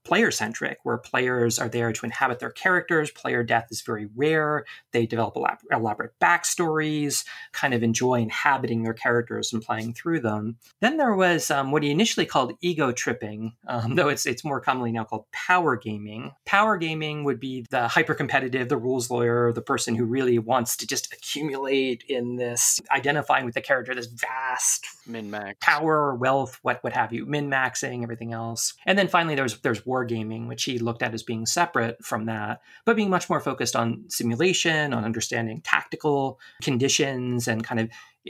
player 0.03 0.31
centric, 0.31 0.79
where 0.83 0.97
players 0.97 1.59
are 1.59 1.69
there 1.69 1.91
to 1.91 2.05
inhabit 2.05 2.39
their 2.39 2.49
characters. 2.49 3.11
Player 3.11 3.43
death 3.43 3.67
is 3.69 3.81
very 3.81 4.07
rare. 4.15 4.65
They 4.91 5.05
develop 5.05 5.37
elaborate 5.71 6.13
backstories, 6.19 7.25
kind 7.51 7.73
of 7.73 7.83
enjoy 7.83 8.21
inhabiting 8.21 8.83
their 8.83 8.93
characters 8.93 9.53
and 9.53 9.61
playing 9.61 9.93
through 9.93 10.21
them. 10.21 10.57
Then 10.81 10.97
there 10.97 11.13
was 11.13 11.51
um, 11.51 11.71
what 11.71 11.83
he 11.83 11.91
initially 11.91 12.25
called 12.25 12.53
ego 12.61 12.91
tripping, 12.91 13.53
um, 13.67 13.95
though 13.95 14.09
it's 14.09 14.25
it's 14.25 14.43
more 14.43 14.61
commonly 14.61 14.91
now 14.91 15.03
called 15.03 15.25
power 15.31 15.75
gaming. 15.75 16.31
Power 16.45 16.77
gaming 16.77 17.23
would 17.23 17.39
be 17.39 17.65
the 17.69 17.87
hyper 17.87 18.13
competitive, 18.13 18.69
the 18.69 18.77
rules 18.77 19.11
lawyer, 19.11 19.51
the 19.51 19.61
person 19.61 19.95
who 19.95 20.05
really 20.05 20.39
wants 20.39 20.77
to 20.77 20.87
just 20.87 21.13
accumulate 21.13 22.03
in 22.07 22.37
this, 22.37 22.79
identifying 22.91 23.45
with 23.45 23.55
the 23.55 23.61
character, 23.61 23.93
this 23.93 24.07
vast 24.07 24.85
min 25.05 25.29
max 25.29 25.57
power, 25.61 26.15
wealth, 26.15 26.59
what 26.61 26.83
what 26.83 26.93
have 26.93 27.13
you, 27.13 27.25
min 27.25 27.49
maxing, 27.57 28.03
everything 28.03 28.33
else. 28.33 28.73
And 28.85 28.97
then 28.97 29.07
finally, 29.07 29.35
there's 29.35 29.59
there's 29.61 29.81
wargaming, 29.81 30.47
which 30.47 30.63
he 30.63 30.79
looked 30.79 31.01
at 31.03 31.13
as 31.13 31.23
being 31.23 31.45
separate 31.45 32.03
from 32.03 32.25
that, 32.25 32.61
but 32.85 32.95
being 32.95 33.09
much 33.09 33.29
more 33.29 33.39
focused 33.39 33.75
on 33.75 34.05
simulation, 34.09 34.93
on 34.93 35.03
understanding 35.03 35.61
tactical 35.61 36.39
conditions, 36.61 37.47
and 37.47 37.63
kind 37.63 37.79
of 37.79 37.89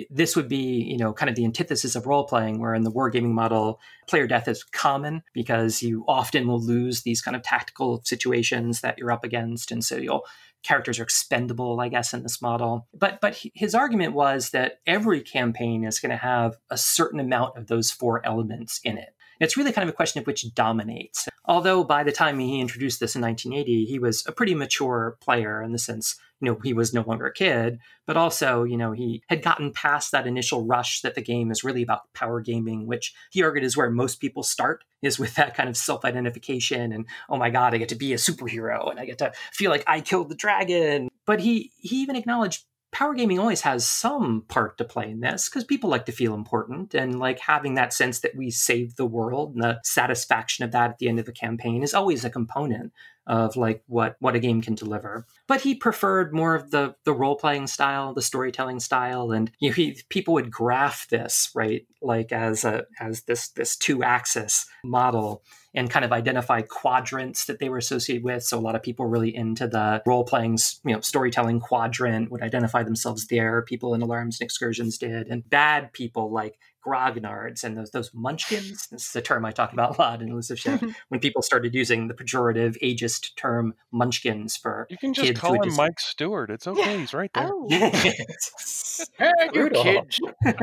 this 0.10 0.36
would 0.36 0.48
be 0.48 0.84
you 0.84 0.98
know 0.98 1.14
kind 1.14 1.30
of 1.30 1.36
the 1.36 1.46
antithesis 1.46 1.96
of 1.96 2.06
role 2.06 2.26
playing 2.26 2.60
where 2.60 2.74
in 2.74 2.84
the 2.84 2.92
wargaming 2.92 3.32
model 3.32 3.80
player 4.08 4.28
death 4.28 4.48
is 4.48 4.64
common 4.64 5.24
because 5.34 5.82
you 5.82 6.04
often 6.08 6.48
will 6.48 6.62
lose 6.62 7.02
these 7.02 7.22
kind 7.22 7.36
of 7.36 7.44
tactical 7.44 8.02
situations 8.04 8.82
that 8.82 8.98
you're 8.98 9.12
up 9.12 9.24
against 9.24 9.72
and 9.72 9.84
so 9.84 9.96
you'll 9.96 10.26
characters 10.64 11.00
are 11.00 11.04
expendable 11.04 11.80
i 11.80 11.88
guess 11.88 12.14
in 12.14 12.24
this 12.24 12.42
model 12.42 12.88
but 12.94 13.20
but 13.22 13.40
his 13.54 13.74
argument 13.74 14.14
was 14.14 14.50
that 14.52 14.80
every 14.86 15.22
campaign 15.22 15.84
is 15.84 16.00
going 16.00 16.10
to 16.10 16.18
have 16.18 16.58
a 16.70 16.78
certain 16.78 17.20
amount 17.20 17.58
of 17.58 17.68
those 17.68 17.92
four 17.92 18.26
elements 18.26 18.80
in 18.84 18.98
it 18.98 19.14
it's 19.40 19.58
really 19.58 19.72
kind 19.72 19.88
of 19.88 19.94
a 19.94 19.96
question 19.96 20.20
of 20.20 20.28
which 20.28 20.54
dominates. 20.54 21.28
Although 21.46 21.84
by 21.84 22.04
the 22.04 22.12
time 22.12 22.40
he 22.40 22.60
introduced 22.60 23.00
this 23.00 23.16
in 23.16 23.22
1980, 23.22 23.86
he 23.86 24.00
was 24.00 24.26
a 24.28 24.32
pretty 24.32 24.54
mature 24.54 25.18
player 25.22 25.62
in 25.62 25.72
the 25.72 25.80
sense, 25.80 26.16
you 26.42 26.46
know, 26.46 26.60
he 26.64 26.74
was 26.74 26.94
no 26.94 27.02
longer 27.02 27.26
a 27.26 27.34
kid, 27.34 27.80
but 28.06 28.18
also, 28.18 28.64
you 28.64 28.78
know, 28.78 28.92
he 28.92 29.24
had 29.28 29.42
gotten 29.42 29.72
past 29.72 30.12
that 30.12 30.28
initial 30.28 30.66
rush 30.66 31.02
that 31.02 31.16
the 31.16 31.22
game 31.22 31.50
is 31.50 31.64
really 31.64 31.82
about 31.82 32.14
power 32.14 32.42
gaming, 32.42 32.86
which 32.86 33.14
he 33.32 33.44
argued 33.44 33.64
is 33.64 33.78
where 33.78 33.90
most 33.90 34.20
people 34.20 34.44
start, 34.44 34.84
is 35.02 35.18
with 35.18 35.36
that 35.36 35.56
kind 35.56 35.70
of 35.70 35.78
self 35.78 36.04
identification 36.04 36.92
and, 36.92 37.06
oh 37.30 37.38
my 37.38 37.50
God, 37.50 37.74
I 37.74 37.78
get 37.78 37.90
to 37.90 37.96
be 37.96 38.14
a 38.14 38.18
superhero 38.18 38.90
and 38.92 39.00
I 39.00 39.06
get 39.06 39.20
to 39.20 39.32
feel 39.52 39.72
like 39.72 39.84
I 39.88 40.02
killed 40.02 40.30
the 40.30 40.36
dragon. 40.36 41.10
But 41.26 41.40
he, 41.42 41.72
he 41.78 41.98
even 41.98 42.16
acknowledged 42.16 42.66
power 42.92 43.14
gaming 43.14 43.40
always 43.40 43.62
has 43.62 43.88
some 43.88 44.44
part 44.48 44.78
to 44.78 44.86
play 44.86 45.10
in 45.10 45.20
this 45.20 45.50
because 45.50 45.64
people 45.64 45.90
like 45.90 46.06
to 46.06 46.12
feel 46.12 46.34
important 46.34 46.94
and 46.94 47.20
like 47.20 47.40
having 47.40 47.76
that 47.76 47.94
sense 47.94 48.22
that 48.22 48.36
we 48.36 48.50
saved 48.50 48.98
the 48.98 49.06
world 49.06 49.54
and 49.54 49.64
the 49.64 49.80
satisfaction 49.84 50.64
of 50.64 50.72
that 50.72 50.92
at 50.92 50.98
the 50.98 51.10
end 51.10 51.20
of 51.20 51.28
a 51.28 51.34
campaign 51.34 51.84
is 51.84 51.94
always 51.94 52.24
a 52.24 52.30
component 52.30 52.94
of 53.28 53.58
like 53.58 53.84
what 53.88 54.16
what 54.20 54.36
a 54.36 54.40
game 54.40 54.62
can 54.62 54.74
deliver. 54.74 55.26
But 55.48 55.62
he 55.62 55.76
preferred 55.76 56.34
more 56.34 56.56
of 56.56 56.72
the 56.72 56.96
the 57.04 57.14
role 57.14 57.36
playing 57.36 57.68
style, 57.68 58.14
the 58.14 58.22
storytelling 58.22 58.80
style, 58.80 59.32
and 59.32 59.52
you 59.60 59.70
know, 59.70 59.76
he, 59.76 60.02
people 60.10 60.34
would 60.36 60.50
graph 60.50 61.10
this 61.10 61.52
right 61.54 61.86
like 62.02 62.32
as 62.32 62.64
a 62.64 62.86
as 63.00 63.24
this 63.24 63.50
this 63.50 63.76
two 63.76 64.02
axis 64.02 64.66
model 64.84 65.44
and 65.78 65.92
kind 65.92 66.04
of 66.04 66.12
identify 66.12 66.64
quadrants 66.64 67.46
that 67.46 67.60
they 67.60 67.70
were 67.70 67.78
associated 67.78 68.24
with. 68.24 68.44
So 68.44 68.58
a 68.58 68.60
lot 68.60 68.76
of 68.76 68.82
people 68.82 69.06
really 69.06 69.34
into 69.34 69.68
the 69.68 70.02
role 70.08 70.24
playing, 70.24 70.58
you 70.84 70.96
know, 70.96 71.02
storytelling 71.02 71.60
quadrant 71.60 72.32
would 72.32 72.42
identify 72.42 72.82
themselves 72.82 73.28
there. 73.28 73.62
People 73.62 73.94
in 73.94 74.02
Alarms 74.02 74.40
and 74.40 74.46
Excursions 74.46 74.98
did, 74.98 75.28
and 75.28 75.48
bad 75.48 75.94
people 75.94 76.32
like 76.32 76.58
grognards 76.84 77.64
and 77.64 77.78
those 77.78 77.92
those 77.92 78.12
munchkins. 78.12 78.88
This 78.88 79.08
is 79.08 79.16
a 79.16 79.22
term 79.22 79.46
I 79.46 79.52
talk 79.52 79.72
about 79.72 79.98
a 79.98 80.02
lot 80.02 80.22
in 80.24 80.30
Elusive 80.30 80.60
Shift. 80.60 80.84
when 81.10 81.20
people 81.20 81.44
started 81.44 81.76
using 81.76 82.08
the 82.08 82.16
pejorative 82.16 82.76
ageist 82.82 83.36
term 83.36 83.76
munchkins 83.92 84.58
for 84.58 84.88
you 84.90 84.98
can 84.98 85.14
just 85.14 85.36
call 85.36 85.54
him 85.54 85.64
just... 85.66 85.78
Mike 85.78 86.00
Stewart. 86.00 86.50
It's 86.50 86.66
okay. 86.66 86.94
Yeah. 86.94 86.98
He's 86.98 87.14
right 87.14 87.32
there. 87.36 87.50
Oh. 87.52 87.68
hey, 87.70 89.32
you 89.54 89.70
kids. 89.70 90.20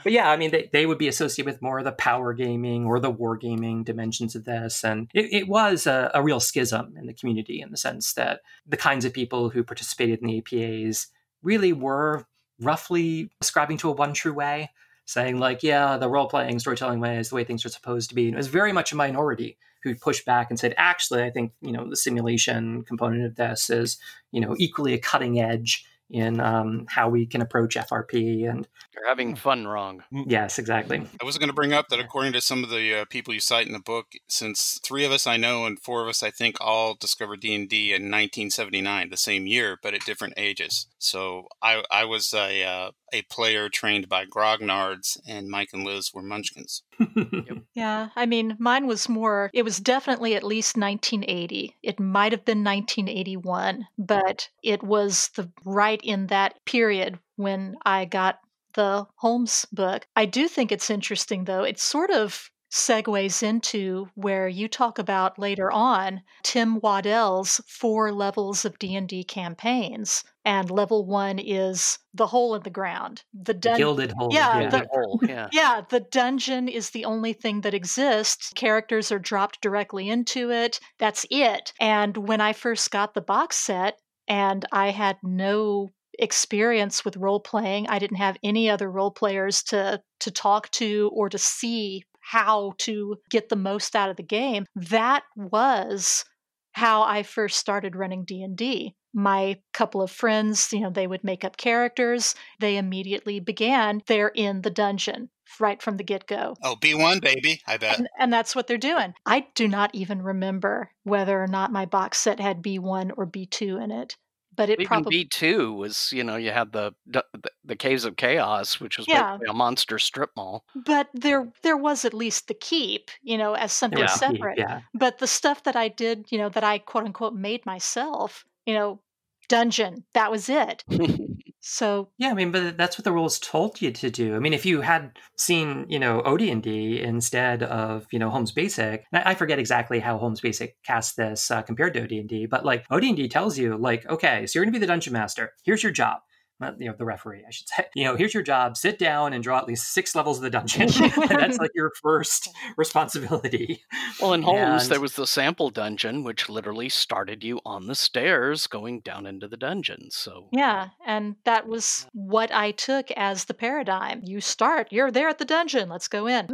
but 0.04 0.12
yeah, 0.12 0.30
I 0.30 0.38
mean, 0.38 0.52
they, 0.52 0.70
they 0.72 0.86
would 0.86 0.98
be 0.98 1.08
associated 1.08 1.52
with 1.52 1.62
more 1.62 1.80
of 1.80 1.86
the 1.86 1.92
power 1.92 2.34
gaming 2.34 2.86
or 2.86 3.00
the 3.00 3.10
war 3.10 3.38
gaming 3.38 3.84
dimensions 3.84 4.36
of 4.36 4.46
this. 4.46 4.84
And 4.84 5.10
it, 5.14 5.32
it 5.32 5.48
was 5.48 5.86
a, 5.86 6.12
a, 6.14 6.24
real 6.24 6.40
schism 6.40 6.96
in 6.98 7.06
the 7.06 7.14
community 7.14 7.62
in 7.62 7.72
the 7.72 7.78
sense 7.78 8.14
that 8.14 8.42
the 8.66 8.78
kinds 8.78 9.06
of 9.06 9.14
people 9.14 9.50
who 9.50 9.64
participated 9.64 10.20
in 10.22 10.28
the 10.28 10.42
APAs 10.42 11.08
really 11.44 11.74
were 11.74 12.26
roughly 12.60 13.30
ascribing 13.42 13.78
to 13.78 13.90
a 13.90 13.94
one 13.94 14.14
true 14.14 14.34
way, 14.34 14.72
saying, 15.06 15.40
like, 15.40 15.62
yeah, 15.62 15.98
the 15.98 16.10
role 16.10 16.28
playing, 16.28 16.60
storytelling 16.60 17.00
way 17.00 17.18
is 17.18 17.30
the 17.30 17.36
way 17.36 17.44
things 17.44 17.66
are 17.66 17.70
supposed 17.70 18.10
to 18.10 18.16
be. 18.16 18.26
And 18.26 18.34
it 18.34 18.38
was 18.38 18.48
very 18.48 18.72
much 18.72 18.92
a 18.92 18.96
minority 18.96 19.58
who 19.84 19.96
pushed 19.96 20.26
back 20.26 20.50
and 20.50 20.60
said, 20.60 20.74
actually, 20.78 21.24
I 21.24 21.30
think, 21.30 21.54
you 21.62 21.72
know, 21.72 21.88
the 21.88 21.96
simulation 21.96 22.84
component 22.84 23.26
of 23.26 23.36
this 23.36 23.70
is, 23.70 23.98
you 24.32 24.42
know, 24.42 24.56
equally 24.58 24.94
a 24.94 25.00
cutting 25.00 25.40
edge 25.40 25.86
in 26.10 26.40
um, 26.40 26.86
how 26.90 27.10
we 27.10 27.26
can 27.26 27.42
approach 27.42 27.76
FRP 27.76 28.50
and 28.50 28.68
you're 28.96 29.08
having 29.08 29.36
fun 29.36 29.68
wrong. 29.68 30.04
Mm. 30.14 30.26
Yes, 30.28 30.58
exactly. 30.58 31.06
I 31.22 31.26
was 31.26 31.38
going 31.38 31.50
to 31.50 31.54
bring 31.54 31.74
up 31.74 31.90
that 31.90 32.00
according 32.00 32.34
to 32.34 32.42
some 32.42 32.64
of 32.64 32.70
the 32.70 33.02
uh, 33.02 33.06
people 33.06 33.34
you 33.34 33.40
cite 33.40 33.68
in 33.68 33.74
the 33.74 33.80
book, 33.80 34.08
since 34.28 34.80
three 34.84 35.06
of 35.06 35.12
us 35.12 35.28
I 35.28 35.38
know 35.38 35.66
and 35.66 35.80
four 35.80 36.02
of 36.02 36.08
us 36.08 36.24
I 36.24 36.32
think 36.32 36.58
all 36.62 36.96
discovered 36.96 37.42
D 37.42 37.54
and 37.54 37.68
D 37.68 37.90
in 37.90 38.04
1979, 38.04 39.10
the 39.10 39.18
same 39.18 39.48
year, 39.48 39.78
but 39.82 39.94
at 39.94 40.06
different 40.06 40.36
ages. 40.38 40.88
So 40.98 41.48
I 41.62 41.84
I 41.92 42.06
was 42.06 42.34
a 42.34 42.64
uh, 42.64 42.92
a 43.14 43.22
player 43.24 43.70
trained 43.70 44.10
by 44.10 44.26
Grognards, 44.26 45.18
and 45.28 45.48
Mike 45.48 45.70
and 45.74 45.84
Liz 45.84 46.12
were 46.14 46.22
Munchkins. 46.22 46.84
yep. 47.00 47.64
Yeah, 47.74 48.10
I 48.16 48.26
mean, 48.26 48.56
mine 48.60 48.88
was 48.88 49.08
more, 49.08 49.52
it 49.54 49.64
was 49.64 49.80
definitely 49.80 50.36
at 50.36 50.44
least 50.44 50.78
1980. 50.78 51.76
It 51.84 52.00
might 52.00 52.32
have 52.32 52.44
been 52.44 52.64
1981, 52.64 53.88
but 53.98 54.50
it 54.64 54.82
was 54.82 55.30
the 55.36 55.52
right 55.64 56.02
in 56.04 56.28
that 56.28 56.56
period 56.66 57.20
when 57.36 57.76
I 57.86 58.06
got 58.06 58.40
the 58.74 59.06
Holmes 59.16 59.66
book. 59.72 60.08
I 60.16 60.26
do 60.26 60.48
think 60.48 60.72
it's 60.72 60.90
interesting, 60.90 61.46
though. 61.46 61.64
It 61.64 61.80
sort 61.80 62.10
of 62.10 62.50
segues 62.72 63.44
into 63.44 64.10
where 64.16 64.48
you 64.48 64.68
talk 64.68 65.00
about 65.00 65.40
later 65.40 65.72
on 65.72 66.22
Tim 66.44 66.80
Waddell's 66.82 67.62
four 67.68 68.12
levels 68.12 68.66
of 68.66 68.78
D&D 68.78 69.24
campaigns 69.24 70.24
and 70.48 70.72
level 70.72 71.06
1 71.06 71.40
is 71.40 72.00
the 72.14 72.28
hole 72.28 72.56
in 72.56 72.64
the 72.64 72.70
ground 72.70 73.24
the, 73.34 73.54
dun- 73.54 73.78
gilded 73.78 74.14
hole 74.14 74.30
yeah, 74.32 74.62
yeah. 74.62 74.70
The, 74.70 74.88
hole 74.92 75.20
yeah. 75.24 75.48
yeah 75.52 75.82
the 75.90 76.00
dungeon 76.00 76.70
is 76.70 76.92
the 76.92 77.06
only 77.06 77.34
thing 77.34 77.62
that 77.62 77.74
exists 77.74 78.52
characters 78.56 79.12
are 79.12 79.20
dropped 79.20 79.62
directly 79.62 80.10
into 80.10 80.50
it 80.50 80.80
that's 80.98 81.26
it 81.30 81.74
and 81.80 82.16
when 82.16 82.42
I 82.42 82.54
first 82.54 82.90
got 82.90 83.14
the 83.14 83.22
box 83.22 83.58
set 83.58 84.00
and 84.28 84.66
I 84.72 84.92
had 84.92 85.18
no 85.22 85.90
experience 86.20 87.06
with 87.06 87.18
role 87.18 87.40
playing. 87.40 87.88
I 87.88 88.00
didn't 88.00 88.18
have 88.18 88.38
any 88.44 88.70
other 88.70 88.90
role 88.90 89.12
players 89.12 89.64
to 89.64 90.02
to 90.22 90.32
talk 90.32 90.72
to 90.72 91.12
or 91.14 91.30
to 91.30 91.38
see 91.38 92.04
how 92.20 92.74
to 92.80 93.18
get 93.30 93.50
the 93.50 93.56
most 93.56 93.96
out 93.96 94.10
of 94.10 94.18
the 94.18 94.24
game. 94.24 94.66
That 94.76 95.24
was 95.36 96.26
how 96.74 97.04
I 97.04 97.24
first 97.24 97.58
started 97.58 97.96
running 97.96 98.26
D&D. 98.26 98.96
My 99.14 99.60
couple 99.74 100.02
of 100.02 100.12
friends, 100.12 100.72
you 100.72 100.82
know, 100.82 100.90
they 100.90 101.08
would 101.08 101.24
make 101.24 101.44
up 101.44 101.58
characters. 101.58 102.36
They 102.60 102.78
immediately 102.78 103.40
began 103.40 104.02
they're 104.06 104.30
in 104.30 104.62
the 104.62 104.70
dungeon 104.70 105.30
right 105.60 105.82
from 105.82 105.98
the 105.98 106.04
get-go. 106.04 106.56
Oh, 106.62 106.76
B1 106.76 107.22
baby, 107.22 107.62
I 107.66 107.78
bet. 107.78 107.98
And, 107.98 108.10
and, 108.20 108.34
that's 108.34 108.54
what 108.54 108.68
they're 108.68 108.78
doing. 108.78 109.14
I 109.26 109.48
do 109.56 109.68
not 109.68 109.96
even 109.96 110.22
remember 110.22 110.92
whether 111.04 111.42
or 111.42 111.48
not 111.48 111.72
my 111.72 111.86
box 111.86 112.18
set 112.18 112.42
had 112.42 112.62
B1 112.62 113.12
or 113.16 113.26
B2 113.26 113.82
in 113.82 113.92
it 113.92 114.18
but 114.58 114.70
it 114.70 114.80
even 114.82 114.88
probably 114.88 115.24
B 115.24 115.26
two 115.26 115.72
was 115.72 116.12
you 116.12 116.24
know 116.24 116.36
you 116.36 116.52
had 116.52 116.74
the, 116.74 116.94
the 117.06 117.24
the 117.64 117.76
caves 117.76 118.04
of 118.04 118.18
chaos, 118.18 118.82
which 118.82 118.98
was 118.98 119.08
yeah. 119.08 119.38
a 119.48 119.54
monster 119.54 120.00
strip 120.00 120.32
mall. 120.36 120.66
But 120.76 121.10
there 121.14 121.48
there 121.62 121.78
was 121.78 122.04
at 122.04 122.14
least 122.14 122.48
the 122.48 122.54
keep, 122.56 123.12
you 123.22 123.38
know, 123.38 123.54
as 123.54 123.72
something 123.72 124.00
yeah. 124.00 124.08
separate. 124.08 124.58
Yeah. 124.58 124.82
But 124.94 125.20
the 125.20 125.28
stuff 125.28 125.64
that 125.64 125.76
I 125.76 125.88
did, 125.88 126.26
you 126.32 126.40
know, 126.40 126.50
that 126.50 126.64
I 126.64 126.80
quote 126.80 127.06
unquote 127.06 127.36
made 127.36 127.66
myself, 127.66 128.44
you 128.66 128.74
know, 128.74 129.00
dungeon, 129.48 130.06
that 130.14 130.32
was 130.32 130.50
it. 130.50 130.84
So 131.70 132.12
Yeah, 132.18 132.30
I 132.30 132.34
mean, 132.34 132.52
but 132.52 132.78
that's 132.78 132.98
what 132.98 133.04
the 133.04 133.12
rules 133.12 133.40
told 133.40 133.82
you 133.82 133.92
to 133.92 134.10
do. 134.10 134.38
I 134.38 134.40
mean, 134.40 134.54
if 134.54 134.66
you 134.66 134.80
had 134.80 135.12
seen, 135.36 135.86
you 135.90 136.00
know, 136.00 136.22
OD&D 136.22 137.02
instead 137.02 137.62
of, 137.62 138.08
you 138.10 138.20
know, 138.20 138.30
Holmes 138.30 138.54
Basic, 138.54 139.04
and 139.12 139.22
I 139.26 139.32
I 139.32 139.36
forget 139.36 139.60
exactly 139.60 140.00
how 140.00 140.18
Holmes 140.18 140.40
Basic 140.40 140.82
cast 140.84 141.18
this 141.18 141.52
uh, 141.52 141.62
compared 141.62 141.94
to 141.96 142.04
OD&D, 142.04 142.46
but 142.46 142.64
like 142.64 142.86
OD&D 142.90 143.28
tells 143.28 143.58
you, 143.58 143.78
like, 143.78 144.06
okay, 144.10 144.48
so 144.48 144.58
you're 144.58 144.64
going 144.64 144.72
to 144.74 144.80
be 144.80 144.82
the 144.82 144.88
dungeon 144.88 145.12
master. 145.12 145.52
Here's 145.66 145.84
your 145.84 145.92
job. 145.92 146.22
Not, 146.60 146.80
you 146.80 146.88
know, 146.88 146.96
the 146.98 147.06
referee, 147.06 147.44
I 147.48 147.52
should 147.52 147.68
say. 147.68 147.86
You 147.96 148.04
know, 148.04 148.16
here's 148.16 148.34
your 148.34 148.44
job. 148.44 148.78
Sit 148.78 149.00
down 149.00 149.34
and 149.34 149.44
draw 149.44 149.58
at 149.58 149.68
least 149.68 149.92
six 149.92 150.14
levels 150.16 150.38
of 150.38 150.44
the 150.44 150.50
dungeon. 150.50 150.84
and 151.04 151.30
that's 151.30 151.58
like 151.58 151.72
your 151.74 151.92
first 152.02 152.50
responsibility. 152.78 153.84
Well, 154.22 154.34
in 154.34 154.44
Holmes, 154.44 154.84
And- 154.84 154.92
there 154.92 155.02
was 155.02 155.14
the 155.14 155.26
sample 155.26 155.70
dungeon, 155.70 156.24
which 156.24 156.48
literally 156.48 156.90
started 156.90 157.44
you 157.44 157.60
on 157.66 157.88
the 157.88 157.96
stairs 157.96 158.68
going 158.68 159.00
down 159.00 159.26
into 159.26 159.48
the 159.48 159.58
dungeon. 159.58 160.10
So 160.12 160.48
Yeah, 160.52 160.90
and 161.06 161.36
that 161.46 161.68
was 161.68 162.08
what 162.14 162.54
I 162.54 162.72
took 162.72 163.10
as 163.12 163.46
the 163.46 163.54
paradigm. 163.56 164.22
You 164.24 164.42
start, 164.42 164.90
you're 164.92 165.12
there 165.12 165.30
at 165.30 165.40
the 165.40 165.46
dungeon, 165.46 165.90
let's 165.90 166.08
go 166.08 166.28
in. 166.28 166.48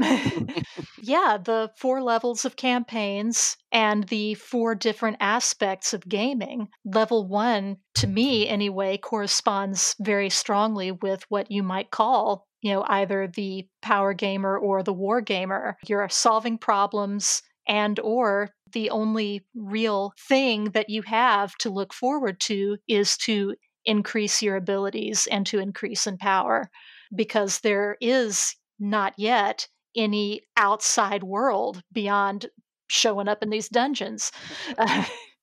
yeah, 1.02 1.38
the 1.44 1.72
four 1.76 2.02
levels 2.02 2.46
of 2.46 2.56
campaigns 2.56 3.58
and 3.72 4.06
the 4.06 4.36
four 4.36 4.76
different 4.76 5.18
aspects 5.20 5.94
of 5.94 6.08
gaming. 6.08 6.70
Level 6.86 7.28
one, 7.28 7.78
to 7.96 8.08
me 8.08 8.46
mm-hmm. 8.46 8.54
anyway, 8.54 8.98
corresponds 8.98 9.93
very 10.00 10.30
strongly 10.30 10.92
with 10.92 11.24
what 11.30 11.52
you 11.52 11.64
might 11.64 11.92
call. 11.92 12.48
You 12.62 12.74
know, 12.74 12.86
either 12.88 13.28
the 13.28 13.68
power 13.82 14.14
gamer 14.14 14.58
or 14.58 14.84
the 14.84 14.94
war 14.94 15.22
gamer. 15.22 15.78
You're 15.86 16.08
solving 16.10 16.58
problems 16.58 17.44
and 17.68 18.00
or 18.00 18.50
the 18.72 18.90
only 18.90 19.46
real 19.56 20.14
thing 20.28 20.66
that 20.72 20.90
you 20.90 21.02
have 21.04 21.56
to 21.58 21.70
look 21.70 21.94
forward 21.94 22.40
to 22.42 22.78
is 22.88 23.18
to 23.18 23.56
increase 23.86 24.42
your 24.42 24.56
abilities 24.56 25.28
and 25.32 25.46
to 25.46 25.60
increase 25.60 26.08
in 26.08 26.18
power 26.18 26.70
because 27.16 27.60
there 27.60 27.98
is 28.02 28.56
not 28.80 29.14
yet 29.18 29.68
any 29.96 30.42
outside 30.58 31.24
world 31.24 31.82
beyond 31.92 32.48
showing 32.88 33.28
up 33.28 33.44
in 33.44 33.50
these 33.50 33.70
dungeons. 33.70 34.32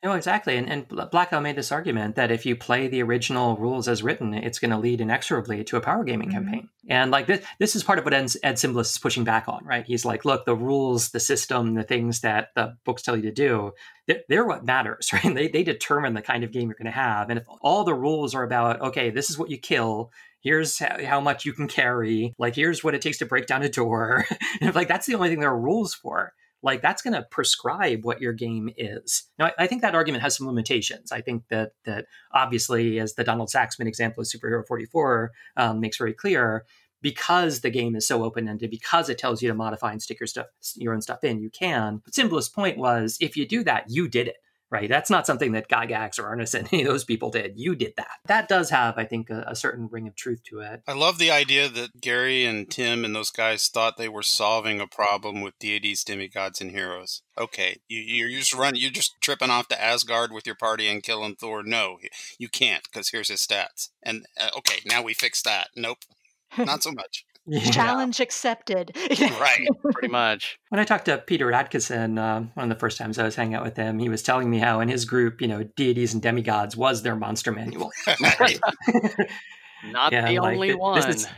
No, 0.02 0.12
exactly. 0.14 0.56
And, 0.56 0.66
and 0.70 0.88
Blacow 0.88 1.42
made 1.42 1.56
this 1.56 1.70
argument 1.70 2.16
that 2.16 2.30
if 2.30 2.46
you 2.46 2.56
play 2.56 2.88
the 2.88 3.02
original 3.02 3.58
rules 3.58 3.86
as 3.86 4.02
written, 4.02 4.32
it's 4.32 4.58
going 4.58 4.70
to 4.70 4.78
lead 4.78 5.02
inexorably 5.02 5.62
to 5.64 5.76
a 5.76 5.80
power 5.82 6.04
gaming 6.04 6.30
Mhm. 6.30 6.32
campaign. 6.32 6.68
And 6.88 7.10
like 7.10 7.26
this, 7.26 7.44
this 7.58 7.76
is 7.76 7.84
part 7.84 7.98
of 7.98 8.06
what 8.06 8.14
Ed, 8.14 8.32
Ed 8.42 8.54
Simbalist 8.54 8.92
is 8.92 8.98
pushing 8.98 9.24
back 9.24 9.46
on, 9.46 9.62
right? 9.62 9.84
He's 9.84 10.06
like, 10.06 10.24
look, 10.24 10.46
the 10.46 10.56
rules, 10.56 11.10
the 11.10 11.20
system, 11.20 11.74
the 11.74 11.82
things 11.82 12.22
that 12.22 12.48
the 12.54 12.78
books 12.86 13.02
tell 13.02 13.14
you 13.14 13.24
to 13.24 13.30
do, 13.30 13.72
they're, 14.06 14.22
they're 14.30 14.46
what 14.46 14.64
matters, 14.64 15.10
right? 15.12 15.34
They, 15.34 15.48
they 15.48 15.62
determine 15.64 16.14
the 16.14 16.22
kind 16.22 16.44
of 16.44 16.50
game 16.52 16.68
you're 16.68 16.78
going 16.78 16.86
to 16.86 16.90
have. 16.92 17.28
And 17.28 17.38
if 17.38 17.44
all 17.60 17.84
the 17.84 17.92
rules 17.94 18.34
are 18.34 18.42
about, 18.42 18.80
okay, 18.80 19.10
this 19.10 19.28
is 19.28 19.38
what 19.38 19.50
you 19.50 19.58
kill, 19.58 20.12
here's 20.40 20.78
how, 20.78 20.96
how 21.04 21.20
much 21.20 21.44
you 21.44 21.52
can 21.52 21.68
carry, 21.68 22.34
like 22.38 22.54
here's 22.56 22.82
what 22.82 22.94
it 22.94 23.02
takes 23.02 23.18
to 23.18 23.26
break 23.26 23.46
down 23.46 23.62
a 23.62 23.68
door, 23.68 24.24
and 24.62 24.70
if, 24.70 24.74
like 24.74 24.88
that's 24.88 25.06
the 25.06 25.14
only 25.14 25.28
thing 25.28 25.40
there 25.40 25.50
are 25.50 25.60
rules 25.60 25.92
for 25.92 26.32
like 26.62 26.82
that's 26.82 27.02
going 27.02 27.14
to 27.14 27.22
prescribe 27.30 28.04
what 28.04 28.20
your 28.20 28.32
game 28.32 28.70
is. 28.76 29.24
Now, 29.38 29.46
I, 29.46 29.52
I 29.60 29.66
think 29.66 29.82
that 29.82 29.94
argument 29.94 30.22
has 30.22 30.36
some 30.36 30.46
limitations. 30.46 31.12
I 31.12 31.20
think 31.20 31.44
that 31.48 31.72
that 31.84 32.06
obviously, 32.32 32.98
as 32.98 33.14
the 33.14 33.24
Donald 33.24 33.48
Saxman 33.48 33.86
example 33.86 34.22
of 34.22 34.26
Superhero 34.26 34.66
44 34.66 35.32
um, 35.56 35.80
makes 35.80 35.96
very 35.96 36.12
clear, 36.12 36.64
because 37.02 37.60
the 37.60 37.70
game 37.70 37.96
is 37.96 38.06
so 38.06 38.24
open 38.24 38.48
ended, 38.48 38.70
because 38.70 39.08
it 39.08 39.18
tells 39.18 39.42
you 39.42 39.48
to 39.48 39.54
modify 39.54 39.92
and 39.92 40.02
stick 40.02 40.20
your 40.20 40.26
stuff, 40.26 40.46
your 40.76 40.92
own 40.92 41.00
stuff 41.00 41.24
in, 41.24 41.40
you 41.40 41.50
can. 41.50 42.00
But 42.04 42.14
Simbalist's 42.14 42.48
point 42.48 42.76
was, 42.76 43.16
if 43.20 43.36
you 43.36 43.46
do 43.46 43.64
that, 43.64 43.84
you 43.88 44.08
did 44.08 44.28
it. 44.28 44.36
Right, 44.72 44.88
that's 44.88 45.10
not 45.10 45.26
something 45.26 45.50
that 45.52 45.68
Gygax 45.68 46.20
or 46.20 46.24
Arneson, 46.24 46.68
any 46.72 46.82
of 46.82 46.88
those 46.88 47.04
people 47.04 47.30
did. 47.30 47.54
You 47.56 47.74
did 47.74 47.94
that. 47.96 48.18
That 48.26 48.48
does 48.48 48.70
have, 48.70 48.98
I 48.98 49.04
think, 49.04 49.28
a, 49.28 49.44
a 49.48 49.56
certain 49.56 49.88
ring 49.90 50.06
of 50.06 50.14
truth 50.14 50.44
to 50.44 50.60
it. 50.60 50.82
I 50.86 50.92
love 50.92 51.18
the 51.18 51.32
idea 51.32 51.68
that 51.68 52.00
Gary 52.00 52.44
and 52.44 52.70
Tim 52.70 53.04
and 53.04 53.14
those 53.14 53.30
guys 53.30 53.66
thought 53.66 53.96
they 53.96 54.08
were 54.08 54.22
solving 54.22 54.80
a 54.80 54.86
problem 54.86 55.40
with 55.40 55.58
deities, 55.58 56.04
demigods, 56.04 56.60
and 56.60 56.70
heroes. 56.70 57.22
Okay, 57.36 57.78
you, 57.88 57.98
you're 57.98 58.38
just 58.38 58.54
running, 58.54 58.80
you're 58.80 58.92
just 58.92 59.20
tripping 59.20 59.50
off 59.50 59.66
to 59.68 59.82
Asgard 59.82 60.30
with 60.30 60.46
your 60.46 60.56
party 60.56 60.86
and 60.86 61.02
killing 61.02 61.34
Thor. 61.34 61.64
No, 61.64 61.98
you 62.38 62.48
can't 62.48 62.84
because 62.84 63.08
here's 63.08 63.28
his 63.28 63.44
stats. 63.44 63.88
And 64.04 64.26
uh, 64.40 64.50
okay, 64.58 64.80
now 64.86 65.02
we 65.02 65.14
fixed 65.14 65.44
that. 65.46 65.70
Nope, 65.74 65.98
not 66.58 66.84
so 66.84 66.92
much. 66.92 67.24
Yeah. 67.46 67.70
Challenge 67.70 68.20
accepted. 68.20 68.96
Right. 69.20 69.66
pretty 69.92 70.08
much. 70.08 70.58
When 70.68 70.78
I 70.80 70.84
talked 70.84 71.06
to 71.06 71.18
Peter 71.18 71.46
Adkison, 71.50 72.18
uh, 72.18 72.46
one 72.54 72.64
of 72.64 72.76
the 72.76 72.78
first 72.78 72.98
times 72.98 73.18
I 73.18 73.24
was 73.24 73.34
hanging 73.34 73.54
out 73.54 73.64
with 73.64 73.76
him, 73.76 73.98
he 73.98 74.08
was 74.08 74.22
telling 74.22 74.50
me 74.50 74.58
how 74.58 74.80
in 74.80 74.88
his 74.88 75.04
group, 75.04 75.40
you 75.40 75.48
know, 75.48 75.64
deities 75.76 76.12
and 76.12 76.22
demigods 76.22 76.76
was 76.76 77.02
their 77.02 77.16
monster 77.16 77.50
manual. 77.52 77.90
Not 79.92 80.12
Yeah, 80.12 80.28
the 80.28 80.38
like, 80.40 80.54
only 80.54 80.68
th- 80.68 80.78
one. 80.78 81.00
this 81.00 81.16
is- 81.16 81.28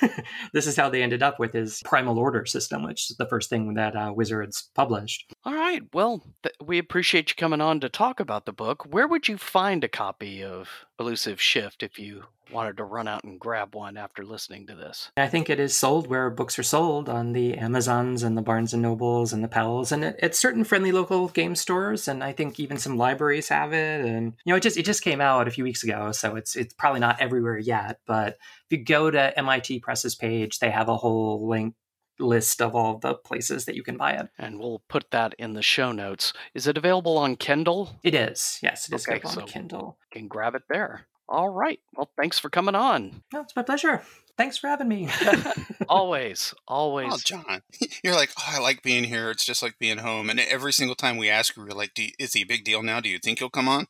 this 0.54 0.66
is 0.66 0.76
how 0.76 0.88
they 0.88 1.02
ended 1.02 1.22
up 1.22 1.38
with 1.38 1.52
his 1.52 1.82
primal 1.84 2.18
order 2.18 2.46
system, 2.46 2.84
which 2.84 3.10
is 3.10 3.16
the 3.18 3.26
first 3.26 3.50
thing 3.50 3.74
that 3.74 3.94
uh, 3.96 4.12
Wizards 4.14 4.70
published. 4.74 5.33
All 5.46 5.54
right. 5.54 5.82
Well, 5.92 6.22
th- 6.42 6.54
we 6.64 6.78
appreciate 6.78 7.28
you 7.28 7.34
coming 7.36 7.60
on 7.60 7.78
to 7.80 7.90
talk 7.90 8.18
about 8.18 8.46
the 8.46 8.52
book. 8.52 8.86
Where 8.90 9.06
would 9.06 9.28
you 9.28 9.36
find 9.36 9.84
a 9.84 9.88
copy 9.88 10.42
of 10.42 10.86
Elusive 10.98 11.38
Shift 11.38 11.82
if 11.82 11.98
you 11.98 12.24
wanted 12.50 12.78
to 12.78 12.84
run 12.84 13.06
out 13.06 13.24
and 13.24 13.38
grab 13.38 13.74
one 13.74 13.98
after 13.98 14.24
listening 14.24 14.66
to 14.68 14.74
this? 14.74 15.10
I 15.18 15.26
think 15.26 15.50
it 15.50 15.60
is 15.60 15.76
sold 15.76 16.06
where 16.06 16.30
books 16.30 16.58
are 16.58 16.62
sold 16.62 17.10
on 17.10 17.34
the 17.34 17.58
Amazons 17.58 18.22
and 18.22 18.38
the 18.38 18.42
Barnes 18.42 18.72
and 18.72 18.80
Nobles 18.80 19.34
and 19.34 19.44
the 19.44 19.48
Pals, 19.48 19.92
and 19.92 20.02
at 20.02 20.34
certain 20.34 20.64
friendly 20.64 20.92
local 20.92 21.28
game 21.28 21.54
stores. 21.54 22.08
And 22.08 22.24
I 22.24 22.32
think 22.32 22.58
even 22.58 22.78
some 22.78 22.96
libraries 22.96 23.50
have 23.50 23.74
it. 23.74 24.02
And 24.02 24.32
you 24.46 24.52
know, 24.52 24.56
it 24.56 24.62
just 24.62 24.78
it 24.78 24.86
just 24.86 25.02
came 25.02 25.20
out 25.20 25.46
a 25.46 25.50
few 25.50 25.64
weeks 25.64 25.84
ago, 25.84 26.12
so 26.12 26.36
it's 26.36 26.56
it's 26.56 26.72
probably 26.72 27.00
not 27.00 27.20
everywhere 27.20 27.58
yet. 27.58 28.00
But 28.06 28.38
if 28.70 28.78
you 28.78 28.82
go 28.82 29.10
to 29.10 29.38
MIT 29.38 29.80
Press's 29.80 30.14
page, 30.14 30.58
they 30.58 30.70
have 30.70 30.88
a 30.88 30.96
whole 30.96 31.46
link 31.46 31.74
list 32.18 32.60
of 32.62 32.74
all 32.74 32.98
the 32.98 33.14
places 33.14 33.64
that 33.64 33.74
you 33.74 33.82
can 33.82 33.96
buy 33.96 34.12
it. 34.12 34.28
And 34.38 34.58
we'll 34.58 34.82
put 34.88 35.10
that 35.10 35.34
in 35.38 35.54
the 35.54 35.62
show 35.62 35.92
notes. 35.92 36.32
Is 36.54 36.66
it 36.66 36.76
available 36.76 37.18
on 37.18 37.36
Kindle? 37.36 37.98
It 38.02 38.14
is, 38.14 38.58
yes, 38.62 38.88
it 38.88 38.94
is 38.94 39.06
Okay, 39.06 39.18
available 39.18 39.42
on 39.42 39.48
Kindle. 39.48 39.98
You 40.12 40.20
can 40.20 40.28
grab 40.28 40.54
it 40.54 40.62
there. 40.68 41.06
All 41.28 41.48
right. 41.48 41.80
Well, 41.96 42.10
thanks 42.16 42.38
for 42.38 42.50
coming 42.50 42.74
on. 42.74 43.22
No, 43.32 43.40
it's 43.40 43.56
my 43.56 43.62
pleasure. 43.62 44.02
Thanks 44.36 44.58
for 44.58 44.68
having 44.68 44.88
me. 44.88 45.08
always, 45.88 46.54
always. 46.68 47.12
Oh, 47.12 47.18
Jon, 47.24 47.62
you're 48.04 48.14
like, 48.14 48.30
oh, 48.38 48.44
I 48.46 48.60
like 48.60 48.82
being 48.82 49.04
here. 49.04 49.30
It's 49.30 49.44
just 49.44 49.62
like 49.62 49.78
being 49.78 49.98
home. 49.98 50.28
And 50.28 50.38
every 50.40 50.72
single 50.72 50.96
time 50.96 51.16
we 51.16 51.30
ask 51.30 51.56
you, 51.56 51.64
we're 51.64 51.70
like, 51.70 51.98
you, 51.98 52.10
is 52.18 52.32
he 52.34 52.42
a 52.42 52.46
big 52.46 52.64
deal 52.64 52.82
now? 52.82 53.00
Do 53.00 53.08
you 53.08 53.18
think 53.18 53.38
he'll 53.38 53.48
come 53.50 53.68
on? 53.68 53.86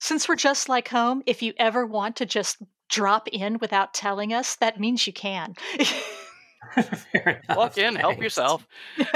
Since 0.00 0.28
we're 0.28 0.36
just 0.36 0.68
like 0.68 0.88
home, 0.88 1.22
if 1.26 1.42
you 1.42 1.52
ever 1.58 1.86
want 1.86 2.16
to 2.16 2.26
just 2.26 2.56
drop 2.90 3.28
in 3.28 3.58
without 3.58 3.94
telling 3.94 4.32
us, 4.34 4.56
that 4.56 4.78
means 4.78 5.06
you 5.06 5.12
can. 5.12 5.54
Walk 7.56 7.78
in, 7.78 7.94
help 7.96 8.20
yourself. 8.22 8.66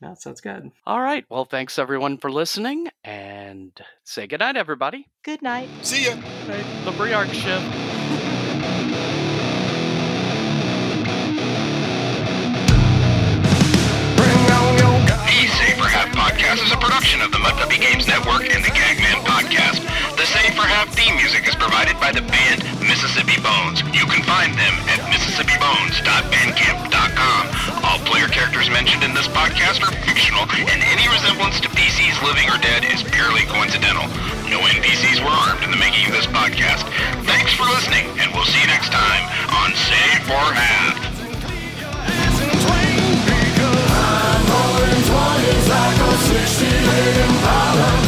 That 0.00 0.20
sounds 0.20 0.42
good. 0.42 0.70
All 0.86 1.00
right. 1.00 1.24
Well, 1.30 1.46
thanks 1.46 1.78
everyone 1.78 2.18
for 2.18 2.30
listening 2.30 2.88
and 3.04 3.72
say 4.02 4.26
goodnight, 4.26 4.54
everybody. 4.54 5.08
Good 5.22 5.40
night. 5.40 5.66
See 5.80 6.04
ya. 6.04 6.14
The 6.84 6.90
Briark 6.90 7.32
Shift. 7.32 7.64
The 15.06 15.48
Save 15.56 15.76
for 15.76 15.88
Half 15.88 16.14
podcast 16.14 16.64
is 16.64 16.72
a 16.72 16.76
production 16.76 17.22
of 17.22 17.32
the 17.32 17.38
Mud 17.38 17.54
Puppy 17.54 17.78
Games 17.78 18.06
Network 18.06 18.48
and 18.48 18.64
the 18.64 18.68
Gagman 18.68 19.03
provided 21.84 22.00
by 22.00 22.16
the 22.16 22.24
band 22.32 22.64
Mississippi 22.80 23.36
Bones. 23.44 23.84
You 23.92 24.08
can 24.08 24.24
find 24.24 24.56
them 24.56 24.72
at 24.88 25.04
mississippibones.bandcamp.com. 25.12 27.42
All 27.84 28.00
player 28.08 28.24
characters 28.28 28.70
mentioned 28.70 29.02
in 29.04 29.12
this 29.12 29.28
podcast 29.28 29.82
are 29.84 29.92
fictional, 30.08 30.48
and 30.48 30.80
any 30.80 31.04
resemblance 31.12 31.60
to 31.60 31.68
PCs 31.68 32.24
living 32.24 32.48
or 32.48 32.56
dead 32.56 32.88
is 32.88 33.02
purely 33.02 33.44
coincidental. 33.52 34.08
No 34.48 34.64
NPCs 34.64 35.20
were 35.20 35.28
armed 35.28 35.62
in 35.64 35.70
the 35.70 35.76
making 35.76 36.06
of 36.08 36.12
this 36.16 36.24
podcast. 36.26 36.88
Thanks 37.28 37.52
for 37.52 37.64
listening, 37.68 38.08
and 38.16 38.32
we'll 38.32 38.48
see 38.48 38.60
you 38.60 38.66
next 38.72 38.88
time 38.88 39.28
on 39.52 39.74
Save 39.76 40.24
for 40.24 40.40
Half. 40.56 41.12
I'm 44.24 44.40
like 45.68 46.00
a 46.00 46.16
68 46.16 47.28
Impala 47.28 48.03